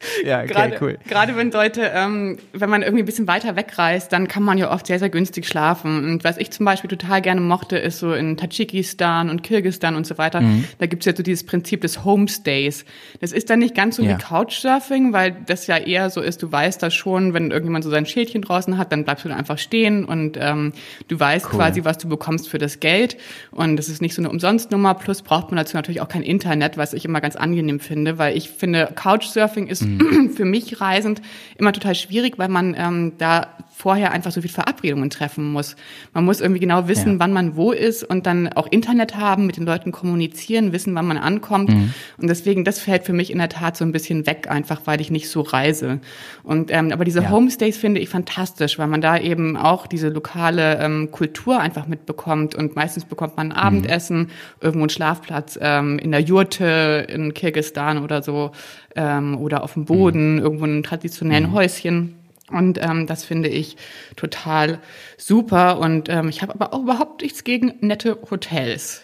Ja, 0.24 0.38
okay, 0.38 0.48
gerade, 0.48 0.78
cool. 0.80 0.98
Gerade 1.08 1.36
wenn 1.36 1.50
Leute, 1.50 1.90
ähm, 1.94 2.38
wenn 2.52 2.70
man 2.70 2.82
irgendwie 2.82 3.02
ein 3.02 3.06
bisschen 3.06 3.26
weiter 3.26 3.56
wegreist, 3.56 4.12
dann 4.12 4.28
kann 4.28 4.42
man 4.42 4.58
ja 4.58 4.70
oft 4.70 4.86
sehr, 4.86 4.98
sehr 4.98 5.10
günstig 5.10 5.46
schlafen. 5.46 6.04
Und 6.04 6.24
was 6.24 6.38
ich 6.38 6.50
zum 6.50 6.66
Beispiel 6.66 6.88
total 6.88 7.22
gerne 7.22 7.40
mochte, 7.40 7.76
ist 7.78 7.98
so 7.98 8.12
in 8.12 8.36
Tadschikistan 8.36 9.30
und 9.30 9.42
Kirgistan 9.42 9.96
und 9.96 10.06
so 10.06 10.18
weiter, 10.18 10.40
mhm. 10.40 10.64
da 10.78 10.86
gibt's 10.86 11.06
ja 11.06 11.14
so 11.14 11.22
dieses 11.22 11.44
Prinzip 11.44 11.80
des 11.82 12.04
Homestays. 12.04 12.84
Das 13.20 13.32
ist 13.32 13.50
dann 13.50 13.58
nicht 13.58 13.74
ganz 13.74 13.96
so 13.96 14.02
ja. 14.02 14.10
wie 14.10 14.22
Couchsurfing, 14.22 15.12
weil 15.12 15.36
das 15.46 15.66
ja 15.66 15.76
eher 15.76 16.10
so 16.10 16.20
ist, 16.20 16.42
du 16.42 16.50
weißt 16.50 16.82
das 16.82 16.94
schon, 16.94 17.34
wenn 17.34 17.50
irgendjemand 17.50 17.84
so 17.84 17.90
sein 17.90 18.06
Schildchen 18.06 18.42
draußen 18.42 18.78
hat, 18.78 18.92
dann 18.92 19.04
bleibst 19.04 19.24
du 19.24 19.28
da 19.28 19.36
einfach 19.36 19.58
stehen 19.58 20.04
und 20.04 20.38
ähm, 20.40 20.72
du 21.08 21.20
weißt 21.20 21.46
cool. 21.46 21.58
quasi, 21.58 21.84
was 21.84 21.98
du 21.98 22.08
bekommst 22.08 22.48
für 22.48 22.58
das 22.58 22.80
Geld. 22.80 23.16
Und 23.50 23.76
das 23.76 23.88
ist 23.88 24.00
nicht 24.00 24.14
so 24.14 24.22
eine 24.22 24.30
Umsonstnummer. 24.30 24.94
Plus 24.94 25.22
braucht 25.22 25.50
man 25.50 25.56
dazu 25.56 25.76
natürlich 25.76 26.00
auch 26.00 26.08
kein 26.08 26.22
Internet, 26.22 26.76
was 26.76 26.92
ich 26.92 27.04
immer 27.04 27.20
ganz 27.20 27.36
angenehm 27.36 27.80
finde, 27.80 28.18
weil 28.18 28.36
ich 28.36 28.50
finde, 28.50 28.92
Couchsurfing 28.94 29.66
ist 29.66 29.82
mhm. 29.82 29.89
für 30.34 30.44
mich 30.44 30.80
reisend 30.80 31.22
immer 31.56 31.72
total 31.72 31.94
schwierig, 31.94 32.38
weil 32.38 32.48
man 32.48 32.74
ähm, 32.78 33.12
da 33.18 33.48
vorher 33.80 34.12
einfach 34.12 34.30
so 34.30 34.42
viel 34.42 34.50
Verabredungen 34.50 35.08
treffen 35.08 35.52
muss. 35.52 35.74
Man 36.12 36.24
muss 36.24 36.40
irgendwie 36.40 36.60
genau 36.60 36.86
wissen, 36.86 37.14
ja. 37.14 37.18
wann 37.18 37.32
man 37.32 37.56
wo 37.56 37.72
ist 37.72 38.04
und 38.04 38.26
dann 38.26 38.52
auch 38.52 38.66
Internet 38.70 39.16
haben, 39.16 39.46
mit 39.46 39.56
den 39.56 39.64
Leuten 39.64 39.90
kommunizieren, 39.90 40.72
wissen, 40.72 40.94
wann 40.94 41.06
man 41.06 41.16
ankommt. 41.16 41.70
Mhm. 41.70 41.94
Und 42.18 42.28
deswegen, 42.28 42.64
das 42.64 42.78
fällt 42.78 43.04
für 43.04 43.14
mich 43.14 43.30
in 43.30 43.38
der 43.38 43.48
Tat 43.48 43.78
so 43.78 43.84
ein 43.84 43.92
bisschen 43.92 44.26
weg, 44.26 44.48
einfach 44.50 44.82
weil 44.84 45.00
ich 45.00 45.10
nicht 45.10 45.30
so 45.30 45.40
reise. 45.40 46.00
Und 46.42 46.70
ähm, 46.70 46.92
aber 46.92 47.04
diese 47.04 47.22
ja. 47.22 47.30
Homestays 47.30 47.78
finde 47.78 48.00
ich 48.00 48.10
fantastisch, 48.10 48.78
weil 48.78 48.86
man 48.86 49.00
da 49.00 49.16
eben 49.16 49.56
auch 49.56 49.86
diese 49.86 50.10
lokale 50.10 50.78
ähm, 50.78 51.10
Kultur 51.10 51.58
einfach 51.58 51.86
mitbekommt. 51.86 52.54
Und 52.54 52.76
meistens 52.76 53.06
bekommt 53.06 53.38
man 53.38 53.50
ein 53.50 53.56
Abendessen, 53.56 54.18
mhm. 54.18 54.28
irgendwo 54.60 54.82
einen 54.82 54.90
Schlafplatz 54.90 55.58
ähm, 55.60 55.98
in 55.98 56.10
der 56.10 56.20
Jurte 56.20 57.06
in 57.08 57.32
Kirgistan 57.32 57.96
oder 58.04 58.22
so 58.22 58.52
ähm, 59.00 59.38
oder 59.38 59.62
auf 59.62 59.72
dem 59.74 59.86
Boden, 59.86 60.34
mhm. 60.34 60.42
irgendwo 60.42 60.64
in 60.66 60.72
einem 60.72 60.82
traditionellen 60.82 61.50
mhm. 61.50 61.52
Häuschen. 61.52 62.14
Und 62.50 62.78
ähm, 62.82 63.06
das 63.06 63.24
finde 63.24 63.48
ich 63.48 63.76
total 64.16 64.80
super. 65.16 65.78
Und 65.78 66.08
ähm, 66.08 66.28
ich 66.28 66.42
habe 66.42 66.54
aber 66.54 66.74
auch 66.74 66.82
überhaupt 66.82 67.22
nichts 67.22 67.44
gegen 67.44 67.72
nette 67.80 68.18
Hotels. 68.30 69.02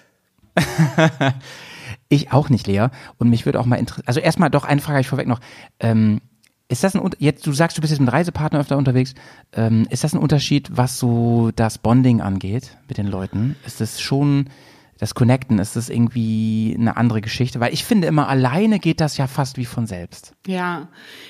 ich 2.09 2.33
auch 2.33 2.51
nicht, 2.51 2.67
Lea. 2.67 2.89
Und 3.19 3.31
mich 3.31 3.47
würde 3.47 3.61
auch 3.61 3.67
mal 3.67 3.77
interessieren. 3.77 4.09
Also 4.09 4.21
erstmal 4.21 4.51
doch 4.51 4.65
eine 4.65 4.81
Frage 4.81 5.01
ich 5.01 5.09
vorweg 5.09 5.29
noch. 5.29 5.41
Ähm, 5.81 6.21
ist 6.69 6.83
das 6.83 6.97
ein 6.97 7.11
jetzt? 7.19 7.47
Du 7.47 7.53
sagst, 7.53 7.79
du 7.79 7.81
bist 7.81 7.93
jetzt 7.93 8.01
mit 8.01 8.13
Reisepartner 8.13 8.59
öfter 8.59 8.77
unterwegs. 8.77 9.15
Ähm, 9.53 9.87
ist 9.89 10.03
das 10.03 10.15
ein 10.15 10.19
Unterschied, 10.19 10.69
was 10.73 10.99
so 10.99 11.53
das 11.55 11.79
Bonding 11.79 12.21
angeht 12.21 12.77
mit 12.89 12.99
den 12.99 13.07
Leuten? 13.07 13.55
Ist 13.65 13.81
es 13.81 14.01
schon 14.01 14.51
das 14.99 15.15
Connecten, 15.15 15.59
ist 15.59 15.77
das 15.77 15.91
irgendwie 15.91 16.75
eine 16.79 16.97
andere 16.97 17.21
Geschichte? 17.21 17.61
Weil 17.61 17.73
ich 17.75 17.85
finde 17.85 18.09
immer, 18.09 18.29
alleine 18.29 18.79
geht 18.79 19.01
das 19.01 19.17
ja 19.19 19.27
fast 19.27 19.59
wie 19.59 19.67
von 19.67 19.87
selbst. 19.87 20.33
Ja, 20.47 20.89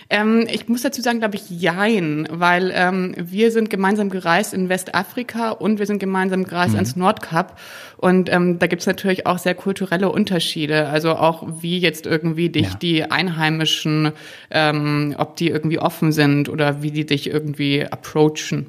ähm, 0.08 0.46
ich 0.50 0.68
muss 0.68 0.82
dazu 0.82 1.02
sagen, 1.02 1.18
glaube 1.18 1.36
ich, 1.36 1.50
jein, 1.50 2.28
weil 2.30 2.70
ähm, 2.74 3.14
wir 3.16 3.50
sind 3.50 3.68
gemeinsam 3.70 4.08
gereist 4.08 4.54
in 4.54 4.68
Westafrika 4.68 5.50
und 5.50 5.78
wir 5.78 5.86
sind 5.86 5.98
gemeinsam 5.98 6.44
gereist 6.44 6.72
mhm. 6.72 6.76
ans 6.76 6.96
Nordkap 6.96 7.58
und 7.96 8.32
ähm, 8.32 8.58
da 8.58 8.66
gibt's 8.66 8.86
natürlich 8.86 9.26
auch 9.26 9.38
sehr 9.38 9.54
kulturelle 9.54 10.10
Unterschiede, 10.10 10.88
also 10.88 11.16
auch 11.16 11.46
wie 11.60 11.78
jetzt 11.78 12.06
irgendwie 12.06 12.50
dich 12.50 12.70
ja. 12.70 12.74
die 12.74 13.10
Einheimischen, 13.10 14.12
ähm, 14.50 15.14
ob 15.18 15.36
die 15.36 15.48
irgendwie 15.48 15.78
offen 15.78 16.12
sind 16.12 16.48
oder 16.48 16.82
wie 16.82 16.90
die 16.90 17.06
dich 17.06 17.28
irgendwie 17.30 17.84
approachen 17.84 18.66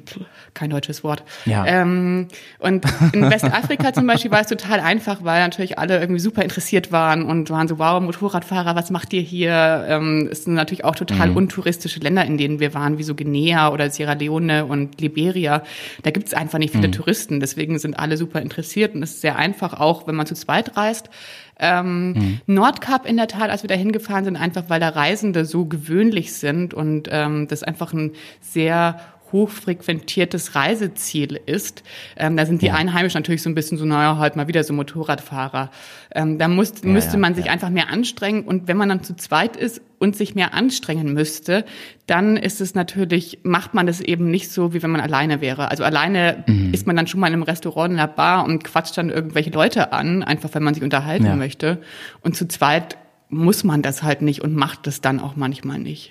kein 0.58 0.70
deutsches 0.70 1.04
Wort. 1.04 1.22
Ja. 1.44 1.64
Ähm, 1.66 2.26
und 2.58 2.84
in 3.12 3.30
Westafrika 3.30 3.92
zum 3.92 4.06
Beispiel 4.06 4.30
war 4.30 4.40
es 4.40 4.48
total 4.48 4.80
einfach, 4.80 5.22
weil 5.22 5.40
natürlich 5.40 5.78
alle 5.78 6.00
irgendwie 6.00 6.20
super 6.20 6.42
interessiert 6.42 6.90
waren 6.90 7.22
und 7.22 7.48
waren 7.50 7.68
so, 7.68 7.78
wow, 7.78 8.00
Motorradfahrer, 8.02 8.74
was 8.74 8.90
macht 8.90 9.12
ihr 9.12 9.20
hier? 9.20 9.86
Ähm, 9.88 10.28
es 10.30 10.44
sind 10.44 10.54
natürlich 10.54 10.84
auch 10.84 10.96
total 10.96 11.28
mhm. 11.30 11.36
untouristische 11.36 12.00
Länder, 12.00 12.24
in 12.24 12.38
denen 12.38 12.58
wir 12.58 12.74
waren, 12.74 12.98
wie 12.98 13.04
so 13.04 13.14
Guinea 13.14 13.72
oder 13.72 13.88
Sierra 13.90 14.14
Leone 14.14 14.66
und 14.66 15.00
Liberia. 15.00 15.62
Da 16.02 16.10
gibt 16.10 16.26
es 16.26 16.34
einfach 16.34 16.58
nicht 16.58 16.72
viele 16.72 16.88
mhm. 16.88 16.92
Touristen, 16.92 17.38
deswegen 17.38 17.78
sind 17.78 17.96
alle 17.96 18.16
super 18.16 18.42
interessiert 18.42 18.96
und 18.96 19.02
es 19.02 19.17
ist 19.18 19.22
sehr 19.22 19.36
einfach, 19.36 19.74
auch 19.74 20.06
wenn 20.06 20.14
man 20.14 20.26
zu 20.26 20.34
zweit 20.34 20.76
reist. 20.76 21.10
Ähm, 21.58 22.12
mhm. 22.12 22.40
Nordkap 22.46 23.04
in 23.04 23.16
der 23.16 23.26
Tat, 23.26 23.50
als 23.50 23.62
wir 23.62 23.68
da 23.68 23.74
hingefahren 23.74 24.24
sind, 24.24 24.36
einfach 24.36 24.64
weil 24.68 24.78
da 24.78 24.90
Reisende 24.90 25.44
so 25.44 25.64
gewöhnlich 25.64 26.32
sind 26.32 26.72
und 26.72 27.08
ähm, 27.10 27.48
das 27.48 27.64
einfach 27.64 27.92
ein 27.92 28.12
sehr 28.40 29.00
hochfrequentiertes 29.32 30.54
Reiseziel 30.54 31.40
ist. 31.46 31.82
Ähm, 32.16 32.36
da 32.36 32.46
sind 32.46 32.62
die 32.62 32.66
ja. 32.66 32.74
Einheimischen 32.74 33.20
natürlich 33.20 33.42
so 33.42 33.50
ein 33.50 33.54
bisschen 33.54 33.78
so, 33.78 33.84
naja, 33.84 34.18
halt 34.18 34.36
mal 34.36 34.48
wieder 34.48 34.64
so 34.64 34.72
Motorradfahrer. 34.72 35.70
Ähm, 36.14 36.38
da 36.38 36.48
muss, 36.48 36.72
ja, 36.82 36.88
müsste 36.88 37.18
man 37.18 37.32
ja, 37.32 37.42
sich 37.42 37.50
einfach 37.50 37.70
mehr 37.70 37.90
anstrengen. 37.90 38.44
Und 38.44 38.68
wenn 38.68 38.76
man 38.76 38.88
dann 38.88 39.02
zu 39.02 39.16
zweit 39.16 39.56
ist 39.56 39.80
und 39.98 40.16
sich 40.16 40.34
mehr 40.34 40.54
anstrengen 40.54 41.12
müsste, 41.12 41.64
dann 42.06 42.36
ist 42.36 42.60
es 42.60 42.74
natürlich, 42.74 43.40
macht 43.42 43.74
man 43.74 43.86
das 43.86 44.00
eben 44.00 44.30
nicht 44.30 44.50
so, 44.50 44.72
wie 44.72 44.82
wenn 44.82 44.90
man 44.90 45.00
alleine 45.00 45.40
wäre. 45.40 45.70
Also 45.70 45.84
alleine 45.84 46.44
mhm. 46.46 46.72
ist 46.72 46.86
man 46.86 46.96
dann 46.96 47.06
schon 47.06 47.20
mal 47.20 47.28
in 47.28 47.34
einem 47.34 47.42
Restaurant, 47.42 47.92
in 47.92 47.98
einer 47.98 48.08
Bar 48.08 48.44
und 48.44 48.64
quatscht 48.64 48.96
dann 48.96 49.10
irgendwelche 49.10 49.50
Leute 49.50 49.92
an, 49.92 50.22
einfach 50.22 50.50
wenn 50.54 50.62
man 50.62 50.74
sich 50.74 50.82
unterhalten 50.82 51.36
möchte. 51.38 51.78
Und 52.22 52.36
zu 52.36 52.48
zweit 52.48 52.96
muss 53.28 53.64
man 53.64 53.82
das 53.82 54.02
halt 54.02 54.22
nicht 54.22 54.42
und 54.42 54.54
macht 54.54 54.86
das 54.86 55.00
dann 55.00 55.20
auch 55.20 55.36
manchmal 55.36 55.78
nicht. 55.78 56.10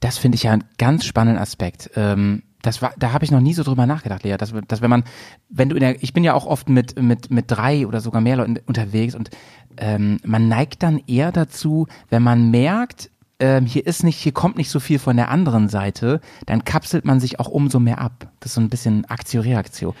Das 0.00 0.18
finde 0.18 0.36
ich 0.36 0.44
ja 0.44 0.52
einen 0.52 0.64
ganz 0.78 1.04
spannenden 1.04 1.42
Aspekt. 1.42 1.90
Ähm, 1.94 2.42
das 2.62 2.82
war, 2.82 2.92
da 2.98 3.12
habe 3.12 3.24
ich 3.24 3.30
noch 3.30 3.40
nie 3.40 3.54
so 3.54 3.62
drüber 3.62 3.86
nachgedacht, 3.86 4.22
Lea, 4.22 4.36
dass, 4.36 4.52
dass 4.68 4.82
wenn 4.82 4.90
man, 4.90 5.04
wenn 5.48 5.68
du 5.68 5.76
in 5.76 5.80
der, 5.80 6.02
ich 6.02 6.12
bin 6.12 6.24
ja 6.24 6.34
auch 6.34 6.46
oft 6.46 6.68
mit 6.68 7.00
mit 7.00 7.30
mit 7.30 7.46
drei 7.48 7.86
oder 7.86 8.00
sogar 8.00 8.20
mehr 8.20 8.36
Leuten 8.36 8.58
unterwegs 8.66 9.14
und 9.14 9.30
ähm, 9.78 10.18
man 10.24 10.48
neigt 10.48 10.82
dann 10.82 11.00
eher 11.06 11.32
dazu, 11.32 11.86
wenn 12.10 12.22
man 12.22 12.50
merkt, 12.50 13.10
ähm, 13.38 13.64
hier 13.64 13.86
ist 13.86 14.04
nicht, 14.04 14.18
hier 14.18 14.32
kommt 14.32 14.58
nicht 14.58 14.70
so 14.70 14.80
viel 14.80 14.98
von 14.98 15.16
der 15.16 15.30
anderen 15.30 15.68
Seite, 15.68 16.20
dann 16.46 16.64
kapselt 16.64 17.04
man 17.04 17.20
sich 17.20 17.40
auch 17.40 17.48
umso 17.48 17.80
mehr 17.80 17.98
ab. 17.98 18.30
Das 18.40 18.50
ist 18.50 18.54
so 18.54 18.60
ein 18.60 18.68
bisschen 18.68 19.06
Aktio-Reaktio. 19.06 19.94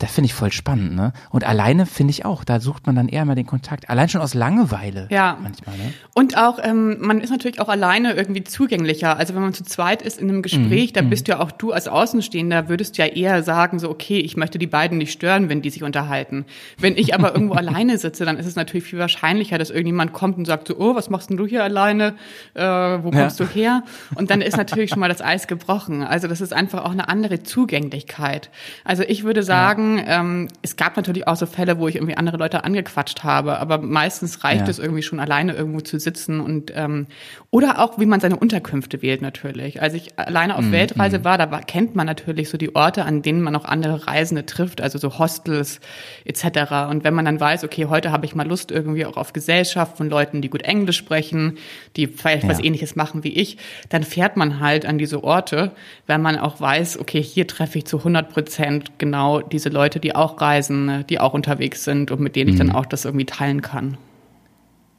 Das 0.00 0.12
finde 0.12 0.26
ich 0.26 0.34
voll 0.34 0.50
spannend, 0.50 0.96
ne? 0.96 1.12
Und 1.30 1.44
alleine 1.44 1.86
finde 1.86 2.10
ich 2.10 2.24
auch, 2.24 2.42
da 2.42 2.58
sucht 2.58 2.86
man 2.86 2.96
dann 2.96 3.08
eher 3.08 3.24
mal 3.24 3.36
den 3.36 3.46
Kontakt. 3.46 3.88
Allein 3.88 4.08
schon 4.08 4.20
aus 4.20 4.34
Langeweile. 4.34 5.06
Ja. 5.10 5.38
Manchmal, 5.40 5.76
ne? 5.76 5.92
Und 6.14 6.36
auch, 6.36 6.58
ähm, 6.62 6.96
man 7.00 7.20
ist 7.20 7.30
natürlich 7.30 7.60
auch 7.60 7.68
alleine 7.68 8.12
irgendwie 8.14 8.42
zugänglicher. 8.42 9.16
Also 9.16 9.34
wenn 9.34 9.42
man 9.42 9.54
zu 9.54 9.62
zweit 9.62 10.02
ist 10.02 10.20
in 10.20 10.28
einem 10.28 10.42
Gespräch, 10.42 10.90
Mhm. 10.90 10.94
da 10.94 11.02
bist 11.02 11.28
ja 11.28 11.38
auch 11.38 11.52
du 11.52 11.70
als 11.72 11.86
Außenstehender, 11.86 12.68
würdest 12.68 12.98
ja 12.98 13.06
eher 13.06 13.42
sagen, 13.44 13.78
so, 13.78 13.88
okay, 13.88 14.18
ich 14.18 14.36
möchte 14.36 14.58
die 14.58 14.66
beiden 14.66 14.98
nicht 14.98 15.12
stören, 15.12 15.48
wenn 15.48 15.62
die 15.62 15.70
sich 15.70 15.84
unterhalten. 15.84 16.44
Wenn 16.78 16.96
ich 16.96 17.14
aber 17.14 17.32
irgendwo 17.32 17.54
alleine 17.54 17.96
sitze, 17.96 18.24
dann 18.24 18.36
ist 18.36 18.46
es 18.46 18.56
natürlich 18.56 18.84
viel 18.84 18.98
wahrscheinlicher, 18.98 19.58
dass 19.58 19.70
irgendjemand 19.70 20.12
kommt 20.12 20.36
und 20.38 20.44
sagt 20.44 20.66
so, 20.68 20.76
oh, 20.78 20.96
was 20.96 21.08
machst 21.08 21.30
denn 21.30 21.36
du 21.36 21.46
hier 21.46 21.62
alleine? 21.62 22.14
Äh, 22.54 22.62
wo 22.64 23.10
kommst 23.12 23.38
Ja. 23.38 23.46
du 23.46 23.52
her? 23.52 23.82
Und 24.16 24.30
dann 24.30 24.40
ist 24.40 24.56
natürlich 24.56 24.90
schon 24.90 24.98
mal 25.00 25.08
das 25.08 25.22
Eis 25.22 25.46
gebrochen. 25.46 26.02
Also 26.02 26.26
das 26.26 26.40
ist 26.40 26.52
einfach 26.52 26.84
auch 26.84 26.90
eine 26.90 27.08
andere 27.08 27.42
Zugänglichkeit. 27.44 28.50
Also 28.84 29.02
ich 29.04 29.22
würde 29.24 29.42
sagen, 29.42 29.83
ähm, 30.06 30.48
es 30.62 30.76
gab 30.76 30.96
natürlich 30.96 31.26
auch 31.26 31.36
so 31.36 31.46
Fälle, 31.46 31.78
wo 31.78 31.88
ich 31.88 31.96
irgendwie 31.96 32.16
andere 32.16 32.36
Leute 32.36 32.64
angequatscht 32.64 33.24
habe, 33.24 33.58
aber 33.58 33.78
meistens 33.78 34.44
reicht 34.44 34.62
Ja. 34.62 34.68
es 34.68 34.78
irgendwie 34.78 35.02
schon 35.02 35.20
alleine 35.20 35.54
irgendwo 35.54 35.80
zu 35.80 35.98
sitzen 35.98 36.40
und 36.40 36.72
ähm, 36.74 37.06
oder 37.50 37.78
auch 37.80 37.98
wie 37.98 38.06
man 38.06 38.20
seine 38.20 38.36
Unterkünfte 38.36 39.00
wählt 39.02 39.22
natürlich. 39.22 39.80
Als 39.80 39.94
ich 39.94 40.18
alleine 40.18 40.56
auf 40.56 40.70
Weltreise 40.70 41.24
war, 41.24 41.38
da 41.38 41.50
war, 41.50 41.62
kennt 41.62 41.94
man 41.94 42.06
natürlich 42.06 42.50
so 42.50 42.58
die 42.58 42.74
Orte, 42.74 43.04
an 43.04 43.22
denen 43.22 43.40
man 43.42 43.54
auch 43.56 43.64
andere 43.64 44.06
Reisende 44.06 44.44
trifft, 44.46 44.80
also 44.80 44.98
so 44.98 45.18
Hostels 45.18 45.80
etc. 46.24 46.88
Und 46.90 47.04
wenn 47.04 47.14
man 47.14 47.24
dann 47.24 47.38
weiß, 47.40 47.64
okay, 47.64 47.86
heute 47.86 48.10
habe 48.12 48.26
ich 48.26 48.34
mal 48.34 48.46
Lust 48.46 48.70
irgendwie 48.70 49.06
auch 49.06 49.16
auf 49.16 49.32
Gesellschaft 49.32 49.96
von 49.96 50.08
Leuten, 50.08 50.42
die 50.42 50.50
gut 50.50 50.62
Englisch 50.62 50.96
sprechen, 50.96 51.58
die 51.96 52.06
vielleicht 52.06 52.48
was 52.48 52.58
Ja. 52.58 52.64
Ähnliches 52.64 52.96
machen 52.96 53.24
wie 53.24 53.32
ich, 53.34 53.58
dann 53.88 54.02
fährt 54.02 54.36
man 54.36 54.60
halt 54.60 54.86
an 54.86 54.98
diese 54.98 55.22
Orte, 55.24 55.72
weil 56.06 56.18
man 56.18 56.38
auch 56.38 56.60
weiß, 56.60 56.98
okay, 56.98 57.22
hier 57.22 57.46
treffe 57.46 57.78
ich 57.78 57.84
zu 57.86 57.98
100 57.98 58.30
Prozent 58.30 58.98
genau 58.98 59.40
diese 59.40 59.68
Leute, 59.74 60.00
die 60.00 60.14
auch 60.14 60.40
reisen, 60.40 60.86
ne, 60.86 61.04
die 61.04 61.20
auch 61.20 61.34
unterwegs 61.34 61.84
sind 61.84 62.10
und 62.10 62.20
mit 62.20 62.36
denen 62.36 62.50
ich 62.50 62.56
dann 62.56 62.72
auch 62.72 62.86
das 62.86 63.04
irgendwie 63.04 63.26
teilen 63.26 63.60
kann. 63.60 63.98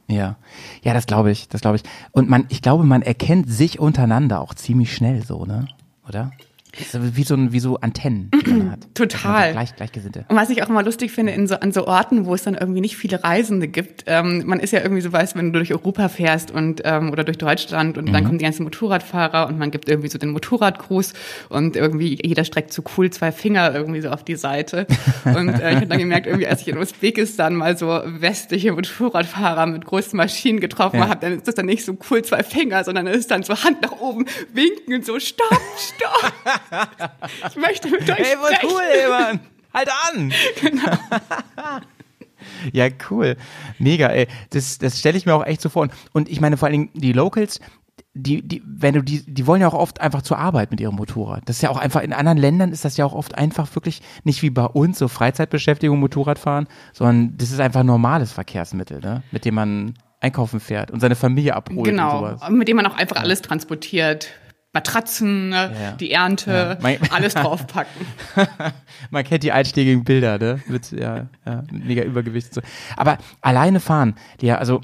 Ja. 0.08 0.36
Ja, 0.82 0.94
das 0.94 1.06
glaube 1.06 1.30
ich, 1.32 1.48
das 1.48 1.60
glaube 1.60 1.76
ich. 1.76 1.82
Und 2.12 2.28
man, 2.28 2.46
ich 2.48 2.62
glaube, 2.62 2.84
man 2.84 3.02
erkennt 3.02 3.50
sich 3.50 3.80
untereinander 3.80 4.40
auch 4.40 4.54
ziemlich 4.54 4.94
schnell 4.94 5.24
so, 5.24 5.44
ne? 5.44 5.66
Oder? 6.08 6.30
Wie 6.78 7.22
so, 7.24 7.34
ein, 7.34 7.52
wie 7.52 7.60
so 7.60 7.76
Antennen, 7.80 8.30
die 8.46 8.50
man 8.52 8.70
hat. 8.72 8.94
Total. 8.94 9.48
So 9.48 9.52
Gleich, 9.52 9.76
Gleichgesinnte. 9.76 10.24
Und 10.28 10.36
was 10.36 10.50
ich 10.50 10.62
auch 10.62 10.68
immer 10.68 10.82
lustig 10.82 11.10
finde, 11.12 11.32
in 11.32 11.46
so, 11.46 11.56
an 11.56 11.72
so 11.72 11.86
Orten, 11.86 12.26
wo 12.26 12.34
es 12.34 12.42
dann 12.42 12.54
irgendwie 12.54 12.80
nicht 12.80 12.96
viele 12.96 13.22
Reisende 13.24 13.68
gibt, 13.68 14.04
ähm, 14.06 14.42
man 14.46 14.60
ist 14.60 14.72
ja 14.72 14.80
irgendwie 14.82 15.02
so 15.02 15.12
weiß, 15.12 15.34
wenn 15.36 15.52
du 15.52 15.58
durch 15.58 15.72
Europa 15.72 16.08
fährst 16.08 16.50
und 16.50 16.82
ähm, 16.84 17.10
oder 17.10 17.24
durch 17.24 17.38
Deutschland 17.38 17.98
und 17.98 18.12
dann 18.12 18.24
kommen 18.24 18.38
die 18.38 18.44
ganzen 18.44 18.64
Motorradfahrer 18.64 19.46
und 19.48 19.58
man 19.58 19.70
gibt 19.70 19.88
irgendwie 19.88 20.08
so 20.08 20.18
den 20.18 20.30
Motorradgruß 20.30 21.12
und 21.48 21.76
irgendwie 21.76 22.18
jeder 22.22 22.44
streckt 22.44 22.72
so 22.72 22.82
cool 22.96 23.10
zwei 23.10 23.32
Finger 23.32 23.74
irgendwie 23.74 24.00
so 24.00 24.10
auf 24.10 24.24
die 24.24 24.36
Seite. 24.36 24.86
Und 25.24 25.48
äh, 25.60 25.70
ich 25.70 25.76
habe 25.76 25.86
dann 25.86 25.98
gemerkt, 25.98 26.26
irgendwie 26.26 26.46
als 26.46 26.60
ich 26.62 26.68
in 26.68 26.78
Usbekistan 26.78 27.54
mal 27.54 27.76
so 27.76 28.00
westliche 28.06 28.72
Motorradfahrer 28.72 29.66
mit 29.66 29.84
großen 29.84 30.16
Maschinen 30.16 30.60
getroffen 30.60 30.98
Ja. 31.00 31.08
habe, 31.08 31.20
dann 31.20 31.32
ist 31.38 31.48
das 31.48 31.54
dann 31.54 31.66
nicht 31.66 31.84
so 31.84 31.96
cool 32.10 32.22
zwei 32.22 32.42
Finger, 32.42 32.84
sondern 32.84 33.06
es 33.06 33.16
ist 33.18 33.30
dann 33.30 33.42
so 33.42 33.54
Hand 33.62 33.82
nach 33.82 33.92
oben, 34.00 34.26
winken 34.52 34.94
und 34.94 35.04
so, 35.04 35.18
stopp, 35.18 35.48
stopp. 35.78 36.32
Ich 37.48 37.56
möchte 37.56 37.88
mit 37.90 38.08
euch 38.10 38.18
Ey, 38.18 38.36
voll 38.36 38.54
sprechen. 38.54 38.72
cool, 38.72 38.82
ey, 39.02 39.08
Mann. 39.08 39.40
Halt 39.74 39.88
an! 40.10 40.32
Genau. 40.60 40.92
ja, 42.72 42.88
cool. 43.10 43.36
Mega, 43.78 44.08
ey. 44.08 44.26
Das, 44.50 44.78
das 44.78 44.98
stelle 44.98 45.18
ich 45.18 45.26
mir 45.26 45.34
auch 45.34 45.44
echt 45.44 45.60
so 45.60 45.68
vor. 45.68 45.82
Und, 45.82 45.92
und 46.12 46.28
ich 46.28 46.40
meine, 46.40 46.56
vor 46.56 46.66
allen 46.68 46.72
Dingen 46.72 46.90
die 46.94 47.12
Locals, 47.12 47.60
die, 48.14 48.40
die, 48.42 48.62
wenn 48.66 48.94
du 48.94 49.02
die, 49.02 49.22
die 49.26 49.46
wollen 49.46 49.60
ja 49.60 49.68
auch 49.68 49.74
oft 49.74 50.00
einfach 50.00 50.22
zur 50.22 50.38
Arbeit 50.38 50.70
mit 50.70 50.80
ihrem 50.80 50.94
Motorrad. 50.96 51.42
Das 51.46 51.56
ist 51.56 51.62
ja 51.62 51.70
auch 51.70 51.76
einfach, 51.76 52.02
in 52.02 52.12
anderen 52.12 52.38
Ländern 52.38 52.72
ist 52.72 52.84
das 52.84 52.96
ja 52.96 53.04
auch 53.04 53.12
oft 53.14 53.36
einfach 53.36 53.74
wirklich 53.74 54.00
nicht 54.24 54.42
wie 54.42 54.50
bei 54.50 54.64
uns, 54.64 54.98
so 54.98 55.08
Freizeitbeschäftigung, 55.08 55.98
Motorradfahren, 55.98 56.66
sondern 56.92 57.36
das 57.36 57.50
ist 57.50 57.60
einfach 57.60 57.80
ein 57.80 57.86
normales 57.86 58.32
Verkehrsmittel, 58.32 59.00
ne? 59.00 59.22
Mit 59.32 59.44
dem 59.44 59.54
man 59.54 59.94
einkaufen 60.20 60.60
fährt 60.60 60.90
und 60.90 61.00
seine 61.00 61.14
Familie 61.14 61.54
abholt 61.54 61.78
und 61.78 61.84
Genau, 61.84 62.18
sowas. 62.20 62.40
mit 62.50 62.68
dem 62.68 62.76
man 62.76 62.86
auch 62.86 62.96
einfach 62.96 63.16
alles 63.16 63.42
transportiert. 63.42 64.28
Matratzen, 64.76 65.48
ne, 65.48 65.72
Ja. 65.82 65.92
die 65.92 66.10
Ernte, 66.10 66.78
Ja. 66.82 66.96
Alles 67.10 67.32
draufpacken. 67.42 68.06
Man 69.10 69.24
kennt 69.24 69.42
die 69.42 69.52
einschlägigen 69.52 70.04
Bilder, 70.04 70.38
ne? 70.38 70.60
Mit, 70.68 70.92
ja, 70.92 71.28
ja, 71.46 71.62
mega 71.72 72.02
Übergewicht. 72.02 72.52
So. 72.52 72.60
Aber 72.96 73.16
alleine 73.40 73.80
fahren, 73.80 74.16
ja, 74.40 74.58
also 74.58 74.82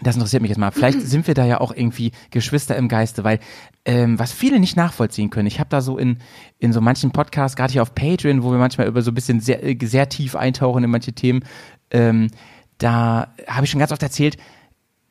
das 0.00 0.14
interessiert 0.14 0.42
mich 0.42 0.50
jetzt 0.50 0.58
mal. 0.58 0.70
Vielleicht 0.70 1.00
sind 1.12 1.26
wir 1.26 1.34
da 1.34 1.44
ja 1.44 1.60
auch 1.60 1.72
irgendwie 1.74 2.12
Geschwister 2.30 2.76
im 2.76 2.86
Geiste, 2.88 3.24
weil 3.24 3.40
ähm, 3.84 4.16
was 4.20 4.30
viele 4.32 4.60
nicht 4.60 4.76
nachvollziehen 4.76 5.30
können. 5.30 5.48
Ich 5.48 5.58
habe 5.58 5.70
da 5.70 5.80
so 5.80 5.98
in 5.98 6.18
in 6.60 6.72
so 6.72 6.80
manchen 6.80 7.10
Podcasts, 7.10 7.56
gerade 7.56 7.72
hier 7.72 7.82
auf 7.82 7.94
Patreon, 7.96 8.44
wo 8.44 8.52
wir 8.52 8.58
manchmal 8.58 8.86
über 8.86 9.02
so 9.02 9.10
ein 9.10 9.14
bisschen 9.14 9.40
sehr 9.40 9.64
äh, 9.64 9.76
sehr 9.84 10.08
tief 10.08 10.36
eintauchen 10.36 10.84
in 10.84 10.90
manche 10.90 11.12
Themen, 11.12 11.40
ähm, 11.90 12.28
da 12.78 13.34
habe 13.48 13.64
ich 13.64 13.70
schon 13.72 13.80
ganz 13.80 13.90
oft 13.90 14.02
erzählt, 14.04 14.36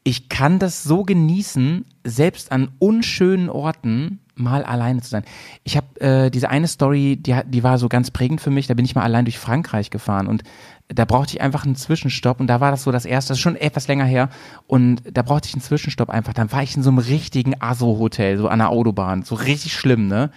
ich 0.08 0.30
kann 0.30 0.58
das 0.58 0.84
so 0.84 1.04
genießen, 1.04 1.84
selbst 2.06 2.54
an 2.54 2.70
unschönen 2.80 3.50
Orten 3.50 4.22
mal 4.36 4.64
alleine 4.64 5.02
zu 5.02 5.10
sein. 5.10 5.26
Ich 5.66 5.76
habe 5.76 6.00
äh, 6.00 6.32
diese 6.32 6.50
eine 6.50 6.70
Story, 6.70 7.18
die, 7.18 7.36
die 7.46 7.62
war 7.62 7.78
so 7.78 7.90
ganz 7.90 8.10
prägend 8.10 8.40
für 8.40 8.50
mich. 8.50 8.68
Da 8.68 8.74
bin 8.74 8.86
ich 8.86 8.96
mal 8.96 9.02
allein 9.04 9.26
durch 9.26 9.38
Frankreich 9.38 9.90
gefahren 9.90 10.28
und 10.28 10.44
da 10.88 11.04
brauchte 11.04 11.34
ich 11.34 11.42
einfach 11.42 11.66
einen 11.66 11.76
Zwischenstopp 11.76 12.40
und 12.40 12.48
da 12.48 12.62
war 12.62 12.72
das 12.72 12.84
so 12.84 12.92
das 12.94 13.04
erste, 13.04 13.32
das 13.32 13.40
ist 13.40 13.42
schon 13.42 13.58
etwas 13.58 13.90
länger 13.90 14.06
her 14.06 14.30
und 14.66 15.02
da 15.12 15.24
brauchte 15.24 15.50
ich 15.50 15.56
einen 15.56 15.62
Zwischenstopp 15.62 16.10
einfach. 16.10 16.32
Dann 16.32 16.54
war 16.54 16.64
ich 16.64 16.78
in 16.78 16.84
so 16.84 16.90
einem 16.90 17.00
richtigen 17.00 17.62
Aso-Hotel, 17.62 18.38
so 18.38 18.48
an 18.48 18.60
der 18.60 18.70
Autobahn, 18.70 19.24
so 19.24 19.36
richtig 19.36 19.74
schlimm, 19.74 20.08
ne? 20.08 20.32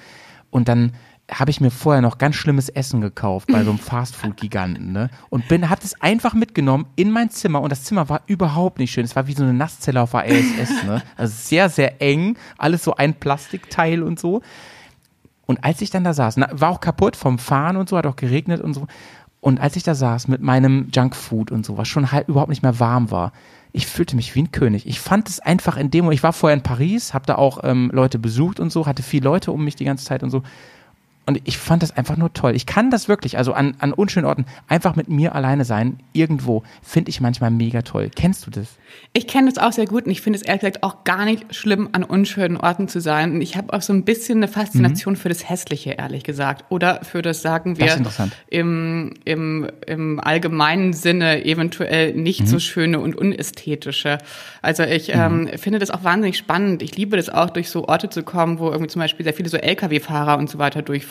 Und 0.51 0.66
dann 0.66 0.95
habe 1.31 1.51
ich 1.51 1.61
mir 1.61 1.70
vorher 1.70 2.03
noch 2.03 2.18
ganz 2.18 2.37
schlimmes 2.37 2.68
Essen 2.68 3.01
gekauft 3.01 3.49
bei 3.53 3.62
so 3.64 3.70
einem 3.70 3.78
Fastfood-Giganten, 3.81 4.93
ne? 4.93 5.11
Und 5.28 5.49
bin, 5.49 5.70
hab 5.70 5.83
es 5.83 6.01
einfach 6.01 6.35
mitgenommen 6.35 6.87
in 6.97 7.11
mein 7.11 7.31
Zimmer 7.31 7.61
und 7.61 7.70
das 7.70 7.85
Zimmer 7.85 8.09
war 8.09 8.22
überhaupt 8.26 8.78
nicht 8.78 8.93
schön. 8.93 9.05
Es 9.05 9.16
war 9.16 9.26
wie 9.26 9.35
so 9.35 9.43
eine 9.43 9.55
Nasszelle 9.55 10.01
auf 10.01 10.12
der 10.12 10.26
ISS, 10.26 10.85
ne? 10.85 11.03
Also 11.16 11.35
sehr, 11.37 11.68
sehr 11.68 12.01
eng, 12.03 12.37
alles 12.59 12.85
so 12.85 12.95
ein 12.95 13.14
Plastikteil 13.14 14.03
und 14.03 14.18
so. 14.18 14.43
Und 15.47 15.64
als 15.64 15.81
ich 15.81 15.91
dann 15.91 16.05
da 16.05 16.14
saß, 16.14 16.37
na, 16.37 16.49
war 16.53 16.70
auch 16.70 16.81
kaputt 16.81 17.16
vom 17.16 17.39
Fahren 17.39 17.76
und 17.76 17.89
so, 17.89 17.97
hat 17.97 18.07
auch 18.07 18.16
geregnet 18.16 18.61
und 18.61 18.74
so. 18.74 18.87
Und 19.41 19.61
als 19.61 19.76
ich 19.76 19.83
da 19.83 19.95
saß 19.95 20.28
mit 20.28 20.43
meinem 20.43 20.89
Junkfood 20.95 21.51
und 21.51 21.64
so, 21.64 21.78
was 21.78 21.89
schon 21.89 22.12
halb 22.12 22.28
überhaupt 22.28 22.51
nicht 22.51 22.62
mehr 22.62 22.78
warm 22.78 23.11
war, 23.11 23.33
ich 23.72 23.87
fühlte 23.87 24.16
mich 24.16 24.35
wie 24.35 24.43
ein 24.43 24.53
König. 24.53 24.87
Ich 24.87 25.01
fand 25.01 25.28
es 25.28 25.41
einfach 25.41 25.76
in 25.76 25.91
dem, 25.91 26.11
ich 26.11 26.22
war 26.22 26.33
vorher 26.33 26.57
in 26.57 26.62
Paris, 26.62 27.14
habe 27.14 27.26
da 27.26 27.37
auch 27.37 27.61
ähm, 27.62 27.91
Leute 27.93 28.18
besucht 28.18 28.61
und 28.61 28.70
so, 28.70 28.87
hatte 28.87 29.03
viele 29.03 29.24
Leute 29.24 29.53
um 29.53 29.64
mich 29.64 29.76
die 29.76 29.85
ganze 29.85 30.05
Zeit 30.05 30.22
und 30.22 30.31
so. 30.31 30.43
Und 31.31 31.41
ich 31.45 31.59
fand 31.59 31.83
das 31.85 31.97
einfach 31.97 32.16
nur 32.16 32.33
toll. 32.33 32.57
Ich 32.57 32.66
kann 32.66 32.91
das 32.91 33.07
wirklich, 33.09 33.39
also 33.39 33.53
an, 33.53 33.76
an 33.78 33.93
unschönen 33.93 34.26
Orten, 34.26 34.47
einfach 34.66 34.97
mit 34.97 35.09
mir 35.09 35.35
alleine 35.35 35.64
sein, 35.64 36.01
irgendwo, 36.12 36.64
finde 36.83 37.11
ich 37.11 37.20
manchmal 37.20 37.53
mega 37.53 37.83
toll. 37.83 38.11
Kennst 38.14 38.47
du 38.47 38.51
das? 38.51 38.66
Ich 39.12 39.28
kenne 39.28 39.49
das 39.49 39.59
auch 39.62 39.70
sehr 39.72 39.87
gut 39.87 40.07
und 40.07 40.11
ich 40.11 40.20
finde 40.22 40.39
es 40.41 40.43
ehrlich 40.45 40.62
gesagt 40.62 40.83
auch 40.83 41.05
gar 41.05 41.24
nicht 41.24 41.55
schlimm, 41.55 41.91
an 41.93 42.03
unschönen 42.03 42.57
Orten 42.57 42.89
zu 42.89 43.01
sein. 43.01 43.33
Und 43.35 43.43
ich 43.43 43.57
habe 43.57 43.72
auch 43.72 43.83
so 43.83 43.93
ein 43.93 44.05
bisschen 44.05 44.39
eine 44.39 44.49
Faszination 44.49 45.14
für 45.14 45.28
das 45.28 45.49
Hässliche, 45.49 45.93
ehrlich 45.93 46.24
gesagt. 46.24 46.64
Oder 46.70 47.05
für 47.05 47.22
das, 47.22 47.43
sagen 47.43 47.70
Mhm. 47.70 47.74
Das 47.78 47.87
wir, 47.87 47.97
interessant. 47.99 48.33
im, 48.49 49.14
im, 49.24 49.68
im 49.87 50.18
allgemeinen 50.18 50.93
Sinne 50.93 51.45
eventuell 51.45 52.14
nicht 52.14 52.41
Mhm. 52.41 52.47
so 52.47 52.59
schöne 52.59 52.99
und 52.99 53.14
unästhetische. 53.16 54.18
Also 54.62 54.83
ich 54.83 55.11
ähm, 55.14 55.49
finde 55.57 55.78
das 55.78 55.91
auch 55.93 56.03
wahnsinnig 56.03 56.37
spannend. 56.39 56.83
Ich 56.83 56.97
liebe 56.97 57.16
das 57.16 57.28
auch, 57.28 57.51
durch 57.51 57.70
so 57.70 57.87
Orte 57.87 58.09
zu 58.11 58.22
kommen, 58.24 58.59
wo 58.59 58.66
irgendwie 58.70 58.89
zum 58.89 59.01
Beispiel 59.01 59.22
sehr 59.24 59.35
viele 59.35 59.49
so 59.49 59.57
Lkw-Fahrer 59.57 60.39
und 60.39 60.51
so 60.51 60.59
weiter 60.59 60.83
durchfahren, 60.83 61.11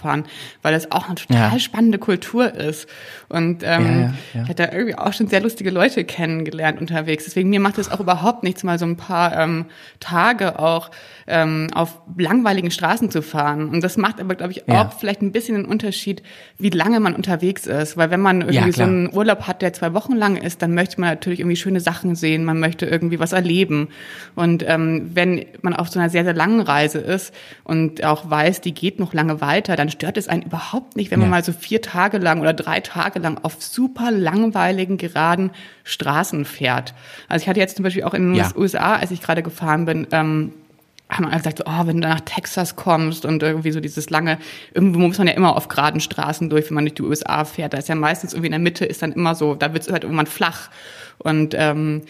weil 0.62 0.74
das 0.74 0.91
auch 0.91 1.05
eine 1.07 1.16
total 1.16 1.53
Ja. 1.53 1.60
spannende 1.60 1.97
Kultur 1.97 2.53
ist. 2.53 2.88
Und 3.30 3.64
ähm, 3.64 4.12
Ja, 4.34 4.41
ich 4.43 4.49
hatte 4.49 4.64
da 4.68 4.72
irgendwie 4.72 4.95
auch 4.97 5.14
schon 5.14 5.28
sehr 5.28 5.41
lustige 5.41 5.70
Leute 5.70 6.03
kennengelernt 6.03 6.80
unterwegs. 6.82 7.26
Deswegen 7.26 7.49
mir 7.49 7.60
macht 7.60 7.78
es 7.78 7.91
auch 7.91 7.99
überhaupt 7.99 8.43
nichts, 8.43 8.64
mal 8.64 8.80
so 8.80 8.86
ein 8.86 8.97
paar 8.97 9.38
ähm, 9.38 9.66
Tage 9.99 10.60
auch 10.60 10.89
ähm, 11.28 11.68
auf 11.74 11.99
langweiligen 12.18 12.72
Straßen 12.72 13.12
zu 13.12 13.22
fahren. 13.22 13.70
Und 13.70 13.84
das 13.84 13.97
macht 13.97 14.20
aber, 14.20 14.36
glaube 14.36 14.51
ich, 14.53 14.68
auch 14.70 14.93
vielleicht 14.93 15.22
ein 15.22 15.32
bisschen 15.32 15.55
einen 15.55 15.66
Unterschied, 15.66 16.24
wie 16.57 16.70
lange 16.72 16.99
man 16.99 17.16
unterwegs 17.16 17.68
ist. 17.68 17.97
Weil 17.97 18.10
wenn 18.10 18.20
man 18.22 18.41
irgendwie 18.41 18.72
so 18.72 18.84
einen 18.84 19.14
Urlaub 19.14 19.41
hat, 19.47 19.62
der 19.62 19.74
zwei 19.74 19.93
Wochen 19.93 20.14
lang 20.16 20.38
ist, 20.38 20.62
dann 20.62 20.74
möchte 20.74 20.99
man 20.99 21.10
natürlich 21.12 21.39
irgendwie 21.39 21.55
schöne 21.55 21.80
Sachen 21.80 22.16
sehen, 22.16 22.45
man 22.45 22.60
möchte 22.60 22.86
irgendwie 22.88 23.20
was 23.20 23.32
erleben. 23.34 23.89
Und 24.36 24.64
ähm, 24.68 25.12
wenn 25.14 25.45
man 25.62 25.76
auf 25.76 25.89
so 25.89 25.99
einer 25.99 26.10
sehr, 26.10 26.24
sehr 26.24 26.34
langen 26.34 26.62
Reise 26.62 26.97
ist 26.99 27.34
und 27.64 28.03
auch 28.03 28.30
weiß, 28.30 28.62
die 28.62 28.74
geht 28.74 28.99
noch 28.99 29.14
lange 29.14 29.39
weiter, 29.41 29.76
dann 29.76 29.89
stört 30.00 30.16
es 30.18 30.30
einen 30.30 30.43
überhaupt 30.43 30.95
nicht, 30.95 31.12
wenn 31.12 31.20
man 31.20 31.28
Ja. 31.28 31.32
mal 31.32 31.43
so 31.43 31.52
vier 31.52 31.82
Tage 31.82 32.20
lang 32.20 32.39
oder 32.39 32.54
drei 32.54 32.80
Tage 32.80 33.20
lang 33.20 33.38
auf 33.43 33.62
super 33.62 34.12
langweiligen, 34.12 34.97
geraden 34.97 35.52
Straßen 35.84 36.45
fährt. 36.45 36.93
Also 37.28 37.43
ich 37.43 37.50
hatte 37.50 37.60
jetzt 37.60 37.76
zum 37.76 37.84
Beispiel 37.84 38.04
auch 38.04 38.14
in 38.14 38.30
den 38.30 38.36
Ja. 38.36 38.50
USA, 38.56 38.95
als 38.95 39.12
ich 39.12 39.22
gerade 39.22 39.43
gefahren 39.43 39.84
bin, 39.84 40.08
ähm, 40.12 40.54
haben 41.10 41.26
alle 41.26 41.38
gesagt, 41.38 41.64
oh, 41.66 41.88
wenn 41.88 42.01
du 42.01 42.07
nach 42.07 42.22
Texas 42.22 42.76
kommst 42.76 43.26
und 43.26 43.41
irgendwie 43.41 43.72
so 43.72 43.80
dieses 43.80 44.10
lange, 44.10 44.38
irgendwo 44.74 44.99
muss 44.99 45.18
man 45.18 45.28
ja 45.28 45.34
immer 45.34 45.55
auf 45.55 45.68
geraden 45.68 46.01
Straßen 46.01 46.49
durch, 46.49 46.70
wenn 46.70 46.76
man 46.76 46.86
durch 46.86 46.93
die 46.95 47.01
USA 47.01 47.45
fährt. 47.45 47.74
Da 47.74 47.80
ist 47.80 47.89
ja 47.89 47.95
meistens 47.95 48.34
irgendwie 48.34 48.47
in 48.47 48.51
der 48.51 48.60
Mitte 48.60 48.86
ist 48.86 49.01
dann 49.01 49.14
immer 49.14 49.34
so, 49.34 49.55
da 49.55 49.74
wird 49.74 49.84
es 49.84 49.91
halt 49.91 50.03
irgendwann 50.03 50.28
flach. 50.28 50.70
Und 51.18 51.53
ähm, 51.57 52.03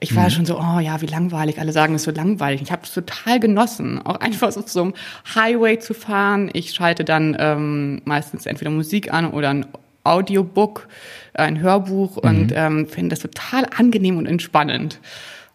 ich 0.00 0.16
war 0.16 0.24
mhm. 0.24 0.30
schon 0.30 0.46
so, 0.46 0.58
oh 0.58 0.80
ja, 0.80 1.00
wie 1.00 1.06
langweilig. 1.06 1.60
Alle 1.60 1.72
sagen, 1.72 1.94
es 1.94 2.02
ist 2.02 2.14
so 2.14 2.18
langweilig. 2.18 2.62
Ich 2.62 2.72
habe 2.72 2.82
es 2.84 2.92
total 2.92 3.38
genossen, 3.38 4.00
auch 4.04 4.20
einfach 4.20 4.50
so 4.50 4.62
zum 4.62 4.94
Highway 5.34 5.78
zu 5.78 5.94
fahren. 5.94 6.50
Ich 6.52 6.72
schalte 6.72 7.04
dann 7.04 7.36
ähm, 7.38 8.00
meistens 8.04 8.46
entweder 8.46 8.70
Musik 8.70 9.12
an 9.12 9.30
oder 9.30 9.50
ein 9.50 9.66
Audiobook, 10.02 10.88
ein 11.34 11.60
Hörbuch 11.60 12.22
mhm. 12.22 12.28
und 12.28 12.52
ähm, 12.54 12.88
finde 12.88 13.10
das 13.10 13.20
total 13.20 13.66
angenehm 13.76 14.16
und 14.16 14.26
entspannend. 14.26 14.98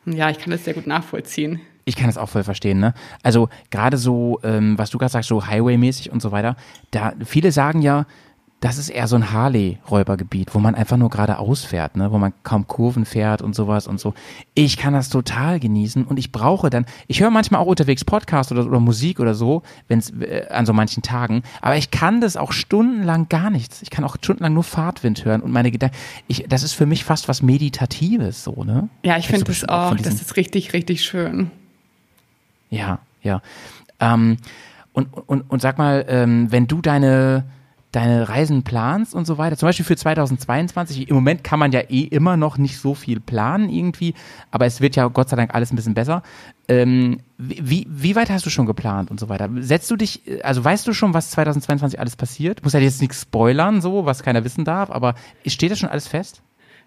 Und 0.06 0.14
ja, 0.14 0.30
ich 0.30 0.38
kann 0.38 0.52
das 0.52 0.64
sehr 0.66 0.74
gut 0.74 0.88
nachvollziehen. 0.88 1.62
Ich 1.86 1.96
kann 1.96 2.08
das 2.08 2.18
auch 2.18 2.30
voll 2.30 2.44
verstehen, 2.44 2.80
ne? 2.80 2.94
Also 3.24 3.50
gerade 3.70 3.98
so, 3.98 4.40
ähm, 4.44 4.78
was 4.78 4.90
du 4.90 4.98
gerade 4.98 5.12
sagst, 5.12 5.30
so 5.30 5.46
Highway-mäßig 5.46 6.12
und 6.12 6.22
so 6.22 6.32
weiter, 6.32 6.56
da 6.92 7.14
viele 7.26 7.52
sagen 7.52 7.82
ja, 7.82 8.06
das 8.62 8.78
ist 8.78 8.90
eher 8.90 9.08
so 9.08 9.16
ein 9.16 9.32
Harley-Räubergebiet, 9.32 10.54
wo 10.54 10.60
man 10.60 10.76
einfach 10.76 10.96
nur 10.96 11.10
geradeaus 11.10 11.66
fährt, 11.66 11.98
ne? 11.98 12.12
wo 12.12 12.20
man 12.20 12.32
kaum 12.44 12.68
Kurven 12.68 13.06
fährt 13.06 13.42
und 13.42 13.56
sowas 13.56 13.88
und 13.88 14.00
so. 14.00 14.14
Ich 14.54 14.78
kann 14.78 14.94
das 14.94 15.10
total 15.10 15.60
genießen 15.60 16.06
und 16.06 16.20
ich 16.20 16.32
brauche 16.32 16.70
dann, 16.70 16.86
ich 17.08 17.22
höre 17.22 17.32
manchmal 17.32 17.60
auch 17.60 17.66
unterwegs 17.66 18.06
Podcast 18.06 18.52
oder, 18.52 18.68
oder 18.68 18.80
Musik 18.80 19.20
oder 19.20 19.34
so, 19.34 19.64
wenn 19.88 19.98
es 19.98 20.12
äh, 20.12 20.46
an 20.52 20.68
so 20.68 20.74
manchen 20.74 21.02
Tagen, 21.02 21.42
aber 21.60 21.76
ich 21.76 21.90
kann 21.90 22.22
das 22.22 22.38
auch 22.38 22.52
stundenlang 22.52 23.28
gar 23.30 23.50
nichts. 23.50 23.82
Ich 23.82 23.90
kann 23.90 24.06
auch 24.06 24.18
stundenlang 24.22 24.54
nur 24.54 24.64
Fahrtwind 24.64 25.26
hören 25.26 25.42
und 25.42 25.52
meine 25.52 25.72
Gedanken, 25.72 25.98
ich, 26.28 26.46
das 26.48 26.62
ist 26.62 26.74
für 26.74 26.86
mich 26.86 27.04
fast 27.04 27.28
was 27.28 27.42
Meditatives, 27.42 28.44
so, 28.44 28.64
ne? 28.64 28.90
Ja, 29.04 29.18
ich 29.18 29.28
finde 29.28 29.46
das 29.46 29.68
auch, 29.68 29.96
das 29.96 30.22
ist 30.22 30.38
richtig, 30.38 30.74
richtig 30.74 31.04
schön. 31.04 31.50
Ja, 32.72 33.00
ja. 33.22 33.42
Ähm, 34.00 34.38
und, 34.94 35.14
und, 35.14 35.42
und 35.50 35.62
sag 35.62 35.78
mal, 35.78 36.06
ähm, 36.08 36.52
wenn 36.52 36.68
du 36.68 36.82
deine, 36.82 37.44
deine 37.92 38.28
Reisen 38.28 38.64
planst 38.64 39.14
und 39.14 39.26
so 39.26 39.38
weiter, 39.38 39.58
zum 39.58 39.68
Beispiel 39.68 39.86
für 39.86 39.96
2022, 39.96 41.10
im 41.10 41.16
Moment 41.16 41.44
kann 41.44 41.60
man 41.60 41.72
ja 41.72 41.82
eh 41.82 42.04
immer 42.04 42.38
noch 42.38 42.58
nicht 42.58 42.80
so 42.80 42.96
viel 42.96 43.20
planen 43.20 43.70
irgendwie, 43.70 44.16
aber 44.50 44.66
es 44.66 44.82
wird 44.82 44.96
ja 44.96 45.08
Gott 45.08 45.30
sei 45.30 45.36
Dank 45.36 45.54
alles 45.54 45.72
ein 45.72 45.76
bisschen 45.76 45.94
besser. 45.94 46.24
Ähm, 46.68 47.20
wie, 47.38 47.88
wie 47.90 48.16
weit 48.16 48.30
hast 48.30 48.46
du 48.46 48.50
schon 48.50 48.66
geplant 48.66 49.12
und 49.12 49.20
so 49.20 49.30
weiter? 49.30 49.50
Setzt 49.60 49.92
du 49.92 49.96
dich, 49.96 50.22
also 50.44 50.64
weißt 50.64 50.88
du 50.88 50.94
schon, 50.94 51.14
was 51.14 51.32
2022 51.32 52.00
alles 52.00 52.16
passiert? 52.16 52.60
Du 52.60 52.64
musst 52.64 52.74
ja 52.74 52.80
jetzt 52.80 53.02
nichts 53.02 53.22
spoilern, 53.22 53.82
so, 53.82 54.06
was 54.06 54.24
keiner 54.24 54.44
wissen 54.44 54.66
darf, 54.66 54.90
aber 54.90 55.16
steht 55.46 55.72
das 55.72 55.80
schon 55.80 55.90
alles 55.90 56.08
fest? 56.08 56.42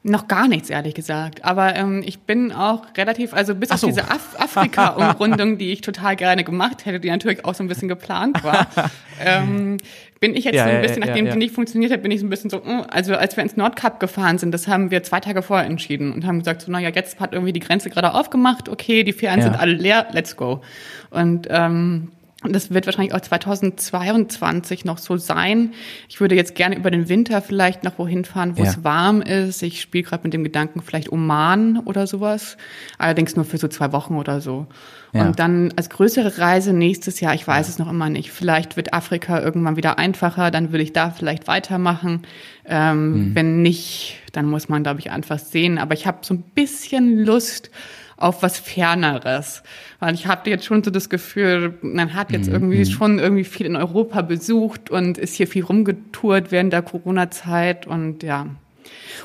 Noch 0.06 0.28
gar 0.28 0.48
nichts, 0.48 0.68
ehrlich 0.68 0.92
gesagt. 0.92 1.46
Aber 1.46 1.74
ähm, 1.76 2.02
ich 2.04 2.20
bin 2.20 2.52
auch 2.52 2.82
relativ, 2.94 3.32
also 3.32 3.54
bis 3.54 3.70
so. 3.70 3.74
auf 3.74 3.80
diese 3.80 4.10
Af 4.10 4.38
Afrika-Umrundung, 4.38 5.56
die 5.56 5.72
ich 5.72 5.80
total 5.80 6.14
gerne 6.14 6.44
gemacht 6.44 6.84
hätte, 6.84 7.00
die 7.00 7.08
natürlich 7.08 7.46
auch 7.46 7.54
so 7.54 7.64
ein 7.64 7.68
bisschen 7.68 7.88
geplant 7.88 8.44
war, 8.44 8.66
ähm, 9.24 9.78
bin 10.20 10.36
ich 10.36 10.44
jetzt 10.44 10.56
ja, 10.56 10.64
so 10.64 10.70
ein 10.70 10.82
bisschen, 10.82 11.00
ja, 11.00 11.06
nachdem 11.06 11.24
ja, 11.24 11.32
die 11.32 11.38
nicht 11.38 11.54
funktioniert 11.54 11.90
hat, 11.90 12.02
bin 12.02 12.10
ich 12.10 12.20
so 12.20 12.26
ein 12.26 12.28
bisschen 12.28 12.50
so, 12.50 12.58
mm, 12.58 12.82
also 12.90 13.14
als 13.14 13.38
wir 13.38 13.44
ins 13.44 13.56
Nordkap 13.56 13.98
gefahren 13.98 14.36
sind, 14.36 14.52
das 14.52 14.68
haben 14.68 14.90
wir 14.90 15.02
zwei 15.04 15.20
Tage 15.20 15.40
vorher 15.40 15.64
entschieden 15.64 16.12
und 16.12 16.26
haben 16.26 16.40
gesagt, 16.40 16.60
so, 16.60 16.70
naja, 16.70 16.90
jetzt 16.94 17.18
hat 17.18 17.32
irgendwie 17.32 17.54
die 17.54 17.60
Grenze 17.60 17.88
gerade 17.88 18.12
aufgemacht, 18.12 18.68
okay, 18.68 19.04
die 19.04 19.14
Ferien 19.14 19.40
sind 19.40 19.58
alle 19.58 19.72
leer, 19.72 20.08
let's 20.12 20.36
go. 20.36 20.60
Und 21.08 21.46
ähm, 21.48 22.10
und 22.44 22.52
das 22.52 22.70
wird 22.72 22.84
wahrscheinlich 22.84 23.14
auch 23.14 23.20
2022 23.20 24.84
noch 24.84 24.98
so 24.98 25.16
sein. 25.16 25.72
Ich 26.10 26.20
würde 26.20 26.34
jetzt 26.34 26.54
gerne 26.54 26.76
über 26.76 26.90
den 26.90 27.08
Winter 27.08 27.40
vielleicht 27.40 27.84
noch 27.84 27.98
wohin 27.98 28.26
fahren, 28.26 28.58
wo 28.58 28.62
ja. 28.62 28.68
es 28.68 28.84
warm 28.84 29.22
ist. 29.22 29.62
Ich 29.62 29.80
spiele 29.80 30.04
gerade 30.04 30.24
mit 30.24 30.34
dem 30.34 30.44
Gedanken, 30.44 30.82
vielleicht 30.82 31.10
Oman 31.10 31.78
oder 31.78 32.06
sowas. 32.06 32.58
Allerdings 32.98 33.34
nur 33.34 33.46
für 33.46 33.56
so 33.56 33.66
zwei 33.68 33.92
Wochen 33.92 34.16
oder 34.16 34.42
so. 34.42 34.66
Ja. 35.14 35.24
Und 35.26 35.38
dann 35.38 35.72
als 35.76 35.88
größere 35.88 36.38
Reise 36.38 36.74
nächstes 36.74 37.20
Jahr, 37.20 37.34
ich 37.34 37.46
weiß 37.46 37.66
ja. 37.66 37.70
es 37.70 37.78
noch 37.78 37.88
immer 37.88 38.10
nicht. 38.10 38.30
Vielleicht 38.30 38.76
wird 38.76 38.92
Afrika 38.92 39.40
irgendwann 39.40 39.76
wieder 39.76 39.98
einfacher, 39.98 40.50
dann 40.50 40.70
würde 40.70 40.82
ich 40.82 40.92
da 40.92 41.10
vielleicht 41.10 41.46
weitermachen. 41.46 42.22
Ähm, 42.66 43.30
mhm. 43.30 43.34
Wenn 43.34 43.62
nicht, 43.62 44.18
dann 44.32 44.44
muss 44.44 44.68
man, 44.68 44.82
glaube 44.82 45.00
ich, 45.00 45.10
einfach 45.10 45.38
sehen. 45.38 45.78
Aber 45.78 45.94
ich 45.94 46.06
habe 46.06 46.18
so 46.20 46.34
ein 46.34 46.42
bisschen 46.54 47.24
Lust, 47.24 47.70
auf 48.16 48.42
was 48.42 48.58
Ferneres. 48.58 49.62
Weil 49.98 50.14
ich 50.14 50.26
hatte 50.26 50.50
jetzt 50.50 50.64
schon 50.64 50.82
so 50.84 50.90
das 50.90 51.08
Gefühl, 51.08 51.78
man 51.82 52.14
hat 52.14 52.32
jetzt 52.32 52.48
mhm. 52.48 52.54
irgendwie 52.54 52.78
mhm. 52.78 52.84
schon 52.86 53.18
irgendwie 53.18 53.44
viel 53.44 53.66
in 53.66 53.76
Europa 53.76 54.22
besucht 54.22 54.90
und 54.90 55.18
ist 55.18 55.34
hier 55.34 55.46
viel 55.46 55.64
rumgetourt 55.64 56.50
während 56.52 56.72
der 56.72 56.82
Corona-Zeit 56.82 57.86
und 57.86 58.22
ja. 58.22 58.46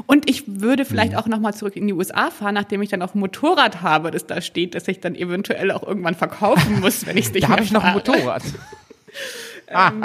Und 0.06 0.30
ich 0.30 0.44
würde 0.48 0.86
vielleicht 0.86 1.14
ja. 1.14 1.20
auch 1.20 1.28
nochmal 1.28 1.54
zurück 1.54 1.76
in 1.76 1.88
die 1.88 1.94
USA 1.94 2.30
fahren, 2.32 2.54
nachdem 2.54 2.82
ich 2.82 2.90
dann 2.90 3.02
auch 3.02 3.16
ein 3.16 3.20
Motorrad 3.20 3.82
habe, 3.82 4.12
das 4.12 4.26
da 4.26 4.42
steht, 4.42 4.76
dass 4.76 4.88
ich 4.88 5.00
dann 5.00 5.16
eventuell 5.16 5.72
auch 5.72 5.84
irgendwann 5.84 6.16
verkaufen 6.16 6.80
muss, 6.80 7.06
wenn 7.06 7.18
ich 7.18 7.28
es 7.28 7.34
nicht 7.34 7.44
da 7.44 7.50
habe 7.50 7.64
ich 7.64 7.72
noch 7.72 7.84
ein 7.84 7.94
Motorrad. 7.94 8.44
ähm. 9.68 10.04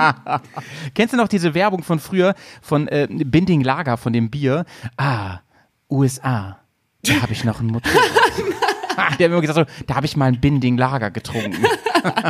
Kennst 0.95 1.13
du 1.13 1.17
noch 1.17 1.29
diese 1.29 1.55
Werbung 1.55 1.83
von 1.83 1.99
früher 1.99 2.35
von 2.63 2.89
äh, 2.89 3.07
Binding 3.09 3.63
Lager 3.63 3.97
von 3.97 4.13
dem 4.13 4.31
Bier? 4.31 4.65
Ah, 4.97 5.39
USA. 5.91 6.59
Da 7.03 7.23
habe 7.23 7.33
ich 7.33 7.45
noch 7.45 7.61
ein 7.61 7.67
Motorrad. 7.67 8.01
Der 8.97 9.05
hat 9.07 9.21
immer 9.21 9.41
gesagt, 9.41 9.69
so, 9.69 9.85
da 9.87 9.97
habe 9.97 10.07
ich 10.07 10.17
mal 10.17 10.27
ein 10.27 10.41
Binding 10.41 10.77
Lager 10.77 11.11
getrunken. 11.11 11.65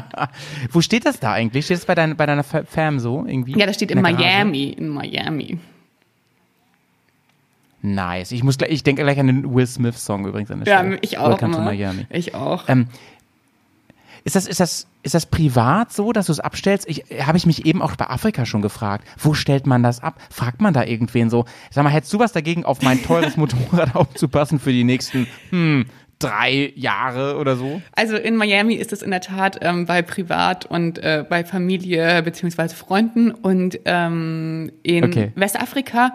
Wo 0.71 0.81
steht 0.81 1.07
das 1.07 1.21
da 1.21 1.33
eigentlich? 1.33 1.65
Steht 1.65 1.79
das 1.79 1.87
bei, 1.87 1.95
dein, 1.95 2.17
bei 2.17 2.27
deiner 2.27 2.45
Fam 2.45 2.99
so 2.99 3.25
irgendwie? 3.27 3.59
Ja, 3.59 3.67
das 3.67 3.77
steht 3.77 3.91
in, 3.91 3.99
in 3.99 4.03
Miami. 4.03 4.71
In 4.71 4.89
Miami. 4.89 5.59
Nice. 7.83 8.33
Ich 8.33 8.43
muss 8.43 8.57
ich 8.67 8.83
denke 8.83 9.03
gleich 9.03 9.21
an 9.21 9.27
den 9.27 9.55
Will 9.55 9.67
Smith 9.67 10.03
Song 10.03 10.27
übrigens 10.27 10.51
an 10.51 10.61
der 10.61 10.67
Stelle. 10.67 10.93
Ja, 10.93 10.99
ich 11.03 11.19
auch. 11.19 11.29
Welcome 11.29 11.55
to 11.55 11.61
Miami. 11.61 12.07
Ich 12.09 12.35
auch. 12.35 12.69
Ähm, 12.69 12.87
ist 14.25 14.37
das, 14.37 14.47
ist 14.47 14.59
das, 14.59 14.87
ist 15.03 15.15
das 15.15 15.27
privat 15.27 15.93
so, 15.93 16.13
dass 16.13 16.27
du 16.27 16.33
es 16.33 16.41
abstellst? 16.41 16.89
Ich, 16.89 17.05
habe 17.21 17.37
ich 17.37 17.45
mich 17.45 17.67
eben 17.67 17.83
auch 17.83 17.95
bei 17.95 18.09
Afrika 18.09 18.47
schon 18.47 18.63
gefragt. 18.63 19.07
Wo 19.19 19.35
stellt 19.35 19.67
man 19.67 19.83
das 19.83 20.03
ab? 20.03 20.19
Fragt 20.31 20.63
man 20.63 20.73
da 20.73 20.83
irgendwen 20.83 21.29
so? 21.29 21.45
Sag 21.71 21.85
mal, 21.85 21.91
hättest 21.91 22.11
du 22.15 22.19
was 22.19 22.33
dagegen, 22.33 22.65
auf 22.65 22.81
mein 22.81 23.03
teures 23.03 23.37
Motorrad 23.37 23.95
aufzupassen 23.95 24.59
für 24.59 24.73
die 24.73 24.85
nächsten, 24.85 25.27
hm, 25.51 25.85
drei 26.29 26.73
Jahre 26.77 27.37
oder 27.39 27.57
so? 27.57 27.81
Also 27.93 28.17
in 28.17 28.37
Miami 28.37 28.75
ist 28.75 28.93
es 28.93 29.03
in 29.03 29.11
der 29.11 29.21
Tat 29.21 29.59
ähm, 29.63 29.87
bei 29.87 30.03
Privat 30.03 30.67
und 30.67 30.99
äh, 30.99 31.25
bei 31.29 31.45
Familie 31.45 32.23
beziehungsweise 32.23 32.75
Freunden 32.75 33.31
und 33.31 33.81
ähm, 33.85 34.73
in 34.83 35.05
okay. 35.05 35.33
Westafrika 35.35 36.15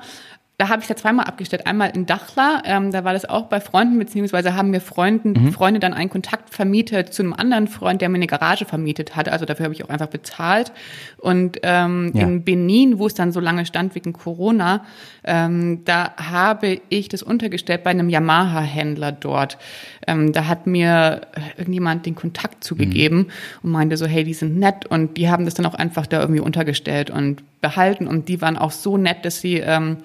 da 0.60 0.68
habe 0.68 0.82
ich 0.82 0.90
da 0.90 0.96
zweimal 0.98 1.26
abgestellt. 1.26 1.66
Einmal 1.66 1.92
in 1.96 2.06
Dachla, 2.06 2.62
ähm, 2.66 2.92
da 2.92 3.06
war 3.06 3.14
das 3.14 3.24
auch 3.24 3.46
bei 3.46 3.62
Freunden, 3.62 3.98
beziehungsweise 3.98 4.56
haben 4.56 4.72
mir 4.72 4.82
Freunden, 4.82 5.32
mhm. 5.32 5.54
Freunde 5.54 5.80
dann 5.80 5.94
einen 5.94 6.10
Kontakt 6.10 6.54
vermietet 6.54 7.14
zu 7.14 7.24
einem 7.24 7.32
anderen 7.32 7.70
Freund, 7.70 8.02
der 8.02 8.10
mir 8.10 8.18
eine 8.18 8.28
Garage 8.28 8.66
vermietet 8.66 9.16
hat. 9.16 9.30
Also 9.30 9.46
dafür 9.46 9.64
habe 9.64 9.74
ich 9.74 9.86
auch 9.86 9.90
einfach 9.90 10.08
bezahlt. 10.08 10.74
Und 11.18 11.60
ähm, 11.64 12.12
ja. 12.14 12.24
in 12.24 12.44
Benin, 12.44 13.00
wo 13.00 13.08
es 13.08 13.14
dann 13.14 13.32
so 13.32 13.40
lange 13.40 13.66
stand 13.66 13.96
wegen 13.96 14.12
Corona, 14.12 14.84
ähm, 15.24 15.84
da 15.86 16.16
habe 16.18 16.82
ich 16.90 17.10
das 17.10 17.24
untergestellt 17.24 17.84
bei 17.84 17.92
einem 17.92 18.10
Yamaha-Händler 18.10 19.12
dort. 19.12 19.58
Ähm, 20.08 20.32
da 20.32 20.48
hat 20.48 20.68
mir 20.68 21.22
irgendjemand 21.58 22.06
den 22.06 22.16
Kontakt 22.16 22.64
zugegeben 22.64 23.18
mhm. 23.18 23.28
und 23.64 23.72
meinte 23.72 23.98
so, 23.98 24.06
hey, 24.06 24.24
die 24.24 24.34
sind 24.34 24.58
nett 24.58 24.86
und 24.86 25.18
die 25.18 25.30
haben 25.30 25.46
das 25.46 25.54
dann 25.54 25.66
auch 25.66 25.76
einfach 25.76 26.08
da 26.08 26.22
irgendwie 26.22 26.42
untergestellt 26.42 27.10
und 27.10 27.44
behalten. 27.62 28.08
Und 28.08 28.28
die 28.30 28.42
waren 28.42 28.58
auch 28.58 28.72
so 28.72 28.98
nett, 28.98 29.26
dass 29.26 29.42
sie 29.42 29.58
ähm, 29.58 29.98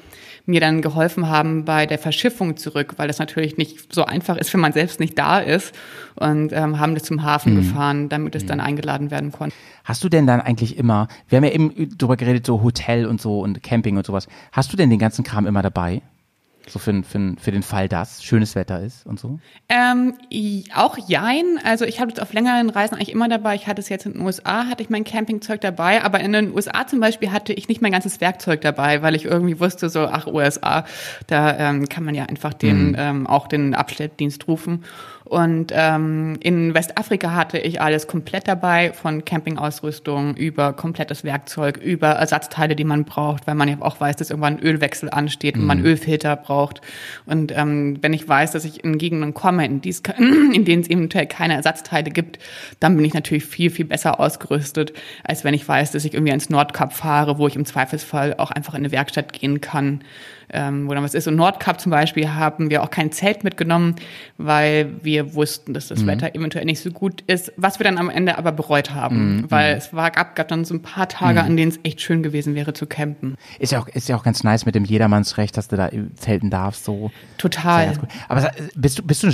mir 0.47 0.61
dann 0.61 0.83
geholfen 0.83 1.29
haben 1.29 1.65
bei 1.65 1.87
der 1.87 1.99
Verschiffung 1.99 2.57
zurück, 2.57 2.95
weil 2.97 3.09
das 3.09 3.19
natürlich 3.19 3.57
nicht 3.57 3.93
so 3.95 4.05
einfach 4.05 4.37
ist, 4.37 4.53
wenn 4.53 4.61
man 4.61 4.73
selbst 4.73 5.01
nicht 5.01 5.19
da 5.19 5.39
ist 5.39 5.75
und 6.17 6.53
ähm, 6.53 6.79
haben 6.79 6.95
das 6.95 7.05
zum 7.05 7.23
Hafen 7.23 7.55
mhm. 7.55 7.57
gefahren, 7.59 8.09
damit 8.09 8.35
es 8.35 8.43
mhm. 8.43 8.49
dann 8.49 8.61
eingeladen 8.61 9.11
werden 9.11 9.33
konnte. 9.33 9.57
Hast 9.85 10.03
du 10.03 10.09
denn 10.09 10.27
dann 10.27 10.41
eigentlich 10.41 10.77
immer, 10.79 11.09
wir 11.29 11.37
haben 11.37 11.45
ja 11.45 11.51
eben 11.51 11.97
drüber 11.97 12.17
geredet, 12.17 12.47
so 12.47 12.63
Hotel 12.63 13.07
und 13.07 13.21
so 13.21 13.41
und 13.41 13.63
Camping 13.63 13.97
und 13.97 14.07
sowas, 14.07 14.27
hast 14.51 14.73
du 14.73 14.77
denn 14.77 14.91
den 14.91 14.99
ganzen 14.99 15.25
Kram 15.25 15.47
immer 15.47 15.63
dabei? 15.63 16.03
So 16.67 16.79
für, 16.79 17.03
für, 17.03 17.35
für 17.39 17.53
den 17.53 17.63
Fall, 17.63 17.89
dass 17.89 18.25
schönes 18.25 18.55
Wetter 18.55 18.81
ist 18.81 19.05
und 19.05 19.21
so? 19.21 19.39
Ähm, 19.69 20.15
auch 20.75 20.97
jein. 20.97 21.59
Also 21.63 21.85
ich 21.85 22.01
habe 22.01 22.11
es 22.13 22.19
auf 22.19 22.33
längeren 22.33 22.71
Reisen 22.71 22.95
eigentlich 22.95 23.13
immer 23.13 23.29
dabei. 23.29 23.55
Ich 23.55 23.67
hatte 23.67 23.83
es 23.83 23.91
jetzt 23.91 24.07
in 24.07 24.15
den 24.15 24.23
USA, 24.23 24.67
hatte 24.67 24.83
ich 24.83 24.89
mein 24.89 25.05
Campingzeug 25.05 25.61
dabei, 25.61 26.03
aber 26.03 26.21
in 26.21 26.33
den 26.33 26.55
USA 26.55 26.87
zum 26.87 27.01
Beispiel 27.01 27.33
hatte 27.33 27.53
ich 27.53 27.69
nicht 27.69 27.83
mein 27.83 27.93
ganzes 27.93 28.23
Werkzeug 28.23 28.63
dabei, 28.63 29.03
weil 29.03 29.15
ich 29.15 29.27
irgendwie 29.27 29.61
wusste, 29.61 29.91
so, 29.91 30.07
ach, 30.07 30.27
USA, 30.27 30.87
da 31.27 31.57
ähm, 31.59 31.89
kann 31.89 32.05
man 32.05 32.15
ja 32.15 32.25
einfach 32.25 32.55
den, 32.55 32.89
mhm. 32.89 32.97
ähm, 32.99 33.27
auch 33.27 33.47
den 33.47 33.75
Abstelldienst 33.75 34.49
rufen. 34.49 34.85
Und 35.25 35.73
ähm, 35.75 36.37
in 36.41 36.75
Westafrika 36.75 37.33
hatte 37.33 37.59
ich 37.59 37.81
alles 37.81 38.07
komplett 38.07 38.47
dabei, 38.47 38.93
von 38.93 39.25
Campingausrüstung 39.25 40.37
über 40.37 40.75
komplettes 40.75 41.25
Werkzeug, 41.25 41.79
über 41.79 42.09
Ersatzteile, 42.09 42.77
die 42.77 42.85
man 42.85 43.05
braucht, 43.05 43.47
weil 43.47 43.55
man 43.55 43.69
ja 43.69 43.77
auch 43.81 44.01
weiß, 44.01 44.17
dass 44.17 44.29
irgendwann 44.29 44.59
ein 44.59 44.63
Ölwechsel 44.63 45.09
ansteht 45.09 45.55
und 45.55 45.63
mhm. 45.63 45.67
man 45.67 45.85
Ölfilter 45.85 46.37
braucht. 46.37 46.83
Und 47.25 47.57
ähm, 47.57 47.99
wenn 48.03 48.13
ich 48.13 48.29
weiß, 48.29 48.53
dass 48.53 48.67
ich 48.67 48.85
in 48.85 48.99
Gegenden 48.99 49.33
komme, 49.33 49.65
in, 49.65 49.81
dies, 49.81 50.03
in 50.19 50.67
denen 50.67 50.83
es 50.83 50.91
eventuell 50.91 51.27
keine 51.27 51.55
Ersatzteile 51.55 52.11
gibt, 52.11 52.39
dann 52.79 52.95
bin 52.95 53.07
ich 53.07 53.15
natürlich 53.15 53.47
viel, 53.47 53.71
viel 53.71 53.87
besser 53.87 54.21
ausgerüstet, 54.21 54.93
als 55.25 55.43
wenn 55.43 55.55
ich 55.55 55.67
weiß, 55.67 55.93
dass 55.93 56.05
ich 56.05 56.13
irgendwie 56.13 56.35
ins 56.35 56.51
Nordkap 56.51 56.93
fahre, 56.93 57.39
wo 57.39 57.49
ich 57.49 57.57
im 57.57 57.65
Zweifelsfall 57.65 58.35
auch 58.35 58.51
einfach 58.51 58.75
in 58.75 58.81
eine 58.81 58.93
Werkstatt 58.93 59.33
gehen 59.33 59.63
kann. 59.63 60.01
Ähm, 60.53 60.89
wo 60.89 60.95
dann 60.95 61.03
was 61.05 61.15
ist. 61.15 61.27
Und 61.29 61.37
Nordkap 61.37 61.81
zum 61.81 61.91
Beispiel 61.91 62.29
haben 62.35 62.71
wir 62.71 62.83
auch 62.83 62.91
kein 62.91 63.13
Zelt 63.13 63.45
mitgenommen, 63.45 63.97
weil 64.39 64.91
wir 65.03 65.35
wussten, 65.35 65.75
dass 65.75 65.89
das 65.89 66.03
Mhm. 66.03 66.07
Wetter 66.09 66.35
eventuell 66.35 66.65
nicht 66.65 66.81
so 66.81 66.91
gut 66.91 67.23
ist, 67.27 67.53
was 67.57 67.79
wir 67.79 67.85
dann 67.85 67.99
am 67.99 68.11
Ende 68.11 68.39
aber 68.39 68.53
bereut 68.53 68.93
haben, 68.93 69.37
Mhm. 69.37 69.51
weil 69.51 69.75
es 69.77 69.93
war, 69.93 70.11
gab, 70.11 70.35
gab 70.37 70.49
dann 70.49 70.65
so 70.65 70.75
ein 70.75 70.83
paar 70.83 71.09
Tage, 71.09 71.43
an 71.43 71.57
denen 71.57 71.71
es 71.71 71.81
echt 71.83 72.01
schön 72.01 72.23
gewesen 72.23 72.55
wäre 72.55 72.73
zu 72.73 72.87
campen. 72.87 73.37
Ist 73.59 73.73
ja 73.73 73.81
auch, 73.81 73.89
ist 73.89 74.09
ja 74.09 74.17
auch 74.17 74.23
ganz 74.23 74.45
nice 74.45 74.67
mit 74.67 74.75
dem 74.75 74.85
Jedermannsrecht, 74.85 75.57
dass 75.57 75.69
du 75.69 75.77
da 75.77 75.91
zelten 76.17 76.51
darfst, 76.51 76.85
so. 76.85 77.11
Total. 77.39 77.93
Aber 78.29 78.51
bist 78.75 78.99
du, 78.99 79.03
bist 79.03 79.23
du 79.23 79.31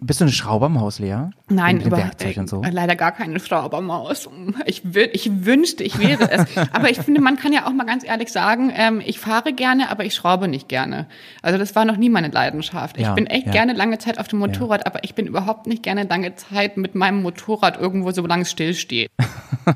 bist 0.00 0.20
du 0.20 0.24
eine 0.24 0.32
Schraubermaus, 0.32 0.98
Lea? 0.98 1.30
Nein, 1.48 1.80
überhaupt 1.80 2.24
und 2.36 2.48
so. 2.48 2.62
äh, 2.62 2.70
leider 2.70 2.96
gar 2.96 3.12
keine 3.12 3.38
Schraubermaus. 3.38 4.28
Ich, 4.64 4.82
ich 4.94 5.44
wünschte, 5.44 5.84
ich 5.84 5.98
wäre 5.98 6.30
es. 6.30 6.46
aber 6.72 6.90
ich 6.90 6.98
finde, 6.98 7.20
man 7.20 7.36
kann 7.36 7.52
ja 7.52 7.66
auch 7.66 7.72
mal 7.72 7.84
ganz 7.84 8.04
ehrlich 8.04 8.32
sagen, 8.32 8.72
ähm, 8.74 9.02
ich 9.04 9.18
fahre 9.18 9.52
gerne, 9.52 9.90
aber 9.90 10.04
ich 10.04 10.14
schraube 10.14 10.48
nicht 10.48 10.68
gerne. 10.68 11.06
Also 11.42 11.58
das 11.58 11.74
war 11.76 11.84
noch 11.84 11.96
nie 11.96 12.08
meine 12.08 12.28
Leidenschaft. 12.28 12.96
Ich 12.96 13.02
Ja, 13.04 13.14
bin 13.14 13.26
echt 13.26 13.46
ja. 13.46 13.52
gerne 13.52 13.74
lange 13.74 13.98
Zeit 13.98 14.18
auf 14.18 14.28
dem 14.28 14.38
Motorrad, 14.38 14.86
aber 14.86 15.04
ich 15.04 15.14
bin 15.14 15.26
überhaupt 15.26 15.66
nicht 15.66 15.82
gerne 15.82 16.04
lange 16.04 16.34
Zeit 16.34 16.76
mit 16.76 16.94
meinem 16.94 17.22
Motorrad 17.22 17.78
irgendwo, 17.78 18.10
solange 18.10 18.42
es 18.42 18.50
still 18.50 18.74
steht. 18.74 19.10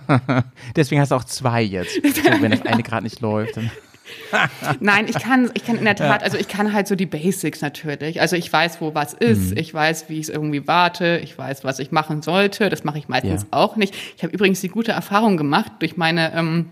Deswegen 0.77 1.01
hast 1.01 1.11
du 1.11 1.17
auch 1.17 1.25
zwei 1.25 1.63
jetzt. 1.63 2.01
So, 2.25 2.31
wenn 2.41 2.53
das 2.53 2.63
eine 2.63 2.83
gerade 2.83 3.05
nicht 3.05 3.21
läuft. 3.21 3.59
Nein, 4.81 5.07
ich 5.09 5.19
kann, 5.19 5.51
ich 5.55 5.65
kann 5.65 5.77
in 5.79 5.85
der 5.85 5.97
Tat, 5.97 6.23
also 6.23 6.37
ich 6.37 6.49
kann 6.49 6.73
halt 6.73 6.87
so 6.89 6.95
die 6.95 7.07
Basics 7.07 7.61
natürlich. 7.63 8.21
Also 8.21 8.37
ich 8.37 8.53
weiß, 8.53 8.81
wo 8.81 8.95
was 8.95 9.13
ist, 9.15 9.53
Mhm. 9.53 9.57
ich 9.59 9.73
weiß, 9.73 10.09
wie 10.09 10.15
ich 10.19 10.25
es 10.25 10.29
irgendwie 10.29 10.67
warte, 10.67 11.21
ich 11.23 11.37
weiß, 11.37 11.65
was 11.65 11.79
ich 11.79 11.91
machen 11.93 12.23
sollte. 12.23 12.69
Das 12.69 12.85
mache 12.85 12.99
ich 12.99 13.09
meistens 13.09 13.43
Ja. 13.43 13.49
auch 13.53 13.77
nicht. 13.77 13.95
Ich 14.17 14.23
habe 14.23 14.33
übrigens 14.33 14.61
die 14.61 14.69
gute 14.69 14.93
Erfahrung 14.93 15.37
gemacht 15.37 15.73
durch 15.81 15.97
meine 15.97 16.33
ähm, 16.35 16.71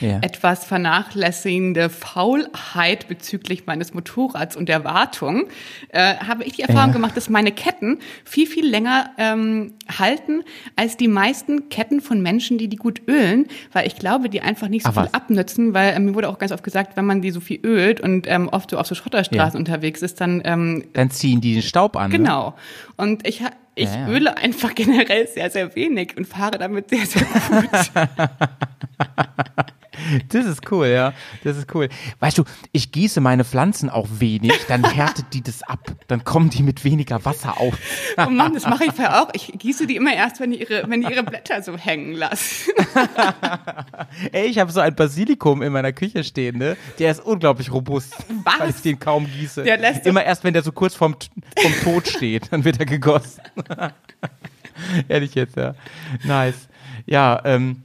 Ja. 0.00 0.18
etwas 0.22 0.64
vernachlässigende 0.64 1.88
Faulheit 1.90 3.08
bezüglich 3.08 3.66
meines 3.66 3.94
Motorrads 3.94 4.56
und 4.56 4.68
der 4.68 4.84
Wartung, 4.84 5.46
äh, 5.90 6.16
habe 6.16 6.44
ich 6.44 6.54
die 6.54 6.62
Erfahrung 6.62 6.88
Ja. 6.88 6.92
gemacht, 6.94 7.16
dass 7.16 7.28
meine 7.28 7.52
Ketten 7.52 7.98
viel, 8.24 8.46
viel 8.46 8.66
länger 8.66 9.10
ähm, 9.18 9.74
halten 9.98 10.42
als 10.76 10.96
die 10.96 11.08
meisten 11.08 11.68
Ketten 11.68 12.00
von 12.00 12.22
Menschen, 12.22 12.58
die 12.58 12.68
die 12.68 12.76
gut 12.76 13.02
ölen, 13.08 13.46
weil 13.72 13.86
ich 13.86 13.96
glaube, 13.96 14.28
die 14.28 14.40
einfach 14.40 14.68
nicht 14.68 14.82
so 14.84 14.90
Ach, 14.90 14.94
viel 14.94 15.04
was? 15.04 15.14
abnützen, 15.14 15.74
weil 15.74 15.94
ähm, 15.94 16.06
mir 16.06 16.14
wurde 16.14 16.28
auch 16.28 16.38
ganz 16.38 16.52
oft 16.52 16.64
gesagt, 16.64 16.96
wenn 16.96 17.04
man 17.06 17.22
die 17.22 17.30
so 17.30 17.40
viel 17.40 17.60
ölt 17.64 18.00
und 18.00 18.26
ähm, 18.28 18.48
oft 18.48 18.70
so 18.70 18.78
auf 18.78 18.86
so 18.86 18.94
Schotterstraßen 18.94 19.54
Ja. 19.56 19.58
unterwegs 19.58 20.02
ist, 20.02 20.20
dann 20.20 20.42
ähm, 20.44 20.84
Dann 20.92 21.10
ziehen 21.10 21.40
die 21.40 21.54
den 21.54 21.62
Staub 21.62 21.96
an. 21.96 22.10
Ne? 22.10 22.18
genau. 22.18 22.54
Und 22.96 23.26
ich 23.26 23.42
ich 23.74 23.88
Ja, 23.88 24.00
ja. 24.00 24.08
öle 24.08 24.36
einfach 24.36 24.74
generell 24.74 25.26
sehr, 25.26 25.50
sehr 25.50 25.74
wenig 25.74 26.16
und 26.16 26.26
fahre 26.26 26.58
damit 26.58 26.90
sehr, 26.90 27.06
sehr 27.06 27.24
gut. 27.24 27.68
Das 30.28 30.46
ist 30.46 30.70
cool, 30.70 30.86
ja. 30.88 31.12
Das 31.42 31.56
ist 31.56 31.74
cool. 31.74 31.88
Weißt 32.20 32.38
du, 32.38 32.44
ich 32.72 32.92
gieße 32.92 33.20
meine 33.20 33.44
Pflanzen 33.44 33.90
auch 33.90 34.08
wenig, 34.18 34.52
dann 34.68 34.84
härtet 34.84 35.26
die 35.32 35.42
das 35.42 35.62
ab. 35.62 35.80
Dann 36.08 36.24
kommen 36.24 36.50
die 36.50 36.62
mit 36.62 36.84
weniger 36.84 37.24
Wasser 37.24 37.60
auf. 37.60 37.74
Oh 38.16 38.30
Mann, 38.30 38.54
das 38.54 38.66
mache 38.66 38.84
ich 38.84 38.92
vorher 38.92 39.22
auch. 39.22 39.28
Ich 39.32 39.52
gieße 39.56 39.86
die 39.86 39.96
immer 39.96 40.14
erst, 40.14 40.40
wenn 40.40 40.50
die 40.50 40.60
ihre, 40.60 40.88
wenn 40.88 41.00
die 41.00 41.12
ihre 41.12 41.22
Blätter 41.22 41.62
so 41.62 41.76
hängen 41.76 42.14
lassen. 42.14 42.72
Ey, 44.32 44.46
ich 44.46 44.58
habe 44.58 44.70
so 44.72 44.80
ein 44.80 44.94
Basilikum 44.94 45.62
in 45.62 45.72
meiner 45.72 45.92
Küche 45.92 46.24
stehen, 46.24 46.58
ne? 46.58 46.76
Der 46.98 47.10
ist 47.10 47.20
unglaublich 47.20 47.72
robust, 47.72 48.14
Was? 48.44 48.60
weil 48.60 48.70
ich 48.70 48.82
den 48.82 48.98
kaum 48.98 49.26
gieße. 49.26 49.62
Der 49.64 49.78
lässt 49.78 50.06
Immer 50.06 50.24
erst, 50.24 50.44
wenn 50.44 50.52
der 50.52 50.62
so 50.62 50.72
kurz 50.72 50.94
vorm, 50.94 51.16
vom 51.58 51.72
Tod 51.82 52.08
steht, 52.08 52.52
dann 52.52 52.64
wird 52.64 52.78
er 52.78 52.86
gegossen. 52.86 53.42
Ehrlich 55.08 55.34
jetzt, 55.34 55.56
ja. 55.56 55.74
Nice. 56.24 56.68
Ja, 57.06 57.40
ähm, 57.44 57.83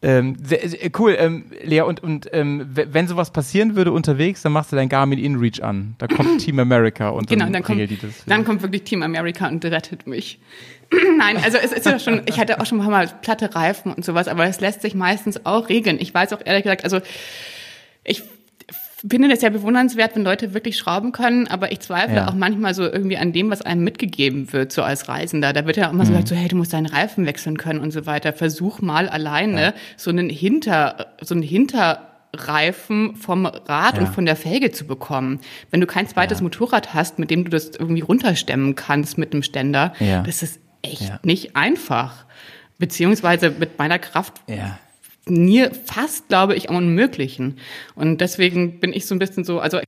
ähm, 0.00 0.36
sehr, 0.42 0.68
sehr, 0.68 0.90
cool, 0.98 1.16
ähm, 1.18 1.46
Lea, 1.62 1.80
und, 1.80 2.02
und 2.02 2.28
ähm, 2.32 2.68
wenn 2.72 3.08
sowas 3.08 3.32
passieren 3.32 3.74
würde 3.74 3.90
unterwegs, 3.90 4.42
dann 4.42 4.52
machst 4.52 4.70
du 4.70 4.76
dein 4.76 4.88
Garmin 4.88 5.18
InReach 5.18 5.62
an. 5.62 5.96
Da 5.98 6.06
kommt 6.06 6.38
Team 6.44 6.60
America 6.60 7.08
und 7.08 7.28
Genau, 7.28 7.44
dann, 7.44 7.52
dann 7.54 7.62
kommt, 7.64 7.80
die 7.80 7.96
das. 7.96 8.24
dann 8.26 8.44
kommt 8.44 8.62
wirklich 8.62 8.84
Team 8.84 9.02
America 9.02 9.48
und 9.48 9.64
rettet 9.64 10.06
mich. 10.06 10.38
Nein, 11.18 11.36
also 11.38 11.58
es 11.58 11.72
ist 11.72 11.84
ja 11.84 11.98
schon, 11.98 12.22
ich 12.26 12.38
hatte 12.38 12.60
auch 12.60 12.66
schon 12.66 12.78
ein 12.78 12.82
paar 12.84 12.90
Mal 12.90 13.08
platte 13.22 13.54
Reifen 13.54 13.92
und 13.92 14.04
sowas, 14.04 14.28
aber 14.28 14.44
es 14.46 14.60
lässt 14.60 14.82
sich 14.82 14.94
meistens 14.94 15.44
auch 15.44 15.68
regeln. 15.68 15.98
Ich 16.00 16.14
weiß 16.14 16.32
auch 16.32 16.40
ehrlich 16.44 16.62
gesagt, 16.62 16.84
also 16.84 17.00
ich 18.04 18.22
finde 19.08 19.28
das 19.28 19.42
ja 19.42 19.50
bewundernswert, 19.50 20.16
wenn 20.16 20.24
Leute 20.24 20.54
wirklich 20.54 20.76
schrauben 20.76 21.12
können, 21.12 21.46
aber 21.46 21.70
ich 21.72 21.80
zweifle 21.80 22.16
Ja. 22.16 22.28
auch 22.28 22.34
manchmal 22.34 22.74
so 22.74 22.82
irgendwie 22.82 23.16
an 23.16 23.32
dem, 23.32 23.50
was 23.50 23.62
einem 23.62 23.84
mitgegeben 23.84 24.52
wird, 24.52 24.72
so 24.72 24.82
als 24.82 25.08
Reisender. 25.08 25.52
Da 25.52 25.66
wird 25.66 25.76
ja 25.76 25.88
auch 25.88 25.92
immer 25.92 26.04
so 26.04 26.10
gesagt, 26.12 26.28
so, 26.28 26.34
hey, 26.34 26.48
du 26.48 26.56
musst 26.56 26.72
deinen 26.72 26.86
Reifen 26.86 27.24
wechseln 27.26 27.56
können 27.58 27.80
und 27.80 27.92
so 27.92 28.06
weiter. 28.06 28.32
Versuch 28.32 28.80
mal 28.80 29.08
alleine 29.08 29.74
so 29.96 30.10
einen 30.10 30.28
Hinter, 30.30 31.14
so 31.20 31.34
einen 31.34 31.42
Hinterreifen 32.32 33.14
vom 33.16 33.46
Rad 33.46 33.94
Ja. 33.96 34.00
und 34.00 34.08
von 34.08 34.26
der 34.26 34.36
Felge 34.36 34.70
zu 34.72 34.86
bekommen. 34.86 35.40
Wenn 35.70 35.80
du 35.80 35.86
kein 35.86 36.06
zweites 36.08 36.40
Motorrad 36.40 36.94
hast, 36.94 37.18
mit 37.18 37.30
dem 37.30 37.44
du 37.44 37.50
das 37.50 37.70
irgendwie 37.78 38.00
runterstemmen 38.02 38.74
kannst 38.74 39.18
mit 39.18 39.32
einem 39.32 39.42
Ständer, 39.42 39.92
Ja. 40.00 40.22
das 40.22 40.42
ist 40.42 40.60
echt 40.82 41.02
Ja. 41.08 41.20
nicht 41.22 41.56
einfach. 41.56 42.24
Beziehungsweise 42.78 43.50
mit 43.50 43.78
meiner 43.78 43.98
Kraft 43.98 44.34
Ja. 44.46 44.78
Mir 45.30 45.72
fast, 45.84 46.28
glaube 46.28 46.54
ich, 46.54 46.70
am 46.70 46.76
Unmöglichen. 46.76 47.58
Und 47.94 48.20
deswegen 48.20 48.80
bin 48.80 48.92
ich 48.92 49.06
so 49.06 49.14
ein 49.14 49.18
bisschen 49.18 49.44
so, 49.44 49.60
also 49.60 49.80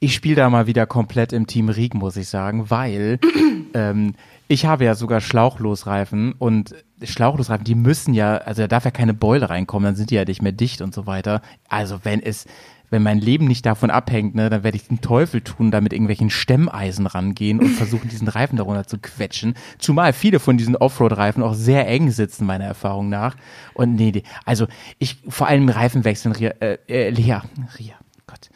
Ich 0.00 0.14
spiele 0.14 0.36
da 0.36 0.50
mal 0.50 0.66
wieder 0.66 0.86
komplett 0.86 1.32
im 1.32 1.46
Team 1.46 1.68
Rieg, 1.68 1.94
muss 1.94 2.16
ich 2.16 2.28
sagen, 2.28 2.70
weil 2.70 3.18
ähm, 3.74 4.14
ich 4.48 4.66
habe 4.66 4.84
ja 4.84 4.94
sogar 4.94 5.20
Schlauchlosreifen 5.20 6.32
und 6.32 6.74
Schlauchlosreifen, 7.02 7.64
die 7.64 7.74
müssen 7.74 8.14
ja, 8.14 8.36
also 8.38 8.62
da 8.62 8.68
darf 8.68 8.84
ja 8.84 8.90
keine 8.90 9.14
Beule 9.14 9.50
reinkommen, 9.50 9.84
dann 9.84 9.96
sind 9.96 10.10
die 10.10 10.16
ja 10.16 10.24
nicht 10.24 10.42
mehr 10.42 10.52
dicht 10.52 10.80
und 10.80 10.94
so 10.94 11.06
weiter. 11.06 11.40
Also 11.68 12.00
wenn 12.02 12.20
es, 12.20 12.46
wenn 12.90 13.02
mein 13.02 13.18
Leben 13.18 13.46
nicht 13.46 13.66
davon 13.66 13.90
abhängt, 13.90 14.34
ne, 14.34 14.50
dann 14.50 14.62
werde 14.62 14.76
ich 14.76 14.86
den 14.86 15.00
Teufel 15.00 15.40
tun, 15.40 15.70
da 15.70 15.80
mit 15.80 15.92
irgendwelchen 15.92 16.30
Stemmeisen 16.30 17.06
rangehen 17.06 17.60
und 17.60 17.70
versuchen, 17.70 18.08
diesen 18.10 18.28
Reifen 18.28 18.56
darunter 18.56 18.86
zu 18.86 18.98
quetschen. 18.98 19.54
Zumal 19.78 20.12
viele 20.12 20.38
von 20.38 20.56
diesen 20.56 20.76
Offroad-Reifen 20.76 21.42
auch 21.42 21.54
sehr 21.54 21.86
eng 21.88 22.10
sitzen, 22.10 22.46
meiner 22.46 22.64
Erfahrung 22.64 23.08
nach. 23.08 23.36
Und 23.74 23.96
nee, 23.96 24.12
nee, 24.14 24.22
also 24.44 24.66
ich, 24.98 25.18
vor 25.28 25.48
allem 25.48 25.68
Reifen 25.68 26.04
wechseln, 26.04 26.32
Ria, 26.32 26.50
äh, 26.60 26.78
äh, 26.88 27.10
Lea, 27.10 27.40
Ria, 27.78 27.94
Gott. 28.26 28.50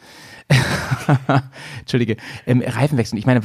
Entschuldige, 1.79 2.17
ähm, 2.47 2.63
Reifen 2.65 2.97
wechseln. 2.97 3.17
Ich 3.17 3.25
meine, 3.25 3.41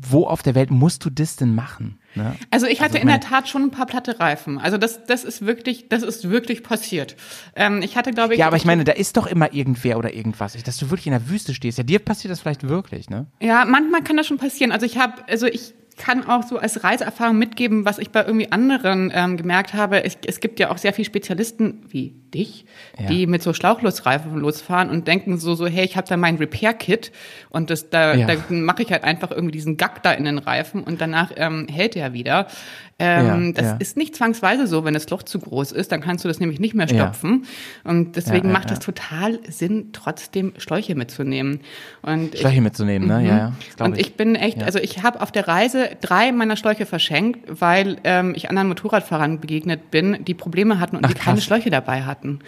wo, 0.00 0.26
auf 0.26 0.42
der 0.42 0.54
Welt 0.54 0.70
musst 0.70 1.04
du 1.04 1.10
das 1.10 1.36
denn 1.36 1.54
machen? 1.54 1.98
Ne? 2.14 2.34
Also 2.50 2.66
ich 2.66 2.80
hatte 2.80 2.94
Also 2.94 2.96
ich 2.96 3.02
in 3.02 3.08
der 3.08 3.20
Tat 3.20 3.48
schon 3.48 3.62
ein 3.62 3.70
paar 3.70 3.86
platte 3.86 4.18
Reifen. 4.20 4.58
Also 4.58 4.78
das, 4.78 5.04
das 5.06 5.24
ist 5.24 5.44
wirklich, 5.44 5.88
das 5.88 6.02
ist 6.02 6.28
wirklich 6.30 6.62
passiert. 6.62 7.16
Ähm, 7.54 7.82
ich 7.82 7.96
hatte, 7.96 8.10
glaube 8.12 8.34
ich. 8.34 8.40
Ja, 8.40 8.46
aber 8.46 8.56
ich 8.56 8.64
meine, 8.64 8.84
da 8.84 8.92
ist 8.92 9.16
doch 9.16 9.26
immer 9.26 9.52
irgendwer 9.52 9.98
oder 9.98 10.14
irgendwas. 10.14 10.60
Dass 10.62 10.78
du 10.78 10.90
wirklich 10.90 11.06
in 11.06 11.12
der 11.12 11.28
Wüste 11.28 11.54
stehst. 11.54 11.78
Ja, 11.78 11.84
dir 11.84 11.98
passiert 11.98 12.32
das 12.32 12.40
vielleicht 12.40 12.68
wirklich, 12.68 13.10
ne? 13.10 13.26
Ja, 13.40 13.64
manchmal 13.64 14.02
kann 14.02 14.16
das 14.16 14.26
schon 14.26 14.38
passieren. 14.38 14.72
Also 14.72 14.86
ich 14.86 14.98
habe, 14.98 15.14
also 15.28 15.46
ich 15.46 15.74
kann 15.96 16.26
auch 16.26 16.42
so 16.42 16.58
als 16.58 16.84
Reiseerfahrung 16.84 17.38
mitgeben, 17.38 17.84
was 17.84 17.98
ich 17.98 18.10
bei 18.10 18.24
irgendwie 18.24 18.52
anderen 18.52 19.10
ähm, 19.14 19.36
gemerkt 19.36 19.72
habe. 19.74 20.04
Es, 20.04 20.18
es 20.26 20.40
gibt 20.40 20.60
ja 20.60 20.70
auch 20.70 20.78
sehr 20.78 20.92
viele 20.92 21.06
Spezialisten 21.06 21.84
wie 21.88 22.14
dich, 22.34 22.66
Ja. 22.98 23.06
die 23.06 23.26
mit 23.26 23.42
so 23.42 23.52
Schlauchlosreifen 23.54 24.36
losfahren 24.36 24.90
und 24.90 25.08
denken 25.08 25.38
so, 25.38 25.54
so 25.54 25.66
hey, 25.66 25.84
ich 25.84 25.96
habe 25.96 26.06
da 26.06 26.16
mein 26.16 26.36
Repair-Kit 26.36 27.12
und 27.48 27.70
das, 27.70 27.88
da, 27.90 28.14
Ja. 28.14 28.26
da 28.26 28.34
mache 28.50 28.82
ich 28.82 28.92
halt 28.92 29.04
einfach 29.04 29.30
irgendwie 29.30 29.52
diesen 29.52 29.76
Gack 29.78 30.02
da 30.02 30.12
in 30.12 30.24
den 30.24 30.38
Reifen 30.38 30.82
und 30.82 31.00
danach 31.00 31.32
ähm, 31.36 31.66
hält 31.70 31.96
er 31.96 32.12
wieder. 32.12 32.46
Ähm, 32.98 33.48
Ja, 33.48 33.52
das 33.52 33.64
ja. 33.72 33.76
ist 33.78 33.96
nicht 33.98 34.16
zwangsweise 34.16 34.66
so, 34.66 34.84
wenn 34.84 34.94
das 34.94 35.10
Loch 35.10 35.22
zu 35.22 35.38
groß 35.38 35.72
ist, 35.72 35.92
dann 35.92 36.00
kannst 36.00 36.24
du 36.24 36.28
das 36.28 36.40
nämlich 36.40 36.60
nicht 36.60 36.74
mehr 36.74 36.86
Ja. 36.86 36.94
stopfen. 37.12 37.44
Und 37.84 38.16
deswegen 38.16 38.46
Ja, 38.46 38.52
ja, 38.54 38.58
macht 38.58 38.70
es 38.70 38.78
ja. 38.78 38.84
total 38.84 39.38
Sinn, 39.50 39.90
trotzdem 39.92 40.54
Schläuche 40.56 40.94
mitzunehmen. 40.94 41.60
Und 42.00 42.34
ich- 42.34 42.40
Schläuche 42.40 42.62
mitzunehmen, 42.62 43.06
ne? 43.06 43.22
Ja, 43.26 43.36
ja. 43.36 43.52
das 43.66 43.76
glaub 43.76 43.88
und 43.90 43.98
ich 43.98 44.14
bin 44.16 44.34
echt, 44.34 44.62
also 44.62 44.78
ich 44.78 45.02
habe 45.02 45.20
auf 45.20 45.30
der 45.30 45.46
Reise 45.46 45.90
drei 46.00 46.32
meiner 46.32 46.56
Schläuche 46.56 46.86
verschenkt, 46.86 47.40
weil 47.60 47.98
ähm, 48.04 48.32
ich 48.34 48.48
anderen 48.48 48.68
Motorradfahrern 48.68 49.40
begegnet 49.40 49.90
bin, 49.90 50.24
die 50.24 50.32
Probleme 50.32 50.80
hatten 50.80 50.96
und 50.96 51.04
Ach, 51.04 51.10
die 51.10 51.14
keine 51.18 51.36
krass. 51.36 51.44
Schläuche 51.44 51.68
dabei 51.68 52.04
hatten. 52.04 52.38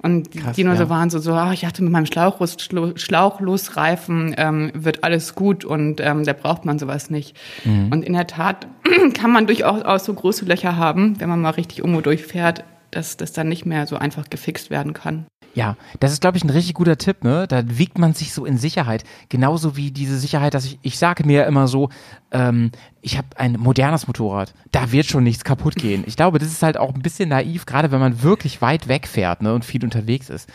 Und 0.00 0.32
die, 0.32 0.38
Krass, 0.38 0.56
die 0.56 0.64
nur 0.64 0.72
ja. 0.74 0.78
so 0.80 0.88
waren 0.88 1.10
so, 1.10 1.18
so 1.18 1.34
ach, 1.34 1.52
ich 1.52 1.60
dachte 1.60 1.82
mit 1.82 1.92
meinem 1.92 2.06
Schlauchlos, 2.06 2.56
Schlo- 2.58 2.96
Schlauchlosreifen 2.96 4.34
ähm, 4.38 4.70
wird 4.74 5.04
alles 5.04 5.34
gut 5.34 5.64
und 5.66 6.00
ähm, 6.00 6.24
da 6.24 6.32
braucht 6.32 6.64
man 6.64 6.78
sowas 6.78 7.10
nicht. 7.10 7.36
Mhm. 7.64 7.88
Und 7.92 8.04
in 8.04 8.12
der 8.14 8.26
Tat 8.26 8.66
kann 9.14 9.30
man 9.32 9.46
durchaus 9.46 9.97
auch 9.98 10.04
so 10.04 10.14
große 10.14 10.44
Löcher 10.44 10.76
haben, 10.76 11.20
wenn 11.20 11.28
man 11.28 11.40
mal 11.40 11.50
richtig 11.50 11.80
irgendwo 11.80 12.00
durchfährt, 12.00 12.64
dass 12.90 13.16
das 13.16 13.32
dann 13.32 13.48
nicht 13.48 13.66
mehr 13.66 13.86
so 13.86 13.96
einfach 13.96 14.30
gefixt 14.30 14.70
werden 14.70 14.92
kann. 14.94 15.26
Ja, 15.54 15.76
das 15.98 16.12
ist, 16.12 16.20
glaube 16.20 16.36
ich, 16.36 16.44
ein 16.44 16.50
richtig 16.50 16.74
guter 16.74 16.98
Tipp, 16.98 17.24
ne? 17.24 17.46
Da 17.48 17.62
wiegt 17.66 17.98
man 17.98 18.14
sich 18.14 18.32
so 18.32 18.44
in 18.44 18.58
Sicherheit. 18.58 19.02
Genauso 19.28 19.76
wie 19.76 19.90
diese 19.90 20.18
Sicherheit, 20.18 20.54
dass 20.54 20.64
ich, 20.64 20.78
ich 20.82 20.98
sage 20.98 21.26
mir 21.26 21.46
immer 21.46 21.66
so, 21.66 21.88
ähm, 22.30 22.70
ich 23.00 23.18
habe 23.18 23.28
ein 23.36 23.54
modernes 23.54 24.06
Motorrad, 24.06 24.54
da 24.70 24.92
wird 24.92 25.06
schon 25.06 25.24
nichts 25.24 25.44
kaputt 25.44 25.74
gehen. 25.74 26.04
Ich 26.06 26.16
glaube, 26.16 26.38
das 26.38 26.48
ist 26.48 26.62
halt 26.62 26.76
auch 26.76 26.94
ein 26.94 27.02
bisschen 27.02 27.30
naiv, 27.30 27.66
gerade 27.66 27.90
wenn 27.90 27.98
man 27.98 28.22
wirklich 28.22 28.62
weit 28.62 28.86
wegfährt 28.88 29.42
ne, 29.42 29.52
und 29.52 29.64
viel 29.64 29.82
unterwegs 29.82 30.30
ist. 30.30 30.48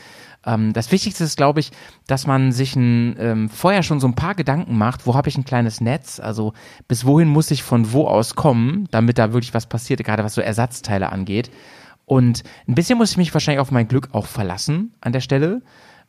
Ähm, 0.45 0.73
das 0.73 0.91
Wichtigste 0.91 1.23
ist, 1.23 1.37
glaube 1.37 1.59
ich, 1.59 1.71
dass 2.07 2.27
man 2.27 2.51
sich 2.51 2.75
ein, 2.75 3.15
ähm, 3.19 3.49
vorher 3.49 3.83
schon 3.83 3.99
so 3.99 4.07
ein 4.07 4.15
paar 4.15 4.35
Gedanken 4.35 4.77
macht, 4.77 5.07
wo 5.07 5.15
habe 5.15 5.29
ich 5.29 5.37
ein 5.37 5.45
kleines 5.45 5.81
Netz, 5.81 6.19
also 6.19 6.53
bis 6.87 7.05
wohin 7.05 7.27
muss 7.27 7.51
ich 7.51 7.63
von 7.63 7.91
wo 7.93 8.07
aus 8.07 8.35
kommen, 8.35 8.87
damit 8.91 9.17
da 9.17 9.33
wirklich 9.33 9.53
was 9.53 9.65
passiert, 9.67 10.03
gerade 10.03 10.23
was 10.23 10.35
so 10.35 10.41
Ersatzteile 10.41 11.11
angeht. 11.11 11.51
Und 12.05 12.43
ein 12.67 12.75
bisschen 12.75 12.97
muss 12.97 13.11
ich 13.11 13.17
mich 13.17 13.33
wahrscheinlich 13.33 13.61
auf 13.61 13.71
mein 13.71 13.87
Glück 13.87 14.09
auch 14.11 14.25
verlassen 14.25 14.93
an 15.01 15.13
der 15.13 15.21
Stelle. 15.21 15.61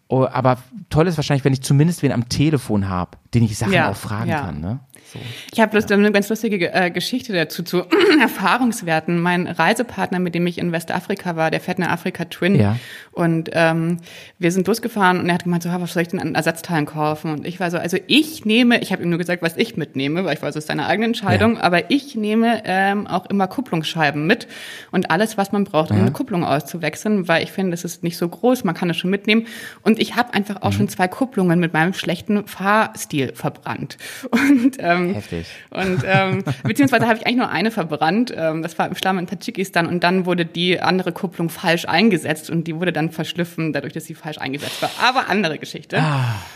Oh, 0.08 0.26
aber 0.30 0.58
toll 0.90 1.06
ist 1.06 1.16
wahrscheinlich, 1.16 1.44
wenn 1.44 1.52
ich 1.52 1.62
zumindest 1.62 2.02
wen 2.02 2.12
am 2.12 2.28
Telefon 2.28 2.88
habe, 2.88 3.12
den 3.32 3.44
ich 3.44 3.56
Sachen 3.56 3.72
Ja, 3.72 3.90
auch 3.90 3.96
fragen 3.96 4.30
ja. 4.30 4.42
kann. 4.42 4.60
Ne? 4.60 4.80
So. 5.14 5.20
Ich 5.52 5.60
habe 5.60 5.70
bloß 5.70 5.90
eine 5.90 6.12
ganz 6.12 6.28
lustige 6.28 6.72
äh, 6.72 6.90
Geschichte 6.90 7.32
dazu 7.32 7.62
zu 7.62 7.84
Erfahrungswerten. 8.20 9.20
Mein 9.20 9.46
Reisepartner, 9.46 10.18
mit 10.18 10.34
dem 10.34 10.46
ich 10.46 10.58
in 10.58 10.72
Westafrika 10.72 11.36
war, 11.36 11.50
der 11.50 11.60
fährt 11.60 11.78
eine 11.78 11.90
Afrika 11.90 12.24
Twin. 12.24 12.56
Ja. 12.56 12.76
Und 13.12 13.50
ähm, 13.52 13.98
wir 14.38 14.50
sind 14.50 14.66
losgefahren 14.66 15.20
und 15.20 15.28
er 15.28 15.34
hat 15.34 15.44
gemeint, 15.44 15.62
so, 15.62 15.70
"Ha, 15.70 15.80
was 15.80 15.92
soll 15.92 16.02
ich 16.02 16.08
denn 16.08 16.20
an 16.20 16.34
Ersatzteilen 16.34 16.86
kaufen? 16.86 17.32
Und 17.32 17.46
ich 17.46 17.60
war 17.60 17.70
so, 17.70 17.78
also 17.78 17.96
ich 18.08 18.44
nehme, 18.44 18.80
ich 18.82 18.92
habe 18.92 19.02
ihm 19.02 19.10
nur 19.10 19.18
gesagt, 19.18 19.42
was 19.42 19.56
ich 19.56 19.76
mitnehme, 19.76 20.24
weil 20.24 20.34
ich 20.34 20.42
weiß, 20.42 20.50
es 20.50 20.64
ist 20.64 20.68
seine 20.68 20.86
eigene 20.86 21.06
Entscheidung, 21.06 21.58
aber 21.58 21.90
ich 21.90 22.16
nehme 22.16 22.62
ähm, 22.64 23.06
auch 23.06 23.26
immer 23.26 23.46
Kupplungsscheiben 23.46 24.26
mit 24.26 24.48
und 24.90 25.10
alles, 25.10 25.38
was 25.38 25.52
man 25.52 25.64
braucht, 25.64 25.90
um 25.90 25.98
eine 25.98 26.12
Kupplung 26.12 26.44
auszuwechseln, 26.44 27.28
weil 27.28 27.44
ich 27.44 27.52
finde, 27.52 27.70
das 27.70 27.84
ist 27.84 28.02
nicht 28.02 28.16
so 28.16 28.28
groß, 28.28 28.64
man 28.64 28.74
kann 28.74 28.90
es 28.90 28.96
schon 28.96 29.10
mitnehmen. 29.10 29.46
Und 29.82 30.00
ich 30.00 30.16
habe 30.16 30.34
einfach 30.34 30.62
auch 30.62 30.72
schon 30.72 30.88
zwei 30.88 31.06
Kupplungen 31.06 31.60
mit 31.60 31.72
meinem 31.72 31.94
schlechten 31.94 32.46
Fahrstil 32.46 33.32
verbrannt. 33.34 33.96
Und 34.30 34.76
ähm, 34.78 35.03
Heftig. 35.12 35.46
und 35.70 36.02
ähm, 36.06 36.44
beziehungsweise 36.62 37.06
habe 37.06 37.18
ich 37.18 37.26
eigentlich 37.26 37.38
nur 37.38 37.50
eine 37.50 37.70
verbrannt. 37.70 38.32
Ähm, 38.36 38.62
das 38.62 38.78
war 38.78 38.86
im 38.86 38.94
Schlamm 38.94 39.18
in 39.18 39.26
Tadschikistan 39.26 39.86
und 39.86 40.04
dann 40.04 40.24
wurde 40.24 40.46
die 40.46 40.80
andere 40.80 41.12
Kupplung 41.12 41.50
falsch 41.50 41.86
eingesetzt 41.86 42.48
und 42.48 42.68
die 42.68 42.76
wurde 42.76 42.92
dann 42.92 43.10
verschliffen, 43.10 43.72
dadurch, 43.72 43.92
dass 43.92 44.04
sie 44.04 44.14
falsch 44.14 44.38
eingesetzt 44.38 44.80
war. 44.80 44.90
Aber 45.02 45.28
andere 45.28 45.58
Geschichte. 45.58 46.02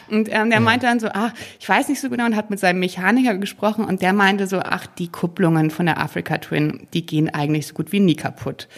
Und 0.09 0.29
ähm, 0.33 0.51
der 0.51 0.61
meinte 0.61 0.87
dann 0.87 1.01
so, 1.01 1.09
ah, 1.09 1.33
ich 1.59 1.69
weiß 1.69 1.89
nicht 1.89 2.01
so 2.01 2.09
genau 2.09 2.25
und 2.25 2.37
hat 2.37 2.51
mit 2.51 2.59
seinem 2.59 2.81
Mechaniker 2.81 3.37
gesprochen 3.37 3.85
und 3.85 4.03
der 4.03 4.13
meinte 4.13 4.47
so, 4.47 4.61
ach, 4.61 4.87
die 4.87 5.09
Kupplungen 5.09 5.71
von 5.71 5.87
der 5.87 5.99
Africa 5.99 6.39
Twin, 6.39 6.87
die 6.95 7.05
gehen 7.05 7.29
eigentlich 7.29 7.67
so 7.67 7.75
gut 7.75 7.93
wie 7.93 8.01
nie 8.01 8.15
kaputt. 8.15 8.69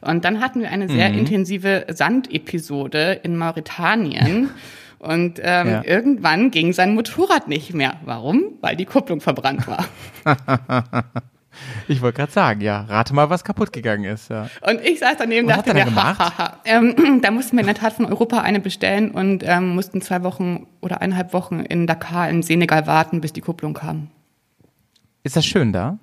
Und 0.00 0.24
dann 0.24 0.40
hatten 0.40 0.60
wir 0.60 0.70
eine 0.70 0.88
sehr 0.88 1.08
intensive 1.08 1.86
Sandepisode 1.88 3.20
in 3.22 3.36
Mauretanien. 3.36 4.50
Und 5.00 5.40
ähm, 5.42 5.68
Ja. 5.68 5.82
irgendwann 5.84 6.50
ging 6.50 6.72
sein 6.72 6.94
Motorrad 6.94 7.48
nicht 7.48 7.74
mehr. 7.74 7.94
Warum? 8.04 8.42
Weil 8.60 8.76
die 8.76 8.84
Kupplung 8.84 9.20
verbrannt 9.20 9.66
war. 9.66 9.84
Ich 11.88 12.00
wollte 12.00 12.18
gerade 12.18 12.32
sagen, 12.32 12.60
ja, 12.60 12.82
rate 12.82 13.12
mal, 13.12 13.28
was 13.28 13.42
kaputt 13.44 13.72
gegangen 13.72 14.04
ist. 14.04 14.30
Ja. 14.30 14.48
Und 14.62 14.80
ich 14.82 15.00
saß 15.00 15.16
daneben 15.18 15.48
und 15.48 15.56
dachte 15.56 15.74
mir, 15.74 15.80
dann 15.80 15.88
gemacht? 15.88 16.18
hahaha. 16.18 16.56
Ähm, 16.64 17.20
da 17.22 17.30
mussten 17.32 17.56
wir 17.56 17.60
in 17.60 17.66
der 17.66 17.74
Tat 17.74 17.92
von 17.94 18.06
Europa 18.06 18.40
eine 18.40 18.60
bestellen 18.60 19.10
und 19.10 19.42
ähm, 19.44 19.74
mussten 19.74 20.00
zwei 20.00 20.22
Wochen 20.22 20.68
oder 20.80 21.02
eineinhalb 21.02 21.32
Wochen 21.32 21.60
in 21.60 21.86
Dakar 21.88 22.30
in 22.30 22.42
Senegal 22.42 22.86
warten, 22.86 23.20
bis 23.20 23.32
die 23.32 23.40
Kupplung 23.40 23.74
kam. 23.74 24.08
Ist 25.22 25.36
das 25.36 25.44
schön 25.44 25.72
da? 25.72 25.98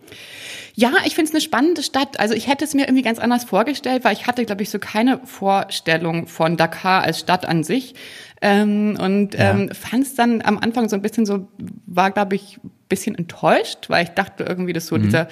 Ja, 0.75 0.93
ich 1.05 1.15
finde 1.15 1.29
es 1.29 1.33
eine 1.33 1.41
spannende 1.41 1.81
Stadt. 1.81 2.19
Also 2.19 2.35
ich 2.35 2.47
hätte 2.47 2.63
es 2.63 2.75
mir 2.75 2.83
irgendwie 2.83 3.01
ganz 3.01 3.17
anders 3.17 3.45
vorgestellt, 3.45 4.03
weil 4.03 4.13
ich 4.13 4.27
hatte, 4.27 4.45
glaube 4.45 4.61
ich, 4.61 4.69
so 4.69 4.77
keine 4.77 5.19
Vorstellung 5.25 6.27
von 6.27 6.55
Dakar 6.55 7.01
als 7.01 7.19
Stadt 7.19 7.47
an 7.47 7.63
sich. 7.63 7.95
Ähm, 8.43 8.95
und 9.01 9.35
ähm, 9.39 9.71
fand 9.73 10.03
es 10.03 10.13
dann 10.13 10.43
am 10.43 10.59
Anfang 10.59 10.87
so 10.87 10.95
ein 10.95 11.01
bisschen 11.01 11.25
so, 11.25 11.47
war, 11.87 12.11
glaube 12.11 12.35
ich, 12.35 12.59
ein 12.63 12.71
bisschen 12.89 13.15
enttäuscht, 13.15 13.89
weil 13.89 14.03
ich 14.03 14.09
dachte 14.11 14.43
irgendwie, 14.43 14.73
dass 14.73 14.85
so 14.85 14.97
dieser 14.99 15.27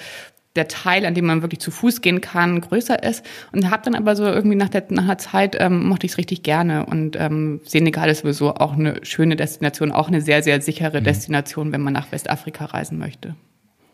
der 0.56 0.68
Teil, 0.68 1.04
an 1.06 1.14
dem 1.14 1.26
man 1.26 1.42
wirklich 1.42 1.60
zu 1.60 1.70
Fuß 1.70 2.00
gehen 2.00 2.20
kann, 2.20 2.60
größer 2.60 3.02
ist. 3.02 3.24
Und 3.52 3.70
habe 3.70 3.82
dann 3.84 3.94
aber 3.94 4.16
so 4.16 4.24
irgendwie 4.24 4.56
nach 4.56 4.70
der, 4.70 4.84
nach 4.88 5.06
der 5.06 5.18
Zeit 5.18 5.56
ähm, 5.60 5.86
mochte 5.86 6.06
ich 6.06 6.12
es 6.12 6.18
richtig 6.18 6.42
gerne. 6.42 6.86
Und 6.86 7.14
ähm, 7.20 7.60
Senegal 7.64 8.10
ist 8.10 8.20
sowieso 8.20 8.54
auch 8.54 8.72
eine 8.72 9.04
schöne 9.04 9.36
Destination, 9.36 9.92
auch 9.92 10.08
eine 10.08 10.20
sehr, 10.20 10.42
sehr 10.42 10.60
sichere 10.60 11.02
Destination, 11.02 11.72
wenn 11.72 11.82
man 11.82 11.92
nach 11.92 12.10
Westafrika 12.10 12.64
reisen 12.64 12.98
möchte. 12.98 13.36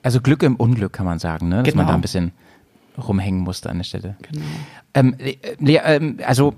Also 0.02 0.20
Glück 0.20 0.42
im 0.42 0.56
Unglück 0.56 0.92
kann 0.92 1.06
man 1.06 1.18
sagen, 1.18 1.48
ne? 1.48 1.62
dass 1.62 1.74
man 1.74 1.84
Genau. 1.84 1.88
da 1.88 1.94
ein 1.94 2.00
bisschen 2.00 2.32
rumhängen 2.98 3.40
musste 3.40 3.70
an 3.70 3.78
der 3.78 3.84
Stelle. 3.84 4.16
Genau. 4.30 4.44
Ähm, 4.94 5.14
äh, 5.18 5.36
Lea, 5.58 5.80
ähm, 5.84 6.18
also 6.26 6.54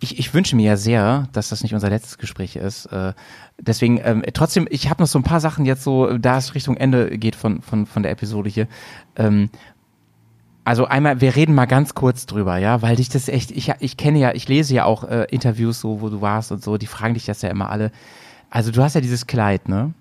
ich, 0.00 0.18
ich 0.18 0.32
wünsche 0.32 0.54
mir 0.56 0.62
ja 0.64 0.76
sehr, 0.76 1.28
dass 1.32 1.48
das 1.48 1.62
nicht 1.62 1.74
unser 1.74 1.90
letztes 1.90 2.18
Gespräch 2.18 2.56
ist. 2.56 2.86
Äh, 2.86 3.12
deswegen, 3.60 4.00
ähm, 4.04 4.22
trotzdem, 4.32 4.66
ich 4.70 4.88
habe 4.90 5.02
noch 5.02 5.08
so 5.08 5.18
ein 5.18 5.24
paar 5.24 5.40
Sachen 5.40 5.66
jetzt 5.66 5.82
so, 5.84 6.16
da 6.18 6.38
es 6.38 6.54
Richtung 6.54 6.76
Ende 6.76 7.18
geht 7.18 7.36
von, 7.36 7.62
von, 7.62 7.86
von 7.86 8.02
der 8.02 8.12
Episode 8.12 8.48
hier. 8.48 8.68
Ähm, 9.16 9.50
also 10.64 10.84
einmal, 10.86 11.20
wir 11.20 11.34
reden 11.34 11.54
mal 11.54 11.66
ganz 11.66 11.94
kurz 11.94 12.26
drüber, 12.26 12.58
ja, 12.58 12.82
weil 12.82 12.96
dich 12.96 13.08
das 13.08 13.28
echt, 13.28 13.50
ich, 13.50 13.72
ich 13.80 13.96
kenne 13.96 14.18
ja, 14.18 14.34
ich 14.34 14.48
lese 14.48 14.74
ja 14.74 14.84
auch 14.84 15.04
äh, 15.04 15.24
Interviews 15.30 15.80
so, 15.80 16.00
wo 16.00 16.10
du 16.10 16.20
warst 16.20 16.52
und 16.52 16.62
so, 16.62 16.76
die 16.76 16.86
fragen 16.86 17.14
dich 17.14 17.24
das 17.24 17.42
ja 17.42 17.48
immer 17.48 17.70
alle. 17.70 17.90
Also 18.50 18.70
du 18.70 18.82
hast 18.82 18.94
ja 18.94 19.00
dieses 19.00 19.26
Kleid, 19.26 19.68
ne? 19.68 19.94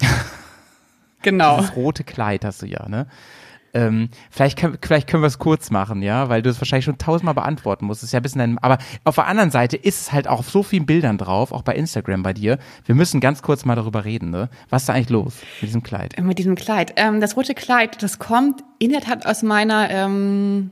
Genau. 1.22 1.58
Dieses 1.58 1.76
rote 1.76 2.04
Kleid 2.04 2.44
hast 2.44 2.62
du 2.62 2.66
ja, 2.66 2.88
ne? 2.88 3.06
Ähm, 3.74 4.10
vielleicht, 4.30 4.58
können, 4.58 4.76
vielleicht 4.80 5.08
können 5.08 5.22
wir 5.22 5.28
es 5.28 5.38
kurz 5.38 5.70
machen, 5.70 6.02
ja, 6.02 6.28
weil 6.28 6.42
du 6.42 6.50
es 6.50 6.60
wahrscheinlich 6.60 6.84
schon 6.84 6.98
tausendmal 6.98 7.34
beantworten 7.34 7.86
musst. 7.86 8.02
Das 8.02 8.08
ist 8.08 8.12
ja 8.12 8.20
ein 8.20 8.22
bisschen 8.22 8.40
ein, 8.40 8.58
aber 8.58 8.78
auf 9.04 9.14
der 9.14 9.26
anderen 9.26 9.50
Seite 9.50 9.76
ist 9.76 10.00
es 10.00 10.12
halt 10.12 10.28
auch 10.28 10.40
auf 10.40 10.50
so 10.50 10.62
vielen 10.62 10.84
Bildern 10.84 11.16
drauf, 11.16 11.52
auch 11.52 11.62
bei 11.62 11.74
Instagram 11.74 12.22
bei 12.22 12.34
dir. 12.34 12.58
Wir 12.84 12.94
müssen 12.94 13.20
ganz 13.20 13.40
kurz 13.40 13.64
mal 13.64 13.74
darüber 13.74 14.04
reden, 14.04 14.30
ne? 14.30 14.50
Was 14.68 14.82
ist 14.82 14.88
da 14.88 14.92
eigentlich 14.92 15.10
los 15.10 15.36
mit 15.60 15.68
diesem 15.68 15.82
Kleid? 15.82 16.20
Mit 16.20 16.38
diesem 16.38 16.54
Kleid. 16.54 16.92
Ähm, 16.96 17.20
das 17.20 17.36
rote 17.36 17.54
Kleid, 17.54 18.02
das 18.02 18.18
kommt 18.18 18.62
in 18.78 18.90
der 18.90 19.00
Tat 19.00 19.24
aus 19.24 19.42
meiner, 19.42 19.90
ähm, 19.90 20.70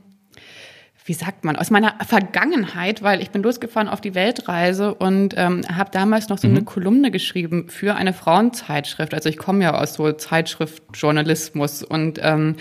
wie 1.11 1.15
sagt 1.15 1.43
man, 1.43 1.57
aus 1.57 1.69
meiner 1.71 1.95
Vergangenheit, 2.07 3.03
weil 3.03 3.21
ich 3.21 3.31
bin 3.31 3.43
losgefahren 3.43 3.89
auf 3.89 3.99
die 3.99 4.15
Weltreise 4.15 4.93
und 4.93 5.33
ähm, 5.35 5.61
habe 5.67 5.91
damals 5.91 6.29
noch 6.29 6.37
so 6.37 6.47
eine 6.47 6.63
Kolumne 6.63 7.11
geschrieben 7.11 7.65
für 7.67 7.95
eine 7.95 8.13
Frauenzeitschrift. 8.13 9.13
Also 9.13 9.27
ich 9.27 9.35
komme 9.35 9.61
ja 9.61 9.73
aus 9.77 9.95
so 9.95 10.09
Zeitschriftjournalismus 10.13 11.83
und 11.83 12.17
ähm, 12.23 12.55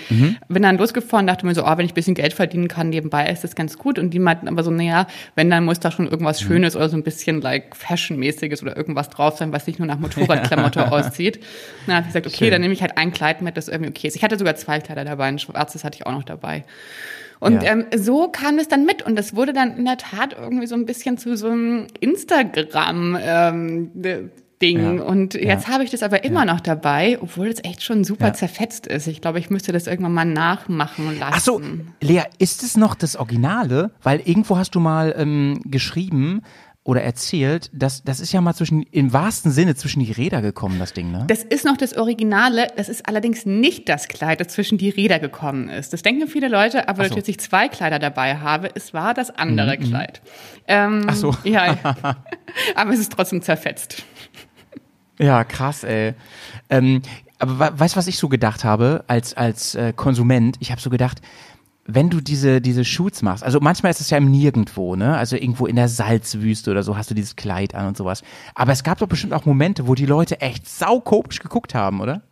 bin 0.48 0.64
dann 0.64 0.78
losgefahren, 0.78 1.28
dachte 1.28 1.46
mir 1.46 1.54
so, 1.54 1.64
oh, 1.64 1.76
wenn 1.76 1.84
ich 1.84 1.92
ein 1.92 1.94
bisschen 1.94 2.16
Geld 2.16 2.32
verdienen 2.32 2.66
kann 2.66 2.88
nebenbei, 2.88 3.30
ist 3.30 3.44
das 3.44 3.54
ganz 3.54 3.78
gut. 3.78 4.00
Und 4.00 4.10
die 4.10 4.18
meinten 4.18 4.48
aber 4.48 4.64
so, 4.64 4.72
naja, 4.72 5.06
wenn, 5.36 5.48
dann 5.48 5.64
muss 5.64 5.78
da 5.78 5.92
schon 5.92 6.08
irgendwas 6.08 6.40
Schönes 6.40 6.74
oder 6.74 6.88
so 6.88 6.96
ein 6.96 7.04
bisschen 7.04 7.40
like 7.40 7.76
Fashionmäßiges 7.76 8.64
oder 8.64 8.76
irgendwas 8.76 9.10
drauf 9.10 9.38
sein, 9.38 9.52
was 9.52 9.68
nicht 9.68 9.78
nur 9.78 9.86
nach 9.86 10.00
Motorradklamotte 10.00 10.90
aussieht. 10.90 11.38
Na, 11.86 11.94
habe 11.94 12.02
ich 12.02 12.08
gesagt, 12.08 12.26
okay, 12.26 12.36
Schön. 12.36 12.50
dann 12.50 12.62
nehme 12.62 12.74
ich 12.74 12.82
halt 12.82 12.98
ein 12.98 13.12
Kleid 13.12 13.42
mit, 13.42 13.56
das 13.56 13.68
irgendwie 13.68 13.90
okay 13.90 14.08
ist. 14.08 14.16
Ich 14.16 14.24
hatte 14.24 14.36
sogar 14.36 14.56
zwei 14.56 14.80
Kleider 14.80 15.04
dabei, 15.04 15.26
ein 15.26 15.38
schwarzes 15.38 15.84
hatte 15.84 15.94
ich 15.94 16.04
auch 16.04 16.12
noch 16.12 16.24
dabei. 16.24 16.64
Und 17.40 17.62
Ja. 17.62 17.72
ähm, 17.72 17.86
so 17.96 18.28
kam 18.28 18.58
es 18.58 18.68
dann 18.68 18.84
mit 18.84 19.02
und 19.02 19.16
das 19.16 19.34
wurde 19.34 19.52
dann 19.52 19.76
in 19.76 19.84
der 19.86 19.96
Tat 19.96 20.36
irgendwie 20.38 20.66
so 20.66 20.74
ein 20.74 20.84
bisschen 20.86 21.16
zu 21.18 21.36
so 21.36 21.48
einem 21.48 21.86
Instagram 22.00 23.18
ähm, 23.20 23.90
Ding. 24.62 24.98
Ja. 24.98 25.02
Und 25.04 25.32
jetzt 25.34 25.66
Ja. 25.68 25.72
habe 25.72 25.84
ich 25.84 25.90
das 25.90 26.02
aber 26.02 26.22
immer 26.22 26.44
noch 26.44 26.60
dabei, 26.60 27.16
obwohl 27.22 27.46
es 27.48 27.64
echt 27.64 27.82
schon 27.82 28.04
super 28.04 28.26
Ja. 28.26 28.32
zerfetzt 28.34 28.86
ist. 28.86 29.06
Ich 29.06 29.22
glaube, 29.22 29.38
ich 29.38 29.48
müsste 29.48 29.72
das 29.72 29.86
irgendwann 29.86 30.12
mal 30.12 30.26
nachmachen 30.26 31.18
lassen. 31.18 31.32
Ach 31.34 31.40
so, 31.40 31.62
Lea, 32.02 32.24
ist 32.38 32.62
es 32.62 32.76
noch 32.76 32.94
das 32.94 33.16
Originale? 33.16 33.90
Weil 34.02 34.20
irgendwo 34.22 34.58
hast 34.58 34.74
du 34.74 34.80
mal 34.80 35.14
ähm, 35.16 35.60
geschrieben 35.64 36.42
oder 36.82 37.02
erzählt, 37.02 37.70
dass 37.74 38.02
das 38.04 38.20
ist 38.20 38.32
ja 38.32 38.40
mal 38.40 38.54
zwischen, 38.54 38.82
im 38.84 39.12
wahrsten 39.12 39.50
Sinne 39.50 39.74
zwischen 39.74 40.00
die 40.00 40.12
Räder 40.12 40.40
gekommen, 40.40 40.78
das 40.78 40.94
Ding, 40.94 41.12
ne? 41.12 41.24
Das 41.26 41.42
ist 41.42 41.64
noch 41.64 41.76
das 41.76 41.96
Originale. 41.96 42.68
Das 42.76 42.88
ist 42.88 43.06
allerdings 43.06 43.44
nicht 43.44 43.88
das 43.88 44.08
Kleid, 44.08 44.40
das 44.40 44.48
zwischen 44.48 44.78
die 44.78 44.88
Räder 44.88 45.18
gekommen 45.18 45.68
ist. 45.68 45.92
Das 45.92 46.02
denken 46.02 46.26
viele 46.26 46.48
Leute, 46.48 46.88
aber 46.88 47.04
so. 47.04 47.14
Mhm, 47.14 47.18
dass 47.18 47.28
ich 47.28 47.38
zwei 47.38 47.68
Kleider 47.68 47.98
dabei 47.98 48.38
habe, 48.38 48.70
es 48.74 48.94
war 48.94 49.12
das 49.12 49.30
andere 49.30 49.76
Kleid. 49.76 50.22
Ähm, 50.66 51.04
Ach 51.06 51.14
so. 51.14 51.36
Ja, 51.44 51.76
aber 52.74 52.92
es 52.92 53.00
ist 53.00 53.12
trotzdem 53.12 53.42
zerfetzt. 53.42 54.02
Ja, 55.18 55.44
krass, 55.44 55.84
ey. 55.84 56.14
Ähm, 56.70 57.02
aber 57.38 57.78
weißt 57.78 57.94
du, 57.94 57.98
was 57.98 58.06
ich 58.06 58.18
so 58.18 58.28
gedacht 58.28 58.64
habe 58.64 59.04
als, 59.06 59.34
als 59.34 59.74
äh, 59.74 59.92
Konsument? 59.94 60.56
Ich 60.60 60.70
habe 60.70 60.80
so 60.80 60.88
gedacht, 60.88 61.20
wenn 61.94 62.10
du 62.10 62.20
diese, 62.20 62.60
diese 62.60 62.84
Shoots 62.84 63.22
machst, 63.22 63.44
also 63.44 63.60
manchmal 63.60 63.90
ist 63.90 64.00
es 64.00 64.10
ja 64.10 64.18
im 64.18 64.30
Nirgendwo, 64.30 64.96
ne? 64.96 65.16
Also 65.16 65.36
irgendwo 65.36 65.66
in 65.66 65.76
der 65.76 65.88
Salzwüste 65.88 66.70
oder 66.70 66.82
so 66.82 66.96
hast 66.96 67.10
du 67.10 67.14
dieses 67.14 67.36
Kleid 67.36 67.74
an 67.74 67.88
und 67.88 67.96
sowas. 67.96 68.22
Aber 68.54 68.72
es 68.72 68.82
gab 68.82 68.98
doch 68.98 69.08
bestimmt 69.08 69.32
auch 69.32 69.44
Momente, 69.44 69.86
wo 69.86 69.94
die 69.94 70.06
Leute 70.06 70.40
echt 70.40 70.68
saukomisch 70.68 71.40
geguckt 71.40 71.74
haben, 71.74 72.00
oder? 72.00 72.22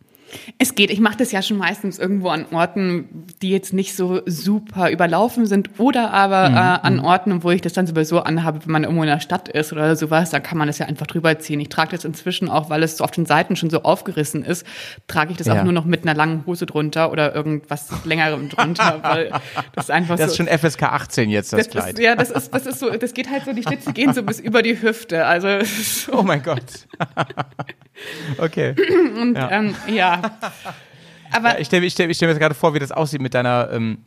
Es 0.57 0.75
geht. 0.75 0.91
Ich 0.91 0.99
mache 0.99 1.17
das 1.17 1.31
ja 1.31 1.41
schon 1.41 1.57
meistens 1.57 1.99
irgendwo 1.99 2.29
an 2.29 2.45
Orten, 2.51 3.25
die 3.41 3.49
jetzt 3.49 3.73
nicht 3.73 3.95
so 3.95 4.21
super 4.25 4.91
überlaufen 4.91 5.45
sind 5.45 5.69
oder 5.79 6.13
aber 6.13 6.49
Mhm, 6.49 6.55
äh, 6.55 6.59
an 6.59 6.99
Orten, 6.99 7.43
wo 7.43 7.51
ich 7.51 7.61
das 7.61 7.73
dann 7.73 7.87
sowieso 7.87 8.21
anhabe, 8.21 8.59
wenn 8.65 8.71
man 8.71 8.83
irgendwo 8.83 9.03
in 9.03 9.09
der 9.09 9.19
Stadt 9.19 9.49
ist 9.49 9.71
oder 9.73 9.95
sowas, 9.95 10.29
dann 10.29 10.43
kann 10.43 10.57
man 10.57 10.67
das 10.67 10.77
ja 10.79 10.85
einfach 10.85 11.07
drüber 11.07 11.37
ziehen. 11.39 11.59
Ich 11.59 11.69
trage 11.69 11.91
das 11.91 12.05
inzwischen 12.05 12.49
auch, 12.49 12.69
weil 12.69 12.83
es 12.83 12.97
so 12.97 13.03
auf 13.03 13.11
den 13.11 13.25
Seiten 13.25 13.55
schon 13.55 13.69
so 13.69 13.83
aufgerissen 13.83 14.43
ist, 14.43 14.65
trage 15.07 15.31
ich 15.31 15.37
das 15.37 15.47
Ja. 15.47 15.59
auch 15.59 15.63
nur 15.63 15.73
noch 15.73 15.85
mit 15.85 16.03
einer 16.03 16.13
langen 16.13 16.43
Hose 16.45 16.65
drunter 16.65 17.11
oder 17.11 17.33
irgendwas 17.35 17.87
längerem 18.05 18.49
drunter, 18.49 18.99
weil 19.03 19.31
das 19.75 19.89
einfach 19.89 20.17
Das 20.17 20.31
ist 20.31 20.37
so 20.37 20.43
schon 20.45 20.57
FSK 20.57 20.83
18 20.83 21.29
jetzt, 21.29 21.53
das, 21.53 21.61
das 21.67 21.69
Kleid. 21.69 21.93
Ist, 21.93 21.99
ja, 21.99 22.15
das 22.15 22.29
ist, 22.31 22.53
das 22.53 22.65
ist 22.65 22.79
so, 22.79 22.89
das 22.89 23.13
geht 23.13 23.29
halt 23.29 23.45
so, 23.45 23.53
die 23.53 23.63
Schlitze 23.63 23.93
gehen 23.93 24.13
so 24.13 24.23
bis 24.23 24.39
über 24.39 24.61
die 24.61 24.81
Hüfte. 24.81 25.25
Also 25.25 25.47
so 25.63 26.19
Oh 26.19 26.23
mein 26.23 26.41
Gott. 26.43 26.63
okay. 28.37 28.75
Und, 29.21 29.35
ja. 29.35 29.51
Ähm, 29.51 29.75
ja. 29.87 30.18
Aber 31.31 31.49
Ja, 31.53 31.59
ich 31.59 31.67
stelle 31.67 31.85
ich 31.85 31.93
stell, 31.93 32.09
ich 32.09 32.17
stell 32.17 32.27
mir 32.27 32.33
jetzt 32.33 32.41
gerade 32.41 32.55
vor, 32.55 32.73
wie 32.73 32.79
das 32.79 32.91
aussieht 32.91 33.21
mit 33.21 33.33
deiner, 33.33 33.69
ähm, 33.71 33.99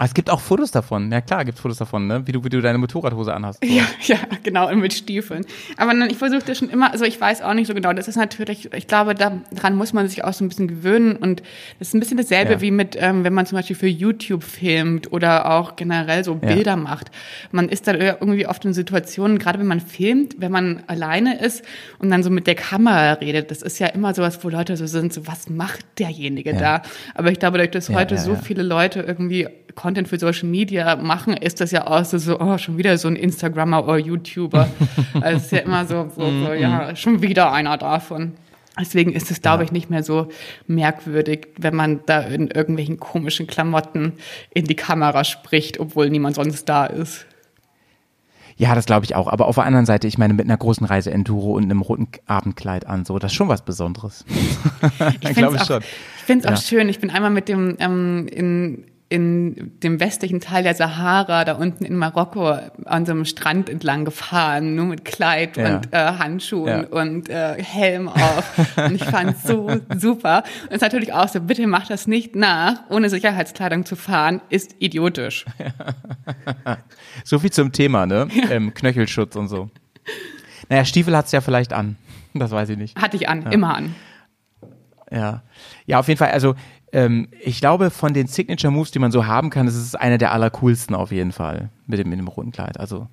es 0.00 0.12
gibt 0.14 0.28
auch 0.28 0.40
Fotos 0.40 0.70
davon. 0.72 1.10
Ja 1.12 1.20
klar, 1.20 1.44
gibt 1.44 1.58
Fotos 1.58 1.78
davon, 1.78 2.06
ne? 2.06 2.26
Wie 2.26 2.32
du, 2.32 2.42
wie 2.44 2.48
du 2.48 2.60
deine 2.60 2.78
Motorradhose 2.78 3.32
anhast. 3.32 3.64
So. 3.64 3.70
Ja, 3.72 3.84
ja, 4.02 4.16
genau, 4.42 4.68
und 4.68 4.80
mit 4.80 4.92
Stiefeln. 4.92 5.46
Aber 5.76 5.92
ich 6.10 6.16
versuche 6.16 6.42
das 6.44 6.58
schon 6.58 6.68
immer, 6.68 6.90
also 6.92 7.04
ich 7.04 7.20
weiß 7.20 7.42
auch 7.42 7.54
nicht 7.54 7.66
so 7.68 7.74
genau, 7.74 7.92
das 7.92 8.08
ist 8.08 8.16
natürlich, 8.16 8.72
ich 8.72 8.86
glaube, 8.88 9.14
daran 9.14 9.76
muss 9.76 9.92
man 9.92 10.08
sich 10.08 10.24
auch 10.24 10.32
so 10.32 10.44
ein 10.44 10.48
bisschen 10.48 10.68
gewöhnen 10.68 11.16
und 11.16 11.42
das 11.78 11.88
ist 11.88 11.94
ein 11.94 12.00
bisschen 12.00 12.16
dasselbe 12.16 12.54
Ja. 12.54 12.60
wie 12.60 12.70
mit, 12.72 12.96
ähm, 12.98 13.22
wenn 13.24 13.32
man 13.34 13.46
zum 13.46 13.56
Beispiel 13.56 13.76
für 13.76 13.86
YouTube 13.86 14.42
filmt 14.42 15.12
oder 15.12 15.50
auch 15.52 15.76
generell 15.76 16.24
so 16.24 16.32
Ja. 16.42 16.48
Bilder 16.54 16.76
macht. 16.76 17.10
Man 17.52 17.68
ist 17.68 17.86
dann 17.86 18.00
irgendwie 18.00 18.46
oft 18.46 18.64
in 18.64 18.74
Situationen, 18.74 19.38
gerade 19.38 19.58
wenn 19.60 19.66
man 19.66 19.80
filmt, 19.80 20.34
wenn 20.38 20.50
man 20.52 20.82
alleine 20.88 21.38
ist 21.40 21.64
und 22.00 22.10
dann 22.10 22.22
so 22.22 22.30
mit 22.30 22.46
der 22.46 22.56
Kamera 22.56 23.12
redet, 23.14 23.50
das 23.50 23.62
ist 23.62 23.78
ja 23.78 23.86
immer 23.86 24.12
sowas, 24.14 24.40
wo 24.42 24.48
Leute 24.48 24.76
so 24.76 24.86
sind, 24.86 25.12
so 25.12 25.26
was 25.26 25.48
macht 25.48 25.84
derjenige 25.98 26.50
Ja. 26.52 26.58
da? 26.58 26.82
Aber 27.14 27.30
ich 27.30 27.38
glaube, 27.38 27.58
dadurch, 27.58 27.70
dass 27.72 27.88
Ja, 27.88 27.94
heute 27.96 28.16
ja, 28.16 28.20
so 28.20 28.32
ja. 28.32 28.38
viele 28.40 28.62
Leute 28.64 29.00
irgendwie 29.00 29.46
Content 29.74 30.08
für 30.08 30.18
Social 30.18 30.48
Media 30.48 30.96
machen, 30.96 31.34
ist 31.36 31.60
das 31.60 31.70
ja 31.70 31.86
auch 31.86 32.04
so, 32.04 32.18
so 32.18 32.38
oh, 32.40 32.58
schon 32.58 32.78
wieder 32.78 32.96
so 32.98 33.08
ein 33.08 33.16
Instagrammer 33.16 33.84
oder 33.84 33.98
YouTuber. 33.98 34.68
also 35.20 35.36
es 35.36 35.44
ist 35.44 35.52
ja 35.52 35.58
immer 35.60 35.84
so, 35.86 36.10
so, 36.16 36.22
so 36.22 36.52
ja, 36.52 36.94
schon 36.96 37.22
wieder 37.22 37.52
einer 37.52 37.76
davon. 37.76 38.32
Deswegen 38.78 39.12
ist 39.12 39.30
es, 39.30 39.40
glaube 39.40 39.62
ich, 39.62 39.70
nicht 39.70 39.88
mehr 39.88 40.02
so 40.02 40.28
merkwürdig, 40.66 41.46
wenn 41.58 41.76
man 41.76 42.00
da 42.06 42.20
in 42.22 42.48
irgendwelchen 42.48 42.98
komischen 42.98 43.46
Klamotten 43.46 44.14
in 44.52 44.64
die 44.64 44.74
Kamera 44.74 45.22
spricht, 45.22 45.78
obwohl 45.78 46.10
niemand 46.10 46.34
sonst 46.34 46.68
da 46.68 46.86
ist. 46.86 47.26
Ja, 48.56 48.74
das 48.74 48.86
glaube 48.86 49.04
ich 49.04 49.14
auch. 49.16 49.28
Aber 49.28 49.46
auf 49.46 49.56
der 49.56 49.64
anderen 49.64 49.86
Seite, 49.86 50.06
ich 50.06 50.18
meine, 50.18 50.34
mit 50.34 50.46
einer 50.46 50.56
großen 50.56 50.86
Reise 50.86 51.10
Enduro 51.10 51.52
und 51.52 51.64
einem 51.64 51.82
roten 51.82 52.08
Abendkleid 52.26 52.86
an, 52.86 53.04
so, 53.04 53.18
das 53.18 53.32
ist 53.32 53.36
schon 53.36 53.48
was 53.48 53.64
Besonderes. 53.64 54.24
Ich 55.20 55.34
glaube 55.34 55.56
finde 55.56 55.56
es 55.56 55.66
schon. 55.66 55.76
auch, 55.76 55.80
ich 55.80 56.22
find's 56.24 56.44
Ja. 56.44 56.52
auch 56.52 56.56
schön. 56.60 56.88
Ich 56.88 57.00
bin 57.00 57.10
einmal 57.10 57.30
mit 57.30 57.48
dem 57.48 57.76
ähm, 57.80 58.26
in 58.28 58.84
in 59.14 59.72
dem 59.82 60.00
westlichen 60.00 60.40
Teil 60.40 60.62
der 60.64 60.74
Sahara, 60.74 61.44
da 61.44 61.52
unten 61.54 61.84
in 61.84 61.96
Marokko, 61.96 62.58
an 62.84 63.06
so 63.06 63.12
einem 63.12 63.24
Strand 63.24 63.68
entlang 63.70 64.04
gefahren, 64.04 64.74
nur 64.74 64.86
mit 64.86 65.04
Kleid 65.04 65.56
Ja. 65.56 65.76
und 65.76 65.92
äh, 65.92 65.96
Handschuhen 65.96 66.66
Ja. 66.68 66.86
und 66.88 67.28
äh, 67.28 67.62
Helm 67.62 68.08
auf. 68.08 68.76
und 68.76 68.94
ich 68.96 69.04
fand 69.04 69.38
so 69.38 69.70
super. 69.96 70.42
Und 70.62 70.68
es 70.70 70.76
ist 70.76 70.82
natürlich 70.82 71.12
auch 71.12 71.28
so, 71.28 71.40
bitte 71.40 71.66
macht 71.66 71.90
das 71.90 72.06
nicht 72.06 72.34
nach, 72.34 72.80
ohne 72.90 73.08
Sicherheitskleidung 73.08 73.84
zu 73.86 73.96
fahren, 73.96 74.40
ist 74.50 74.74
idiotisch. 74.80 75.44
So 77.24 77.38
viel 77.38 77.50
zum 77.52 77.72
Thema, 77.72 78.06
ne? 78.06 78.28
Ähm, 78.50 78.74
Knöchelschutz 78.74 79.36
und 79.36 79.48
so. 79.48 79.70
Naja, 80.68 80.84
Stiefel 80.84 81.16
hat's 81.16 81.32
ja 81.32 81.40
vielleicht 81.40 81.72
an. 81.72 81.96
Das 82.34 82.50
weiß 82.50 82.68
ich 82.70 82.76
nicht. 82.76 83.00
Hatte 83.00 83.16
ich 83.16 83.28
an, 83.28 83.46
immer 83.52 83.74
an. 83.76 83.94
Ja. 85.10 85.42
Ja, 85.86 86.00
auf 86.00 86.08
jeden 86.08 86.18
Fall. 86.18 86.30
Also, 86.32 86.54
ähm, 86.94 87.28
ich 87.40 87.60
glaube, 87.60 87.90
von 87.90 88.14
den 88.14 88.28
Signature 88.28 88.72
Moves, 88.72 88.92
die 88.92 89.00
man 89.00 89.10
so 89.10 89.26
haben 89.26 89.50
kann, 89.50 89.66
das 89.66 89.74
ist 89.74 90.00
einer 90.00 90.16
der 90.16 90.32
allercoolsten 90.32 90.94
auf 90.94 91.10
jeden 91.10 91.32
Fall. 91.32 91.68
Mit 91.86 91.98
dem, 91.98 92.08
mit 92.08 92.18
dem 92.18 92.28
roten 92.28 92.52
Kleid. 92.52 92.78
Also, 92.78 93.08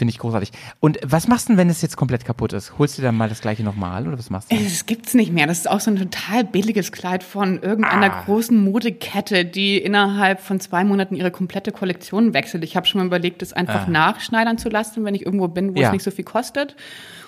finde 0.00 0.10
ich 0.10 0.18
großartig. 0.18 0.50
Und 0.80 0.98
was 1.06 1.28
machst 1.28 1.48
du 1.48 1.52
denn, 1.52 1.58
wenn 1.58 1.70
es 1.70 1.80
jetzt 1.82 1.96
komplett 1.96 2.24
kaputt 2.24 2.52
ist? 2.52 2.76
Holst 2.78 2.98
du 2.98 3.02
dann 3.02 3.14
mal 3.16 3.28
das 3.28 3.40
gleiche 3.40 3.62
nochmal 3.62 4.08
oder 4.08 4.18
was 4.18 4.30
machst 4.30 4.50
du? 4.50 4.56
Das 4.56 4.86
gibt's 4.86 5.14
nicht 5.14 5.30
mehr. 5.32 5.46
Das 5.46 5.58
ist 5.58 5.70
auch 5.70 5.78
so 5.80 5.90
ein 5.92 5.96
total 5.96 6.42
billiges 6.44 6.90
Kleid 6.90 7.22
von 7.22 7.62
irgendeiner 7.62 8.12
Ah. 8.12 8.22
großen 8.24 8.58
Modekette, 8.64 9.44
die 9.44 9.78
innerhalb 9.78 10.40
von 10.40 10.58
zwei 10.58 10.82
Monaten 10.82 11.14
ihre 11.14 11.30
komplette 11.30 11.70
Kollektion 11.70 12.34
wechselt. 12.34 12.64
Ich 12.64 12.74
habe 12.76 12.86
schon 12.86 12.98
mal 13.00 13.06
überlegt, 13.06 13.42
das 13.42 13.52
einfach 13.52 13.86
nachschneidern 13.86 14.58
zu 14.58 14.68
lassen, 14.70 15.04
wenn 15.04 15.14
ich 15.14 15.24
irgendwo 15.24 15.46
bin, 15.46 15.74
wo 15.74 15.78
Ah. 15.78 15.82
Ja. 15.82 15.86
es 15.88 15.92
nicht 15.92 16.02
so 16.02 16.10
viel 16.10 16.24
kostet. 16.24 16.74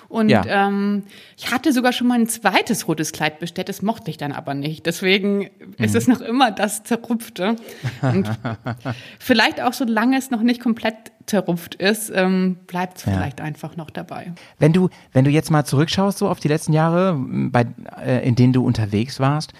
Und 0.09 0.29
Ja. 0.29 0.43
ähm, 0.45 1.03
ich 1.37 1.51
hatte 1.51 1.73
sogar 1.73 1.91
schon 1.91 2.05
mal 2.07 2.19
ein 2.19 2.27
zweites 2.27 2.87
rotes 2.87 3.13
Kleid 3.13 3.39
bestellt, 3.39 3.67
das 3.69 3.81
mochte 3.81 4.11
ich 4.11 4.17
dann 4.17 4.31
aber 4.31 4.53
nicht. 4.53 4.85
Deswegen 4.85 5.39
Mhm. 5.39 5.49
ist 5.83 5.95
es 5.95 6.07
noch 6.07 6.21
immer 6.21 6.51
das 6.51 6.83
Zerrupfte. 6.83 7.55
Und 8.03 8.29
vielleicht 9.19 9.59
auch, 9.61 9.73
solange 9.73 10.17
es 10.17 10.29
noch 10.29 10.41
nicht 10.41 10.61
komplett 10.61 11.12
zerrupft 11.25 11.75
ist, 11.75 12.11
ähm, 12.13 12.57
bleibt 12.67 12.97
es 12.97 13.05
Ja. 13.05 13.13
vielleicht 13.13 13.41
einfach 13.41 13.75
noch 13.75 13.89
dabei. 13.89 14.33
Wenn 14.59 14.73
du, 14.73 14.89
wenn 15.11 15.25
du 15.25 15.31
jetzt 15.31 15.51
mal 15.51 15.63
zurückschaust, 15.65 16.17
so 16.17 16.27
auf 16.29 16.39
die 16.39 16.47
letzten 16.47 16.73
Jahre, 16.73 17.17
bei, 17.17 17.65
äh, 18.03 18.27
in 18.27 18.35
denen 18.35 18.53
du 18.53 18.63
unterwegs 18.65 19.19
warst, 19.19 19.53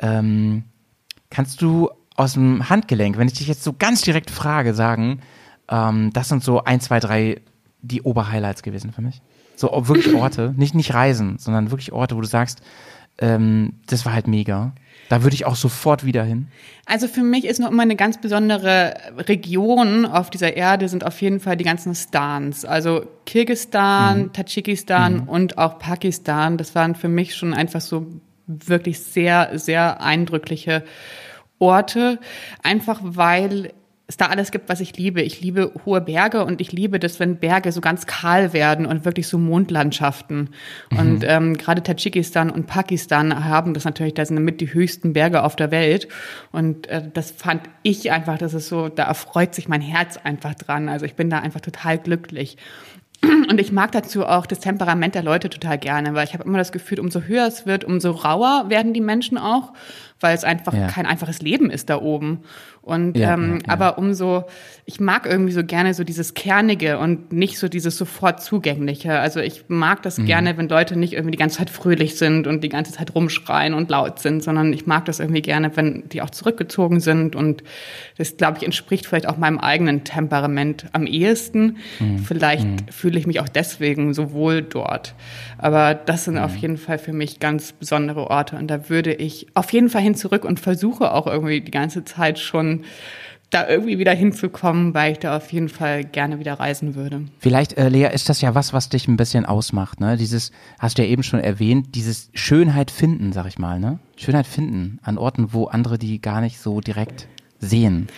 ähm, 0.00 0.64
kannst 1.30 1.62
du 1.62 1.90
aus 2.16 2.34
dem 2.34 2.68
Handgelenk, 2.68 3.18
wenn 3.18 3.28
ich 3.28 3.34
dich 3.34 3.48
jetzt 3.48 3.64
so 3.64 3.72
ganz 3.72 4.02
direkt 4.02 4.30
frage, 4.30 4.74
sagen, 4.74 5.20
ähm, 5.68 6.12
das 6.12 6.28
sind 6.28 6.42
so 6.44 6.62
ein, 6.64 6.80
zwei, 6.80 7.00
drei 7.00 7.40
die 7.82 8.02
Oberhighlights 8.02 8.62
gewesen 8.62 8.92
für 8.92 9.02
mich? 9.02 9.20
So 9.56 9.72
auch 9.72 9.88
wirklich 9.88 10.14
Orte, 10.20 10.54
nicht, 10.56 10.74
nicht 10.74 10.94
Reisen, 10.94 11.38
sondern 11.38 11.70
wirklich 11.70 11.92
Orte, 11.92 12.16
wo 12.16 12.20
du 12.20 12.26
sagst, 12.26 12.60
ähm, 13.18 13.74
das 13.86 14.04
war 14.04 14.12
halt 14.12 14.26
mega. 14.26 14.72
Da 15.08 15.22
würde 15.22 15.34
ich 15.34 15.44
auch 15.44 15.56
sofort 15.56 16.04
wieder 16.04 16.24
hin. 16.24 16.48
Also 16.86 17.08
für 17.08 17.22
mich 17.22 17.44
ist 17.44 17.60
noch 17.60 17.70
immer 17.70 17.82
eine 17.82 17.96
ganz 17.96 18.20
besondere 18.20 18.94
Region 19.18 20.06
auf 20.06 20.30
dieser 20.30 20.56
Erde 20.56 20.88
sind 20.88 21.04
auf 21.04 21.20
jeden 21.20 21.40
Fall 21.40 21.56
die 21.56 21.64
ganzen 21.64 21.94
Stans. 21.94 22.64
Also 22.64 23.06
Kirgistan, 23.26 24.32
Tadschikistan 24.32 25.20
und 25.20 25.58
auch 25.58 25.78
Pakistan. 25.78 26.56
Das 26.56 26.74
waren 26.74 26.94
für 26.94 27.08
mich 27.08 27.34
schon 27.34 27.54
einfach 27.54 27.80
so 27.80 28.06
wirklich 28.46 29.00
sehr, 29.00 29.58
sehr 29.58 30.00
eindrückliche 30.00 30.84
Orte. 31.58 32.18
Einfach 32.62 33.00
weil 33.02 33.72
es 34.06 34.18
da 34.18 34.26
alles 34.26 34.50
gibt, 34.50 34.68
was 34.68 34.80
ich 34.80 34.98
liebe. 34.98 35.22
Ich 35.22 35.40
liebe 35.40 35.72
hohe 35.86 36.00
Berge 36.02 36.44
und 36.44 36.60
ich 36.60 36.72
liebe 36.72 36.98
das, 36.98 37.20
wenn 37.20 37.36
Berge 37.36 37.72
so 37.72 37.80
ganz 37.80 38.06
kahl 38.06 38.52
werden 38.52 38.84
und 38.84 39.06
wirklich 39.06 39.28
so 39.28 39.38
Mondlandschaften. 39.38 40.50
Und 40.90 41.24
ähm, 41.26 41.56
gerade 41.56 41.82
Tadschikistan 41.82 42.50
und 42.50 42.66
Pakistan 42.66 43.44
haben 43.46 43.72
das 43.72 43.84
natürlich, 43.84 44.12
da 44.12 44.26
sind 44.26 44.42
mit 44.44 44.60
die 44.60 44.74
höchsten 44.74 45.14
Berge 45.14 45.42
auf 45.42 45.56
der 45.56 45.70
Welt. 45.70 46.08
Und 46.52 46.86
äh, 46.88 47.02
das 47.14 47.30
fand 47.30 47.62
ich 47.82 48.12
einfach, 48.12 48.36
das 48.36 48.52
ist 48.52 48.68
so, 48.68 48.90
da 48.90 49.04
erfreut 49.04 49.54
sich 49.54 49.68
mein 49.68 49.80
Herz 49.80 50.18
einfach 50.22 50.54
dran. 50.54 50.90
Also 50.90 51.06
ich 51.06 51.14
bin 51.14 51.30
da 51.30 51.38
einfach 51.38 51.60
total 51.60 51.96
glücklich. 51.98 52.58
Und 53.48 53.58
ich 53.58 53.72
mag 53.72 53.92
dazu 53.92 54.26
auch 54.26 54.44
das 54.44 54.60
Temperament 54.60 55.14
der 55.14 55.22
Leute 55.22 55.48
total 55.48 55.78
gerne, 55.78 56.12
weil 56.12 56.24
ich 56.26 56.34
habe 56.34 56.44
immer 56.44 56.58
das 56.58 56.72
Gefühl, 56.72 57.00
umso 57.00 57.22
höher 57.22 57.46
es 57.46 57.64
wird, 57.64 57.84
umso 57.84 58.10
rauer 58.10 58.66
werden 58.68 58.92
die 58.92 59.00
Menschen 59.00 59.38
auch, 59.38 59.72
weil 60.20 60.34
es 60.34 60.44
einfach 60.44 60.74
Ja. 60.74 60.88
kein 60.88 61.06
einfaches 61.06 61.40
Leben 61.40 61.70
ist 61.70 61.88
da 61.88 62.02
oben. 62.02 62.40
Und 62.84 63.16
Ja, 63.16 63.32
ähm, 63.34 63.60
ja, 63.66 63.72
aber 63.72 63.96
umso, 63.96 64.44
ich 64.84 65.00
mag 65.00 65.24
irgendwie 65.24 65.52
so 65.52 65.64
gerne 65.64 65.94
so 65.94 66.04
dieses 66.04 66.34
Kernige 66.34 66.98
und 66.98 67.32
nicht 67.32 67.58
so 67.58 67.68
dieses 67.68 67.96
sofort 67.96 68.42
zugängliche. 68.42 69.18
Also 69.18 69.40
ich 69.40 69.64
mag 69.68 70.02
das 70.02 70.18
Mhm. 70.18 70.26
gerne, 70.26 70.56
wenn 70.58 70.68
Leute 70.68 70.98
nicht 70.98 71.14
irgendwie 71.14 71.30
die 71.30 71.38
ganze 71.38 71.56
Zeit 71.58 71.70
fröhlich 71.70 72.16
sind 72.16 72.46
und 72.46 72.62
die 72.62 72.68
ganze 72.68 72.92
Zeit 72.92 73.14
rumschreien 73.14 73.72
und 73.72 73.88
laut 73.88 74.18
sind, 74.18 74.42
sondern 74.42 74.72
ich 74.74 74.86
mag 74.86 75.06
das 75.06 75.18
irgendwie 75.18 75.40
gerne, 75.40 75.74
wenn 75.76 76.08
die 76.10 76.20
auch 76.20 76.28
zurückgezogen 76.28 77.00
sind. 77.00 77.34
Und 77.34 77.64
das, 78.18 78.36
glaube 78.36 78.58
ich, 78.58 78.64
entspricht 78.64 79.06
vielleicht 79.06 79.28
auch 79.28 79.38
meinem 79.38 79.58
eigenen 79.58 80.04
Temperament 80.04 80.84
am 80.92 81.06
ehesten. 81.06 81.78
Mhm. 82.00 82.18
Vielleicht 82.18 82.68
fühle 82.92 83.18
ich 83.18 83.26
mich 83.26 83.40
auch 83.40 83.48
deswegen 83.48 84.12
so 84.12 84.32
wohl 84.32 84.60
dort. 84.60 85.14
Aber 85.56 85.94
das 85.94 86.24
sind 86.24 86.34
Mhm. 86.34 86.40
auf 86.40 86.56
jeden 86.56 86.76
Fall 86.76 86.98
für 86.98 87.14
mich 87.14 87.40
ganz 87.40 87.72
besondere 87.72 88.28
Orte. 88.28 88.56
Und 88.56 88.68
da 88.68 88.90
würde 88.90 89.14
ich 89.14 89.46
auf 89.54 89.72
jeden 89.72 89.88
Fall 89.88 90.02
hin 90.02 90.14
zurück 90.14 90.44
und 90.44 90.60
versuche 90.60 91.12
auch 91.12 91.26
irgendwie 91.26 91.62
die 91.62 91.70
ganze 91.70 92.04
Zeit 92.04 92.38
schon 92.38 92.73
da 93.50 93.68
irgendwie 93.68 93.98
wieder 93.98 94.12
hinzukommen, 94.12 94.94
weil 94.94 95.12
ich 95.12 95.18
da 95.20 95.36
auf 95.36 95.52
jeden 95.52 95.68
Fall 95.68 96.02
gerne 96.02 96.40
wieder 96.40 96.54
reisen 96.54 96.96
würde. 96.96 97.22
Vielleicht, 97.38 97.76
äh, 97.78 97.88
Lea, 97.88 98.08
ist 98.12 98.28
das 98.28 98.40
ja 98.40 98.54
was, 98.56 98.72
was 98.72 98.88
dich 98.88 99.06
ein 99.06 99.16
bisschen 99.16 99.44
ausmacht, 99.46 100.00
ne? 100.00 100.16
Dieses, 100.16 100.50
hast 100.80 100.98
du 100.98 101.02
ja 101.02 101.08
eben 101.08 101.22
schon 101.22 101.38
erwähnt, 101.38 101.94
dieses 101.94 102.30
Schönheit 102.34 102.90
finden, 102.90 103.32
sag 103.32 103.46
ich 103.46 103.58
mal, 103.58 103.78
ne? 103.78 104.00
Schönheit 104.16 104.46
finden 104.48 104.98
an 105.02 105.18
Orten, 105.18 105.52
wo 105.52 105.66
andere 105.66 105.98
die 105.98 106.20
gar 106.20 106.40
nicht 106.40 106.58
so 106.58 106.80
direkt 106.80 107.28
sehen. 107.60 108.08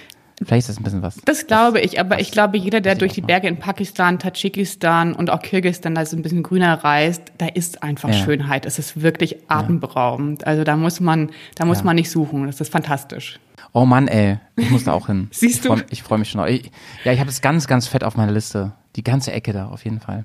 Vielleicht 0.42 0.68
ist 0.68 0.68
das 0.68 0.80
ein 0.80 0.84
bisschen 0.84 1.02
was. 1.02 1.16
Das 1.24 1.46
glaube 1.46 1.80
ich, 1.80 1.98
aber 1.98 2.20
ich 2.20 2.30
glaube, 2.30 2.58
jeder, 2.58 2.82
der 2.82 2.94
durch 2.94 3.14
die. 3.14 3.22
Berge 3.22 3.48
in 3.48 3.58
Pakistan, 3.58 4.18
Tadschikistan 4.18 5.14
und 5.14 5.30
auch 5.30 5.40
Kirgisistan 5.40 5.94
da 5.94 6.04
so 6.04 6.14
ein 6.14 6.22
bisschen 6.22 6.42
grüner 6.42 6.74
reist, 6.84 7.22
da 7.38 7.46
ist 7.46 7.82
einfach 7.82 8.10
Ja. 8.10 8.14
Schönheit. 8.14 8.66
Es 8.66 8.78
ist 8.78 9.00
wirklich 9.02 9.36
atemberaubend. 9.48 10.46
Also 10.46 10.62
da 10.64 10.76
muss 10.76 11.00
man, 11.00 11.30
da 11.54 11.64
muss 11.64 11.78
Ja. 11.78 11.84
man 11.84 11.96
nicht 11.96 12.10
suchen. 12.10 12.44
Das 12.46 12.60
ist 12.60 12.70
fantastisch. 12.70 13.38
Oh 13.76 13.84
Mann, 13.84 14.08
ey, 14.08 14.38
ich 14.56 14.70
muss 14.70 14.84
da 14.84 14.94
auch 14.94 15.08
hin. 15.08 15.28
Siehst 15.32 15.56
ich 15.56 15.66
freu, 15.66 15.76
du? 15.76 15.84
Ich 15.90 16.02
freue 16.02 16.18
mich 16.18 16.30
schon. 16.30 16.48
Ich, 16.48 16.70
ja, 17.04 17.12
ich 17.12 17.20
habe 17.20 17.28
es 17.28 17.42
ganz, 17.42 17.66
ganz 17.66 17.86
fett 17.86 18.04
auf 18.04 18.16
meiner 18.16 18.32
Liste. 18.32 18.72
Die 18.96 19.04
ganze 19.04 19.32
Ecke 19.32 19.52
da, 19.52 19.66
auf 19.66 19.84
jeden 19.84 20.00
Fall. 20.00 20.24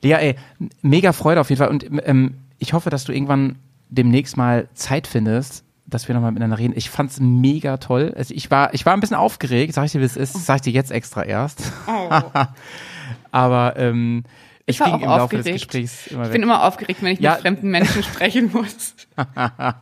Lea, 0.00 0.12
ey, 0.12 0.36
mega 0.80 1.12
Freude 1.12 1.40
auf 1.40 1.50
jeden 1.50 1.58
Fall. 1.58 1.70
Und 1.70 1.84
ähm, 2.04 2.36
ich 2.58 2.72
hoffe, 2.72 2.88
dass 2.88 3.02
du 3.02 3.10
irgendwann 3.10 3.56
demnächst 3.88 4.36
mal 4.36 4.68
Zeit 4.74 5.08
findest, 5.08 5.64
dass 5.86 6.06
wir 6.06 6.14
nochmal 6.14 6.30
miteinander 6.30 6.56
reden. 6.56 6.74
Ich 6.76 6.88
fand's 6.88 7.18
mega 7.18 7.78
toll. 7.78 8.14
Also 8.16 8.32
ich 8.32 8.48
war, 8.52 8.72
ich 8.74 8.86
war 8.86 8.94
ein 8.94 9.00
bisschen 9.00 9.16
aufgeregt, 9.16 9.74
sag 9.74 9.86
ich 9.86 9.90
dir, 9.90 10.00
wie 10.00 10.04
es 10.04 10.16
ist, 10.16 10.46
sag 10.46 10.56
ich 10.56 10.62
dir 10.62 10.72
jetzt 10.72 10.92
extra 10.92 11.24
erst. 11.24 11.72
Aber 13.32 13.74
ähm, 13.76 14.22
ich, 14.66 14.76
Ich 14.76 14.80
war 14.80 14.94
auch 14.94 15.22
aufgeregt. 15.22 15.74
Ich 15.74 16.10
bin 16.30 16.42
immer 16.42 16.64
aufgeregt, 16.64 17.02
wenn 17.02 17.12
ich 17.12 17.20
Ja. 17.20 17.32
mit 17.32 17.40
fremden 17.42 17.70
Menschen 17.70 18.02
sprechen 18.02 18.50
muss. 18.52 18.94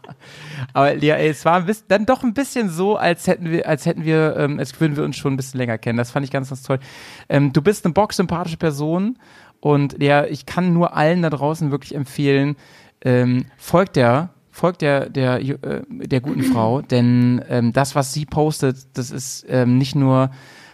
Aber 0.72 0.94
Lea, 0.94 1.10
ey, 1.10 1.28
es 1.28 1.44
war 1.44 1.56
ein 1.56 1.66
bisschen, 1.66 1.86
dann 1.88 2.06
doch 2.06 2.22
ein 2.22 2.34
bisschen 2.34 2.68
so, 2.70 2.96
als 2.96 3.26
hätten 3.26 3.50
wir, 3.50 3.68
als 3.68 3.86
hätten 3.86 4.04
wir, 4.04 4.36
ähm, 4.36 4.58
als 4.58 4.78
würden 4.80 4.96
wir 4.96 5.04
uns 5.04 5.16
schon 5.16 5.34
ein 5.34 5.36
bisschen 5.36 5.58
länger 5.58 5.78
kennen. 5.78 5.98
Das 5.98 6.10
fand 6.10 6.24
ich 6.24 6.30
ganz, 6.30 6.48
ganz 6.48 6.62
toll. 6.62 6.78
Ähm, 7.28 7.52
du 7.52 7.62
bist 7.62 7.84
eine 7.84 7.94
bocksympathische 7.94 8.56
Person 8.56 9.18
und 9.60 9.98
Lea, 9.98 10.22
ich 10.30 10.46
kann 10.46 10.72
nur 10.72 10.96
allen 10.96 11.22
da 11.22 11.30
draußen 11.30 11.70
wirklich 11.70 11.94
empfehlen, 11.94 12.56
ähm, 13.02 13.46
folgt 13.56 13.96
der 13.96 14.30
folgt 14.52 14.82
der, 14.82 15.08
der, 15.08 15.40
äh, 15.40 15.56
der 15.88 16.20
guten 16.20 16.42
Frau, 16.52 16.82
denn 16.82 17.42
ähm, 17.48 17.72
das, 17.72 17.94
was 17.94 18.12
sie 18.12 18.26
postet, 18.26 18.76
das 18.94 19.10
ist 19.10 19.46
ähm, 19.48 19.78
nicht 19.78 19.94
nur 19.94 20.30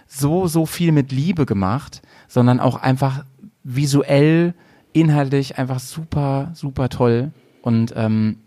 so, 0.09 0.47
so 0.47 0.67
viel 0.67 0.93
mit 0.93 1.13
Liebe 1.13 1.47
gemacht, 1.47 2.01
sondern 2.27 2.59
auch 2.59 2.77
einfach 2.81 3.25
visuell, 3.67 4.55
inhaltlich 4.93 5.59
einfach 5.59 5.81
super, 5.81 6.53
super 6.55 6.89
toll. 6.89 7.33
Und 7.63 7.93
ähm, 7.97 8.39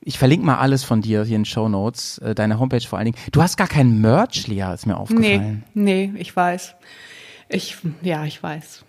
ich 0.00 0.18
verlinke 0.18 0.46
mal 0.46 0.58
alles 0.58 0.84
von 0.84 1.00
dir 1.00 1.24
hier 1.24 1.36
in 1.36 1.44
Show 1.44 1.68
Notes, 1.68 2.18
äh, 2.18 2.34
deine 2.34 2.58
Homepage 2.58 2.80
vor 2.80 2.98
allen 2.98 3.06
Dingen. 3.06 3.18
Du 3.32 3.42
hast 3.42 3.56
gar 3.56 3.66
kein 3.66 4.00
Merch, 4.00 4.46
Lea, 4.46 4.72
ist 4.74 4.86
mir 4.86 4.96
aufgefallen. 4.96 5.64
Nee, 5.74 6.08
nee, 6.10 6.20
ich 6.20 6.34
weiß. 6.34 6.74
Ich, 7.48 7.78
ja, 8.02 8.24
ich 8.24 8.42
weiß. 8.42 8.84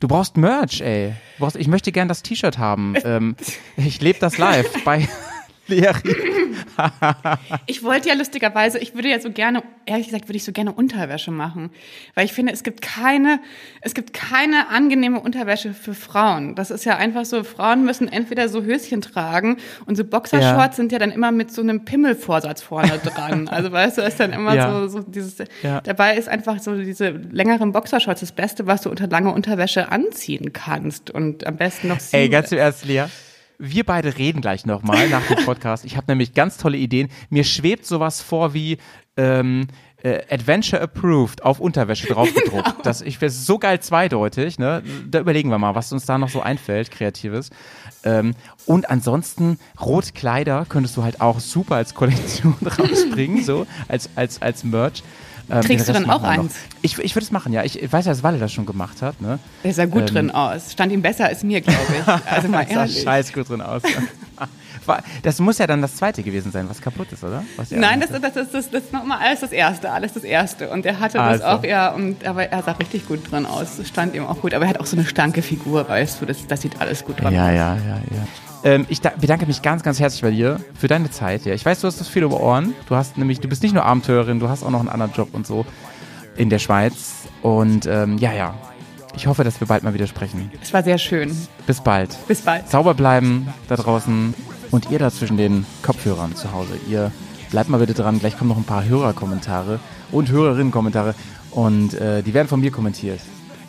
Du 0.00 0.08
brauchst 0.08 0.36
Merch, 0.36 0.80
ey. 0.80 1.14
Brauchst, 1.38 1.56
ich 1.56 1.68
möchte 1.68 1.92
gern 1.92 2.08
das 2.08 2.22
T-Shirt 2.22 2.58
haben. 2.58 2.94
ähm, 3.04 3.36
ich 3.76 4.00
lebe 4.00 4.18
das 4.18 4.38
live 4.38 4.84
bei 4.84 5.08
Leari. 5.68 6.14
ich 7.66 7.82
wollte 7.82 8.08
ja 8.08 8.14
lustigerweise, 8.14 8.78
ich 8.78 8.94
würde 8.94 9.08
ja 9.08 9.20
so 9.20 9.30
gerne, 9.30 9.62
ehrlich 9.86 10.06
gesagt, 10.06 10.28
würde 10.28 10.36
ich 10.36 10.44
so 10.44 10.52
gerne 10.52 10.72
Unterwäsche 10.72 11.30
machen, 11.30 11.70
weil 12.14 12.24
ich 12.24 12.32
finde, 12.32 12.52
es 12.52 12.62
gibt 12.62 12.82
keine, 12.82 13.40
es 13.80 13.94
gibt 13.94 14.12
keine 14.12 14.68
angenehme 14.68 15.20
Unterwäsche 15.20 15.74
für 15.74 15.94
Frauen. 15.94 16.54
Das 16.54 16.70
ist 16.70 16.84
ja 16.84 16.96
einfach 16.96 17.24
so, 17.24 17.44
Frauen 17.44 17.84
müssen 17.84 18.08
entweder 18.08 18.48
so 18.48 18.62
Höschen 18.62 19.00
tragen 19.00 19.56
und 19.86 19.96
so 19.96 20.04
Boxershorts 20.04 20.76
ja. 20.76 20.82
sind 20.82 20.92
ja 20.92 20.98
dann 20.98 21.10
immer 21.10 21.32
mit 21.32 21.52
so 21.52 21.62
einem 21.62 21.84
Pimmelvorsatz 21.84 22.62
vorne 22.62 22.98
dran. 22.98 23.48
Also 23.60 23.72
weißt 23.72 23.98
du, 23.98 24.02
ist 24.02 24.20
dann 24.20 24.32
immer 24.32 24.54
ja. 24.54 24.70
so, 24.70 24.88
so 24.88 25.00
dieses, 25.00 25.36
ja. 25.62 25.80
dabei 25.80 26.16
ist 26.16 26.28
einfach 26.28 26.60
so 26.60 26.76
diese 26.76 27.10
längeren 27.10 27.72
Boxershorts 27.72 28.20
das 28.20 28.32
Beste, 28.32 28.66
was 28.66 28.82
du 28.82 28.90
unter 28.90 29.06
lange 29.08 29.32
Unterwäsche 29.32 29.90
anziehen 29.90 30.52
kannst 30.52 31.10
und 31.10 31.46
am 31.46 31.56
besten 31.56 31.88
noch. 31.88 31.98
Ey, 32.12 32.28
ganz 32.28 32.52
im 32.52 32.58
Ernst, 32.58 32.84
Lea 32.84 33.06
wir 33.60 33.84
beide 33.84 34.16
reden 34.16 34.40
gleich 34.40 34.66
nochmal 34.66 35.08
nach 35.08 35.26
dem 35.26 35.36
Podcast. 35.44 35.84
Ich 35.84 35.96
habe 35.96 36.06
nämlich 36.08 36.34
ganz 36.34 36.56
tolle 36.56 36.78
Ideen. 36.78 37.08
Mir 37.28 37.44
schwebt 37.44 37.86
sowas 37.86 38.22
vor 38.22 38.54
wie 38.54 38.78
ähm, 39.16 39.68
äh, 40.02 40.22
Adventure 40.30 40.80
Approved 40.80 41.42
auf 41.44 41.60
Unterwäsche 41.60 42.06
draufgedruckt. 42.12 42.64
Genau. 42.64 42.82
Das, 42.82 43.02
ich 43.02 43.20
wäre 43.20 43.30
so 43.30 43.58
geil 43.58 43.80
zweideutig. 43.80 44.58
Ne? 44.58 44.82
Da 45.08 45.20
überlegen 45.20 45.50
wir 45.50 45.58
mal, 45.58 45.74
was 45.74 45.92
uns 45.92 46.06
da 46.06 46.18
noch 46.18 46.30
so 46.30 46.40
einfällt, 46.40 46.90
Kreatives. 46.90 47.50
Ähm, 48.02 48.34
und 48.64 48.88
ansonsten 48.88 49.58
Rotkleider 49.80 50.64
könntest 50.68 50.96
du 50.96 51.02
halt 51.02 51.20
auch 51.20 51.38
super 51.38 51.76
als 51.76 51.94
Kollektion 51.94 52.56
rausbringen, 52.78 53.44
so 53.44 53.66
als 53.88 54.08
als 54.16 54.40
als 54.40 54.64
Merch. 54.64 55.02
Ähm, 55.50 55.62
Kriegst 55.62 55.88
du 55.88 55.92
dann 55.92 56.08
auch 56.08 56.22
eins? 56.22 56.54
Ich, 56.82 56.98
ich 56.98 57.14
würde 57.14 57.24
es 57.24 57.30
machen, 57.30 57.52
ja. 57.52 57.64
Ich, 57.64 57.82
ich 57.82 57.92
weiß 57.92 58.04
ja, 58.06 58.12
dass 58.12 58.22
Walle 58.22 58.38
das 58.38 58.52
schon 58.52 58.66
gemacht 58.66 59.02
hat. 59.02 59.20
Ne? 59.20 59.38
Der 59.64 59.74
sah 59.74 59.86
gut 59.86 60.02
ähm, 60.02 60.06
drin 60.06 60.30
aus. 60.30 60.72
Stand 60.72 60.92
ihm 60.92 61.02
besser 61.02 61.26
als 61.26 61.42
mir, 61.42 61.60
glaube 61.60 61.80
ich. 61.98 62.06
Also 62.30 62.48
mal 62.48 62.66
ehrlich. 62.68 62.96
sah 62.96 63.02
scheiß 63.02 63.32
gut 63.32 63.48
drin 63.48 63.60
aus. 63.60 63.82
Das 65.22 65.38
muss 65.38 65.58
ja 65.58 65.68
dann 65.68 65.82
das 65.82 65.96
zweite 65.96 66.22
gewesen 66.22 66.50
sein, 66.50 66.68
was 66.68 66.80
kaputt 66.80 67.12
ist, 67.12 67.22
oder? 67.22 67.44
Nein, 67.70 68.00
das, 68.00 68.10
das, 68.10 68.20
das, 68.20 68.50
das, 68.50 68.70
das 68.70 68.84
ist 68.84 68.92
nochmal 68.92 69.18
alles 69.20 69.40
das 69.40 69.52
Erste, 69.52 69.90
alles 69.90 70.14
das 70.14 70.24
Erste. 70.24 70.70
Und 70.70 70.84
er 70.84 70.98
hatte 70.98 71.20
also. 71.20 71.42
das 71.42 71.52
auch, 71.52 71.64
ja, 71.64 71.90
und, 71.90 72.26
aber 72.26 72.50
er 72.50 72.62
sah 72.62 72.72
richtig 72.72 73.06
gut 73.06 73.30
drin 73.30 73.46
aus. 73.46 73.80
Stand 73.84 74.14
ihm 74.14 74.26
auch 74.26 74.40
gut. 74.40 74.52
Aber 74.52 74.64
er 74.64 74.70
hat 74.70 74.80
auch 74.80 74.86
so 74.86 74.96
eine 74.96 75.06
starke 75.06 75.42
Figur, 75.42 75.88
weißt 75.88 76.20
du, 76.20 76.26
das, 76.26 76.46
das 76.46 76.62
sieht 76.62 76.80
alles 76.80 77.04
gut 77.04 77.20
dran 77.20 77.34
ja, 77.34 77.44
aus. 77.44 77.54
Ja, 77.54 77.76
ja, 77.76 78.00
ja. 78.10 78.26
Ähm, 78.62 78.86
ich 78.88 79.00
bedanke 79.00 79.46
mich 79.46 79.62
ganz, 79.62 79.82
ganz 79.82 80.00
herzlich 80.00 80.22
bei 80.22 80.30
dir 80.30 80.60
für 80.74 80.88
deine 80.88 81.10
Zeit. 81.10 81.44
Ja. 81.44 81.54
Ich 81.54 81.64
weiß, 81.64 81.80
du 81.80 81.86
hast 81.86 82.00
das 82.00 82.08
viel 82.08 82.22
über 82.22 82.40
Ohren. 82.40 82.74
Du 82.88 82.94
hast 82.94 83.16
nämlich, 83.16 83.40
du 83.40 83.48
bist 83.48 83.62
nicht 83.62 83.72
nur 83.72 83.84
Abenteurerin, 83.84 84.38
du 84.38 84.48
hast 84.48 84.62
auch 84.62 84.70
noch 84.70 84.80
einen 84.80 84.88
anderen 84.88 85.12
Job 85.12 85.28
und 85.32 85.46
so 85.46 85.64
in 86.36 86.50
der 86.50 86.58
Schweiz. 86.58 87.28
Und 87.42 87.86
ähm, 87.86 88.18
ja, 88.18 88.32
ja. 88.32 88.54
Ich 89.16 89.26
hoffe, 89.26 89.42
dass 89.42 89.60
wir 89.60 89.66
bald 89.66 89.82
mal 89.82 89.92
wieder 89.94 90.06
sprechen. 90.06 90.50
Es 90.62 90.72
war 90.72 90.82
sehr 90.82 90.98
schön. 90.98 91.36
Bis 91.66 91.80
bald. 91.80 92.16
Bis 92.28 92.42
bald. 92.42 92.68
Sauber 92.68 92.94
bleiben 92.94 93.48
da 93.68 93.76
draußen 93.76 94.34
und 94.70 94.90
ihr 94.90 94.98
da 94.98 95.10
zwischen 95.10 95.36
den 95.36 95.66
Kopfhörern 95.82 96.36
zu 96.36 96.52
Hause. 96.52 96.74
Ihr 96.88 97.10
bleibt 97.50 97.68
mal 97.70 97.78
bitte 97.78 97.94
dran. 97.94 98.20
Gleich 98.20 98.38
kommen 98.38 98.50
noch 98.50 98.56
ein 98.56 98.64
paar 98.64 98.84
Hörerkommentare 98.84 99.80
und 100.12 100.30
Hörerinnenkommentare 100.30 101.14
und 101.50 101.94
äh, 101.94 102.22
die 102.22 102.34
werden 102.34 102.46
von 102.46 102.60
mir 102.60 102.70
kommentiert. 102.70 103.20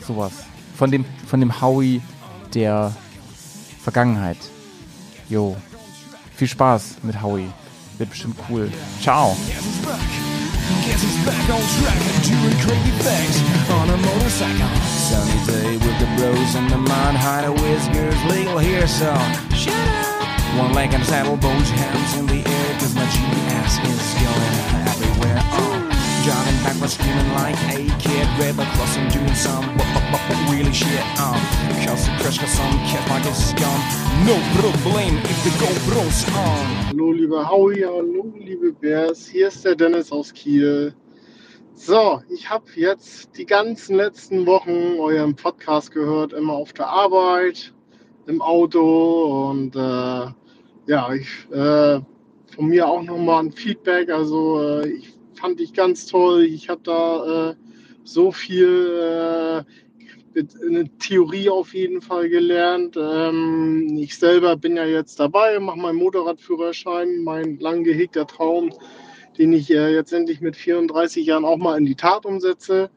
Sowas. 0.06 0.32
Von 0.76 0.92
dem, 0.92 1.06
von 1.26 1.40
dem 1.40 1.60
Howie 1.60 2.02
der 2.54 2.92
Vergangenheit. 3.82 4.38
Jo. 5.32 5.56
Viel 6.36 6.48
Spaß 6.50 6.98
mit 7.04 7.22
Howie. 7.22 7.50
Wird 7.98 8.10
bestimmt 8.10 8.38
cool. 8.50 8.70
Ciao. 9.02 9.38
Guess 10.86 11.02
he's 11.02 11.26
back 11.26 11.50
on 11.50 11.62
track 11.80 12.02
and 12.12 12.24
doing 12.28 12.58
crazy 12.60 12.92
things 13.00 13.40
on 13.72 13.90
a 13.90 13.98
motorcycle. 13.98 14.68
Sunny 15.08 15.40
day 15.48 15.78
with 15.78 15.98
the 16.00 16.08
bros 16.18 16.56
the 16.70 16.78
mind 16.78 17.18
whiskers, 17.62 18.20
legal 18.30 18.60
so 18.88 19.14
shut 19.56 19.74
up. 19.74 20.32
One 20.60 20.74
leg 20.74 20.94
and 20.94 21.06
saddle, 21.06 21.38
hands 21.70 22.18
in 22.20 22.28
the 22.28 22.44
air, 22.46 22.71
Jogging 26.62 26.74
backwards, 26.74 26.94
screaming 26.94 27.34
like 27.34 27.56
a 27.74 28.00
kid. 28.00 28.28
River 28.40 28.66
crossing, 28.76 29.08
doing 29.10 29.34
some 29.34 29.66
really 30.50 30.74
shit. 30.74 31.02
Um, 31.20 31.40
cause 31.86 32.06
the 32.06 32.12
crash 32.20 32.38
got 32.38 32.50
some 32.50 32.78
catch 32.86 33.10
my 33.10 33.32
scum. 33.32 33.82
No 34.26 34.36
problem 34.60 35.18
if 35.18 35.44
the 35.44 35.50
GoPro's 35.58 36.28
on. 36.36 36.66
Hallo, 36.86 37.12
liebe 37.12 37.44
Howie, 37.44 37.82
hallo, 37.82 38.34
liebe 38.38 38.74
Bears. 38.74 39.28
Hier 39.28 39.48
ist 39.48 39.66
der 39.66 39.76
Dennis 39.76 40.12
aus 40.12 40.34
Kiel. 40.34 40.94
So, 41.76 42.22
ich 42.30 42.50
habe 42.50 42.66
jetzt 42.76 43.38
die 43.38 43.46
ganzen 43.46 43.96
letzten 43.96 44.46
Wochen 44.46 45.00
euren 45.00 45.36
Podcast 45.36 45.92
gehört, 45.92 46.34
immer 46.34 46.54
auf 46.54 46.74
der 46.74 46.88
Arbeit, 46.88 47.74
im 48.28 48.42
Auto 48.42 49.50
und 49.50 49.76
äh, 49.76 50.28
ja, 50.86 51.14
ich 51.14 51.28
äh, 51.52 52.02
von 52.54 52.68
mir 52.68 52.88
auch 52.88 53.02
nochmal 53.02 53.46
ein 53.46 53.52
Feedback. 53.52 54.10
Also 54.12 54.82
äh, 54.82 54.90
ich 54.90 55.21
fand 55.42 55.60
ich 55.60 55.74
ganz 55.74 56.06
toll. 56.06 56.44
Ich 56.44 56.70
habe 56.70 56.82
da 56.84 57.50
äh, 57.50 57.56
so 58.04 58.32
viel 58.32 59.66
äh, 60.36 60.40
eine 60.66 60.98
Theorie 61.00 61.50
auf 61.50 61.74
jeden 61.74 62.02
Fall 62.02 62.30
gelernt. 62.30 62.96
Ähm, 62.96 63.98
ich 64.00 64.18
selber 64.18 64.56
bin 64.56 64.78
ja 64.78 64.86
jetzt 64.86 65.20
dabei, 65.20 65.60
mache 65.60 65.80
meinen 65.80 65.98
Motorradführerschein, 65.98 67.24
mein 67.24 67.58
lang 67.60 67.84
gehegter 67.84 68.28
Traum, 68.28 68.72
den 69.40 69.52
ich 69.54 69.72
äh, 69.72 69.94
jetzt 69.94 70.14
endlich 70.14 70.42
mit 70.42 70.56
34 70.56 71.26
Jahren 71.26 71.44
auch 71.44 71.58
mal 71.58 71.78
in 71.78 71.86
die 71.86 71.96
Tat 71.96 72.26
umsetze. 72.26 72.92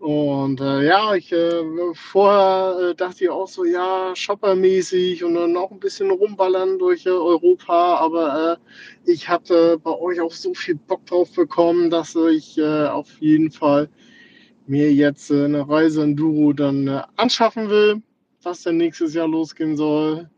Und 0.00 0.62
äh, 0.62 0.86
ja, 0.86 1.14
ich 1.14 1.30
äh, 1.30 1.62
vorher 1.92 2.92
äh, 2.92 2.94
dachte 2.94 3.24
ich 3.24 3.28
auch 3.28 3.46
so, 3.46 3.66
ja, 3.66 4.16
shoppermäßig 4.16 5.22
und 5.24 5.34
dann 5.34 5.58
auch 5.58 5.70
ein 5.70 5.78
bisschen 5.78 6.10
rumballern 6.10 6.78
durch 6.78 7.04
äh, 7.04 7.10
Europa, 7.10 7.96
aber 7.96 8.58
äh, 9.04 9.10
ich 9.10 9.28
hatte 9.28 9.78
bei 9.78 9.90
euch 9.90 10.18
auch 10.22 10.32
so 10.32 10.54
viel 10.54 10.76
Bock 10.76 11.04
drauf 11.04 11.30
bekommen, 11.34 11.90
dass 11.90 12.14
ich 12.14 12.56
äh, 12.56 12.86
auf 12.86 13.10
jeden 13.20 13.50
Fall 13.50 13.90
mir 14.66 14.90
jetzt 14.90 15.30
eine 15.30 15.68
Reise 15.68 16.02
Enduro 16.02 16.54
dann 16.54 16.88
anschaffen 17.16 17.68
will, 17.68 18.00
was 18.42 18.62
dann 18.62 18.78
nächstes 18.78 19.12
Jahr 19.12 19.28
losgehen 19.28 19.76
soll. 19.76 20.30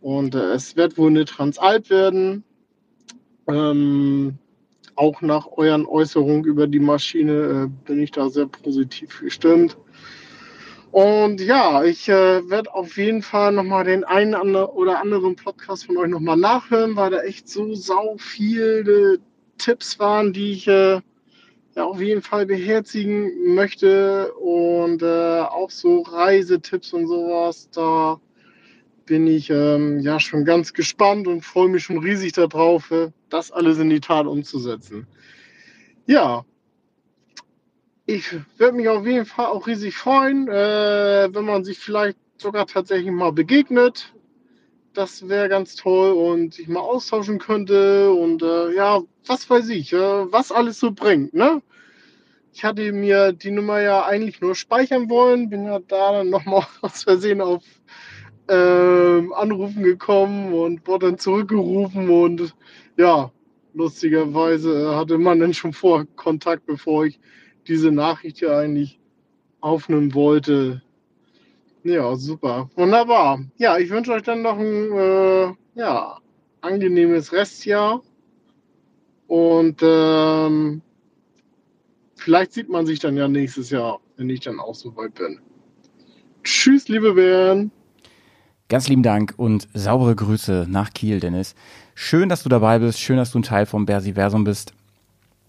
Und 0.00 0.34
es 0.34 0.76
wird 0.76 0.96
wohl 0.96 1.10
eine 1.10 1.26
Transalp 1.26 1.90
werden. 1.90 2.42
Ähm, 3.48 4.38
auch 4.96 5.20
nach 5.22 5.46
euren 5.56 5.86
Äußerungen 5.86 6.44
über 6.44 6.66
die 6.66 6.80
Maschine 6.80 7.32
äh, 7.32 7.86
bin 7.86 8.02
ich 8.02 8.10
da 8.10 8.28
sehr 8.28 8.46
positiv 8.46 9.20
gestimmt. 9.20 9.76
Und 10.92 11.40
ja, 11.40 11.84
ich 11.84 12.08
äh, 12.08 12.48
werde 12.50 12.74
auf 12.74 12.96
jeden 12.96 13.22
Fall 13.22 13.52
nochmal 13.52 13.84
den 13.84 14.02
einen 14.02 14.34
oder 14.34 15.00
anderen 15.00 15.36
Podcast 15.36 15.86
von 15.86 15.96
euch 15.96 16.08
nochmal 16.08 16.36
nachhören, 16.36 16.96
weil 16.96 17.10
da 17.10 17.22
echt 17.22 17.48
so 17.48 17.74
sau 17.74 18.16
viele 18.18 19.18
Tipps 19.58 19.98
waren, 20.00 20.32
die 20.32 20.52
ich 20.52 20.66
äh, 20.66 21.00
ja, 21.76 21.84
auf 21.84 22.00
jeden 22.00 22.22
Fall 22.22 22.46
beherzigen 22.46 23.54
möchte. 23.54 24.32
Und 24.34 25.02
äh, 25.02 25.40
auch 25.40 25.70
so 25.70 26.02
Reisetipps 26.02 26.92
und 26.92 27.06
sowas, 27.06 27.70
da 27.70 28.20
bin 29.10 29.26
ich 29.26 29.50
ähm, 29.50 29.98
ja 29.98 30.20
schon 30.20 30.44
ganz 30.44 30.72
gespannt 30.72 31.26
und 31.26 31.44
freue 31.44 31.68
mich 31.68 31.82
schon 31.82 31.98
riesig 31.98 32.32
darauf, 32.34 32.92
äh, 32.92 33.10
das 33.28 33.50
alles 33.50 33.78
in 33.78 33.90
die 33.90 33.98
Tat 33.98 34.28
umzusetzen. 34.28 35.08
Ja, 36.06 36.44
ich 38.06 38.32
würde 38.56 38.76
mich 38.76 38.88
auf 38.88 39.04
jeden 39.04 39.26
Fall 39.26 39.46
auch 39.46 39.66
riesig 39.66 39.96
freuen, 39.96 40.46
äh, 40.46 41.28
wenn 41.28 41.44
man 41.44 41.64
sich 41.64 41.80
vielleicht 41.80 42.18
sogar 42.38 42.68
tatsächlich 42.68 43.10
mal 43.10 43.32
begegnet. 43.32 44.14
Das 44.92 45.28
wäre 45.28 45.48
ganz 45.48 45.74
toll 45.74 46.12
und 46.12 46.54
sich 46.54 46.68
mal 46.68 46.78
austauschen 46.78 47.40
könnte 47.40 48.12
und 48.12 48.44
äh, 48.44 48.76
ja, 48.76 49.00
was 49.26 49.50
weiß 49.50 49.70
ich, 49.70 49.92
äh, 49.92 50.32
was 50.32 50.52
alles 50.52 50.78
so 50.78 50.92
bringt, 50.92 51.34
ne? 51.34 51.62
Ich 52.52 52.62
hatte 52.64 52.92
mir 52.92 53.32
die 53.32 53.50
Nummer 53.50 53.80
ja 53.80 54.04
eigentlich 54.04 54.40
nur 54.40 54.54
speichern 54.54 55.10
wollen, 55.10 55.50
bin 55.50 55.64
ja 55.64 55.80
da 55.80 56.12
dann 56.12 56.30
nochmal 56.30 56.64
aus 56.80 57.02
Versehen 57.02 57.40
auf 57.40 57.64
ähm, 58.50 59.32
Anrufen 59.32 59.82
gekommen 59.82 60.52
und 60.52 60.86
wurde 60.86 61.06
dann 61.06 61.18
zurückgerufen 61.18 62.10
und 62.10 62.54
ja, 62.96 63.30
lustigerweise 63.74 64.96
hatte 64.96 65.18
man 65.18 65.38
dann 65.38 65.54
schon 65.54 65.72
vor 65.72 66.04
Kontakt, 66.16 66.66
bevor 66.66 67.06
ich 67.06 67.20
diese 67.68 67.92
Nachricht 67.92 68.38
hier 68.38 68.56
eigentlich 68.56 68.98
aufnehmen 69.60 70.14
wollte. 70.14 70.82
Ja, 71.84 72.14
super. 72.16 72.68
Wunderbar. 72.74 73.40
Ja, 73.56 73.78
ich 73.78 73.90
wünsche 73.90 74.12
euch 74.12 74.22
dann 74.22 74.42
noch 74.42 74.58
einen 74.58 74.92
äh, 74.92 75.52
ja, 75.76 76.18
angenehmes 76.60 77.32
Restjahr 77.32 78.02
und 79.28 79.80
ähm, 79.80 80.82
vielleicht 82.16 82.52
sieht 82.52 82.68
man 82.68 82.84
sich 82.84 82.98
dann 82.98 83.16
ja 83.16 83.28
nächstes 83.28 83.70
Jahr, 83.70 84.00
wenn 84.16 84.28
ich 84.28 84.40
dann 84.40 84.58
auch 84.58 84.74
so 84.74 84.94
weit 84.96 85.14
bin. 85.14 85.40
Tschüss, 86.42 86.88
liebe 86.88 87.14
Bären. 87.14 87.70
Ganz 88.70 88.86
lieben 88.86 89.02
Dank 89.02 89.34
und 89.36 89.66
saubere 89.74 90.14
Grüße 90.14 90.66
nach 90.68 90.92
Kiel, 90.92 91.18
Dennis. 91.18 91.56
Schön, 91.96 92.28
dass 92.28 92.44
du 92.44 92.48
dabei 92.48 92.78
bist. 92.78 93.00
Schön, 93.00 93.16
dass 93.16 93.32
du 93.32 93.40
ein 93.40 93.42
Teil 93.42 93.66
vom 93.66 93.84
Bersiversum 93.84 94.44
bist. 94.44 94.74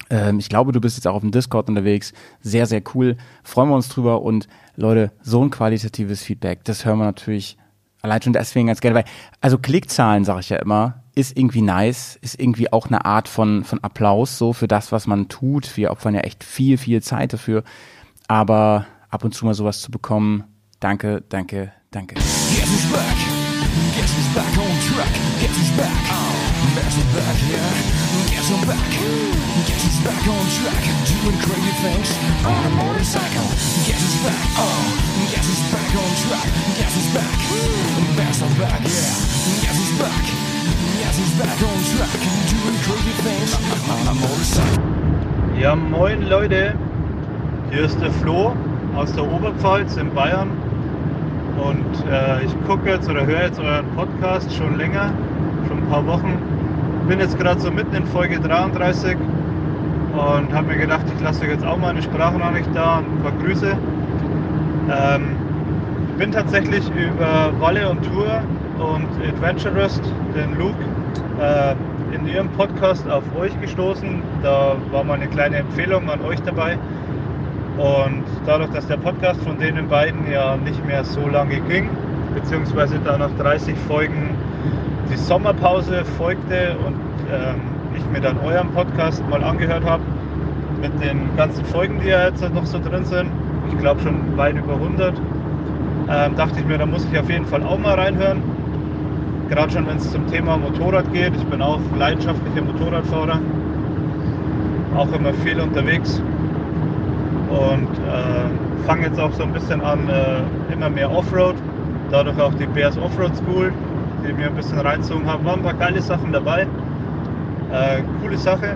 Ähm, 0.09 0.39
ich 0.39 0.49
glaube, 0.49 0.71
du 0.71 0.81
bist 0.81 0.97
jetzt 0.97 1.05
auch 1.05 1.13
auf 1.13 1.21
dem 1.21 1.29
Discord 1.29 1.69
unterwegs. 1.69 2.13
Sehr, 2.41 2.65
sehr 2.65 2.81
cool. 2.95 3.17
Freuen 3.43 3.69
wir 3.69 3.75
uns 3.75 3.89
drüber. 3.89 4.23
Und 4.23 4.47
Leute, 4.75 5.11
so 5.21 5.43
ein 5.43 5.51
qualitatives 5.51 6.23
Feedback, 6.23 6.63
das 6.63 6.83
hören 6.83 6.97
wir 6.97 7.05
natürlich 7.05 7.57
allein 8.01 8.23
schon 8.23 8.33
deswegen 8.33 8.65
ganz 8.65 8.81
gerne. 8.81 8.95
Weil, 8.95 9.05
also 9.39 9.59
Klickzahlen, 9.59 10.25
sage 10.25 10.39
ich 10.39 10.49
ja 10.49 10.57
immer, 10.57 11.03
ist 11.13 11.37
irgendwie 11.37 11.61
nice, 11.61 12.17
ist 12.23 12.39
irgendwie 12.39 12.73
auch 12.73 12.87
eine 12.87 13.05
Art 13.05 13.27
von, 13.27 13.63
von 13.63 13.83
Applaus 13.83 14.39
so 14.39 14.51
für 14.51 14.67
das, 14.67 14.91
was 14.91 15.05
man 15.05 15.27
tut. 15.27 15.77
Wir 15.77 15.91
opfern 15.91 16.15
ja 16.15 16.21
echt 16.21 16.43
viel, 16.43 16.79
viel 16.79 17.03
Zeit 17.03 17.33
dafür. 17.33 17.63
Aber 18.27 18.87
ab 19.11 19.23
und 19.23 19.35
zu 19.35 19.45
mal 19.45 19.53
sowas 19.53 19.79
zu 19.79 19.91
bekommen, 19.91 20.45
danke, 20.79 21.23
danke, 21.29 21.71
danke. 21.91 22.15
Guess 22.15 22.71
who's 22.71 22.87
back? 22.87 23.19
Guess 23.99 24.11
who's 24.15 24.31
back 24.31 24.55
on 24.55 24.71
track? 24.87 25.11
Guess 25.43 25.55
who's 25.59 25.71
back? 25.75 25.99
Guess 26.71 26.95
who's 26.95 27.11
back, 27.11 27.37
yeah? 27.51 27.67
Guess 28.31 28.47
who's 28.47 28.63
back? 28.63 28.91
Guess 29.67 29.83
who's 29.83 29.99
back 30.07 30.23
on 30.23 30.45
track? 30.55 30.83
Doing 31.03 31.35
crazy 31.43 31.73
things 31.83 32.09
on 32.47 32.63
a 32.63 32.71
motorcycle. 32.79 33.43
Guess 33.83 33.99
who's 33.99 34.23
back? 34.23 34.39
Oh, 34.55 34.87
guess 35.35 35.43
who's 35.43 35.63
back 35.67 35.91
on 35.91 36.11
track? 36.23 36.47
Guess 36.79 36.95
who's 36.95 37.11
back? 37.11 37.35
Guess 38.15 38.39
who's 38.39 38.55
back, 38.55 38.81
yeah? 38.87 39.11
Guess 39.67 39.75
who's 39.75 39.93
back? 39.99 40.23
Guess 40.95 41.15
who's 41.19 41.35
back 41.43 41.59
on 41.59 41.79
track? 41.91 42.19
Doing 42.47 42.79
crazy 42.87 43.15
things 43.19 43.51
on 43.91 44.07
a 44.07 44.15
motorcycle. 44.15 44.79
Ja, 45.59 45.75
moin 45.75 46.29
Leute, 46.29 46.73
hier 47.69 47.83
ist 47.83 47.99
der 47.99 48.11
Flo 48.23 48.55
aus 48.95 49.11
der 49.11 49.23
Oberpfalz 49.23 49.97
in 49.97 50.09
Bayern 50.15 50.70
und 51.61 52.11
äh, 52.11 52.43
ich 52.43 52.63
gucke 52.65 52.89
jetzt 52.89 53.09
oder 53.09 53.25
höre 53.25 53.43
jetzt 53.43 53.59
euren 53.59 53.85
Podcast 53.95 54.51
schon 54.55 54.77
länger, 54.77 55.13
schon 55.67 55.77
ein 55.77 55.89
paar 55.89 56.05
Wochen. 56.07 56.37
Bin 57.07 57.19
jetzt 57.19 57.37
gerade 57.37 57.59
so 57.59 57.71
mitten 57.71 57.93
in 57.95 58.05
Folge 58.07 58.39
33 58.39 59.15
und 60.13 60.53
habe 60.53 60.67
mir 60.67 60.77
gedacht, 60.77 61.05
ich 61.15 61.21
lasse 61.23 61.43
euch 61.43 61.49
jetzt 61.49 61.65
auch 61.65 61.77
mal 61.77 61.89
eine 61.89 62.01
Sprachnachricht 62.01 62.69
da 62.73 62.99
und 62.99 63.05
ein 63.05 63.19
paar 63.21 63.31
Grüße. 63.43 63.77
Ähm, 64.91 65.35
bin 66.17 66.31
tatsächlich 66.31 66.89
über 66.89 67.51
Walle 67.59 67.89
und 67.89 68.03
Tour 68.03 68.41
und 68.79 69.07
Adventurist, 69.27 70.01
den 70.35 70.57
Luke, 70.57 70.75
äh, 71.39 71.75
in 72.15 72.27
ihrem 72.27 72.49
Podcast 72.49 73.07
auf 73.09 73.23
euch 73.39 73.59
gestoßen. 73.61 74.21
Da 74.43 74.75
war 74.91 75.03
mal 75.03 75.15
eine 75.15 75.27
kleine 75.27 75.57
Empfehlung 75.57 76.09
an 76.09 76.21
euch 76.21 76.41
dabei. 76.41 76.77
Und 77.77 78.23
dadurch, 78.45 78.69
dass 78.71 78.87
der 78.87 78.97
Podcast 78.97 79.41
von 79.43 79.57
denen 79.57 79.87
beiden 79.87 80.29
ja 80.31 80.57
nicht 80.57 80.85
mehr 80.85 81.03
so 81.03 81.27
lange 81.27 81.59
ging, 81.61 81.89
beziehungsweise 82.33 82.99
da 83.03 83.17
nach 83.17 83.31
30 83.37 83.75
Folgen 83.87 84.29
die 85.11 85.17
Sommerpause 85.17 86.03
folgte 86.17 86.75
und 86.85 86.95
ähm, 87.31 87.61
ich 87.95 88.05
mir 88.11 88.21
dann 88.21 88.37
euren 88.39 88.69
Podcast 88.71 89.23
mal 89.29 89.43
angehört 89.43 89.83
habe, 89.85 90.03
mit 90.81 90.91
den 91.01 91.35
ganzen 91.37 91.63
Folgen, 91.65 91.99
die 92.01 92.09
ja 92.09 92.25
jetzt 92.27 92.41
noch 92.53 92.65
so 92.65 92.79
drin 92.79 93.05
sind, 93.05 93.29
ich 93.69 93.77
glaube 93.77 94.01
schon 94.01 94.37
weit 94.37 94.55
über 94.55 94.73
100, 94.73 95.13
ähm, 96.09 96.35
dachte 96.35 96.59
ich 96.59 96.65
mir, 96.65 96.77
da 96.77 96.85
muss 96.85 97.05
ich 97.11 97.19
auf 97.19 97.29
jeden 97.29 97.45
Fall 97.45 97.63
auch 97.63 97.77
mal 97.77 97.95
reinhören. 97.95 98.41
Gerade 99.49 99.71
schon, 99.71 99.87
wenn 99.87 99.97
es 99.97 100.11
zum 100.11 100.27
Thema 100.27 100.57
Motorrad 100.57 101.11
geht. 101.13 101.35
Ich 101.35 101.45
bin 101.45 101.61
auch 101.61 101.79
leidenschaftlicher 101.97 102.61
Motorradfahrer, 102.61 103.39
auch 104.95 105.11
immer 105.11 105.33
viel 105.33 105.59
unterwegs 105.59 106.21
und 107.51 107.89
äh, 108.07 108.85
fange 108.87 109.07
jetzt 109.07 109.19
auch 109.19 109.31
so 109.33 109.43
ein 109.43 109.51
bisschen 109.51 109.81
an, 109.81 110.09
äh, 110.09 110.73
immer 110.73 110.89
mehr 110.89 111.11
Offroad. 111.11 111.55
Dadurch 112.09 112.39
auch 112.39 112.53
die 112.55 112.65
Bears 112.65 112.97
Offroad 112.97 113.35
School, 113.35 113.71
die 114.25 114.33
mir 114.33 114.47
ein 114.47 114.55
bisschen 114.55 114.79
reinzogen 114.79 115.25
haben. 115.27 115.45
Waren 115.45 115.59
ein 115.59 115.63
paar 115.63 115.73
geile 115.73 116.01
Sachen 116.01 116.31
dabei. 116.31 116.61
Äh, 117.71 118.01
coole 118.21 118.37
Sache. 118.37 118.75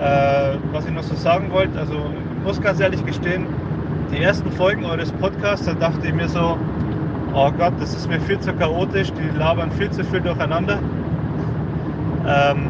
Äh, 0.00 0.56
was 0.72 0.86
ich 0.86 0.92
noch 0.92 1.02
so 1.02 1.14
sagen 1.14 1.50
wollte, 1.52 1.78
also 1.78 1.94
muss 2.44 2.60
ganz 2.60 2.80
ehrlich 2.80 3.04
gestehen, 3.06 3.46
die 4.12 4.22
ersten 4.22 4.50
Folgen 4.52 4.84
eures 4.84 5.10
Podcasts, 5.12 5.66
da 5.66 5.74
dachte 5.74 6.06
ich 6.06 6.14
mir 6.14 6.28
so, 6.28 6.58
oh 7.32 7.50
Gott, 7.58 7.72
das 7.80 7.94
ist 7.94 8.08
mir 8.08 8.20
viel 8.20 8.38
zu 8.40 8.52
chaotisch, 8.54 9.12
die 9.12 9.38
labern 9.38 9.70
viel 9.72 9.90
zu 9.90 10.04
viel 10.04 10.20
durcheinander. 10.20 10.78
Ähm, 12.26 12.68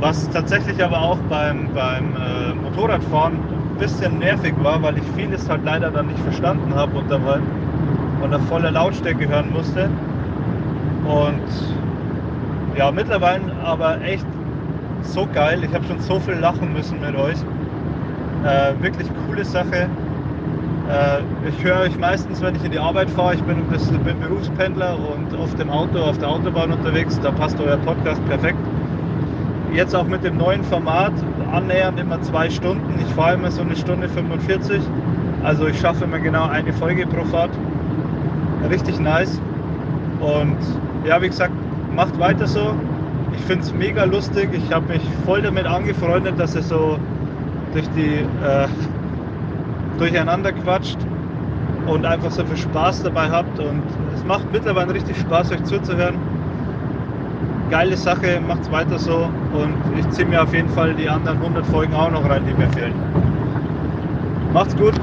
was 0.00 0.28
tatsächlich 0.30 0.82
aber 0.82 1.00
auch 1.00 1.18
beim, 1.28 1.68
beim 1.74 2.14
äh, 2.14 2.54
Motorradfahren 2.54 3.38
bisschen 3.78 4.18
nervig 4.18 4.54
war, 4.62 4.82
weil 4.82 4.98
ich 4.98 5.04
vieles 5.16 5.48
halt 5.48 5.64
leider 5.64 5.90
dann 5.90 6.06
nicht 6.06 6.18
verstanden 6.20 6.74
habe 6.74 6.98
und 6.98 7.10
dabei 7.10 7.38
unter 8.22 8.40
voller 8.40 8.70
Lautstärke 8.70 9.28
hören 9.28 9.52
musste. 9.52 9.88
Und 11.04 11.42
ja, 12.76 12.90
mittlerweile 12.90 13.42
aber 13.64 14.00
echt 14.02 14.26
so 15.02 15.26
geil. 15.32 15.62
Ich 15.64 15.72
habe 15.74 15.84
schon 15.84 16.00
so 16.00 16.18
viel 16.20 16.34
lachen 16.34 16.72
müssen 16.72 17.00
mit 17.00 17.14
euch. 17.14 17.36
Äh, 18.44 18.82
wirklich 18.82 19.08
coole 19.26 19.44
Sache. 19.44 19.88
Äh, 20.88 21.48
ich 21.48 21.64
höre 21.64 21.80
euch 21.80 21.98
meistens, 21.98 22.42
wenn 22.42 22.54
ich 22.54 22.64
in 22.64 22.72
die 22.72 22.78
Arbeit 22.78 23.10
fahre. 23.10 23.34
Ich 23.34 23.42
bin, 23.42 23.56
ein 23.56 24.04
bin 24.04 24.20
Berufspendler 24.20 24.96
und 24.96 25.36
auf 25.38 25.54
dem 25.54 25.70
Auto, 25.70 25.98
auf 25.98 26.18
der 26.18 26.28
Autobahn 26.28 26.72
unterwegs. 26.72 27.18
Da 27.22 27.30
passt 27.30 27.60
euer 27.60 27.76
Podcast 27.78 28.24
perfekt. 28.26 28.58
Jetzt 29.72 29.94
auch 29.94 30.06
mit 30.06 30.24
dem 30.24 30.36
neuen 30.36 30.62
Format, 30.64 31.12
annähernd 31.52 31.98
immer 32.00 32.20
zwei 32.22 32.50
Stunden. 32.50 32.94
Ich 33.00 33.14
fahre 33.14 33.34
immer 33.34 33.50
so 33.50 33.62
eine 33.62 33.76
Stunde 33.76 34.08
45. 34.08 34.80
Also 35.42 35.66
ich 35.66 35.78
schaffe 35.78 36.04
immer 36.04 36.18
genau 36.18 36.48
eine 36.48 36.72
Folge 36.72 37.06
pro 37.06 37.24
Fahrt. 37.24 37.50
Richtig 38.68 38.98
nice. 38.98 39.40
Und 40.20 40.56
ja, 41.04 41.20
wie 41.22 41.28
gesagt, 41.28 41.52
macht 41.94 42.18
weiter 42.18 42.46
so. 42.46 42.74
Ich 43.36 43.44
finde 43.44 43.62
es 43.62 43.72
mega 43.72 44.04
lustig. 44.04 44.48
Ich 44.52 44.72
habe 44.72 44.86
mich 44.92 45.02
voll 45.24 45.42
damit 45.42 45.66
angefreundet, 45.66 46.38
dass 46.38 46.54
ihr 46.54 46.62
so 46.62 46.98
durch 47.72 47.88
die 47.90 48.16
äh, 48.44 48.68
durcheinander 49.98 50.52
quatscht 50.52 50.98
und 51.86 52.04
einfach 52.04 52.30
so 52.30 52.44
viel 52.44 52.56
Spaß 52.56 53.02
dabei 53.02 53.30
habt. 53.30 53.58
Und 53.58 53.82
es 54.14 54.24
macht 54.24 54.50
mittlerweile 54.52 54.94
richtig 54.94 55.16
Spaß, 55.18 55.52
euch 55.52 55.64
zuzuhören. 55.64 56.16
Geile 57.70 57.96
Sache, 57.96 58.40
macht's 58.40 58.70
weiter 58.70 58.98
so. 58.98 59.24
Und 59.52 59.74
ich 59.98 60.08
ziehe 60.10 60.26
mir 60.26 60.42
auf 60.42 60.54
jeden 60.54 60.68
Fall 60.68 60.94
die 60.94 61.08
anderen 61.08 61.38
100 61.38 61.66
Folgen 61.66 61.94
auch 61.94 62.10
noch 62.10 62.28
rein, 62.28 62.46
die 62.46 62.54
mir 62.54 62.70
fehlen. 62.70 62.94
Macht's 64.52 64.76
gut. 64.76 64.94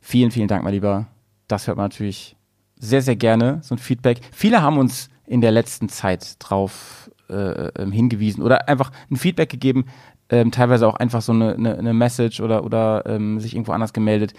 Vielen, 0.00 0.30
vielen 0.30 0.48
Dank, 0.48 0.64
mein 0.64 0.72
Lieber. 0.72 1.06
Das 1.48 1.66
hört 1.66 1.76
man 1.76 1.84
natürlich 1.84 2.36
sehr, 2.78 3.02
sehr 3.02 3.16
gerne, 3.16 3.60
so 3.62 3.74
ein 3.74 3.78
Feedback. 3.78 4.20
Viele 4.32 4.62
haben 4.62 4.78
uns 4.78 5.10
in 5.26 5.40
der 5.42 5.50
letzten 5.50 5.88
Zeit 5.88 6.36
drauf 6.38 7.10
äh, 7.28 7.68
ähm, 7.78 7.92
hingewiesen 7.92 8.42
oder 8.42 8.68
einfach 8.68 8.90
ein 9.10 9.16
Feedback 9.16 9.50
gegeben, 9.50 9.84
ähm, 10.30 10.50
teilweise 10.50 10.86
auch 10.88 10.96
einfach 10.96 11.22
so 11.22 11.32
eine, 11.32 11.54
eine, 11.54 11.78
eine 11.78 11.92
Message 11.92 12.40
oder, 12.40 12.64
oder 12.64 13.04
ähm, 13.06 13.38
sich 13.40 13.54
irgendwo 13.54 13.72
anders 13.72 13.92
gemeldet, 13.92 14.32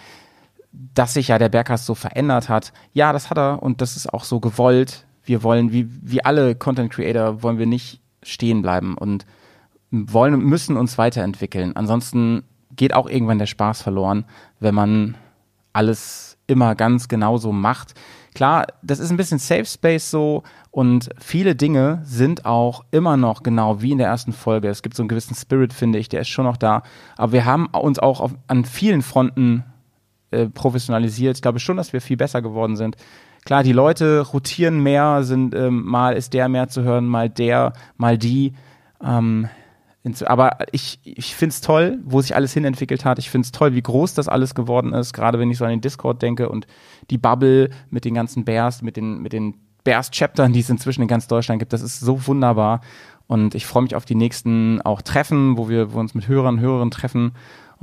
dass 0.72 1.14
sich 1.14 1.28
ja 1.28 1.38
der 1.38 1.50
Bergcast 1.50 1.86
so 1.86 1.96
verändert 1.96 2.50
hat. 2.50 2.74
Ja, 2.94 3.14
das 3.14 3.30
hat 3.30 3.38
er 3.38 3.62
und 3.62 3.82
das 3.82 3.96
ist 3.96 4.12
auch 4.12 4.24
so 4.24 4.40
gewollt. 4.40 5.06
Wir 5.24 5.44
wollen, 5.44 5.72
wie, 5.72 5.88
wie 6.02 6.24
alle 6.24 6.56
Content 6.56 6.92
Creator, 6.92 7.44
wollen 7.44 7.58
wir 7.58 7.66
nicht 7.66 8.02
stehen 8.24 8.62
bleiben 8.62 8.98
und 8.98 9.26
wollen 9.92 10.34
und 10.34 10.46
müssen 10.46 10.78
uns 10.78 10.98
weiterentwickeln. 10.98 11.76
Ansonsten 11.76 12.44
geht 12.76 12.94
auch 12.94 13.08
irgendwann 13.08 13.40
der 13.40 13.46
Spaß 13.46 13.82
verloren, 13.82 14.26
wenn 14.60 14.74
man 14.76 15.16
alles 15.72 16.38
immer 16.48 16.76
ganz 16.76 17.08
genauso 17.08 17.52
macht. 17.52 17.94
Klar, 18.34 18.66
das 18.82 19.00
ist 19.00 19.12
ein 19.12 19.18
bisschen 19.18 19.38
Safe 19.38 19.66
Space 19.66 20.10
so 20.10 20.44
und 20.72 21.10
viele 21.20 21.56
Dinge 21.56 22.02
sind 22.04 22.46
auch 22.46 22.84
immer 22.90 23.16
noch 23.16 23.44
genau 23.44 23.82
wie 23.82 23.92
in 23.92 24.00
der 24.00 24.08
ersten 24.08 24.34
Folge. 24.34 24.70
Es 24.70 24.82
gibt 24.82 24.96
so 24.96 25.04
einen 25.04 25.08
gewissen 25.08 25.36
Spirit, 25.36 25.72
finde 25.72 26.00
ich, 26.00 26.10
der 26.10 26.22
ist 26.22 26.30
schon 26.30 26.46
noch 26.46 26.58
da. 26.58 26.82
Aber 27.16 27.32
wir 27.32 27.46
haben 27.46 27.68
uns 27.68 28.00
auch 28.00 28.20
auf, 28.20 28.34
an 28.48 28.66
vielen 28.66 29.04
Fronten 29.04 29.64
äh, 30.32 30.48
professionalisiert. 30.48 31.38
Ich 31.38 31.44
glaube 31.44 31.60
schon, 31.60 31.78
dass 31.78 31.94
wir 31.94 32.02
viel 32.02 32.18
besser 32.18 32.42
geworden 32.42 32.76
sind. 32.76 32.98
Klar, 33.46 33.64
die 33.64 33.74
Leute 33.74 34.22
rotieren 34.22 34.82
mehr, 34.82 35.24
sind 35.24 35.54
ähm, 35.54 35.84
mal 35.86 36.16
ist 36.16 36.34
der 36.34 36.48
mehr 36.50 36.70
zu 36.70 36.84
hören, 36.84 37.06
mal 37.06 37.30
der, 37.30 37.74
mal 37.98 38.18
die. 38.18 38.54
Ähm, 39.04 39.50
aber 40.26 40.58
ich, 40.72 41.00
ich 41.04 41.36
finde 41.36 41.54
es 41.54 41.62
toll, 41.62 42.00
wo 42.04 42.22
sich 42.22 42.36
alles 42.36 42.54
hinentwickelt 42.54 43.06
hat. 43.06 43.20
Ich 43.20 43.30
finde 43.30 43.46
es 43.46 43.52
toll, 43.52 43.74
wie 43.74 43.82
groß 43.82 44.14
das 44.14 44.28
alles 44.28 44.54
geworden 44.54 44.94
ist, 44.94 45.14
gerade 45.14 45.40
wenn 45.40 45.50
ich 45.50 45.58
so 45.58 45.64
an 45.64 45.72
den 45.72 45.82
Discord 45.82 46.22
denke 46.22 46.50
und 46.50 46.68
die 47.10 47.18
Bubble 47.18 47.70
mit 47.90 48.04
den 48.04 48.14
ganzen 48.14 48.44
Bears, 48.44 48.82
mit 48.82 48.98
den, 48.98 49.22
mit 49.22 49.32
den 49.32 49.56
Bears-Chaptern, 49.84 50.54
die 50.54 50.60
es 50.60 50.70
inzwischen 50.70 51.02
in 51.02 51.08
ganz 51.08 51.28
Deutschland 51.28 51.60
gibt. 51.60 51.74
Das 51.74 51.82
ist 51.82 52.00
so 52.00 52.28
wunderbar. 52.28 52.82
Und 53.28 53.56
ich 53.56 53.66
freue 53.66 53.84
mich 53.84 53.96
auf 53.96 54.06
die 54.06 54.16
nächsten 54.16 54.82
auch 54.82 55.02
Treffen, 55.02 55.58
wo 55.58 55.70
wir, 55.70 55.94
wo 55.94 56.00
uns 56.00 56.14
mit 56.14 56.28
Hörern 56.28 56.60
Hörerinnen 56.60 56.92
treffen. 56.92 57.34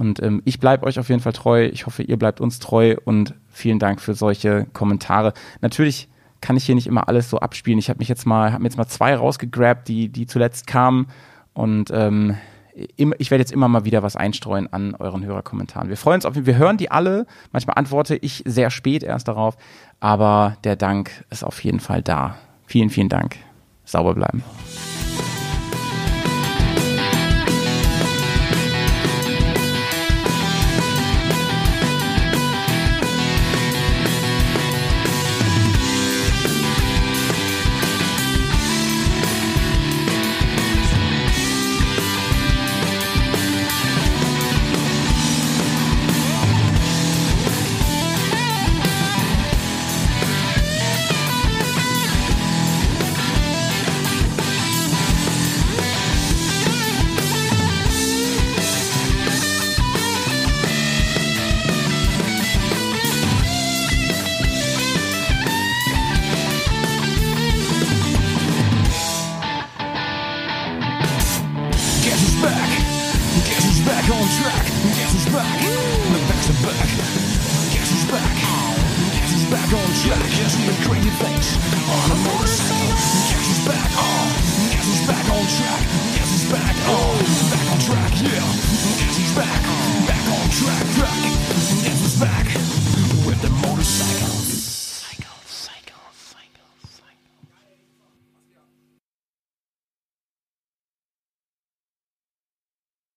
Und 0.00 0.22
ähm, 0.22 0.40
ich 0.46 0.58
bleibe 0.60 0.86
euch 0.86 0.98
auf 0.98 1.10
jeden 1.10 1.20
Fall 1.20 1.34
treu. 1.34 1.66
Ich 1.66 1.84
hoffe, 1.84 2.02
ihr 2.02 2.16
bleibt 2.16 2.40
uns 2.40 2.58
treu 2.58 2.96
und 3.04 3.34
vielen 3.50 3.78
Dank 3.78 4.00
für 4.00 4.14
solche 4.14 4.64
Kommentare. 4.72 5.34
Natürlich 5.60 6.08
kann 6.40 6.56
ich 6.56 6.64
hier 6.64 6.74
nicht 6.74 6.86
immer 6.86 7.06
alles 7.06 7.28
so 7.28 7.38
abspielen. 7.38 7.78
Ich 7.78 7.90
habe 7.90 7.98
mich 7.98 8.08
jetzt 8.08 8.24
mal, 8.24 8.50
habe 8.50 8.62
mir 8.62 8.68
jetzt 8.70 8.78
mal 8.78 8.86
zwei 8.86 9.14
rausgegrabt, 9.14 9.86
die, 9.88 10.08
die 10.08 10.24
zuletzt 10.26 10.66
kamen. 10.66 11.08
Und 11.52 11.90
ähm, 11.92 12.38
ich 12.72 13.30
werde 13.30 13.42
jetzt 13.42 13.52
immer 13.52 13.68
mal 13.68 13.84
wieder 13.84 14.02
was 14.02 14.16
einstreuen 14.16 14.72
an 14.72 14.94
euren 14.94 15.22
Hörerkommentaren. 15.22 15.90
Wir 15.90 15.98
freuen 15.98 16.14
uns 16.14 16.24
auf, 16.24 16.32
wir 16.34 16.56
hören 16.56 16.78
die 16.78 16.90
alle. 16.90 17.26
Manchmal 17.52 17.76
antworte 17.76 18.16
ich 18.16 18.42
sehr 18.46 18.70
spät 18.70 19.02
erst 19.02 19.28
darauf, 19.28 19.58
aber 19.98 20.56
der 20.64 20.76
Dank 20.76 21.26
ist 21.28 21.44
auf 21.44 21.62
jeden 21.62 21.80
Fall 21.80 22.00
da. 22.00 22.36
Vielen, 22.64 22.88
vielen 22.88 23.10
Dank. 23.10 23.36
Sauber 23.84 24.14
bleiben. 24.14 24.42